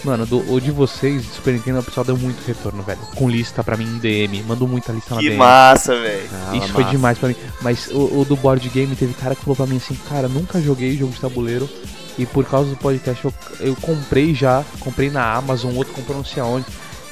Mano, 0.06 0.26
do, 0.26 0.54
o 0.54 0.62
de 0.62 0.70
vocês, 0.70 1.24
de 1.24 1.30
Super 1.30 1.54
Nintendo, 1.56 1.80
o 1.80 1.84
pessoal 1.84 2.06
deu 2.06 2.16
muito 2.16 2.40
retorno, 2.46 2.84
velho. 2.84 3.00
Com 3.16 3.28
lista 3.28 3.64
pra 3.64 3.76
mim 3.76 3.86
em 3.86 3.98
DM, 3.98 4.44
mandou 4.44 4.68
muita 4.68 4.92
lista 4.92 5.16
na 5.16 5.20
Que 5.22 5.30
DM. 5.30 5.38
massa, 5.40 6.00
velho. 6.00 6.30
Ah, 6.32 6.56
Isso 6.58 6.72
foi 6.74 6.84
massa. 6.84 6.96
demais 6.96 7.18
pra 7.18 7.30
mim. 7.30 7.36
Mas 7.62 7.88
o, 7.88 8.20
o 8.22 8.26
do 8.26 8.36
board 8.36 8.70
game 8.70 8.96
teve 8.96 9.14
cara 9.16 9.34
que 9.34 9.42
falou 9.42 9.56
pra 9.56 9.66
mim 9.66 9.78
assim, 9.78 9.96
cara, 10.08 10.28
nunca 10.28 10.62
joguei 10.62 10.96
jogo 10.96 11.12
de 11.12 11.20
tabuleiro. 11.20 11.68
E 12.18 12.26
por 12.26 12.46
causa 12.46 12.70
do 12.70 12.78
podcast 12.78 13.26
eu, 13.26 13.34
eu 13.60 13.76
comprei 13.78 14.34
já, 14.34 14.64
comprei 14.80 15.10
na 15.10 15.34
Amazon, 15.34 15.76
outro 15.76 15.94
comprou 15.94 16.16
não 16.18 16.24
sei 16.24 16.42
aonde. 16.42 16.66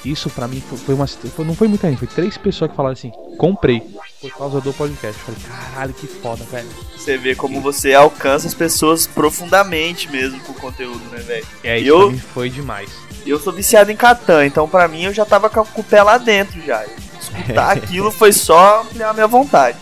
Isso 0.05 0.29
pra 0.29 0.47
mim 0.47 0.61
foi, 0.61 0.77
foi 0.77 0.95
uma. 0.95 1.07
foi- 1.07 1.45
não 1.45 1.55
foi 1.55 1.67
muita 1.67 1.89
gente, 1.89 1.97
foi 1.99 2.07
três 2.07 2.37
pessoas 2.37 2.69
que 2.69 2.77
falaram 2.77 2.93
assim, 2.93 3.11
comprei 3.37 3.81
por 4.23 4.37
causa 4.37 4.61
do 4.61 4.71
podcast. 4.73 5.19
Eu 5.27 5.35
falei, 5.35 5.41
caralho, 5.49 5.93
que 5.93 6.07
foda, 6.07 6.45
velho. 6.45 6.67
Você 6.95 7.17
vê 7.17 7.35
como 7.35 7.59
você 7.59 7.93
alcança 7.93 8.47
as 8.47 8.53
pessoas 8.53 9.05
profundamente 9.05 10.09
mesmo 10.09 10.39
com 10.41 10.53
o 10.53 10.55
conteúdo, 10.55 11.03
né, 11.11 11.19
velho? 11.19 11.45
É, 11.61 11.77
isso 11.77 11.89
Eu- 11.89 12.17
foi 12.33 12.49
demais. 12.49 12.89
Eu 13.25 13.37
sou 13.39 13.51
viciado 13.53 13.91
em 13.91 13.95
Catan, 13.95 14.45
então 14.45 14.67
pra 14.67 14.87
mim 14.87 15.03
eu 15.03 15.13
já 15.13 15.25
tava 15.25 15.49
com 15.49 15.61
o 15.75 15.83
pé 15.83 16.01
lá 16.01 16.17
dentro 16.17 16.61
já. 16.65 16.85
Escutar 17.19 17.71
aquilo 17.75 18.11
foi 18.11 18.31
só 18.31 18.81
ampliar 18.81 19.09
a 19.09 19.13
minha 19.13 19.27
vontade. 19.27 19.77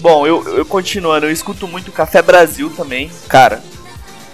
Bom, 0.00 0.26
eu, 0.26 0.56
eu 0.56 0.64
continuando, 0.64 1.26
eu 1.26 1.32
escuto 1.32 1.66
muito 1.68 1.90
Café 1.92 2.20
Brasil 2.22 2.70
também. 2.70 3.10
Cara, 3.28 3.62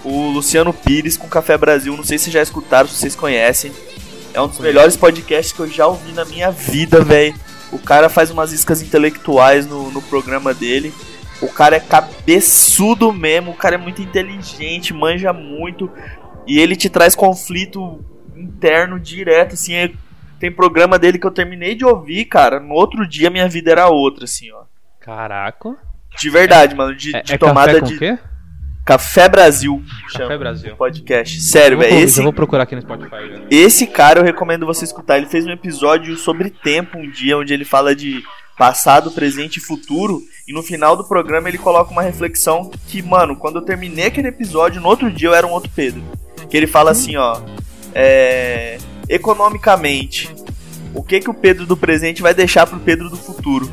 o 0.02 0.28
Luciano 0.30 0.72
Pires 0.72 1.16
com 1.16 1.26
Café 1.28 1.56
Brasil, 1.56 1.94
não 1.96 2.04
sei 2.04 2.18
se 2.18 2.30
já 2.30 2.42
escutaram, 2.42 2.88
se 2.88 2.96
vocês 2.96 3.14
conhecem. 3.14 3.72
É 4.34 4.40
um 4.40 4.48
dos 4.48 4.58
melhores 4.58 4.96
podcasts 4.96 5.52
que 5.52 5.60
eu 5.60 5.68
já 5.68 5.86
ouvi 5.86 6.12
na 6.12 6.24
minha 6.24 6.50
vida, 6.50 7.02
velho. 7.02 7.34
O 7.74 7.78
cara 7.78 8.08
faz 8.08 8.30
umas 8.30 8.52
iscas 8.52 8.80
intelectuais 8.80 9.66
no, 9.66 9.90
no 9.90 10.00
programa 10.00 10.54
dele. 10.54 10.94
O 11.42 11.48
cara 11.48 11.76
é 11.76 11.80
cabeçudo 11.80 13.12
mesmo, 13.12 13.50
o 13.50 13.56
cara 13.56 13.74
é 13.74 13.78
muito 13.78 14.00
inteligente, 14.00 14.94
manja 14.94 15.32
muito. 15.32 15.90
E 16.46 16.58
ele 16.58 16.76
te 16.76 16.88
traz 16.88 17.14
conflito 17.14 18.02
interno 18.36 18.98
direto, 19.00 19.54
assim. 19.54 19.74
é- 19.74 19.92
Tem 20.38 20.50
programa 20.52 20.98
dele 20.98 21.18
que 21.18 21.26
eu 21.26 21.30
terminei 21.30 21.74
de 21.74 21.84
ouvir, 21.84 22.24
cara. 22.26 22.60
No 22.60 22.74
outro 22.74 23.06
dia 23.08 23.30
minha 23.30 23.48
vida 23.48 23.70
era 23.72 23.88
outra, 23.88 24.24
assim, 24.24 24.50
ó. 24.52 24.62
Caraca. 25.00 25.76
De 26.18 26.30
verdade, 26.30 26.74
mano. 26.74 26.94
De, 26.94 27.14
É, 27.16 27.22
de 27.22 27.34
é 27.34 27.38
tomada 27.38 27.80
de. 27.80 27.98
quê? 27.98 28.18
Café 28.84 29.28
Brasil. 29.28 29.82
Café 30.12 30.24
chama 30.24 30.38
Brasil. 30.38 30.72
o 30.74 30.76
Podcast. 30.76 31.40
Sério, 31.40 31.76
Eu 31.76 31.80
velho. 31.80 31.92
pro- 31.94 32.04
Esse, 32.04 32.16
já 32.16 32.22
vou 32.22 32.32
procurar 32.32 32.64
aqui 32.64 32.74
no 32.74 32.82
Spotify. 32.82 33.42
esse 33.50 33.86
cara 33.86 34.20
eu 34.20 34.24
recomendo 34.24 34.66
você 34.66 34.84
escutar. 34.84 35.16
Ele 35.16 35.26
fez 35.26 35.46
um 35.46 35.50
episódio 35.50 36.16
sobre 36.16 36.50
tempo 36.50 36.98
um 36.98 37.10
dia, 37.10 37.38
onde 37.38 37.54
ele 37.54 37.64
fala 37.64 37.94
de 37.96 38.22
passado, 38.58 39.10
presente 39.10 39.56
e 39.56 39.60
futuro. 39.60 40.20
E 40.46 40.52
no 40.52 40.62
final 40.62 40.96
do 40.96 41.04
programa 41.04 41.48
ele 41.48 41.56
coloca 41.58 41.90
uma 41.90 42.02
reflexão 42.02 42.70
que, 42.88 43.00
mano, 43.02 43.36
quando 43.36 43.56
eu 43.56 43.62
terminei 43.62 44.06
aquele 44.06 44.28
episódio, 44.28 44.80
no 44.82 44.88
outro 44.88 45.10
dia 45.10 45.28
eu 45.28 45.34
era 45.34 45.46
um 45.46 45.50
outro 45.52 45.70
Pedro. 45.74 46.02
Que 46.50 46.56
ele 46.56 46.66
fala 46.66 46.90
assim, 46.90 47.16
ó. 47.16 47.40
É, 47.94 48.76
economicamente, 49.08 50.28
o 50.94 51.02
que 51.02 51.20
que 51.20 51.30
o 51.30 51.34
Pedro 51.34 51.64
do 51.64 51.76
presente 51.76 52.20
vai 52.20 52.34
deixar 52.34 52.66
pro 52.66 52.78
Pedro 52.78 53.08
do 53.08 53.16
futuro? 53.16 53.70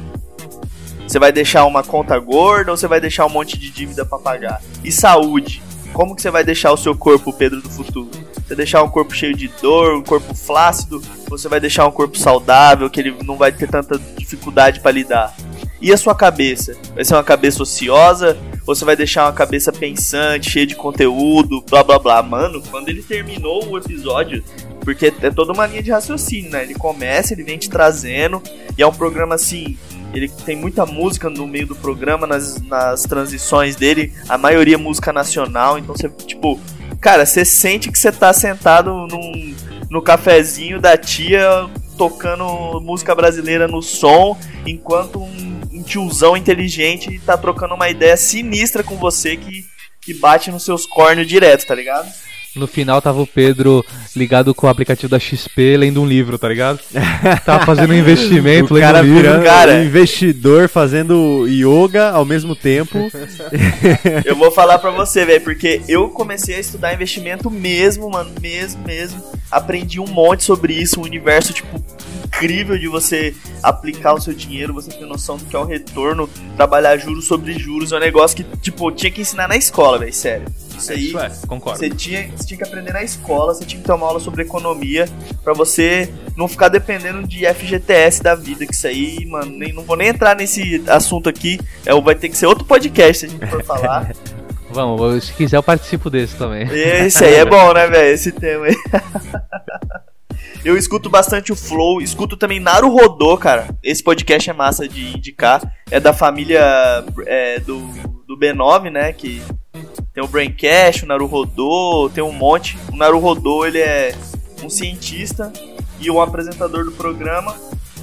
Você 1.11 1.19
vai 1.19 1.33
deixar 1.33 1.65
uma 1.65 1.83
conta 1.83 2.17
gorda 2.17 2.71
ou 2.71 2.77
você 2.77 2.87
vai 2.87 3.01
deixar 3.01 3.25
um 3.25 3.29
monte 3.29 3.59
de 3.59 3.69
dívida 3.69 4.05
pra 4.05 4.17
pagar? 4.17 4.61
E 4.81 4.93
saúde? 4.93 5.61
Como 5.91 6.15
que 6.15 6.21
você 6.21 6.31
vai 6.31 6.41
deixar 6.41 6.71
o 6.71 6.77
seu 6.77 6.95
corpo, 6.95 7.33
Pedro 7.33 7.61
do 7.61 7.69
futuro? 7.69 8.09
Você 8.47 8.55
deixar 8.55 8.81
um 8.81 8.87
corpo 8.87 9.13
cheio 9.13 9.35
de 9.35 9.49
dor, 9.61 9.93
um 9.93 10.01
corpo 10.01 10.33
flácido, 10.33 11.01
você 11.27 11.49
vai 11.49 11.59
deixar 11.59 11.85
um 11.85 11.91
corpo 11.91 12.17
saudável, 12.17 12.89
que 12.89 13.01
ele 13.01 13.13
não 13.25 13.35
vai 13.35 13.51
ter 13.51 13.67
tanta 13.67 13.99
dificuldade 14.17 14.79
para 14.79 14.91
lidar. 14.91 15.35
E 15.81 15.91
a 15.91 15.97
sua 15.97 16.15
cabeça? 16.15 16.77
Vai 16.95 17.03
ser 17.03 17.15
uma 17.15 17.25
cabeça 17.25 17.61
ociosa? 17.61 18.37
Ou 18.65 18.73
você 18.73 18.85
vai 18.85 18.95
deixar 18.95 19.25
uma 19.25 19.33
cabeça 19.33 19.69
pensante, 19.69 20.49
cheia 20.49 20.65
de 20.65 20.75
conteúdo, 20.75 21.61
blá 21.69 21.83
blá 21.83 21.99
blá? 21.99 22.23
Mano, 22.23 22.63
quando 22.71 22.87
ele 22.87 23.03
terminou 23.03 23.67
o 23.67 23.77
episódio, 23.77 24.41
porque 24.79 25.13
é 25.21 25.29
toda 25.29 25.51
uma 25.51 25.67
linha 25.67 25.83
de 25.83 25.91
raciocínio, 25.91 26.51
né? 26.51 26.63
Ele 26.63 26.75
começa, 26.75 27.33
ele 27.33 27.43
vem 27.43 27.57
te 27.57 27.69
trazendo, 27.69 28.41
e 28.77 28.81
é 28.81 28.87
um 28.87 28.93
programa 28.93 29.35
assim. 29.35 29.77
Ele 30.13 30.27
tem 30.27 30.55
muita 30.55 30.85
música 30.85 31.29
no 31.29 31.47
meio 31.47 31.67
do 31.67 31.75
programa, 31.75 32.27
nas, 32.27 32.61
nas 32.61 33.03
transições 33.03 33.75
dele, 33.75 34.13
a 34.27 34.37
maioria 34.37 34.77
música 34.77 35.13
nacional, 35.13 35.77
então 35.77 35.95
você, 35.95 36.09
tipo, 36.09 36.59
cara, 36.99 37.25
você 37.25 37.45
sente 37.45 37.91
que 37.91 37.97
você 37.97 38.11
tá 38.11 38.33
sentado 38.33 39.07
num, 39.07 39.55
no 39.89 40.01
cafezinho 40.01 40.79
da 40.79 40.97
tia 40.97 41.69
tocando 41.97 42.81
música 42.81 43.13
brasileira 43.13 43.67
no 43.67 43.81
som, 43.81 44.37
enquanto 44.65 45.19
um, 45.19 45.61
um 45.71 45.83
tiozão 45.83 46.35
inteligente 46.35 47.21
tá 47.25 47.37
trocando 47.37 47.75
uma 47.75 47.89
ideia 47.89 48.17
sinistra 48.17 48.83
com 48.83 48.97
você 48.97 49.37
que, 49.37 49.65
que 50.01 50.13
bate 50.13 50.51
nos 50.51 50.63
seus 50.63 50.85
cornos 50.85 51.27
direto, 51.27 51.65
tá 51.65 51.75
ligado? 51.75 52.09
No 52.55 52.67
final 52.67 53.01
tava 53.01 53.21
o 53.21 53.27
Pedro 53.27 53.83
ligado 54.15 54.53
com 54.53 54.67
o 54.67 54.69
aplicativo 54.69 55.09
da 55.09 55.17
XP 55.17 55.77
lendo 55.77 56.01
um 56.01 56.05
livro, 56.05 56.37
tá 56.37 56.49
ligado? 56.49 56.79
Tava 57.45 57.65
fazendo 57.65 57.91
um 57.91 57.97
investimento, 57.97 58.73
o 58.73 58.75
lendo 58.75 58.83
cara 58.83 58.99
um 58.99 59.03
livro. 59.03 59.21
virando 59.21 59.43
cara. 59.45 59.73
um 59.73 59.83
investidor 59.83 60.67
fazendo 60.67 61.47
yoga 61.47 62.09
ao 62.09 62.25
mesmo 62.25 62.55
tempo. 62.55 63.09
Eu 64.25 64.35
vou 64.35 64.51
falar 64.51 64.79
pra 64.79 64.91
você, 64.91 65.25
velho, 65.25 65.41
porque 65.41 65.81
eu 65.87 66.09
comecei 66.09 66.55
a 66.55 66.59
estudar 66.59 66.93
investimento 66.93 67.49
mesmo, 67.49 68.09
mano, 68.09 68.31
mesmo, 68.41 68.83
mesmo. 68.85 69.21
Aprendi 69.49 69.99
um 69.99 70.07
monte 70.07 70.43
sobre 70.43 70.73
isso, 70.73 70.99
um 70.99 71.03
universo, 71.03 71.53
tipo, 71.53 71.81
incrível 72.31 72.77
de 72.77 72.87
você 72.87 73.35
aplicar 73.61 74.13
o 74.13 74.21
seu 74.21 74.33
dinheiro, 74.33 74.73
você 74.73 74.89
ter 74.89 75.05
noção 75.05 75.37
do 75.37 75.45
que 75.45 75.55
é 75.55 75.59
o 75.59 75.65
retorno, 75.65 76.29
trabalhar 76.55 76.97
juros 76.97 77.27
sobre 77.27 77.53
juros, 77.53 77.91
é 77.91 77.97
um 77.97 77.99
negócio 77.99 78.37
que, 78.37 78.43
tipo, 78.57 78.91
tinha 78.91 79.11
que 79.11 79.21
ensinar 79.21 79.47
na 79.47 79.57
escola, 79.57 79.99
velho, 79.99 80.13
sério. 80.13 80.45
Isso 80.77 80.91
aí, 80.91 81.07
Isso 81.07 81.19
é, 81.19 81.31
concordo. 81.47 81.77
você 81.77 81.89
tinha, 81.89 82.27
você 82.35 82.47
tinha 82.47 82.57
que 82.57 82.63
aprender 82.63 82.91
na 82.93 83.03
escola, 83.03 83.53
você 83.53 83.65
tinha 83.65 83.79
que 83.79 83.85
ter 83.85 83.93
uma 83.93 84.07
aula 84.07 84.19
sobre 84.19 84.41
economia 84.41 85.07
pra 85.43 85.53
você 85.53 86.09
não 86.35 86.47
ficar 86.47 86.69
dependendo 86.69 87.27
de 87.27 87.45
FGTS 87.45 88.23
da 88.23 88.33
vida, 88.33 88.65
que 88.65 88.73
isso 88.73 88.87
aí, 88.87 89.23
mano, 89.25 89.51
nem, 89.51 89.73
não 89.73 89.83
vou 89.83 89.95
nem 89.95 90.07
entrar 90.07 90.35
nesse 90.35 90.83
assunto 90.87 91.29
aqui, 91.29 91.59
é, 91.85 91.93
vai 92.01 92.15
ter 92.15 92.29
que 92.29 92.37
ser 92.37 92.47
outro 92.47 92.65
podcast 92.65 93.19
se 93.19 93.25
a 93.25 93.29
gente 93.29 93.45
for 93.51 93.63
falar. 93.63 94.11
Vamos, 94.71 95.25
se 95.25 95.33
quiser 95.33 95.57
eu 95.57 95.63
participo 95.63 96.09
desse 96.09 96.35
também. 96.37 96.65
Esse 96.71 97.25
aí 97.25 97.35
é 97.35 97.45
bom, 97.45 97.73
né, 97.73 97.87
velho? 97.87 98.13
Esse 98.13 98.31
tema 98.31 98.67
aí. 98.67 98.75
Eu 100.63 100.77
escuto 100.77 101.09
bastante 101.09 101.51
o 101.51 101.55
Flow, 101.55 102.01
escuto 102.01 102.37
também 102.37 102.59
Naru 102.59 102.89
Rodô, 102.89 103.35
cara. 103.37 103.75
Esse 103.83 104.03
podcast 104.03 104.47
é 104.49 104.53
massa 104.53 104.87
de 104.87 105.15
indicar. 105.17 105.61
É 105.89 105.99
da 105.99 106.13
família 106.13 107.03
é, 107.25 107.59
do, 107.59 107.79
do 108.27 108.37
B9, 108.37 108.91
né? 108.91 109.11
Que 109.11 109.41
tem 110.13 110.23
o 110.23 110.27
Braincast, 110.27 111.03
o 111.03 111.07
Naru 111.07 111.25
Rodô, 111.25 112.11
tem 112.13 112.23
um 112.23 112.31
monte. 112.31 112.77
O 112.93 112.95
Naru 112.95 113.17
Rodô, 113.19 113.65
ele 113.65 113.79
é 113.79 114.13
um 114.63 114.69
cientista 114.69 115.51
e 115.99 116.11
um 116.11 116.21
apresentador 116.21 116.85
do 116.85 116.91
programa. 116.91 117.55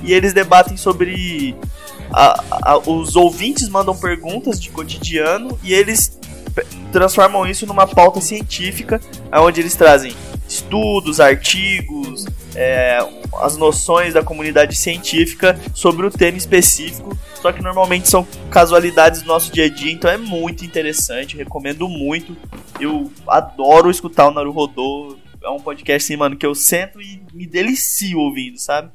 E 0.03 0.13
eles 0.13 0.33
debatem 0.33 0.77
sobre. 0.77 1.55
a- 2.13 2.43
a- 2.51 2.79
os 2.79 3.15
ouvintes 3.15 3.69
mandam 3.69 3.95
perguntas 3.97 4.61
de 4.61 4.71
cotidiano 4.71 5.57
e 5.63 5.73
eles 5.73 6.19
transformam 6.91 7.47
isso 7.47 7.67
numa 7.67 7.87
pauta 7.87 8.21
científica, 8.21 9.01
onde 9.33 9.61
eles 9.61 9.77
trazem 9.77 10.13
estudos, 10.49 11.21
artigos, 11.21 12.27
é, 12.57 12.99
as 13.41 13.57
noções 13.57 14.15
da 14.15 14.25
comunidade 14.25 14.75
científica 14.75 15.61
sobre 15.75 16.07
o 16.07 16.11
tema 16.11 16.39
específico, 16.39 17.17
só 17.35 17.53
que 17.53 17.63
normalmente 17.63 18.09
são 18.09 18.27
casualidades 18.51 19.23
do 19.23 19.29
nosso 19.29 19.53
dia 19.53 19.67
a 19.67 19.69
dia, 19.69 19.93
então 19.93 20.11
é 20.11 20.17
muito 20.17 20.65
interessante, 20.65 21.37
recomendo 21.37 21.87
muito. 21.87 22.37
Eu 22.81 23.13
adoro 23.29 23.91
escutar 23.91 24.29
o 24.29 24.31
Naruhodô, 24.33 25.17
é 25.43 25.51
um 25.51 25.61
podcast 25.61 26.05
assim, 26.05 26.19
mano, 26.19 26.37
que 26.37 26.47
eu 26.47 26.55
sento 26.55 27.01
e 27.01 27.23
me 27.33 27.47
delicio 27.47 28.19
ouvindo, 28.19 28.59
sabe? 28.59 28.91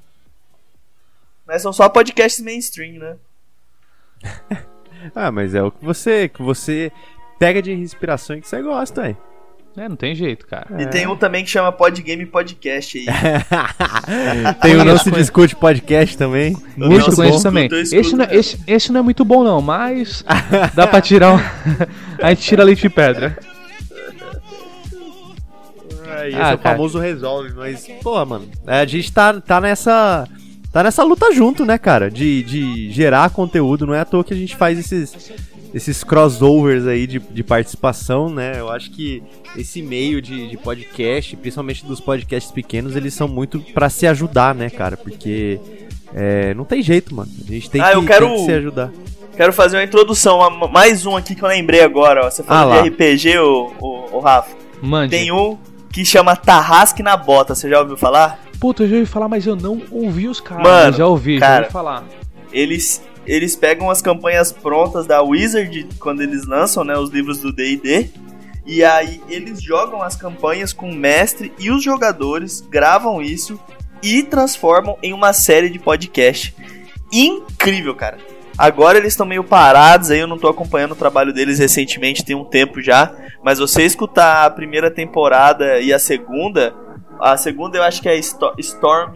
Mas 1.46 1.62
são 1.62 1.72
só 1.72 1.88
podcasts 1.88 2.44
mainstream, 2.44 3.00
né? 3.00 3.16
Ah, 5.14 5.30
mas 5.34 5.54
é 5.54 5.62
o 5.62 5.70
que 5.70 5.84
você, 5.84 6.30
que 6.30 6.42
você 6.42 6.90
pega 7.38 7.62
de 7.62 7.74
inspiração 7.74 8.38
e 8.38 8.42
que 8.42 8.48
você 8.48 8.62
gosta, 8.62 9.10
hein? 9.10 9.18
É, 9.76 9.90
não 9.90 9.96
tem 9.96 10.14
jeito, 10.14 10.46
cara. 10.46 10.68
E 10.78 10.86
tem 10.86 11.08
um 11.08 11.16
também 11.16 11.44
que 11.44 11.50
chama 11.50 11.72
Podgame 11.72 12.28
Podcast 12.28 12.96
aí. 13.00 13.06
Tem 14.62 14.76
o 14.80 14.84
Não 14.86 14.98
Se. 15.00 15.10
Discute 15.10 15.56
podcast 15.56 16.16
também. 16.16 16.54
Eu 16.78 16.90
Muito 16.90 17.06
conheço 17.16 17.38
escuto, 17.38 17.42
também. 17.44 17.70
esse, 17.74 18.16
não, 18.16 18.26
é- 18.26 18.36
esse, 18.36 18.60
esse 18.68 18.92
não 18.92 19.00
é 19.00 19.04
muito 19.04 19.26
bom, 19.26 19.44
não, 19.44 19.62
mas 19.64 20.24
dá 20.76 20.86
pra 20.86 21.02
tirar 21.02 21.34
um. 21.34 21.40
a 22.22 22.30
gente 22.30 22.44
tira 22.44 22.64
leite 22.64 22.84
de 22.84 22.90
pedra. 22.90 23.36
É, 26.08 26.28
esse 26.30 26.38
Ah, 26.38 26.52
é 26.52 26.54
o 26.54 26.58
cara. 26.60 26.76
famoso 26.76 27.00
resolve, 27.00 27.54
mas, 27.56 27.88
pô, 28.04 28.24
mano, 28.26 28.48
é, 28.68 28.80
a 28.82 28.86
gente 28.86 29.12
tá, 29.12 29.42
tá 29.42 29.60
nessa. 29.60 30.28
Tá 30.74 30.82
nessa 30.84 31.04
luta 31.04 31.32
junto, 31.34 31.64
né, 31.66 31.78
cara? 31.78 32.10
De, 32.10 32.42
de 32.44 32.92
gerar 32.92 33.30
conteúdo. 33.30 33.86
Não 33.86 33.94
é 33.94 34.00
à 34.00 34.06
toa 34.06 34.24
que 34.24 34.34
a 34.34 34.38
gente 34.38 34.56
faz 34.56 34.78
esses, 34.80 35.32
esses 35.74 36.04
crossovers 36.04 36.88
aí 36.88 37.06
de, 37.06 37.20
de 37.20 37.44
participação, 37.44 38.28
né? 38.28 38.56
Eu 38.60 38.72
acho 38.72 38.90
que 38.92 39.22
esse 39.56 39.84
meio 39.84 40.20
de, 40.20 40.50
de 40.50 40.58
podcast, 40.58 41.36
principalmente 41.38 41.86
dos 41.86 42.00
podcasts 42.02 42.52
pequenos, 42.52 42.96
eles 42.96 43.14
são 43.14 43.28
muito 43.28 43.60
pra 43.74 43.88
se 43.88 44.08
ajudar, 44.08 44.56
né, 44.56 44.68
cara? 44.70 44.98
Porque 44.98 45.60
é, 46.12 46.56
não 46.56 46.66
tem 46.66 46.82
jeito, 46.82 47.14
mano. 47.16 47.30
A 47.48 47.52
gente 47.52 47.70
tem, 47.70 47.80
Ah, 47.80 47.92
que, 47.92 47.98
eu 47.98 48.04
quero- 48.06 48.26
tem 48.28 48.36
que 48.38 48.46
se 48.46 48.52
ajudar. 48.54 48.92
Quero 49.38 49.54
fazer 49.54 49.78
uma 49.78 49.84
introdução, 49.84 50.40
uma- 50.40 50.68
mais 50.68 51.06
um 51.06 51.16
aqui 51.16 51.36
que 51.36 51.44
eu 51.44 51.48
lembrei 51.50 51.82
agora, 51.82 52.26
ó. 52.26 52.32
Você 52.32 52.42
Ah 52.42 52.46
falou 52.46 52.70
lá. 52.76 52.82
de 52.82 52.90
RPG, 52.90 53.38
ô, 53.38 53.72
ô, 53.80 54.18
ô 54.18 54.20
Rafa. 54.20 54.56
Mande. 54.82 55.12
Tem 55.12 55.32
um 55.32 55.56
que 55.92 56.04
chama 56.04 56.36
Tarrasque 56.36 57.04
na 57.04 57.16
Bota, 57.16 57.54
você 57.54 57.70
já 57.70 57.80
ouviu 57.80 57.96
falar? 57.96 58.40
Puta, 58.64 58.84
eu 58.84 58.88
já 58.88 58.96
ouvi 58.96 59.06
falar, 59.06 59.28
mas 59.28 59.46
eu 59.46 59.58
não 59.58 59.82
ouvi 59.92 60.26
os 60.26 60.40
caras. 60.40 60.64
Mano, 60.64 60.96
já 60.96 61.06
ouvi, 61.06 61.34
já 61.38 61.46
cara. 61.46 61.62
ouvi 61.64 61.74
falar. 61.74 62.06
Eles, 62.50 63.04
eles 63.28 63.58
pegam 63.58 63.90
as 63.90 64.02
campanhas 64.02 64.54
prontas 64.54 65.06
da 65.06 65.22
Wizard 65.22 65.90
quando 66.00 66.24
eles 66.24 66.46
lançam, 66.46 66.82
né, 66.86 66.98
os 66.98 67.10
livros 67.10 67.40
do 67.40 67.52
D&D. 67.52 68.10
E 68.66 68.82
aí 68.82 69.22
eles 69.28 69.62
jogam 69.62 70.02
as 70.02 70.16
campanhas 70.16 70.72
com 70.72 70.90
o 70.90 70.96
mestre 70.96 71.52
e 71.60 71.70
os 71.70 71.84
jogadores, 71.84 72.62
gravam 72.62 73.22
isso 73.22 73.60
e 74.02 74.24
transformam 74.24 74.98
em 75.04 75.12
uma 75.12 75.34
série 75.34 75.70
de 75.70 75.78
podcast. 75.78 76.56
Incrível, 77.12 77.94
cara. 77.94 78.18
Agora 78.58 78.98
eles 78.98 79.12
estão 79.12 79.26
meio 79.26 79.44
parados, 79.44 80.10
aí 80.10 80.20
eu 80.20 80.28
não 80.28 80.38
tô 80.38 80.48
acompanhando 80.48 80.94
o 80.94 80.96
trabalho 80.96 81.34
deles 81.34 81.60
recentemente, 81.60 82.24
tem 82.24 82.36
um 82.36 82.46
tempo 82.46 82.82
já. 82.82 83.14
Mas 83.44 83.60
você 83.60 83.84
escutar 83.84 84.46
a 84.46 84.50
primeira 84.50 84.90
temporada 84.90 85.82
e 85.82 85.92
a 85.92 86.00
segunda, 86.00 86.74
a 87.32 87.38
segunda 87.38 87.78
eu 87.78 87.84
acho 87.84 88.02
que 88.02 88.10
é 88.10 88.16
Sto- 88.18 88.54
Storm 88.60 89.14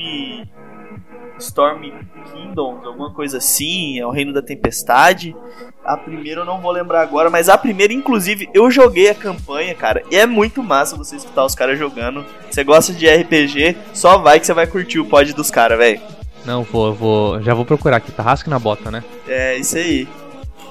Storm 1.40 1.92
Kingdoms, 2.32 2.86
alguma 2.86 3.14
coisa 3.14 3.38
assim, 3.38 4.00
é 4.00 4.06
o 4.06 4.12
Reino 4.12 4.34
da 4.34 4.42
Tempestade. 4.42 5.36
A 5.86 5.96
primeira 5.96 6.42
eu 6.42 6.46
não 6.46 6.60
vou 6.60 6.72
lembrar 6.72 7.02
agora, 7.02 7.30
mas 7.30 7.48
a 7.48 7.58
primeira, 7.58 7.94
inclusive, 7.94 8.50
eu 8.54 8.70
joguei 8.72 9.10
a 9.10 9.16
campanha, 9.16 9.74
cara, 9.76 10.02
e 10.12 10.16
é 10.18 10.26
muito 10.26 10.64
massa 10.64 10.98
você 10.98 11.16
escutar 11.16 11.46
os 11.46 11.54
caras 11.56 11.78
jogando. 11.78 12.26
Você 12.50 12.64
gosta 12.64 12.92
de 12.92 13.08
RPG, 13.08 13.78
só 13.94 14.18
vai 14.18 14.40
que 14.40 14.46
você 14.48 14.54
vai 14.54 14.66
curtir 14.68 15.00
o 15.00 15.06
pod 15.06 15.32
dos 15.34 15.52
caras, 15.52 15.78
velho. 15.78 16.02
Não, 16.46 16.64
vou, 16.64 16.94
vou. 16.94 17.42
Já 17.42 17.54
vou 17.54 17.66
procurar 17.66 17.98
aqui. 17.98 18.12
Tarrasque 18.12 18.50
na 18.50 18.58
bota, 18.58 18.90
né? 18.90 19.04
É 19.28 19.58
isso 19.58 19.78
aí. 19.78 20.08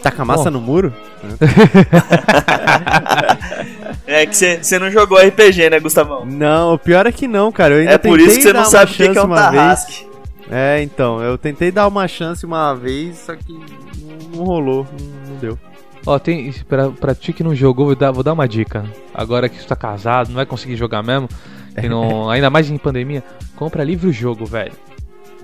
Tá 0.02 0.10
com 0.10 0.22
a 0.22 0.24
massa 0.24 0.44
Bom. 0.50 0.58
no 0.58 0.60
muro? 0.60 0.92
É 4.06 4.24
que 4.26 4.36
você 4.36 4.78
não 4.78 4.90
jogou 4.90 5.18
RPG, 5.18 5.68
né, 5.70 5.80
Gustavão? 5.80 6.24
Não, 6.24 6.74
o 6.74 6.78
pior 6.78 7.06
é 7.06 7.12
que 7.12 7.26
não, 7.26 7.50
cara. 7.50 7.74
Eu 7.74 7.80
ainda 7.80 7.92
É 7.92 7.98
por 7.98 8.20
isso 8.20 8.36
que 8.36 8.42
você 8.42 8.52
não 8.52 8.64
sabe 8.64 8.92
o 8.92 8.94
que 8.94 9.02
é 9.18 9.22
um 9.22 9.24
uma 9.24 9.50
vez. 9.50 9.62
Tarrasque. 9.62 10.06
É, 10.50 10.80
então, 10.82 11.20
eu 11.20 11.36
tentei 11.36 11.72
dar 11.72 11.88
uma 11.88 12.06
chance 12.06 12.46
uma 12.46 12.72
vez, 12.72 13.18
só 13.18 13.34
que 13.34 13.52
não, 13.52 14.38
não 14.38 14.44
rolou, 14.44 14.86
não, 14.98 15.30
não 15.32 15.36
deu. 15.38 15.58
Ó, 16.06 16.18
tem. 16.20 16.52
Pra, 16.68 16.88
pra 16.90 17.14
ti 17.16 17.32
que 17.32 17.42
não 17.42 17.52
jogou, 17.52 17.86
vou 17.86 17.96
dar, 17.96 18.12
vou 18.12 18.22
dar 18.22 18.32
uma 18.32 18.46
dica. 18.46 18.84
Agora 19.12 19.48
que 19.48 19.60
você 19.60 19.66
tá 19.66 19.74
casado, 19.74 20.28
não 20.28 20.36
vai 20.36 20.46
conseguir 20.46 20.76
jogar 20.76 21.02
mesmo. 21.02 21.28
Não, 21.88 22.30
ainda 22.30 22.48
mais 22.48 22.70
em 22.70 22.78
pandemia, 22.78 23.24
compra 23.56 23.82
livro-jogo, 23.82 24.46
velho. 24.46 24.72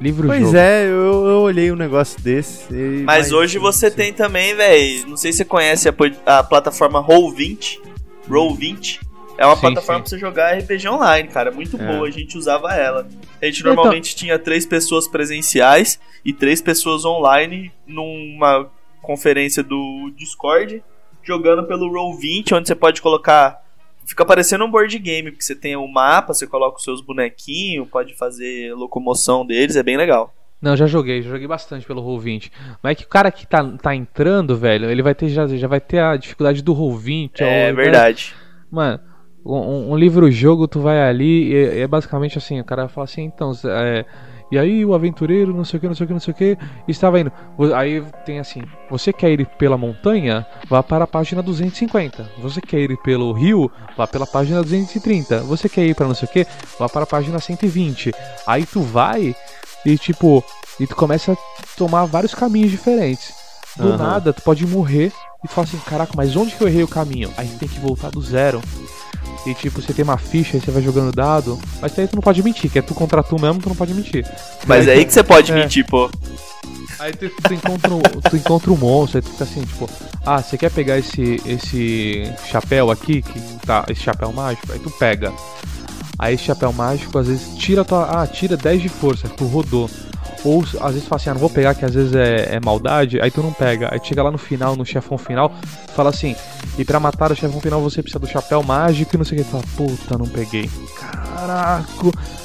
Livro-jogo. 0.01 0.41
Pois 0.41 0.55
é, 0.55 0.85
eu, 0.87 1.27
eu 1.27 1.41
olhei 1.41 1.71
um 1.73 1.77
negócio 1.77 2.21
desse. 2.21 2.73
e- 2.73 3.03
Mas 3.05 3.33
hoje 3.33 3.59
você 3.59 3.91
tem 3.91 4.13
também, 4.13 4.55
velho. 4.55 5.09
Não 5.09 5.17
sei 5.17 5.33
se 5.33 5.39
você 5.39 5.45
conhece 5.45 5.89
a, 5.89 5.95
a 6.39 6.43
plataforma 6.45 7.05
Roll20. 7.05 7.79
Roll20. 8.29 9.01
É 9.39 9.47
uma 9.47 9.55
Sim, 9.55 9.61
plataforma 9.63 9.99
sim. 10.01 10.03
pra 10.03 10.11
você 10.11 10.19
jogar 10.19 10.59
RPG 10.59 10.89
online, 10.89 11.29
cara. 11.29 11.51
Muito 11.51 11.77
É. 11.81 11.87
boa. 11.87 12.07
A 12.07 12.11
gente 12.11 12.37
usava 12.37 12.73
ela. 12.75 13.09
A 13.41 13.45
gente 13.47 13.61
Então- 13.61 13.75
normalmente 13.75 14.15
tinha 14.15 14.39
três 14.39 14.67
pessoas 14.67 15.09
presenciais 15.09 15.99
e 16.25 16.33
três 16.33 16.61
pessoas 16.61 17.05
online 17.05 17.73
numa 17.87 18.71
conferência 19.01 19.63
do 19.63 20.13
Discord. 20.17 20.83
jogando 21.25 21.63
pelo 21.69 21.89
Roll20, 21.89 22.53
onde 22.53 22.67
você 22.67 22.75
pode 22.75 23.01
colocar. 23.01 23.63
Fica 24.05 24.25
parecendo 24.25 24.65
um 24.65 24.71
board 24.71 24.99
game, 24.99 25.31
porque 25.31 25.45
você 25.45 25.55
tem 25.55 25.77
o 25.77 25.83
um 25.85 25.87
mapa, 25.89 26.35
você 26.35 26.49
coloca 26.49 26.79
os 26.79 26.83
seus 26.83 27.01
bonequinhos, 27.01 27.89
pode 27.89 28.17
fazer 28.17 28.75
locomoção 28.75 29.47
deles, 29.47 29.77
é 29.77 29.85
bem 29.85 29.97
legal. 29.97 30.35
Não, 30.63 30.77
já 30.77 30.87
joguei, 30.87 31.21
já 31.23 31.31
joguei 31.31 31.49
bastante 31.49 31.85
pelo 31.85 32.01
Roll20. 32.01 32.53
Mas 32.81 32.93
é 32.93 32.95
que 32.95 33.05
o 33.05 33.09
cara 33.09 33.33
que 33.33 33.45
tá, 33.45 33.65
tá 33.83 33.97
entrando, 33.97 34.57
velho, 34.57 34.89
ele 34.89 35.03
vai 35.03 35.13
ter 35.13 35.29
já, 35.29 35.45
já 35.49 35.67
vai 35.67 35.81
ter 35.81 35.99
a 35.99 36.17
dificuldade 36.17 36.63
do 36.63 36.73
Roll20. 36.73 37.41
É 37.41 37.71
ou, 37.71 37.77
verdade. 37.77 38.33
Mano, 38.71 39.01
um, 39.45 39.93
um 39.93 39.97
livro-jogo, 39.97 40.69
tu 40.69 40.81
vai 40.81 41.03
ali 41.03 41.53
e 41.53 41.81
é 41.81 41.87
basicamente 41.89 42.39
assim, 42.39 42.61
o 42.61 42.65
cara 42.65 42.87
fala 42.87 43.05
assim, 43.05 43.25
então, 43.25 43.51
é, 43.65 44.05
e 44.53 44.59
aí 44.59 44.85
o 44.85 44.95
aventureiro, 44.95 45.55
não 45.55 45.65
sei 45.65 45.79
o 45.79 45.81
que, 45.81 45.89
não 45.89 45.95
sei 45.95 46.05
o 46.05 46.07
que, 46.07 46.13
não 46.13 46.21
sei 46.21 46.33
o 46.33 46.37
que, 46.37 46.59
estava 46.87 47.19
indo. 47.19 47.33
Aí 47.75 48.05
tem 48.27 48.39
assim: 48.39 48.61
você 48.91 49.11
quer 49.11 49.31
ir 49.31 49.47
pela 49.57 49.79
montanha? 49.79 50.47
Vá 50.69 50.83
para 50.83 51.05
a 51.05 51.07
página 51.07 51.43
250. 51.43 52.31
Você 52.39 52.61
quer 52.61 52.81
ir 52.81 52.99
pelo 52.99 53.33
rio? 53.33 53.73
Vá 53.97 54.07
pela 54.07 54.27
página 54.27 54.63
230. 54.63 55.39
Você 55.45 55.71
quer 55.71 55.87
ir 55.87 55.95
para 55.95 56.07
não 56.07 56.15
sei 56.15 56.29
o 56.29 56.31
que? 56.31 56.47
Vá 56.79 56.87
para 56.87 57.05
a 57.05 57.07
página 57.07 57.39
120. 57.39 58.13
Aí 58.47 58.67
tu 58.67 58.83
vai 58.83 59.35
e 59.85 59.99
tipo, 59.99 60.45
e 60.79 60.87
tu 60.87 60.95
começa 60.95 61.33
a 61.33 61.37
tomar 61.77 62.05
vários 62.07 62.35
caminhos 62.35 62.71
diferentes. 62.71 63.33
Do 63.77 63.89
uhum. 63.89 63.97
nada, 63.97 64.33
tu 64.33 64.43
pode 64.43 64.67
morrer 64.67 65.13
e 65.43 65.49
tu 65.49 65.55
fala 65.55 65.67
assim: 65.67 65.79
caraca, 65.79 66.13
mas 66.17 66.37
onde 66.37 66.55
que 66.55 66.63
eu 66.63 66.69
errei 66.69 66.83
o 66.83 66.89
caminho? 66.89 67.33
Aí 67.37 67.49
tem 67.59 67.69
que 67.69 67.81
voltar 67.81 68.11
do 68.11 68.21
zero. 68.21 68.61
E 69.47 69.55
tipo, 69.55 69.81
você 69.81 69.93
tem 69.93 70.05
uma 70.05 70.19
ficha 70.19 70.57
e 70.57 70.61
você 70.61 70.71
vai 70.71 70.83
jogando 70.83 71.11
dado. 71.13 71.59
Mas 71.81 71.99
aí 71.99 72.07
tu 72.07 72.15
não 72.15 72.23
pode 72.23 72.43
mentir, 72.43 72.71
que 72.71 72.79
é 72.79 72.83
tu 72.83 72.95
contra 72.95 73.23
tu 73.23 73.41
mesmo, 73.41 73.61
tu 73.61 73.69
não 73.69 73.77
pode 73.77 73.93
mentir. 73.93 74.25
Mas 74.67 74.87
é 74.87 74.93
aí 74.93 75.05
que 75.05 75.13
você 75.13 75.25
pode 75.25 75.51
é. 75.51 75.55
mentir, 75.55 75.85
pô. 75.87 76.09
Aí 76.99 77.13
tu, 77.13 77.29
tu, 77.29 77.55
encontra, 77.55 77.91
tu 78.31 78.37
encontra 78.37 78.71
um 78.71 78.77
monstro, 78.77 79.19
aí 79.19 79.23
tu 79.23 79.31
fica 79.31 79.43
assim, 79.43 79.63
tipo, 79.63 79.91
ah, 80.25 80.41
você 80.41 80.57
quer 80.57 80.71
pegar 80.71 80.99
esse, 80.99 81.43
esse 81.45 82.33
chapéu 82.49 82.93
aqui, 82.93 83.23
que 83.23 83.41
tá, 83.67 83.85
esse 83.89 84.03
chapéu 84.03 84.33
mágico? 84.33 84.71
Aí 84.73 84.79
tu 84.79 84.91
pega. 84.91 85.33
Aí 86.23 86.35
esse 86.37 86.45
chapéu 86.45 86.73
mágico, 86.73 87.19
às 87.19 87.27
vezes, 87.27 87.59
tira 87.59 87.85
tua. 87.85 88.23
Ah, 88.23 88.25
tira 88.29 88.57
10 88.57 88.81
de 88.81 88.89
força, 88.89 89.29
tu 89.29 89.45
rodou. 89.45 89.91
Ou 90.45 90.63
às 90.81 90.93
vezes 90.95 91.09
fala 91.09 91.21
assim, 91.21 91.31
ah, 91.31 91.35
não 91.35 91.41
vou 91.41 91.51
pegar 91.51 91.75
que 91.75 91.85
às 91.85 91.95
vezes 91.95 92.15
é, 92.15 92.55
é, 92.55 92.61
maldade, 92.61 93.21
aí 93.21 93.29
tu 93.29 93.43
não 93.43 93.53
pega. 93.53 93.89
Aí 93.93 94.01
chega 94.01 94.23
lá 94.23 94.31
no 94.31 94.39
final, 94.39 94.77
no 94.77 94.87
chefão 94.87 95.19
final, 95.19 95.53
fala 95.97 96.11
assim, 96.11 96.37
e 96.79 96.85
pra 96.85 97.01
matar 97.01 97.33
o 97.33 97.35
chefão 97.35 97.61
final 97.61 97.81
você 97.81 98.01
precisa 98.03 98.21
do 98.21 98.29
chapéu 98.29 98.63
mágico 98.63 99.17
e 99.17 99.19
não 99.19 99.25
sei 99.25 99.41
o 99.41 99.43
que. 99.43 99.51
Tu 99.51 99.51
fala, 99.51 99.65
puta, 99.77 100.17
não 100.17 100.29
peguei. 100.29 100.71
Caraca. 100.97 101.87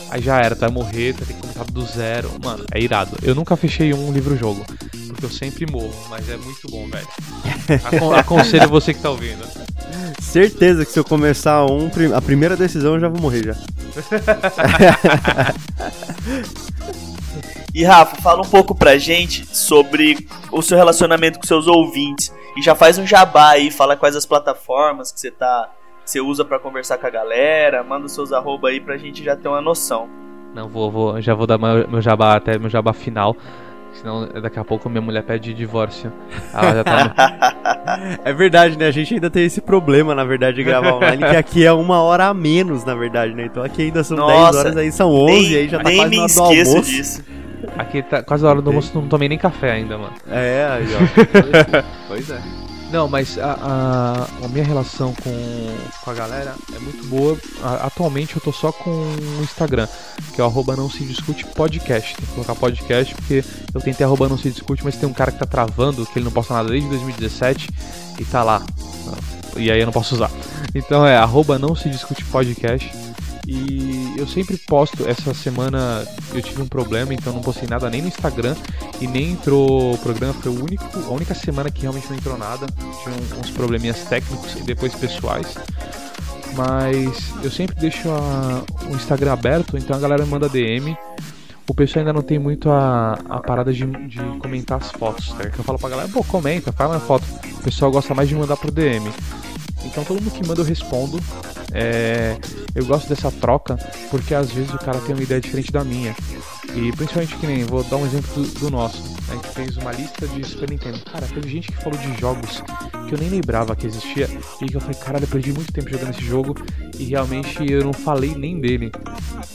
Aí 0.09 0.23
já 0.23 0.39
era, 0.39 0.55
tu 0.55 0.61
vai 0.61 0.71
morrer, 0.71 1.13
tu 1.13 1.19
vai 1.19 1.27
ter 1.27 1.33
que 1.35 1.41
começar 1.41 1.63
do 1.65 1.85
zero. 1.85 2.31
Mano, 2.43 2.65
é 2.73 2.81
irado. 2.81 3.15
Eu 3.21 3.35
nunca 3.35 3.55
fechei 3.55 3.93
um 3.93 4.11
livro-jogo, 4.11 4.65
porque 5.07 5.25
eu 5.25 5.29
sempre 5.29 5.71
morro, 5.71 5.93
mas 6.09 6.27
é 6.27 6.37
muito 6.37 6.67
bom, 6.67 6.89
velho. 6.89 7.07
Acon 7.85 8.11
aconselho 8.11 8.69
você 8.69 8.91
que 8.91 9.01
tá 9.01 9.11
ouvindo. 9.11 9.45
Certeza 10.37 10.85
que 10.85 10.91
se 10.91 10.99
eu 10.99 11.03
começar 11.03 11.65
um, 11.65 11.89
a 12.15 12.21
primeira 12.21 12.55
decisão 12.55 12.93
eu 12.93 12.99
já 12.99 13.09
vou 13.09 13.19
morrer 13.19 13.43
já. 13.43 13.55
E 17.73 17.83
Rafa, 17.83 18.19
fala 18.23 18.41
um 18.41 18.49
pouco 18.49 18.73
pra 18.73 18.97
gente 18.97 19.45
sobre 19.55 20.27
o 20.51 20.63
seu 20.63 20.75
relacionamento 20.75 21.37
com 21.37 21.45
seus 21.45 21.67
ouvintes. 21.67 22.33
E 22.55 22.61
já 22.63 22.73
faz 22.73 22.97
um 22.97 23.05
jabá 23.05 23.51
aí, 23.51 23.69
fala 23.69 23.95
quais 23.95 24.15
as 24.15 24.25
plataformas 24.25 25.11
que 25.11 25.19
você 25.19 25.29
tá. 25.29 25.69
Que 26.03 26.09
você 26.09 26.19
usa 26.19 26.43
para 26.43 26.57
conversar 26.57 26.97
com 26.97 27.05
a 27.05 27.09
galera, 27.11 27.83
manda 27.83 28.07
os 28.07 28.13
seus 28.13 28.33
arroba 28.33 28.69
aí 28.69 28.79
pra 28.79 28.97
gente 28.97 29.23
já 29.23 29.35
ter 29.35 29.47
uma 29.47 29.61
noção. 29.61 30.09
Não, 30.55 30.67
vou, 30.67 30.89
vou 30.89 31.21
já 31.21 31.35
vou 31.35 31.45
dar 31.45 31.59
meu, 31.59 31.87
meu 31.87 32.01
jabá 32.01 32.35
até 32.35 32.57
meu 32.57 32.67
jabá 32.67 32.93
final. 32.93 33.37
Senão 33.99 34.27
daqui 34.41 34.59
a 34.59 34.63
pouco 34.63 34.89
minha 34.89 35.01
mulher 35.01 35.23
pede 35.23 35.53
divórcio. 35.53 36.11
Ela 36.53 36.75
já 36.75 36.83
tá 36.83 37.03
no... 37.03 38.21
é 38.23 38.33
verdade, 38.33 38.77
né? 38.77 38.87
A 38.87 38.91
gente 38.91 39.13
ainda 39.15 39.29
tem 39.29 39.43
esse 39.45 39.59
problema, 39.59 40.13
na 40.13 40.23
verdade, 40.23 40.57
de 40.57 40.63
gravar 40.63 40.93
online, 40.93 41.17
que 41.17 41.35
aqui 41.35 41.65
é 41.65 41.71
uma 41.71 42.01
hora 42.01 42.27
a 42.27 42.33
menos, 42.33 42.85
na 42.85 42.93
verdade, 42.93 43.33
né? 43.33 43.45
Então 43.45 43.63
aqui 43.63 43.83
ainda 43.83 44.03
são 44.03 44.17
Nossa, 44.17 44.51
10 44.51 44.55
horas, 44.55 44.77
aí 44.77 44.91
são 44.91 45.11
11, 45.11 45.31
nem, 45.31 45.55
aí 45.55 45.67
já 45.67 45.77
tá 45.79 45.91
quase 45.91 46.09
me 46.09 46.17
na 46.17 46.23
hora 46.23 46.33
do 46.33 46.41
almoço. 46.41 46.81
Disso. 46.81 47.23
Aqui 47.75 48.03
tá 48.03 48.21
quase 48.21 48.45
a 48.45 48.49
hora 48.49 48.61
do 48.61 48.69
almoço, 48.69 48.91
não 48.93 49.07
tomei 49.07 49.27
nem 49.27 49.37
café 49.37 49.71
ainda, 49.71 49.97
mano. 49.97 50.13
É, 50.29 50.67
aí, 50.69 50.87
ó. 50.93 51.83
pois 52.07 52.29
é. 52.29 52.66
Não, 52.91 53.07
mas 53.07 53.37
a, 53.37 53.57
a, 53.61 54.45
a, 54.45 54.47
minha 54.47 54.63
relação 54.63 55.13
com, 55.13 55.77
com 56.03 56.11
a 56.11 56.13
galera 56.13 56.55
é 56.73 56.79
muito 56.79 57.05
boa. 57.07 57.37
A, 57.61 57.87
atualmente 57.87 58.35
eu 58.35 58.41
tô 58.41 58.51
só 58.51 58.71
com 58.71 58.89
o 58.89 59.43
Instagram, 59.43 59.87
que 60.33 60.39
é 60.39 60.43
o 60.43 60.47
arroba 60.47 60.75
não 60.75 60.89
se 60.89 61.03
discute 61.03 61.45
podcast. 61.47 62.15
Tem 62.15 62.25
que 62.25 62.33
colocar 62.33 62.55
podcast 62.55 63.13
porque 63.15 63.43
eu 63.73 63.81
tentei 63.81 64.05
arroba 64.05 64.29
não 64.29 64.37
se 64.37 64.49
discute, 64.49 64.83
mas 64.83 64.95
tem 64.95 65.07
um 65.07 65.13
cara 65.13 65.31
que 65.31 65.39
tá 65.39 65.45
travando, 65.45 66.05
que 66.05 66.17
ele 66.17 66.25
não 66.25 66.31
posta 66.31 66.53
nada 66.53 66.69
desde 66.69 66.87
2017 66.89 67.69
e 68.19 68.25
tá 68.25 68.43
lá. 68.43 68.61
E 69.57 69.69
aí 69.69 69.79
eu 69.79 69.85
não 69.85 69.93
posso 69.93 70.15
usar. 70.15 70.31
Então 70.73 71.05
é 71.05 71.17
arroba 71.17 71.59
não 71.59 71.75
se 71.75 71.89
discute 71.89 72.23
podcast. 72.25 73.06
E 73.47 74.15
eu 74.17 74.27
sempre 74.27 74.57
posto, 74.57 75.07
essa 75.07 75.33
semana 75.33 76.05
eu 76.33 76.41
tive 76.41 76.61
um 76.61 76.67
problema, 76.67 77.13
então 77.13 77.31
não 77.31 77.39
postei 77.39 77.65
nada 77.65 77.89
nem 77.89 78.01
no 78.01 78.09
Instagram 78.09 78.57
e 78.99 79.07
nem 79.07 79.31
entrou 79.31 79.93
o 79.93 79.97
programa, 79.99 80.33
foi 80.33 80.51
o 80.51 80.61
único, 80.61 80.83
a 80.99 81.11
única 81.11 81.33
semana 81.33 81.71
que 81.71 81.83
realmente 81.83 82.09
não 82.09 82.17
entrou 82.17 82.37
nada. 82.37 82.67
Tinha 82.75 83.15
uns 83.39 83.49
probleminhas 83.51 84.03
técnicos 84.03 84.53
e 84.57 84.63
depois 84.63 84.93
pessoais. 84.95 85.55
Mas 86.57 87.33
eu 87.41 87.49
sempre 87.49 87.73
deixo 87.79 88.09
a, 88.09 88.63
o 88.91 88.95
Instagram 88.95 89.31
aberto, 89.31 89.77
então 89.77 89.95
a 89.95 89.99
galera 89.99 90.25
manda 90.25 90.49
DM. 90.49 90.97
O 91.69 91.73
pessoal 91.73 92.01
ainda 92.01 92.11
não 92.11 92.21
tem 92.21 92.39
muito 92.39 92.69
a, 92.69 93.13
a 93.29 93.39
parada 93.39 93.71
de, 93.71 93.85
de 93.85 94.19
comentar 94.39 94.77
as 94.79 94.91
fotos, 94.91 95.27
certo? 95.37 95.59
Eu 95.59 95.63
falo 95.63 95.79
pra 95.79 95.89
galera, 95.89 96.09
pô, 96.09 96.21
comenta, 96.21 96.73
faz 96.73 96.91
uma 96.91 96.99
foto. 96.99 97.23
O 97.59 97.63
pessoal 97.63 97.91
gosta 97.91 98.13
mais 98.13 98.27
de 98.27 98.35
mandar 98.35 98.57
pro 98.57 98.71
DM. 98.71 99.09
Então 99.85 100.03
todo 100.03 100.21
mundo 100.21 100.31
que 100.31 100.47
manda 100.47 100.61
eu 100.61 100.65
respondo. 100.65 101.19
É, 101.73 102.37
eu 102.73 102.85
gosto 102.85 103.09
dessa 103.09 103.31
troca 103.31 103.77
porque 104.09 104.33
às 104.33 104.51
vezes 104.51 104.73
o 104.73 104.77
cara 104.77 104.99
tem 105.01 105.13
uma 105.13 105.23
ideia 105.23 105.41
diferente 105.41 105.71
da 105.71 105.83
minha. 105.83 106.15
E 106.75 106.91
principalmente 106.91 107.35
que 107.37 107.47
nem, 107.47 107.63
vou 107.63 107.83
dar 107.83 107.97
um 107.97 108.05
exemplo 108.05 108.43
do, 108.59 108.69
nosso. 108.69 109.01
A 109.29 109.35
gente 109.35 109.47
fez 109.49 109.77
uma 109.77 109.91
lista 109.91 110.27
de 110.27 110.43
Super 110.45 110.69
Nintendo. 110.69 110.99
Cara, 111.05 111.25
teve 111.27 111.49
gente 111.49 111.71
que 111.71 111.77
falou 111.77 111.97
de 111.97 112.19
jogos 112.19 112.63
que 113.07 113.15
eu 113.15 113.19
nem 113.19 113.29
lembrava 113.29 113.75
que 113.75 113.87
existia. 113.87 114.29
E 114.61 114.65
que 114.65 114.75
eu 114.75 114.81
falei, 114.81 114.95
caralho, 114.95 115.23
eu 115.23 115.29
perdi 115.29 115.51
muito 115.53 115.71
tempo 115.71 115.89
jogando 115.89 116.11
esse 116.11 116.23
jogo. 116.23 116.55
E 116.97 117.05
realmente 117.05 117.65
eu 117.69 117.83
não 117.83 117.93
falei 117.93 118.35
nem 118.35 118.59
dele. 118.59 118.91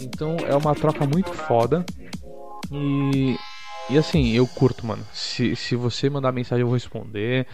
Então 0.01 0.37
é 0.47 0.55
uma 0.57 0.75
troca 0.75 1.07
muito 1.07 1.33
foda. 1.33 1.85
E, 2.71 3.37
e 3.91 3.99
assim, 3.99 4.33
eu 4.33 4.47
curto, 4.47 4.87
mano. 4.87 5.07
Se, 5.13 5.55
se 5.55 5.77
você 5.77 6.09
mandar 6.09 6.33
mensagem, 6.33 6.63
eu 6.63 6.67
vou 6.67 6.75
responder. 6.75 7.47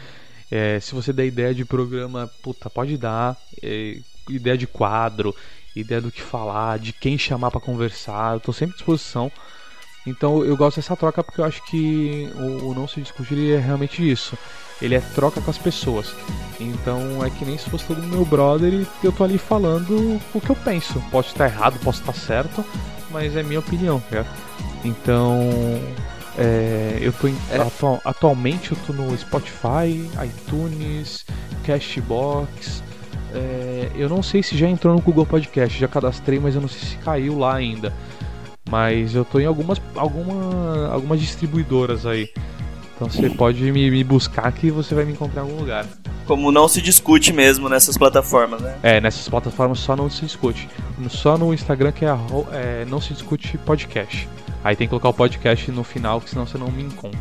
É, 0.50 0.80
se 0.80 0.94
você 0.94 1.12
der 1.12 1.26
ideia 1.26 1.54
de 1.54 1.64
programa, 1.64 2.30
puta, 2.42 2.70
pode 2.70 2.96
dar. 2.96 3.36
É, 3.62 3.98
ideia 4.28 4.56
de 4.56 4.66
quadro, 4.66 5.34
ideia 5.74 6.00
do 6.00 6.12
que 6.12 6.20
falar, 6.20 6.78
de 6.78 6.92
quem 6.92 7.16
chamar 7.16 7.50
para 7.50 7.60
conversar, 7.60 8.34
eu 8.34 8.40
tô 8.40 8.52
sempre 8.52 8.74
à 8.74 8.76
disposição. 8.76 9.30
Então 10.06 10.44
eu 10.44 10.56
gosto 10.56 10.76
dessa 10.76 10.96
troca 10.96 11.22
porque 11.22 11.40
eu 11.40 11.44
acho 11.44 11.62
que 11.66 12.30
o, 12.36 12.70
o 12.70 12.74
não 12.74 12.88
se 12.88 13.00
discutir 13.00 13.54
é 13.54 13.58
realmente 13.58 14.08
isso. 14.08 14.38
Ele 14.80 14.94
é 14.94 15.00
troca 15.00 15.40
com 15.40 15.50
as 15.50 15.58
pessoas. 15.58 16.14
Então 16.58 17.24
é 17.24 17.30
que 17.30 17.44
nem 17.44 17.58
se 17.58 17.68
fosse 17.68 17.84
todo 17.86 18.02
meu 18.02 18.24
brother 18.24 18.72
e 18.72 18.86
eu 19.02 19.12
tô 19.12 19.24
ali 19.24 19.36
falando 19.36 20.20
o 20.32 20.40
que 20.40 20.50
eu 20.50 20.56
penso. 20.56 21.02
Pode 21.10 21.28
estar 21.28 21.46
errado, 21.46 21.78
posso 21.80 22.00
estar 22.00 22.14
certo, 22.14 22.64
mas 23.10 23.36
é 23.36 23.42
minha 23.42 23.60
opinião, 23.60 24.02
né? 24.10 24.24
Então 24.84 25.40
é, 26.38 26.98
eu 27.00 27.12
tô 27.12 27.26
em, 27.26 27.36
é. 27.50 27.56
atual, 27.56 28.00
atualmente 28.04 28.70
eu 28.70 28.78
tô 28.86 28.92
no 28.92 29.16
Spotify, 29.18 30.08
iTunes, 30.24 31.26
Cashbox. 31.64 32.84
É, 33.34 33.90
eu 33.96 34.08
não 34.08 34.22
sei 34.22 34.42
se 34.42 34.56
já 34.56 34.68
entrou 34.68 34.94
no 34.94 35.00
Google 35.00 35.26
Podcast, 35.26 35.78
já 35.78 35.88
cadastrei, 35.88 36.38
mas 36.38 36.54
eu 36.54 36.60
não 36.60 36.68
sei 36.68 36.90
se 36.90 36.96
caiu 36.98 37.38
lá 37.38 37.56
ainda. 37.56 37.92
Mas 38.70 39.16
eu 39.16 39.24
tô 39.24 39.40
em 39.40 39.46
algumas, 39.46 39.82
alguma, 39.96 40.88
algumas 40.92 41.20
distribuidoras 41.20 42.06
aí. 42.06 42.30
Então 42.94 43.08
você 43.08 43.30
pode 43.30 43.60
me, 43.72 43.90
me, 43.90 44.04
buscar 44.04 44.50
que 44.52 44.70
você 44.70 44.94
vai 44.94 45.04
me 45.04 45.12
encontrar 45.12 45.42
em 45.42 45.44
algum 45.44 45.58
lugar. 45.58 45.86
Como 46.26 46.52
não 46.52 46.68
se 46.68 46.80
discute 46.80 47.32
mesmo 47.32 47.68
nessas 47.68 47.96
plataformas, 47.96 48.60
né? 48.60 48.76
É, 48.82 49.00
nessas 49.00 49.28
plataformas 49.28 49.78
só 49.80 49.96
não 49.96 50.10
se 50.10 50.22
discute. 50.22 50.68
Só 51.08 51.38
no 51.38 51.54
Instagram 51.54 51.90
que 51.90 52.04
é, 52.04 52.16
é 52.52 52.84
não 52.84 53.00
se 53.00 53.12
discute 53.12 53.56
podcast. 53.58 54.28
Aí 54.62 54.76
tem 54.76 54.86
que 54.86 54.90
colocar 54.90 55.08
o 55.08 55.14
podcast 55.14 55.70
no 55.70 55.84
final, 55.84 56.20
que 56.20 56.30
senão 56.30 56.46
você 56.46 56.58
não 56.58 56.70
me 56.70 56.82
encontra. 56.82 57.18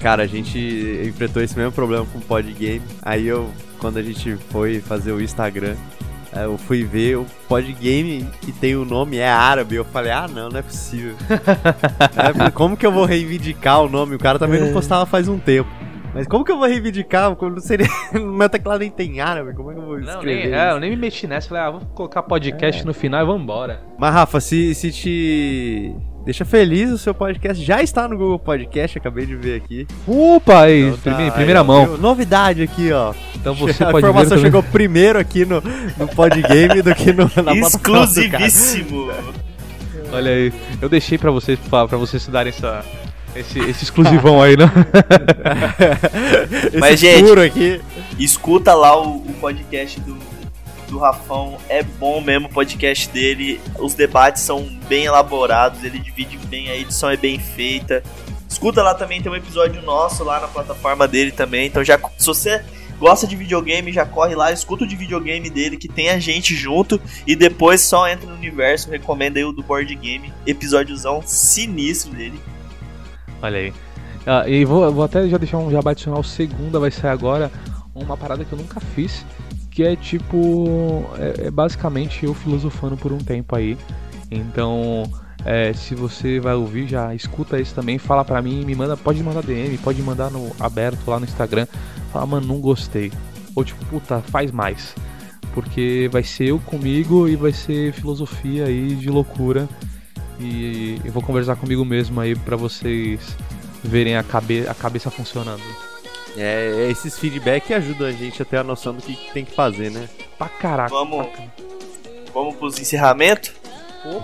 Cara, 0.00 0.22
a 0.22 0.26
gente 0.26 0.58
enfrentou 1.04 1.42
esse 1.42 1.56
mesmo 1.56 1.72
problema 1.72 2.06
com 2.06 2.18
o 2.18 2.22
Podgame. 2.22 2.82
Aí 3.02 3.26
eu, 3.26 3.50
quando 3.78 3.98
a 3.98 4.02
gente 4.02 4.36
foi 4.50 4.80
fazer 4.80 5.12
o 5.12 5.20
Instagram, 5.20 5.74
é, 6.32 6.44
eu 6.44 6.56
fui 6.56 6.84
ver 6.84 7.16
o 7.16 7.26
Podgame 7.48 8.28
que 8.40 8.52
tem 8.52 8.76
o 8.76 8.84
nome 8.84 9.16
é 9.16 9.28
árabe. 9.28 9.74
Eu 9.74 9.84
falei, 9.84 10.12
ah, 10.12 10.28
não, 10.28 10.48
não 10.48 10.58
é 10.58 10.62
possível. 10.62 11.16
é, 12.46 12.50
como 12.50 12.76
que 12.76 12.86
eu 12.86 12.92
vou 12.92 13.04
reivindicar 13.04 13.82
o 13.82 13.88
nome? 13.88 14.14
O 14.14 14.18
cara 14.18 14.38
também 14.38 14.60
não 14.60 14.68
é. 14.68 14.72
postava 14.72 15.04
faz 15.04 15.26
um 15.26 15.38
tempo. 15.38 15.68
Mas 16.14 16.26
como 16.26 16.44
que 16.44 16.50
eu 16.50 16.58
vou 16.58 16.66
reivindicar? 16.66 17.34
Quando 17.36 17.60
seria... 17.60 17.88
meu 18.12 18.48
teclado 18.48 18.80
nem 18.80 18.90
tem 18.90 19.20
árabe, 19.20 19.52
como 19.54 19.70
é 19.70 19.74
que 19.74 19.80
eu 19.80 19.84
vou 19.84 19.98
escrever? 19.98 20.16
Não, 20.16 20.50
nem, 20.50 20.54
é, 20.54 20.70
eu 20.72 20.80
nem 20.80 20.90
me 20.90 20.96
meti 20.96 21.26
nessa. 21.26 21.48
Falei, 21.48 21.64
ah, 21.64 21.70
vou 21.70 21.80
colocar 21.94 22.22
podcast 22.22 22.82
é. 22.82 22.84
no 22.84 22.94
final 22.94 23.22
e 23.22 23.26
vambora. 23.26 23.82
Mas, 23.98 24.14
Rafa, 24.14 24.40
se, 24.40 24.74
se 24.74 24.92
te 24.92 25.94
Deixa 26.28 26.44
feliz, 26.44 26.90
o 26.90 26.98
seu 26.98 27.14
podcast 27.14 27.64
já 27.64 27.82
está 27.82 28.06
no 28.06 28.14
Google 28.14 28.38
Podcast, 28.38 28.98
acabei 28.98 29.24
de 29.24 29.34
ver 29.34 29.56
aqui. 29.56 29.86
Opa, 30.06 30.64
aí, 30.64 30.82
Então 30.82 30.96
tá, 30.98 31.02
prime- 31.02 31.22
aí, 31.22 31.30
primeira 31.30 31.62
ó, 31.62 31.64
mão. 31.64 31.86
viu? 31.86 31.96
Novidade 31.96 32.60
aqui, 32.60 32.92
ó. 32.92 33.14
Então 33.34 33.54
você 33.56 33.82
a 33.82 33.86
pode 33.90 34.04
ver 34.04 34.10
informação 34.10 34.36
chegou 34.36 34.62
primeiro 34.62 35.18
aqui 35.18 35.46
no, 35.46 35.62
no 35.96 36.06
Podgame 36.08 36.82
do 36.82 36.94
que 36.94 37.14
no, 37.14 37.30
na. 37.42 37.54
Exclusivíssimo. 37.56 39.10
Olha 40.12 40.30
aí, 40.30 40.52
eu 40.82 40.88
deixei 40.90 41.16
pra 41.16 41.30
vocês, 41.30 41.58
pra, 41.70 41.88
pra 41.88 41.96
vocês 41.96 42.20
estudarem 42.20 42.50
essa, 42.50 42.84
esse, 43.34 43.58
esse 43.60 43.84
exclusivão 43.84 44.42
aí, 44.42 44.54
né? 44.54 44.70
Esse 46.68 46.76
Mas, 46.78 47.00
gente, 47.00 47.40
aqui. 47.40 47.80
Escuta 48.18 48.74
lá 48.74 49.00
o, 49.00 49.16
o 49.16 49.32
podcast 49.40 49.98
do, 50.00 50.14
do 50.88 50.98
Rafão. 50.98 51.58
É 51.68 51.82
bom 51.82 52.20
mesmo 52.20 52.48
o 52.48 52.50
podcast 52.50 53.08
dele. 53.10 53.60
Os 53.78 53.94
debates 53.94 54.42
são 54.42 54.64
bem 54.88 55.04
elaborados. 55.04 55.84
Ele 55.84 55.98
divide 55.98 56.36
bem, 56.46 56.70
a 56.70 56.76
edição 56.76 57.10
é 57.10 57.16
bem 57.16 57.38
feita. 57.38 58.02
Escuta 58.48 58.82
lá 58.82 58.94
também, 58.94 59.22
tem 59.22 59.30
um 59.30 59.36
episódio 59.36 59.80
nosso 59.82 60.24
lá 60.24 60.40
na 60.40 60.48
plataforma 60.48 61.06
dele 61.06 61.30
também. 61.30 61.66
Então 61.66 61.84
já 61.84 61.98
se 62.16 62.26
você 62.26 62.64
gosta 62.98 63.26
de 63.26 63.36
videogame, 63.36 63.92
já 63.92 64.04
corre 64.04 64.34
lá, 64.34 64.50
escuta 64.50 64.84
o 64.84 64.86
de 64.86 64.96
videogame 64.96 65.48
dele, 65.48 65.76
que 65.76 65.86
tem 65.86 66.10
a 66.10 66.18
gente 66.18 66.54
junto. 66.54 67.00
E 67.26 67.36
depois 67.36 67.80
só 67.82 68.08
entra 68.08 68.28
no 68.28 68.34
universo. 68.34 68.90
Recomenda 68.90 69.38
aí 69.38 69.44
o 69.44 69.52
do 69.52 69.62
board 69.62 69.94
game. 69.94 70.32
Episódiozão 70.46 71.22
sinistro 71.24 72.12
dele. 72.12 72.40
Olha 73.40 73.58
aí. 73.58 73.72
Ah, 74.26 74.48
e 74.48 74.64
vou, 74.64 74.92
vou 74.92 75.04
até 75.04 75.26
já 75.28 75.38
deixar 75.38 75.58
um 75.58 75.70
jabá 75.70 75.92
adicional. 75.92 76.22
Segunda 76.22 76.78
vai 76.78 76.90
sair 76.90 77.10
agora 77.10 77.50
uma 77.94 78.16
parada 78.16 78.44
que 78.44 78.52
eu 78.52 78.58
nunca 78.58 78.80
fiz. 78.80 79.24
Que 79.78 79.84
é 79.84 79.94
tipo. 79.94 81.08
É, 81.18 81.46
é 81.46 81.50
basicamente 81.52 82.26
eu 82.26 82.34
filosofando 82.34 82.96
por 82.96 83.12
um 83.12 83.18
tempo 83.18 83.54
aí. 83.54 83.78
Então. 84.28 85.08
é, 85.44 85.72
se 85.72 85.94
você 85.94 86.40
vai 86.40 86.54
ouvir, 86.54 86.88
já 86.88 87.14
escuta 87.14 87.60
esse 87.60 87.72
também, 87.72 87.96
fala 87.96 88.24
pra 88.24 88.42
mim, 88.42 88.64
me 88.64 88.74
manda, 88.74 88.96
pode 88.96 89.22
mandar 89.22 89.40
DM, 89.40 89.78
pode 89.78 90.02
mandar 90.02 90.32
no 90.32 90.50
aberto 90.58 91.08
lá 91.08 91.20
no 91.20 91.26
Instagram, 91.26 91.64
fala, 92.12 92.26
mano, 92.26 92.48
não 92.48 92.60
gostei. 92.60 93.12
Ou 93.54 93.64
tipo, 93.64 93.84
puta, 93.84 94.20
faz 94.20 94.50
mais. 94.50 94.96
Porque 95.54 96.08
vai 96.10 96.24
ser 96.24 96.48
eu 96.48 96.58
comigo 96.58 97.28
e 97.28 97.36
vai 97.36 97.52
ser 97.52 97.92
filosofia 97.92 98.64
aí 98.64 98.96
de 98.96 99.08
loucura. 99.08 99.68
E 100.40 101.00
eu 101.04 101.12
vou 101.12 101.22
conversar 101.22 101.54
comigo 101.54 101.84
mesmo 101.84 102.20
aí 102.20 102.34
pra 102.34 102.56
vocês 102.56 103.36
verem 103.84 104.16
a, 104.16 104.24
cabe 104.24 104.66
a 104.66 104.74
cabeça 104.74 105.08
funcionando. 105.08 105.62
É, 106.40 106.86
esses 106.90 107.18
feedback 107.18 107.72
ajudam 107.74 108.06
a 108.08 108.12
gente 108.12 108.40
a 108.40 108.44
ter 108.44 108.58
a 108.58 108.64
noção 108.64 108.94
do 108.94 109.02
que 109.02 109.16
tem 109.32 109.44
que 109.44 109.54
fazer, 109.54 109.90
né? 109.90 110.08
Pra 110.38 110.48
caraca. 110.48 110.90
Vamos, 110.90 111.26
vamos 112.32 112.54
pros 112.56 112.78
encerramentos? 112.78 113.52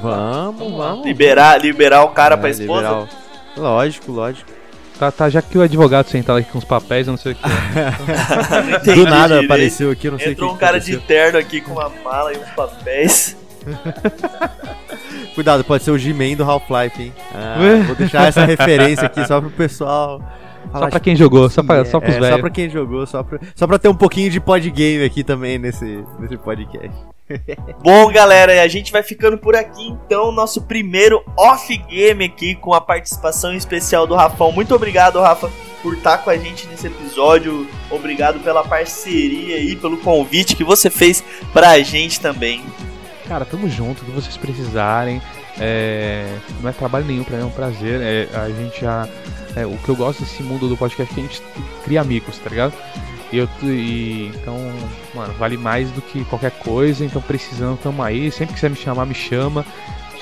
Vamos, 0.01 0.73
vamos. 0.77 1.05
Liberar, 1.07 1.61
liberar 1.61 2.05
o 2.05 2.09
cara 2.11 2.37
pra 2.37 2.49
É, 2.49 2.53
esposa? 2.53 2.89
liberar 2.89 3.09
o- 3.57 3.61
Lógico, 3.61 4.13
lógico. 4.13 4.51
Tá, 4.99 5.11
tá, 5.11 5.29
já 5.29 5.43
que 5.43 5.59
o 5.59 5.63
advogado 5.63 6.09
sentado 6.09 6.39
aqui 6.39 6.51
com 6.53 6.59
os 6.59 6.65
papéis, 6.65 7.07
eu 7.09 7.11
não 7.13 7.19
sei 7.19 7.33
o 7.33 7.35
que. 7.35 7.43
é. 7.45 8.79
Do 8.95 9.05
nada 9.05 9.27
direito. 9.35 9.45
apareceu 9.47 9.91
aqui, 9.91 10.07
eu 10.07 10.13
não 10.13 10.19
sei 10.21 10.29
o 10.29 10.33
Entrou 10.33 10.53
um 10.53 10.57
cara 10.57 10.77
aconteceu. 10.77 11.01
de 11.01 11.07
terno 11.07 11.39
aqui 11.39 11.61
com 11.61 11.73
uma 11.73 11.89
mala 12.05 12.33
e 12.33 12.37
uns 12.39 12.49
papéis. 12.51 13.37
Cuidado, 15.35 15.65
pode 15.65 15.83
ser 15.83 15.91
o 15.91 15.99
G-Man 15.99 16.35
do 16.37 16.45
Half-Life, 16.45 17.03
hein? 17.03 17.13
Ah, 17.35 17.57
vou 17.87 17.97
deixar 17.97 18.29
essa 18.29 18.45
referência 18.45 19.07
aqui 19.07 19.27
só 19.27 19.41
pro 19.41 19.51
pessoal. 19.51 20.21
Só 20.73 20.89
pra 20.89 21.01
quem 21.01 21.17
jogou, 21.17 21.49
só, 21.51 21.63
pra, 21.63 21.77
é. 21.77 21.85
só 21.85 22.01
pros 22.01 22.15
É, 22.17 22.21
velhos. 22.21 22.37
Só 22.37 22.41
pra 22.41 22.51
quem 22.51 22.71
jogou, 22.71 23.07
só 23.07 23.23
pra, 23.23 23.39
só 23.55 23.67
pra 23.67 23.79
ter 23.79 23.89
um 23.89 23.95
pouquinho 23.95 24.31
de 24.31 24.41
podgame 24.41 25.05
aqui 25.05 25.23
também 25.23 25.59
nesse, 25.59 26.05
nesse 26.19 26.37
podcast. 26.37 26.97
Bom, 27.83 28.13
galera, 28.13 28.63
a 28.63 28.69
gente 28.69 28.93
vai 28.93 29.03
ficando 29.03 29.39
por 29.39 29.57
aqui 29.57 29.87
então. 29.89 30.31
Nosso 30.31 30.63
primeiro 30.63 31.23
off-game 31.37 32.25
aqui 32.25 32.55
com 32.55 32.75
a 32.75 32.81
participação 32.81 33.55
especial 33.55 34.07
do 34.07 34.15
Rafão. 34.15 34.53
Muito 34.53 34.75
obrigado, 34.75 35.21
Rafa, 35.21 35.51
por 35.83 35.95
estar 35.95 36.19
com 36.19 36.31
a 36.31 36.37
gente 36.37 36.67
nesse 36.69 36.87
episódio. 36.87 37.67
Obrigado 37.91 38.41
pela 38.41 38.63
parceria 38.65 39.59
e 39.59 39.75
pelo 39.77 39.97
convite 39.99 40.57
que 40.57 40.65
você 40.65 40.91
fez 40.91 41.25
pra 41.53 41.79
gente 41.81 42.21
também. 42.21 42.63
Cara, 43.27 43.45
tamo 43.47 43.71
junto, 43.71 44.03
o 44.03 44.05
que 44.05 44.11
vocês 44.11 44.37
precisarem. 44.37 45.23
É, 45.59 46.37
não 46.61 46.71
é 46.71 46.73
trabalho 46.73 47.05
nenhum 47.05 47.25
pra 47.25 47.37
mim, 47.37 47.43
é 47.43 47.47
um 47.47 47.51
prazer. 47.51 48.01
É, 48.01 48.29
a 48.35 48.49
gente 48.49 48.81
já. 48.81 49.09
é, 49.55 49.65
o 49.67 49.77
que 49.79 49.89
eu 49.89 49.97
gosto 49.97 50.23
desse 50.23 50.43
mundo 50.43 50.69
do 50.69 50.77
podcast 50.77 51.13
é 51.13 51.15
que 51.15 51.21
a 51.21 51.25
gente 51.25 51.43
cria 51.85 52.01
amigos, 52.01 52.39
tá 52.39 52.51
ligado? 52.51 52.75
E 53.33 53.39
eu 53.39 53.49
e, 53.63 54.31
então, 54.35 54.57
mano, 55.15 55.35
vale 55.35 55.57
mais 55.57 55.91
do 55.91 56.01
que 56.01 56.25
qualquer 56.25 56.53
coisa. 56.53 57.05
Então, 57.05 57.21
precisando, 57.23 57.79
tamo 57.83 58.03
aí. 58.03 58.31
Sempre 58.31 58.49
que 58.49 58.55
quiser 58.55 58.71
me 58.71 58.77
chamar, 58.77 59.07
me 59.07 59.15
chama. 59.15 59.65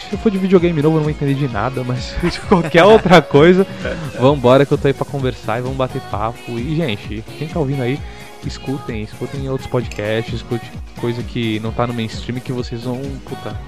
Se 0.08 0.16
for 0.16 0.30
de 0.30 0.38
videogame 0.38 0.82
novo, 0.82 0.96
eu 0.96 0.98
não 0.98 1.04
vou 1.04 1.10
entender 1.10 1.34
de 1.34 1.48
nada, 1.48 1.82
mas 1.84 2.14
de 2.22 2.40
qualquer 2.40 2.84
outra 2.84 3.22
coisa, 3.22 3.66
vambora 4.20 4.66
que 4.66 4.72
eu 4.72 4.78
tô 4.78 4.86
aí 4.86 4.92
pra 4.92 5.06
conversar 5.06 5.58
e 5.58 5.62
vamos 5.62 5.76
bater 5.76 6.02
papo. 6.10 6.58
E, 6.58 6.76
gente, 6.76 7.24
quem 7.38 7.48
tá 7.48 7.58
ouvindo 7.58 7.82
aí, 7.82 7.98
escutem, 8.48 9.02
escutem 9.02 9.48
outros 9.48 9.68
podcasts, 9.68 10.34
escute 10.34 10.70
coisa 11.00 11.22
que 11.22 11.58
não 11.60 11.72
tá 11.72 11.86
no 11.86 11.94
mainstream 11.94 12.40
que 12.40 12.52
vocês 12.52 12.82
vão, 12.84 13.00
puta, 13.24 13.58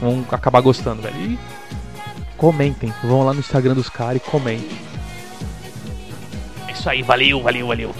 vão 0.00 0.24
acabar 0.30 0.60
gostando, 0.60 1.02
velho. 1.02 1.16
E 1.16 1.38
comentem, 2.36 2.92
vão 3.04 3.24
lá 3.24 3.32
no 3.32 3.40
Instagram 3.40 3.74
dos 3.74 3.88
caras 3.88 4.16
e 4.16 4.30
comentem. 4.30 4.78
É 6.68 6.72
isso 6.72 6.88
aí, 6.88 7.02
valeu, 7.02 7.42
valeu, 7.42 7.66
valeu. 7.66 7.94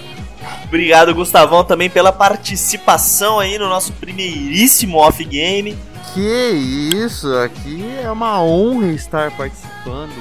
Obrigado, 0.65 1.15
Gustavão, 1.15 1.65
também 1.65 1.89
pela 1.89 2.13
participação 2.13 3.39
aí 3.39 3.59
no 3.59 3.69
nosso 3.69 3.93
primeiríssimo 3.93 4.99
off-game. 4.99 5.77
Que 6.13 6.51
isso, 6.95 7.33
aqui 7.37 7.85
é 8.03 8.11
uma 8.11 8.43
honra 8.43 8.89
estar 8.89 9.31
participando 9.37 10.13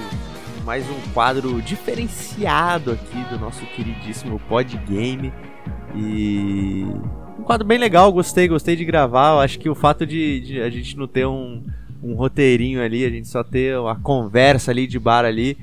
de 0.57 0.63
mais 0.63 0.85
um 0.89 1.13
quadro 1.13 1.61
diferenciado 1.61 2.91
aqui 2.91 3.23
do 3.29 3.39
nosso 3.39 3.65
queridíssimo 3.65 4.39
Podgame. 4.47 5.33
E 5.95 6.85
um 7.37 7.43
quadro 7.43 7.65
bem 7.65 7.77
legal, 7.77 8.11
gostei, 8.11 8.47
gostei 8.47 8.75
de 8.75 8.85
gravar. 8.85 9.33
Eu 9.33 9.39
acho 9.39 9.59
que 9.59 9.69
o 9.69 9.75
fato 9.75 10.05
de, 10.05 10.39
de 10.41 10.61
a 10.61 10.69
gente 10.69 10.97
não 10.97 11.07
ter 11.07 11.25
um, 11.25 11.63
um 12.03 12.13
roteirinho 12.13 12.81
ali, 12.81 13.05
a 13.05 13.09
gente 13.09 13.27
só 13.27 13.43
ter 13.43 13.77
uma 13.77 13.95
conversa 13.95 14.71
ali 14.71 14.87
de 14.87 14.99
bar 14.99 15.25
ali, 15.25 15.57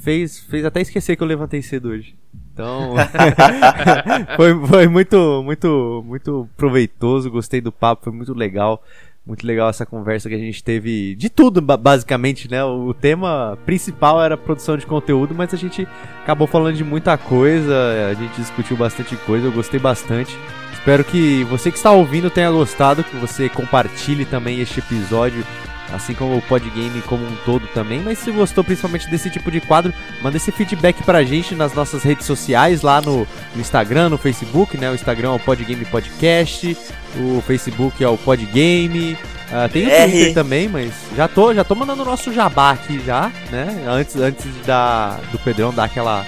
fez, 0.00 0.38
fez 0.38 0.64
até 0.64 0.80
esquecer 0.80 1.16
que 1.16 1.22
eu 1.22 1.26
levantei 1.26 1.62
cedo 1.62 1.88
hoje. 1.88 2.14
Então, 2.52 2.94
foi, 4.36 4.66
foi 4.66 4.88
muito, 4.88 5.42
muito, 5.42 6.04
muito 6.06 6.48
proveitoso, 6.56 7.30
gostei 7.30 7.60
do 7.60 7.72
papo, 7.72 8.04
foi 8.04 8.12
muito 8.12 8.32
legal. 8.32 8.82
Muito 9.26 9.44
legal 9.44 9.68
essa 9.68 9.84
conversa 9.84 10.28
que 10.28 10.36
a 10.36 10.38
gente 10.38 10.62
teve 10.62 11.16
de 11.16 11.28
tudo, 11.28 11.60
ba- 11.60 11.76
basicamente, 11.76 12.48
né? 12.48 12.62
O 12.64 12.94
tema 12.94 13.58
principal 13.66 14.22
era 14.22 14.36
produção 14.36 14.76
de 14.76 14.86
conteúdo, 14.86 15.34
mas 15.34 15.52
a 15.52 15.56
gente 15.56 15.86
acabou 16.22 16.46
falando 16.46 16.76
de 16.76 16.84
muita 16.84 17.18
coisa, 17.18 17.74
a 18.08 18.14
gente 18.14 18.36
discutiu 18.36 18.76
bastante 18.76 19.16
coisa, 19.16 19.46
eu 19.48 19.52
gostei 19.52 19.80
bastante. 19.80 20.38
Espero 20.72 21.02
que 21.02 21.42
você 21.44 21.72
que 21.72 21.76
está 21.76 21.90
ouvindo 21.90 22.30
tenha 22.30 22.50
gostado, 22.52 23.02
que 23.02 23.16
você 23.16 23.48
compartilhe 23.48 24.24
também 24.24 24.60
este 24.60 24.78
episódio, 24.78 25.44
assim 25.92 26.14
como 26.14 26.36
o 26.36 26.42
Podgame 26.42 27.00
como 27.02 27.24
um 27.24 27.36
todo 27.44 27.66
também. 27.68 28.00
Mas 28.00 28.18
se 28.18 28.30
gostou 28.30 28.64
principalmente 28.64 29.08
desse 29.08 29.30
tipo 29.30 29.50
de 29.50 29.60
quadro, 29.60 29.92
manda 30.22 30.36
esse 30.36 30.50
feedback 30.52 31.02
pra 31.02 31.22
gente 31.24 31.54
nas 31.54 31.74
nossas 31.74 32.02
redes 32.02 32.26
sociais, 32.26 32.82
lá 32.82 33.00
no, 33.00 33.26
no 33.54 33.60
Instagram, 33.60 34.08
no 34.08 34.18
Facebook, 34.18 34.76
né? 34.76 34.90
O 34.90 34.94
Instagram 34.94 35.32
é 35.32 35.36
o 35.36 35.40
Podgame 35.40 35.84
Podcast, 35.84 36.76
o 37.16 37.42
Facebook 37.46 38.02
é 38.02 38.08
o 38.08 38.16
Podgame. 38.16 39.16
ah, 39.52 39.68
tem 39.68 39.86
o. 39.86 39.90
Twitter 39.90 40.34
também, 40.34 40.68
mas 40.68 40.92
já 41.16 41.28
tô, 41.28 41.54
já 41.54 41.64
tô 41.64 41.74
mandando 41.74 42.02
o 42.02 42.06
nosso 42.06 42.32
jabá 42.32 42.72
aqui 42.72 43.00
já, 43.04 43.30
né? 43.50 43.84
Antes, 43.86 44.16
antes 44.16 44.46
da, 44.66 45.18
do 45.30 45.38
Pedrão 45.38 45.72
dar 45.72 45.84
aquela, 45.84 46.24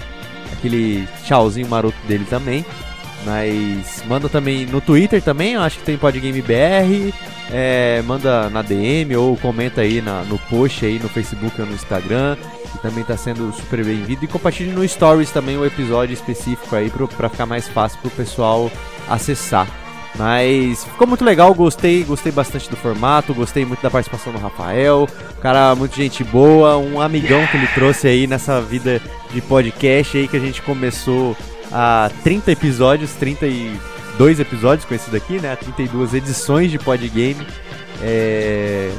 aquele 0.52 1.06
tchauzinho 1.24 1.68
maroto 1.68 1.98
dele 2.06 2.26
também. 2.28 2.64
Mas 3.24 4.02
manda 4.06 4.28
também 4.28 4.64
no 4.64 4.80
Twitter 4.80 5.20
também, 5.20 5.55
eu 5.55 5.60
acho 5.60 5.78
que 5.78 5.85
tem 5.85 5.98
Podgame 5.98 6.40
BR. 6.40 7.12
É, 7.51 8.03
manda 8.07 8.51
na 8.51 8.61
DM 8.61 9.16
ou 9.16 9.37
comenta 9.37 9.81
aí 9.81 10.03
na- 10.03 10.23
no 10.25 10.39
post 10.39 10.85
aí 10.85 10.99
no 10.99 11.09
Facebook 11.09 11.59
ou 11.61 11.66
no 11.66 11.75
Instagram, 11.75 12.37
que 12.73 12.79
também 12.83 13.03
tá 13.05 13.16
sendo 13.16 13.51
super 13.53 13.83
bem-vindo. 13.85 14.25
E 14.25 14.29
compartilhe 14.29 14.70
no 14.70 14.87
Stories 14.87 15.31
também 15.31 15.57
o 15.57 15.65
episódio 15.65 16.12
específico 16.12 16.77
aí 16.77 16.91
pro, 16.91 17.09
pra 17.09 17.29
ficar 17.31 17.47
mais 17.47 17.66
fácil 17.66 17.99
pro 18.01 18.11
pessoal 18.11 18.70
acessar. 19.09 19.66
Mas 20.16 20.85
ficou 20.85 21.07
muito 21.07 21.25
legal, 21.25 21.55
gostei, 21.55 22.03
gostei 22.03 22.33
bastante 22.33 22.69
do 22.69 22.77
formato, 22.77 23.33
gostei 23.33 23.65
muito 23.65 23.83
da 23.83 23.91
participação 23.91 24.33
do 24.33 24.39
Rafael, 24.39 25.07
um 25.39 25.41
cara 25.41 25.75
muito 25.75 25.95
gente 25.95 26.25
boa, 26.25 26.77
um 26.77 27.01
amigão 27.01 27.47
que 27.47 27.57
ele 27.57 27.69
trouxe 27.69 28.09
aí 28.09 28.27
nessa 28.27 28.61
vida 28.61 29.01
de 29.33 29.41
podcast 29.41 30.16
aí 30.19 30.27
que 30.27 30.37
a 30.37 30.41
gente 30.41 30.61
começou 30.62 31.37
há 31.70 32.11
30 32.25 32.51
episódios, 32.53 33.12
32 34.19 34.40
episódios 34.40 34.85
com 34.85 34.95
esse 34.95 35.11
daqui, 35.11 35.39
né? 35.39 35.57
32 35.57 36.12
edições 36.15 36.70
de 36.70 36.78
Podgame. 36.78 37.47
É 38.03 38.90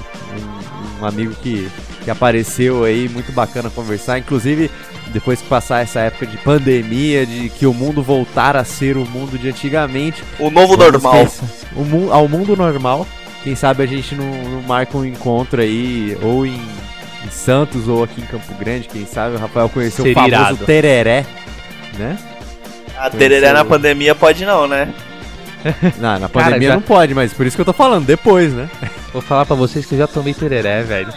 um, 1.00 1.04
um 1.04 1.06
amigo 1.06 1.34
que, 1.42 1.70
que 2.04 2.10
apareceu 2.10 2.84
aí, 2.86 3.08
muito 3.10 3.32
bacana 3.32 3.70
conversar. 3.70 4.18
Inclusive, 4.18 4.72
depois 5.08 5.42
que 5.42 5.48
passar 5.48 5.82
essa 5.82 6.00
época 6.00 6.26
de 6.26 6.38
pandemia, 6.38 7.26
de 7.26 7.50
que 7.50 7.66
o 7.66 7.74
mundo 7.74 8.02
voltar 8.02 8.56
a 8.56 8.64
ser 8.64 8.96
o 8.98 9.06
mundo 9.06 9.38
de 9.38 9.50
antigamente, 9.50 10.24
O 10.40 10.50
novo 10.50 10.76
normal. 10.78 11.28
o 11.76 11.84
mu- 11.84 12.12
ao 12.14 12.28
mundo 12.28 12.56
normal. 12.56 13.06
Quem 13.44 13.56
sabe 13.56 13.84
a 13.84 13.86
gente 13.86 14.16
não, 14.16 14.26
não 14.26 14.62
marca 14.64 14.98
um 14.98 15.06
encontro 15.06 15.62
aí, 15.62 16.18
ou 16.22 16.46
em, 16.46 16.60
em 17.26 17.30
Santos 17.30 17.88
ou 17.88 18.04
aqui 18.04 18.22
em 18.22 18.26
Campo 18.26 18.54
Grande, 18.56 18.88
quem 18.90 19.06
sabe 19.06 19.36
o 19.36 19.40
Rafael 19.40 19.70
conheceu 19.70 20.04
Seria 20.04 20.12
o 20.12 20.16
famoso 20.30 20.42
irado. 20.42 20.66
tereré, 20.66 21.26
né? 21.98 22.18
A 22.98 23.10
tereré 23.10 23.40
Conheceu- 23.48 23.54
na 23.54 23.64
pandemia 23.66 24.14
pode 24.14 24.44
não, 24.46 24.68
né? 24.68 24.94
Não, 26.00 26.20
na 26.20 26.30
Cara, 26.30 26.46
pandemia 26.46 26.70
já- 26.70 26.76
não 26.76 26.82
pode, 26.82 27.14
mas 27.14 27.34
por 27.34 27.46
isso 27.46 27.56
que 27.58 27.62
eu 27.62 27.66
tô 27.66 27.74
falando, 27.74 28.06
depois, 28.06 28.54
né? 28.54 28.70
Vou 29.12 29.22
falar 29.22 29.46
pra 29.46 29.56
vocês 29.56 29.86
que 29.86 29.94
eu 29.96 30.00
já 30.00 30.08
tomei 30.08 30.34
tereré, 30.34 30.84
velho. 30.84 31.12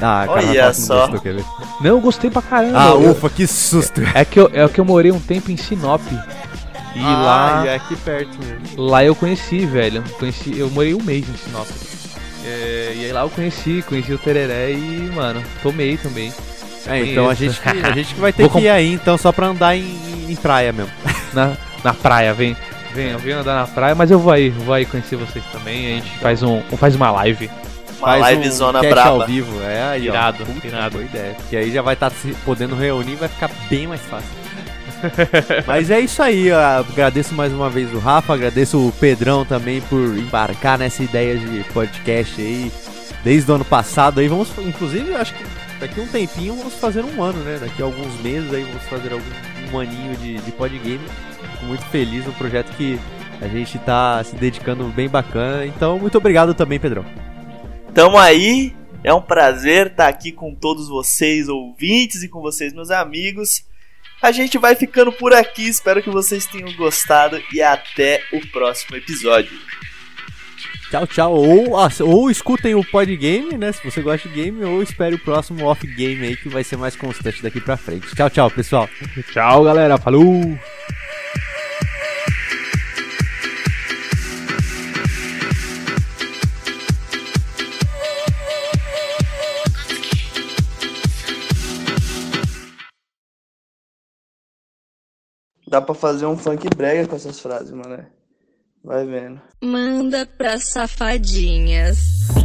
Ah, 0.00 0.26
Olha 0.28 0.42
fala 0.42 0.52
que 0.52 0.62
não 0.62 0.74
só. 0.74 1.00
gostou, 1.02 1.20
quer 1.20 1.34
ver? 1.34 1.44
Não, 1.80 1.90
eu 1.90 2.00
gostei 2.00 2.28
pra 2.30 2.42
caramba. 2.42 2.78
Ah, 2.78 2.88
Eu- 2.90 3.10
ufa, 3.12 3.30
que 3.30 3.46
susto. 3.46 4.00
É 4.14 4.24
que, 4.24 4.38
eu, 4.40 4.50
é 4.52 4.66
que 4.68 4.80
eu 4.80 4.84
morei 4.84 5.12
um 5.12 5.20
tempo 5.20 5.50
em 5.50 5.56
Sinop. 5.56 6.00
E 6.94 7.00
lá, 7.00 7.60
Ah, 7.62 7.64
e 7.64 7.68
é 7.68 7.74
aqui 7.76 7.96
perto 7.96 8.36
mesmo. 8.44 8.82
lá 8.82 9.02
eu 9.04 9.14
conheci, 9.14 9.64
velho. 9.64 10.02
Conheci, 10.18 10.58
eu 10.58 10.68
morei 10.70 10.92
um 10.92 11.02
mês 11.02 11.24
em 11.26 11.36
Sinop. 11.36 11.68
É, 12.44 12.92
e 12.96 13.04
aí 13.06 13.12
lá 13.12 13.20
eu 13.22 13.30
conheci, 13.30 13.82
conheci 13.88 14.12
o 14.12 14.18
tereré 14.18 14.72
e, 14.72 15.10
mano, 15.14 15.40
tomei 15.62 15.96
também. 15.96 16.32
É, 16.86 16.98
então 16.98 17.30
a 17.30 17.34
gente, 17.34 17.58
que- 17.60 17.68
a 17.68 17.92
gente 17.92 18.14
que 18.14 18.20
vai 18.20 18.32
ter 18.34 18.42
Vou 18.42 18.50
que 18.50 18.66
ir 18.66 18.68
aí, 18.68 18.92
então, 18.92 19.16
só 19.16 19.30
pra 19.30 19.46
andar 19.46 19.76
em, 19.76 19.86
em 20.28 20.34
praia 20.36 20.72
mesmo. 20.72 20.90
Na, 21.32 21.52
na 21.84 21.94
praia, 21.94 22.34
vem. 22.34 22.56
Vem, 22.94 23.10
eu 23.10 23.18
venho 23.18 23.38
andar 23.38 23.54
na 23.54 23.66
praia, 23.66 23.94
mas 23.94 24.10
eu 24.10 24.18
vou 24.18 24.32
aí, 24.32 24.50
vou 24.50 24.74
aí 24.74 24.84
conhecer 24.84 25.16
vocês 25.16 25.44
também. 25.52 25.86
A 25.86 25.96
gente 25.96 26.18
faz, 26.18 26.42
um, 26.42 26.60
faz 26.76 26.94
uma 26.94 27.10
live. 27.10 27.50
Uma 27.98 28.16
live 28.16 28.50
zona 28.50 28.80
cast 28.80 28.94
braba. 28.94 29.10
ao 29.10 29.26
vivo, 29.26 29.62
é 29.62 29.82
aí, 29.82 30.10
ó. 30.10 30.12
Irado, 30.12 30.44
Puta, 30.44 30.66
irado. 30.66 30.98
Boa 30.98 31.04
ideia. 31.04 31.34
Porque 31.34 31.56
aí 31.56 31.72
já 31.72 31.80
vai 31.80 31.94
estar 31.94 32.10
se 32.10 32.34
podendo 32.44 32.74
reunir, 32.74 33.14
vai 33.16 33.28
ficar 33.28 33.50
bem 33.70 33.86
mais 33.86 34.00
fácil. 34.02 34.28
Mas 35.66 35.90
é 35.90 36.00
isso 36.00 36.22
aí, 36.22 36.50
ó. 36.52 36.80
agradeço 36.80 37.34
mais 37.34 37.52
uma 37.52 37.70
vez 37.70 37.92
o 37.94 37.98
Rafa, 37.98 38.34
agradeço 38.34 38.88
o 38.88 38.92
Pedrão 38.92 39.44
também 39.44 39.80
por 39.80 39.98
embarcar 39.98 40.78
nessa 40.78 41.02
ideia 41.02 41.36
de 41.36 41.64
podcast 41.72 42.40
aí 42.40 42.70
desde 43.24 43.50
o 43.50 43.54
ano 43.54 43.64
passado. 43.64 44.20
Aí 44.20 44.28
vamos, 44.28 44.50
inclusive, 44.58 45.14
acho 45.14 45.34
que 45.34 45.44
daqui 45.80 46.00
a 46.00 46.02
um 46.02 46.08
tempinho 46.08 46.56
vamos 46.56 46.74
fazer 46.74 47.04
um 47.04 47.22
ano, 47.22 47.38
né? 47.42 47.58
Daqui 47.60 47.82
a 47.82 47.84
alguns 47.84 48.20
meses 48.20 48.52
aí 48.52 48.64
vamos 48.64 48.82
fazer 48.84 49.12
algum 49.12 49.52
um 49.72 49.80
aninho 49.80 50.16
de, 50.16 50.38
de 50.38 50.52
podgame. 50.52 51.00
Fico 51.62 51.66
muito 51.66 51.84
feliz 51.86 52.26
no 52.26 52.32
projeto 52.32 52.74
que 52.76 52.98
a 53.40 53.46
gente 53.46 53.78
tá 53.78 54.22
se 54.24 54.34
dedicando 54.34 54.84
bem 54.88 55.08
bacana. 55.08 55.64
Então, 55.64 55.98
muito 55.98 56.18
obrigado 56.18 56.54
também, 56.54 56.80
Pedrão. 56.80 57.04
Tamo 57.94 58.18
aí. 58.18 58.74
É 59.04 59.12
um 59.12 59.22
prazer 59.22 59.88
estar 59.88 60.08
aqui 60.08 60.30
com 60.30 60.54
todos 60.54 60.88
vocês, 60.88 61.48
ouvintes, 61.48 62.22
e 62.22 62.28
com 62.28 62.40
vocês, 62.40 62.72
meus 62.72 62.90
amigos. 62.90 63.64
A 64.20 64.30
gente 64.30 64.58
vai 64.58 64.74
ficando 64.74 65.12
por 65.12 65.32
aqui. 65.32 65.68
Espero 65.68 66.02
que 66.02 66.10
vocês 66.10 66.46
tenham 66.46 66.72
gostado 66.74 67.40
e 67.52 67.60
até 67.60 68.22
o 68.32 68.46
próximo 68.48 68.96
episódio. 68.96 69.56
Tchau, 70.90 71.06
tchau. 71.06 71.34
Ou, 71.34 71.76
ou 72.00 72.30
escutem 72.30 72.74
o 72.74 72.84
podgame, 72.84 73.56
né? 73.56 73.72
Se 73.72 73.82
você 73.84 74.00
gosta 74.00 74.28
de 74.28 74.34
game, 74.34 74.64
ou 74.64 74.82
espere 74.82 75.14
o 75.14 75.18
próximo 75.18 75.64
off-game 75.64 76.26
aí 76.26 76.36
que 76.36 76.48
vai 76.48 76.62
ser 76.62 76.76
mais 76.76 76.94
constante 76.94 77.42
daqui 77.42 77.60
pra 77.60 77.76
frente. 77.76 78.14
Tchau, 78.14 78.30
tchau, 78.30 78.50
pessoal. 78.50 78.88
Tchau, 79.32 79.64
galera. 79.64 79.96
Falou! 79.98 80.58
Dá 95.72 95.80
pra 95.80 95.94
fazer 95.94 96.26
um 96.26 96.36
funk 96.36 96.68
brega 96.76 97.08
com 97.08 97.16
essas 97.16 97.40
frases, 97.40 97.70
mano. 97.70 98.04
Vai 98.84 99.06
vendo. 99.06 99.40
Manda 99.62 100.26
pra 100.26 100.60
safadinhas. 100.60 101.96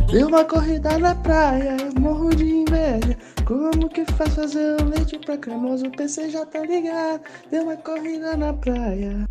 Deu 0.09 0.29
uma 0.29 0.45
corrida 0.45 0.97
na 0.97 1.13
praia, 1.13 1.75
morro 1.99 2.33
de 2.33 2.45
inveja. 2.45 3.17
Como 3.45 3.89
que 3.89 4.05
faz 4.13 4.33
fazer 4.33 4.81
o 4.81 4.85
leite 4.85 5.19
pra 5.19 5.37
cremoso? 5.37 5.87
O 5.87 5.91
PC 5.91 6.29
já 6.29 6.45
tá 6.45 6.59
ligado. 6.59 7.21
Deu 7.51 7.63
uma 7.63 7.75
corrida 7.75 8.37
na 8.37 8.53
praia. 8.53 9.27